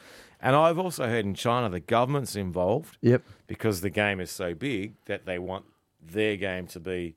And 0.40 0.54
I've 0.54 0.78
also 0.78 1.08
heard 1.08 1.24
in 1.24 1.34
China 1.34 1.68
the 1.68 1.80
government's 1.80 2.36
involved. 2.36 2.96
Yep. 3.00 3.22
Because 3.48 3.80
the 3.80 3.90
game 3.90 4.20
is 4.20 4.30
so 4.30 4.54
big 4.54 4.94
that 5.06 5.26
they 5.26 5.38
want 5.38 5.64
their 6.00 6.36
game 6.36 6.66
to 6.68 6.80
be 6.80 7.16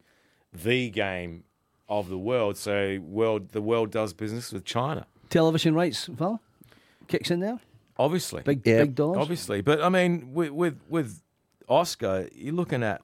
the 0.52 0.90
game 0.90 1.44
of 1.92 2.10
the 2.10 2.18
world. 2.18 2.58
So 2.58 2.98
world 3.04 3.50
the 3.50 3.62
world 3.62 3.92
does 3.92 4.14
business 4.14 4.52
with 4.52 4.66
China. 4.66 5.06
Television 5.30 5.76
rights, 5.76 6.10
fella? 6.18 6.40
Kicks 7.08 7.30
in 7.30 7.40
there? 7.42 7.60
Obviously. 8.00 8.42
Big, 8.44 8.62
Yeah. 8.66 8.82
big 8.84 8.96
dollars? 8.96 9.18
Obviously, 9.20 9.62
but 9.62 9.82
I 9.84 9.90
mean, 9.90 10.34
with 10.34 10.50
with, 10.52 10.80
with 10.90 11.22
Oscar, 11.68 12.28
you're 12.34 12.56
looking 12.56 12.82
at 12.84 13.02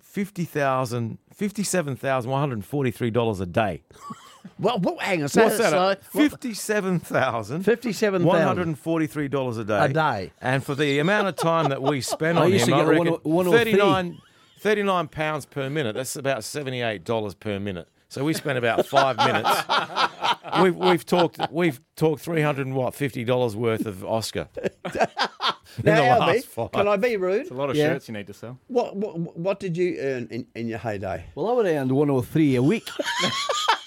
fifty 0.00 0.44
thousand, 0.44 1.18
fifty-seven 1.34 1.96
thousand 1.96 2.30
one 2.30 2.40
hundred 2.40 2.64
forty-three 2.64 3.10
dollars 3.10 3.40
a 3.40 3.46
day. 3.46 3.82
Well, 4.58 4.78
well 4.78 4.96
hang 4.98 5.22
on. 5.22 5.28
So, 5.28 5.44
What's 5.44 5.58
that? 5.58 5.70
so- 5.70 6.18
Fifty-seven 6.18 7.00
thousand. 7.00 7.62
Fifty-seven 7.64 8.24
One 8.24 8.36
thousand. 8.36 8.46
hundred 8.48 8.66
and 8.68 8.78
forty-three 8.78 9.28
dollars 9.28 9.58
a 9.58 9.64
day. 9.66 9.84
A 9.84 9.88
day. 9.88 10.32
and 10.40 10.64
for 10.64 10.74
the 10.74 10.98
amount 10.98 11.28
of 11.28 11.36
time 11.36 11.68
that 11.68 11.82
we 11.82 12.00
spend 12.00 12.38
I 12.38 12.44
on 12.44 12.52
used 12.52 12.64
him, 12.64 12.70
to 12.70 12.74
I 12.76 12.78
get 12.78 12.86
a 12.86 12.90
reckon 12.90 13.06
10- 13.16 13.24
103. 13.24 13.72
39, 13.72 14.18
39 14.60 15.08
pounds 15.08 15.44
per 15.44 15.68
minute. 15.68 15.94
That's 15.94 16.16
about 16.16 16.42
seventy-eight 16.42 17.04
dollars 17.04 17.34
per 17.34 17.60
minute. 17.60 17.88
So 18.10 18.24
we 18.24 18.34
spent 18.34 18.58
about 18.58 18.86
five 18.86 19.16
minutes. 19.18 19.48
We've, 20.62 20.74
we've 20.74 21.06
talked 21.06 21.38
we've 21.52 21.80
talked 21.94 22.22
three 22.22 22.42
hundred 22.42 22.66
and 22.66 22.74
what 22.74 22.92
fifty 22.92 23.22
dollars 23.22 23.54
worth 23.54 23.86
of 23.86 24.04
Oscar. 24.04 24.48
in 24.64 24.70
Now, 25.84 25.94
the 25.94 26.02
Albie, 26.02 26.18
last 26.34 26.46
five. 26.46 26.72
can 26.72 26.88
I 26.88 26.96
be 26.96 27.16
rude? 27.16 27.42
It's 27.42 27.50
a 27.52 27.54
lot 27.54 27.70
of 27.70 27.76
Yeah. 27.76 27.86
shirts 27.90 28.08
you 28.08 28.14
need 28.14 28.26
to 28.26 28.34
sell. 28.34 28.58
What, 28.66 28.96
what 28.96 29.36
what 29.36 29.60
did 29.60 29.76
you 29.76 29.96
earn 30.00 30.26
in, 30.32 30.46
in 30.56 30.66
your 30.66 30.78
heyday? 30.80 31.24
Well, 31.36 31.48
I 31.48 31.52
would 31.52 31.66
have 31.66 31.76
earned 31.76 31.92
103 31.92 32.56
a 32.56 32.62
week, 32.62 32.88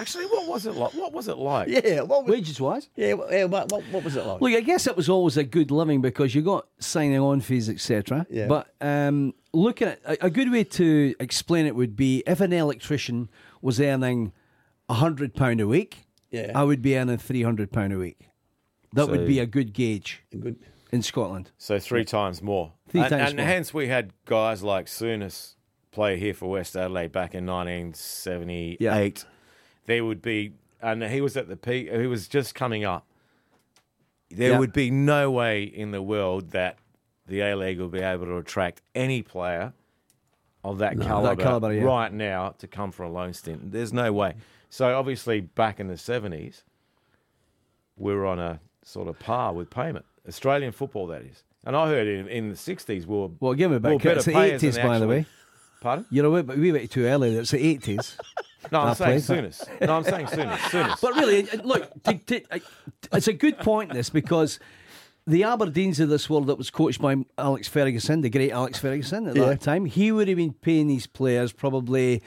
Actually, 0.00 0.24
what 0.26 0.48
was 0.48 0.64
it 0.66 0.72
like? 0.74 0.94
What 0.94 1.12
was 1.12 1.28
it 1.28 1.36
like? 1.36 1.68
Yeah, 1.68 2.00
what 2.00 2.24
was, 2.24 2.32
wages 2.32 2.58
wise. 2.58 2.88
yeah, 2.96 3.12
what, 3.12 3.30
yeah, 3.30 3.44
what, 3.44 3.70
what, 3.70 3.82
what 3.90 4.02
was 4.02 4.16
it 4.16 4.24
like? 4.24 4.40
Look, 4.40 4.52
I 4.52 4.60
guess 4.60 4.86
it 4.86 4.96
was 4.96 5.10
always 5.10 5.36
a 5.36 5.44
good 5.44 5.70
living 5.70 6.00
because 6.00 6.34
you 6.34 6.40
got 6.40 6.66
signing 6.78 7.18
on 7.18 7.40
fees, 7.42 7.68
etc. 7.68 8.26
Yeah. 8.30 8.46
But 8.46 8.72
um, 8.80 9.34
looking 9.52 9.88
at 9.88 10.00
a, 10.06 10.26
a 10.26 10.30
good 10.30 10.50
way 10.50 10.64
to 10.64 11.14
explain 11.20 11.66
it 11.66 11.76
would 11.76 11.96
be 11.96 12.22
if 12.26 12.40
an 12.40 12.52
electrician 12.54 13.28
was 13.60 13.78
earning 13.78 14.32
hundred 14.88 15.34
pound 15.34 15.60
a 15.60 15.68
week, 15.68 16.06
Yeah. 16.30 16.50
I 16.54 16.64
would 16.64 16.80
be 16.80 16.96
earning 16.96 17.18
three 17.18 17.42
hundred 17.42 17.70
pound 17.70 17.92
a 17.92 17.98
week. 17.98 18.30
That 18.94 19.04
So- 19.04 19.10
would 19.12 19.26
be 19.26 19.38
a 19.38 19.46
good 19.46 19.74
gauge 19.74 20.22
Good. 20.32 20.58
in 20.90 21.02
Scotland. 21.02 21.50
So 21.58 21.78
three 21.78 22.06
times 22.06 22.42
more. 22.42 22.72
Three 22.88 23.02
and, 23.02 23.10
times 23.10 23.28
and 23.30 23.36
more. 23.36 23.46
hence 23.46 23.74
we 23.74 23.88
had 23.88 24.12
guys 24.24 24.62
like 24.62 24.86
Souness 24.86 25.56
play 25.92 26.18
here 26.18 26.32
for 26.34 26.48
West 26.50 26.74
Adelaide 26.74 27.12
back 27.12 27.34
in 27.34 27.44
1978. 27.46 28.78
Yeah. 28.80 28.96
There 29.90 30.04
would 30.04 30.22
be, 30.22 30.52
and 30.80 31.02
he 31.02 31.20
was 31.20 31.36
at 31.36 31.48
the 31.48 31.56
peak. 31.56 31.90
He 31.90 32.06
was 32.06 32.28
just 32.28 32.54
coming 32.54 32.84
up. 32.84 33.04
There 34.30 34.52
Yeah. 34.52 34.58
would 34.60 34.72
be 34.72 34.88
no 34.88 35.32
way 35.32 35.64
in 35.64 35.90
the 35.90 36.00
world 36.00 36.50
that 36.50 36.78
the 37.26 37.40
A 37.40 37.56
League 37.56 37.80
will 37.80 37.88
be 37.88 37.98
able 37.98 38.26
to 38.26 38.36
attract 38.36 38.82
any 38.94 39.20
player 39.20 39.72
of 40.62 40.78
that 40.78 40.96
that 40.96 41.04
caliber, 41.04 41.42
calibre, 41.42 41.74
yeah. 41.74 41.82
right 41.82 42.12
now 42.12 42.50
to 42.58 42.68
come 42.68 42.92
for 42.92 43.02
a 43.02 43.08
loan 43.10 43.32
stint. 43.32 43.72
There's 43.72 43.92
no 43.92 44.12
way. 44.12 44.34
So 44.68 44.96
obviously, 44.96 45.40
back 45.40 45.80
in 45.80 45.88
the 45.88 45.96
70s, 45.96 46.62
we 47.96 48.14
were 48.14 48.26
on 48.26 48.38
a 48.38 48.60
sort 48.84 49.08
of 49.08 49.18
par 49.18 49.52
with 49.52 49.70
payment. 49.70 50.06
Australian 50.28 50.70
football, 50.70 51.08
that 51.08 51.22
is. 51.22 51.42
And 51.64 51.74
I 51.74 51.88
heard 51.88 52.06
in, 52.06 52.28
in 52.28 52.48
the 52.50 52.54
60s, 52.54 53.06
we 53.06 53.16
were, 53.16 53.30
Well, 53.40 53.54
give 53.54 53.72
me 53.72 53.78
we 53.78 53.96
back. 53.98 54.06
It's 54.06 54.24
the 54.24 54.38
eighties, 54.38 54.78
by 54.78 55.00
the 55.00 55.08
way. 55.08 55.26
Pardon? 55.80 56.06
You 56.10 56.22
know, 56.22 56.42
bit, 56.42 56.56
wee 56.56 56.70
bit 56.70 56.92
too 56.92 57.06
early. 57.06 57.34
It's 57.34 57.50
the 57.50 57.66
eighties. 57.66 58.16
No, 58.70 58.80
I'm 58.80 58.94
saying 58.94 59.10
played 59.10 59.22
Sooners. 59.22 59.64
No, 59.80 59.96
I'm 59.96 60.04
saying 60.04 60.26
soonest. 60.28 60.64
Sooners. 60.70 60.98
But 61.00 61.14
really, 61.14 61.50
uh, 61.50 61.62
look, 61.62 62.02
to, 62.04 62.14
to, 62.18 62.42
uh, 62.50 62.58
it's 63.12 63.28
a 63.28 63.32
good 63.32 63.58
point, 63.58 63.92
this, 63.92 64.10
because 64.10 64.58
the 65.26 65.42
Aberdeens 65.42 65.98
of 66.00 66.08
this 66.08 66.28
world 66.28 66.46
that 66.48 66.58
was 66.58 66.70
coached 66.70 67.00
by 67.00 67.16
Alex 67.38 67.68
Ferguson, 67.68 68.20
the 68.20 68.30
great 68.30 68.50
Alex 68.52 68.78
Ferguson 68.78 69.26
at 69.28 69.36
Yeah. 69.36 69.46
that 69.46 69.60
time, 69.60 69.86
he 69.86 70.12
would 70.12 70.28
have 70.28 70.36
been 70.36 70.52
paying 70.52 70.88
these 70.88 71.06
players 71.06 71.52
probably 71.52 72.22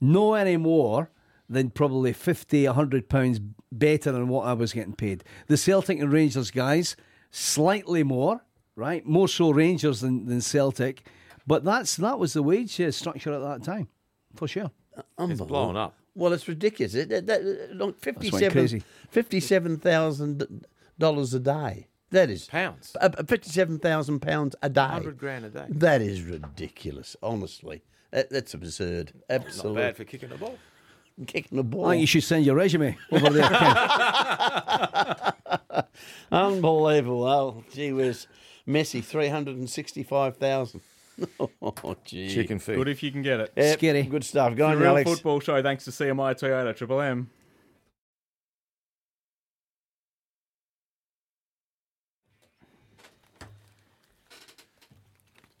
no 0.00 0.34
any 0.34 0.56
more 0.56 1.10
than 1.48 1.70
probably 1.70 2.12
50, 2.12 2.66
100 2.66 3.08
pounds 3.08 3.40
better 3.72 4.12
than 4.12 4.28
what 4.28 4.46
I 4.46 4.52
was 4.52 4.72
getting 4.72 4.94
paid. 4.94 5.24
The 5.48 5.56
Celtic 5.56 5.98
and 5.98 6.12
Rangers 6.12 6.50
guys, 6.50 6.94
slightly 7.30 8.02
more, 8.02 8.44
right? 8.76 9.04
More 9.06 9.28
so 9.28 9.50
Rangers 9.50 10.00
than, 10.00 10.26
than 10.26 10.40
Celtic. 10.40 11.06
But 11.46 11.64
that's 11.64 11.96
that 11.96 12.18
was 12.18 12.34
the 12.34 12.42
wage 12.42 12.80
uh, 12.80 12.90
structure 12.92 13.32
at 13.32 13.40
that 13.40 13.64
time, 13.64 13.88
for 14.36 14.46
sure. 14.46 14.70
It's 15.18 15.40
blown 15.40 15.76
up. 15.76 15.94
Well, 16.14 16.32
it's 16.32 16.48
ridiculous. 16.48 16.94
It, 16.94 17.08
that, 17.10 17.26
that, 17.26 17.42
look, 17.72 17.80
went 17.86 18.00
57 18.00 18.50
crazy. 18.50 18.82
$57,000 19.14 21.34
a 21.34 21.38
day. 21.38 21.86
That 22.10 22.28
is 22.28 22.46
Pounds. 22.46 22.96
uh, 23.00 23.08
fifty-seven 23.24 23.78
thousand 23.78 24.18
pounds 24.18 24.56
a 24.62 24.68
day. 24.68 24.80
100 24.80 25.16
grand 25.16 25.44
a 25.44 25.48
day. 25.50 25.66
That 25.68 26.02
is 26.02 26.22
ridiculous. 26.22 27.14
Honestly, 27.22 27.82
that, 28.10 28.30
that's 28.30 28.52
absurd. 28.52 29.12
Absolutely. 29.30 29.30
Not 29.30 29.46
Absolutely, 29.46 29.82
bad 29.82 29.96
for 29.96 30.04
kicking 30.04 30.28
the 30.30 30.36
ball. 30.36 30.58
kicking 31.28 31.56
the 31.56 31.62
ball. 31.62 31.86
I 31.86 31.90
think 31.92 32.00
you 32.00 32.06
should 32.08 32.24
send 32.24 32.44
your 32.44 32.56
resume 32.56 32.98
over 33.12 33.30
there. 33.30 33.48
Unbelievable. 36.32 37.22
Oh, 37.24 37.62
gee 37.72 37.92
whiz. 37.92 38.26
Messi, 38.66 39.04
365,000. 39.04 40.80
oh, 41.62 41.96
gee. 42.04 42.28
Chicken 42.28 42.58
feet. 42.58 42.76
Good 42.76 42.88
if 42.88 43.02
you 43.02 43.10
can 43.12 43.22
get 43.22 43.40
it. 43.40 43.52
Eh, 43.56 43.62
yep, 43.70 43.78
Scary. 43.78 44.02
Good 44.02 44.24
stuff. 44.24 44.54
Go 44.56 44.66
The 44.66 44.72
on, 44.74 44.78
Real 44.78 44.88
Alex. 44.90 45.10
Football 45.10 45.40
Show, 45.40 45.62
thanks 45.62 45.84
to 45.84 45.90
CMI 45.90 46.34
Toyota 46.38 46.74
Triple 46.74 47.00
M. 47.00 47.30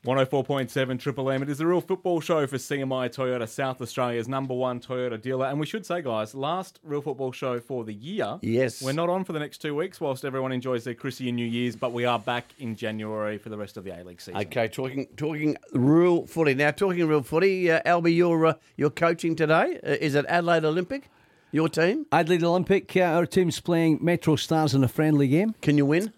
One 0.02 0.16
hundred 0.16 0.30
four 0.30 0.44
point 0.44 0.70
seven 0.70 0.96
Triple 0.96 1.30
M. 1.30 1.42
It 1.42 1.50
is 1.50 1.58
the 1.58 1.66
real 1.66 1.82
football 1.82 2.22
show 2.22 2.46
for 2.46 2.56
CMI 2.56 3.14
Toyota, 3.14 3.46
South 3.46 3.82
Australia's 3.82 4.28
number 4.28 4.54
one 4.54 4.80
Toyota 4.80 5.20
dealer. 5.20 5.44
And 5.46 5.60
we 5.60 5.66
should 5.66 5.84
say, 5.84 6.00
guys, 6.00 6.34
last 6.34 6.80
real 6.82 7.02
football 7.02 7.32
show 7.32 7.60
for 7.60 7.84
the 7.84 7.92
year. 7.92 8.38
Yes. 8.40 8.80
We're 8.80 8.92
not 8.92 9.10
on 9.10 9.24
for 9.24 9.34
the 9.34 9.38
next 9.38 9.58
two 9.58 9.74
weeks 9.74 10.00
whilst 10.00 10.24
everyone 10.24 10.52
enjoys 10.52 10.84
their 10.84 10.94
Chrissy 10.94 11.28
and 11.28 11.36
New 11.36 11.44
Year's, 11.44 11.76
but 11.76 11.92
we 11.92 12.06
are 12.06 12.18
back 12.18 12.46
in 12.58 12.76
January 12.76 13.36
for 13.36 13.50
the 13.50 13.58
rest 13.58 13.76
of 13.76 13.84
the 13.84 13.90
A 13.90 14.02
League 14.02 14.22
season. 14.22 14.40
Okay, 14.40 14.68
talking 14.68 15.06
talking 15.18 15.58
real 15.74 16.26
footy. 16.26 16.54
Now, 16.54 16.70
talking 16.70 17.06
real 17.06 17.22
footy, 17.22 17.70
uh, 17.70 17.82
Albie, 17.82 18.16
you're, 18.16 18.46
uh, 18.46 18.54
you're 18.78 18.88
coaching 18.88 19.36
today. 19.36 19.78
Uh, 19.84 19.96
is 20.00 20.14
it 20.14 20.24
Adelaide 20.30 20.64
Olympic? 20.64 21.10
Your 21.52 21.68
team? 21.68 22.06
Adelaide 22.10 22.42
Olympic. 22.44 22.96
Uh, 22.96 23.00
our 23.00 23.26
team's 23.26 23.60
playing 23.60 23.98
Metro 24.00 24.36
Stars 24.36 24.72
in 24.72 24.82
a 24.82 24.88
friendly 24.88 25.28
game. 25.28 25.54
Can 25.60 25.76
you 25.76 25.84
win? 25.84 26.14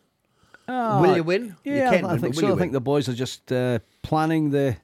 Uh, 0.69 1.01
will 1.03 1.17
you 1.17 1.23
win? 1.25 1.57
Yeah, 1.65 1.91
you 1.91 1.97
can 1.97 2.05
I 2.05 2.13
win, 2.13 2.21
think 2.21 2.35
will 2.37 2.43
so. 2.43 2.55
I 2.55 2.59
think 2.59 2.73
the 2.73 2.81
boys 2.81 3.09
are 3.09 3.15
just 3.15 3.51
uh, 3.53 3.79
planning 4.03 4.51
the 4.51 4.77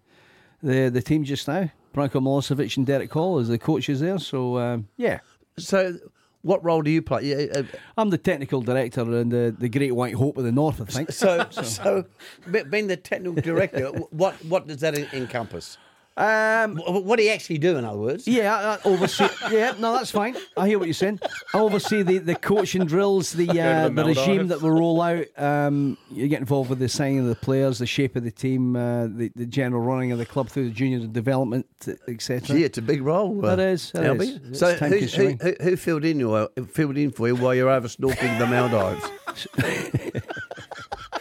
the 0.62 0.88
the 0.88 1.02
team 1.02 1.24
just 1.24 1.46
now. 1.48 1.70
Branko 1.94 2.20
Milosevic 2.22 2.76
and 2.76 2.86
Derek 2.86 3.12
Hall 3.12 3.38
as 3.38 3.48
the 3.48 3.58
coaches 3.58 4.00
there. 4.00 4.18
So 4.18 4.58
um, 4.58 4.88
yeah. 4.96 5.20
So, 5.58 5.98
what 6.42 6.64
role 6.64 6.82
do 6.82 6.90
you 6.90 7.02
play? 7.02 7.24
Yeah, 7.24 7.46
uh, 7.60 7.62
I'm 7.96 8.10
the 8.10 8.18
technical 8.18 8.60
director 8.62 9.00
and 9.02 9.30
the, 9.32 9.54
the 9.58 9.68
Great 9.68 9.94
White 9.94 10.14
Hope 10.14 10.36
of 10.36 10.44
the 10.44 10.52
North. 10.52 10.80
I 10.80 10.84
think. 10.84 11.10
So, 11.12 11.46
so, 11.50 12.04
be- 12.50 12.62
being 12.62 12.86
the 12.86 12.96
technical 12.96 13.40
director, 13.42 13.88
what 14.10 14.34
what 14.44 14.66
does 14.68 14.80
that 14.80 14.96
encompass? 15.12 15.78
Um, 16.18 16.76
Wh- 16.78 17.04
What 17.06 17.16
do 17.18 17.22
you 17.24 17.30
actually 17.30 17.58
do, 17.58 17.76
in 17.76 17.84
other 17.84 17.96
words? 17.98 18.26
Yeah, 18.26 18.54
I, 18.56 18.74
I 18.74 18.78
oversee. 18.92 19.28
yeah, 19.52 19.74
no, 19.78 19.92
that's 19.92 20.10
fine. 20.10 20.36
I 20.56 20.66
hear 20.66 20.76
what 20.78 20.86
you're 20.88 20.94
saying. 20.94 21.20
I 21.54 21.58
oversee 21.60 22.02
the, 22.02 22.18
the 22.18 22.34
coaching 22.34 22.86
drills, 22.86 23.32
the 23.32 23.48
uh, 23.60 23.88
the 23.88 23.94
the 23.94 24.04
regime 24.04 24.48
that 24.48 24.60
we 24.60 24.68
roll 24.68 25.00
out. 25.00 25.26
Um, 25.36 25.96
you 26.10 26.26
get 26.26 26.40
involved 26.40 26.70
with 26.70 26.80
the 26.80 26.88
signing 26.88 27.20
of 27.20 27.26
the 27.26 27.36
players, 27.36 27.78
the 27.78 27.86
shape 27.86 28.16
of 28.16 28.24
the 28.24 28.32
team, 28.32 28.74
uh, 28.74 29.06
the 29.06 29.30
the 29.36 29.46
general 29.46 29.80
running 29.82 30.10
of 30.10 30.18
the 30.18 30.26
club 30.26 30.48
through 30.48 30.64
the 30.70 30.74
junior 30.74 31.06
development, 31.06 31.66
etc. 32.08 32.40
Gee, 32.56 32.64
it's 32.64 32.78
a 32.78 32.82
big 32.82 33.00
role. 33.02 33.46
uh, 33.46 33.52
It 33.52 33.60
is, 33.60 33.92
it 33.94 33.98
Albie. 33.98 34.50
is. 34.50 34.58
So, 34.58 34.68
It's 34.70 34.80
time 34.80 34.90
who's- 34.90 35.14
who, 35.14 35.28
who, 35.40 35.54
who 35.62 35.76
filled 35.76 36.04
in 36.04 36.18
your 36.18 36.48
filled 36.72 36.96
in 36.96 37.12
for 37.12 37.28
you 37.28 37.36
while 37.36 37.54
you're 37.54 37.70
over 37.70 37.86
snorkeling 37.86 38.38
the 38.40 38.46
Maldives? 38.46 39.08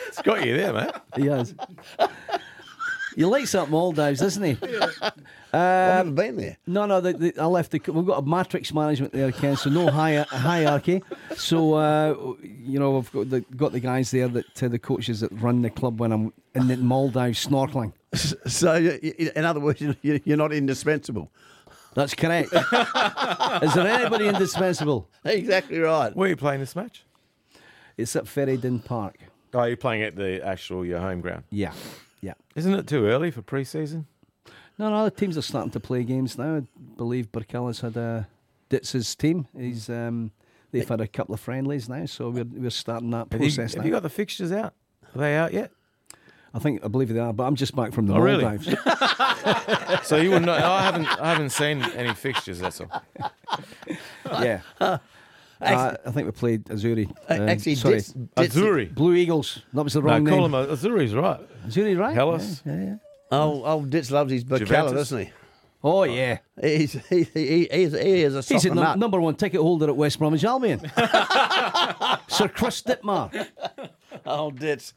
It's 0.07 0.21
got 0.23 0.43
you 0.43 0.57
there, 0.57 0.73
mate. 0.73 0.91
He 1.15 1.27
has. 1.27 1.53
You 3.17 3.27
like 3.27 3.47
something 3.47 3.71
Maldives, 3.71 4.19
doesn't 4.19 4.43
he? 4.43 4.57
I 5.53 5.57
haven't 5.57 6.13
been 6.13 6.37
there. 6.37 6.57
No, 6.67 6.85
no. 6.85 7.01
The, 7.01 7.13
the, 7.13 7.39
I 7.39 7.45
left. 7.45 7.71
The, 7.71 7.79
we've 7.91 8.05
got 8.05 8.19
a 8.21 8.25
matrix 8.25 8.71
management 8.71 9.11
there, 9.11 9.31
Ken. 9.31 9.55
So 9.57 9.71
no 9.71 9.89
hi- 9.89 10.21
hierarchy. 10.29 11.01
So 11.35 11.73
uh, 11.73 12.15
you 12.43 12.77
know, 12.77 12.91
we've 12.91 13.11
got 13.11 13.29
the, 13.31 13.41
got 13.55 13.71
the 13.71 13.79
guys 13.79 14.11
there 14.11 14.27
that 14.27 14.63
uh, 14.63 14.67
the 14.67 14.77
coaches 14.77 15.21
that 15.21 15.31
run 15.41 15.63
the 15.63 15.71
club 15.71 15.99
when 15.99 16.11
I'm 16.11 16.31
in 16.53 16.67
the 16.67 16.77
Maldives 16.77 17.45
snorkeling. 17.45 17.93
So, 18.47 18.73
y- 18.73 18.99
y- 19.03 19.31
in 19.35 19.45
other 19.45 19.59
words, 19.59 19.81
you- 19.81 19.95
you're 20.23 20.37
not 20.37 20.53
indispensable. 20.53 21.31
That's 21.95 22.13
correct. 22.13 22.53
Is 22.53 23.73
there 23.73 23.87
anybody 23.87 24.27
indispensable? 24.27 25.09
Exactly 25.25 25.79
right. 25.79 26.15
Where 26.15 26.27
are 26.27 26.29
you 26.29 26.35
playing 26.35 26.59
this 26.59 26.75
match? 26.75 27.03
It's 27.97 28.15
at 28.15 28.27
Ferryden 28.27 28.79
Park. 28.79 29.17
Oh, 29.55 29.63
you're 29.63 29.75
playing 29.75 30.03
at 30.03 30.15
the 30.15 30.45
actual 30.45 30.85
your 30.85 30.99
home 30.99 31.19
ground. 31.21 31.43
Yeah, 31.49 31.73
yeah. 32.21 32.33
Isn't 32.55 32.73
it 32.73 32.87
too 32.87 33.05
early 33.07 33.31
for 33.31 33.41
pre-season? 33.41 34.05
No, 34.79 34.89
no. 34.89 35.05
The 35.05 35.11
teams 35.11 35.37
are 35.37 35.41
starting 35.41 35.71
to 35.71 35.79
play 35.79 36.03
games 36.03 36.37
now. 36.37 36.57
I 36.57 36.61
believe 36.97 37.31
Birkalla's 37.31 37.81
had 37.81 37.97
a 37.97 38.27
Ditz's 38.69 39.15
team. 39.15 39.47
He's 39.57 39.89
um, 39.89 40.31
they've 40.71 40.87
had 40.87 41.01
a 41.01 41.07
couple 41.07 41.33
of 41.33 41.39
friendlies 41.39 41.87
now, 41.89 42.05
so 42.05 42.29
we're 42.29 42.43
we're 42.45 42.69
starting 42.69 43.09
that 43.11 43.27
Have 43.31 43.41
you, 43.41 43.47
process 43.47 43.73
have 43.73 43.83
now. 43.83 43.85
you 43.87 43.91
got 43.91 44.03
the 44.03 44.09
fixtures 44.09 44.51
out? 44.51 44.73
Are 45.15 45.19
they 45.19 45.35
out 45.35 45.53
yet? 45.53 45.71
I 46.53 46.59
think 46.59 46.83
I 46.83 46.87
believe 46.87 47.09
they 47.09 47.19
are, 47.19 47.33
but 47.33 47.43
I'm 47.43 47.55
just 47.55 47.75
back 47.75 47.91
from 47.93 48.07
the 48.07 48.13
Oh, 48.15 48.19
really? 48.19 48.43
Maldives. 48.43 48.75
So 50.03 50.17
you 50.17 50.29
wouldn't 50.29 50.45
know. 50.45 50.53
I 50.53 50.81
haven't. 50.81 51.05
I 51.07 51.29
haven't 51.31 51.49
seen 51.51 51.81
any 51.81 52.13
fixtures. 52.13 52.59
That's 52.59 52.81
all. 52.81 52.91
yeah. 54.41 54.61
Uh, 55.61 55.95
I 56.05 56.11
think 56.11 56.25
we 56.27 56.31
played 56.31 56.65
Azzurri. 56.65 57.09
Uh, 57.29 57.33
Um, 57.33 57.49
actually, 57.49 57.75
sorry, 57.75 57.95
Ditz- 57.95 58.13
Ditz- 58.13 58.55
Azzurri. 58.55 58.93
Blue 58.93 59.15
Eagles. 59.15 59.63
That 59.73 59.83
was 59.83 59.93
the 59.93 60.01
No, 60.01 60.05
wrong 60.07 60.25
call 60.25 60.47
name. 60.47 60.53
him 60.53 60.69
Azzurri's 60.75 61.13
right. 61.15 61.39
Azzurri, 61.67 61.97
right? 61.97 62.13
Hellas. 62.15 62.61
Yeah, 62.65 62.75
yeah, 62.75 62.83
yeah. 62.85 62.95
Oh, 63.31 63.63
oh, 63.65 63.85
Ditz 63.85 64.11
loves 64.11 64.31
his 64.31 64.43
Birkalla, 64.43 64.59
Juventus. 64.59 64.91
doesn't 64.93 65.19
he? 65.25 65.29
Oh 65.83 66.03
yeah. 66.03 66.39
He's, 66.59 66.93
he, 67.07 67.23
he, 67.23 67.67
he's, 67.71 67.93
he 67.93 68.21
is 68.23 68.33
a 68.33 68.37
He's 68.37 68.47
soccer 68.63 68.69
the 68.75 68.81
num- 68.81 68.99
number 68.99 69.19
one 69.21 69.35
ticket 69.35 69.61
holder 69.61 69.87
at 69.87 69.95
West 69.95 70.17
Bromwich 70.19 70.43
Albion. 70.43 70.79
Sir 72.27 72.47
Chris 72.47 72.81
Dittmar. 72.81 73.47
Oh, 74.25 74.51
Ditz. 74.51 74.93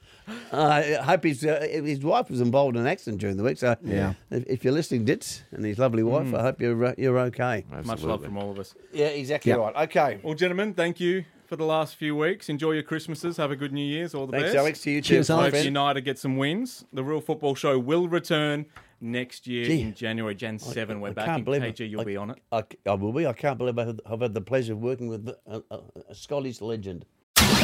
Uh, 0.53 0.57
I 0.57 0.95
hope 1.03 1.25
his, 1.25 1.45
uh, 1.45 1.67
his 1.71 2.01
wife 2.01 2.31
was 2.31 2.41
involved 2.41 2.77
in 2.77 2.83
an 2.83 2.89
accident 2.89 3.21
during 3.21 3.37
the 3.37 3.43
week. 3.45 3.59
So, 3.59 3.77
Yeah. 3.85 4.15
if, 4.31 4.45
if 4.47 4.65
you're 4.65 4.73
listening, 4.73 5.05
Ditz, 5.05 5.43
and 5.53 5.65
his 5.65 5.79
lovely 5.79 6.03
wife, 6.03 6.33
I 6.35 6.43
hope 6.43 6.61
you're 6.61 6.83
uh, 6.85 6.95
you're 6.97 7.19
okay. 7.19 7.65
Much 7.85 8.03
love 8.03 8.25
from 8.25 8.39
all 8.39 8.51
of 8.51 8.59
us. 8.59 8.75
Yeah, 8.93 9.07
exactly 9.09 9.51
Yeah. 9.51 9.57
right. 9.59 9.77
Okay. 9.89 10.21
Well, 10.23 10.35
gentlemen, 10.35 10.75
thank 10.75 10.99
you 10.99 11.25
for 11.47 11.57
the 11.57 11.65
last 11.65 11.97
few 11.97 12.17
weeks. 12.17 12.49
Enjoy 12.49 12.73
your 12.73 12.83
Christmases. 12.85 13.37
Have 13.37 13.51
a 13.51 13.57
good 13.57 13.73
New 13.73 13.85
Year's. 13.85 14.15
All 14.15 14.27
the 14.27 14.33
Thanks, 14.33 14.45
best. 14.47 14.55
Thanks, 14.55 14.61
Alex. 14.65 14.81
To 14.83 14.91
you 14.91 15.03
too. 15.03 15.15
Cheers, 15.17 15.29
my 15.31 15.37
Alex. 15.37 15.57
Hope. 15.59 15.65
United 15.65 16.01
get 16.05 16.19
some 16.19 16.37
wins. 16.37 16.85
The 16.93 17.05
Real 17.05 17.21
Football 17.21 17.55
Show 17.55 17.79
will 17.79 18.09
return 18.09 18.67
next 19.01 19.47
year 19.47 19.65
Gee. 19.65 19.81
in 19.83 19.95
January, 19.95 20.35
Jan 20.35 20.59
7. 20.59 21.01
We're 21.01 21.09
I 21.09 21.13
back 21.13 21.27
can't 21.27 21.39
in 21.39 21.45
believe 21.45 21.63
KG. 21.63 21.81
it. 21.81 21.87
You'll 21.91 22.01
I- 22.03 22.05
be 22.05 22.17
on 22.17 22.31
it. 22.31 22.39
I, 22.53 22.63
I 22.87 22.95
will 22.95 23.13
be. 23.13 23.27
I 23.27 23.33
can't 23.33 23.59
believe 23.59 23.79
I've, 23.79 23.99
I've 24.07 24.21
had 24.21 24.35
the 24.35 24.41
pleasure 24.41 24.73
of 24.75 24.81
working 24.81 25.09
with 25.09 25.29
a, 25.29 25.63
a, 25.71 25.81
a 26.09 26.15
Scottish 26.15 26.61
legend. 26.61 27.05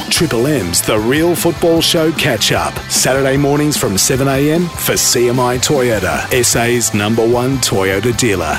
Triple 0.09 0.47
M's 0.47 0.81
The 0.81 0.97
Real 0.97 1.35
Football 1.35 1.81
Show 1.81 2.11
catch 2.13 2.51
up. 2.51 2.73
Saturday 2.89 3.37
mornings 3.37 3.77
from 3.77 3.93
7am 3.93 4.67
for 4.69 4.93
CMI 4.93 5.57
Toyota, 5.59 6.43
SA's 6.43 6.93
number 6.93 7.27
one 7.27 7.57
Toyota 7.57 8.17
dealer. 8.17 8.57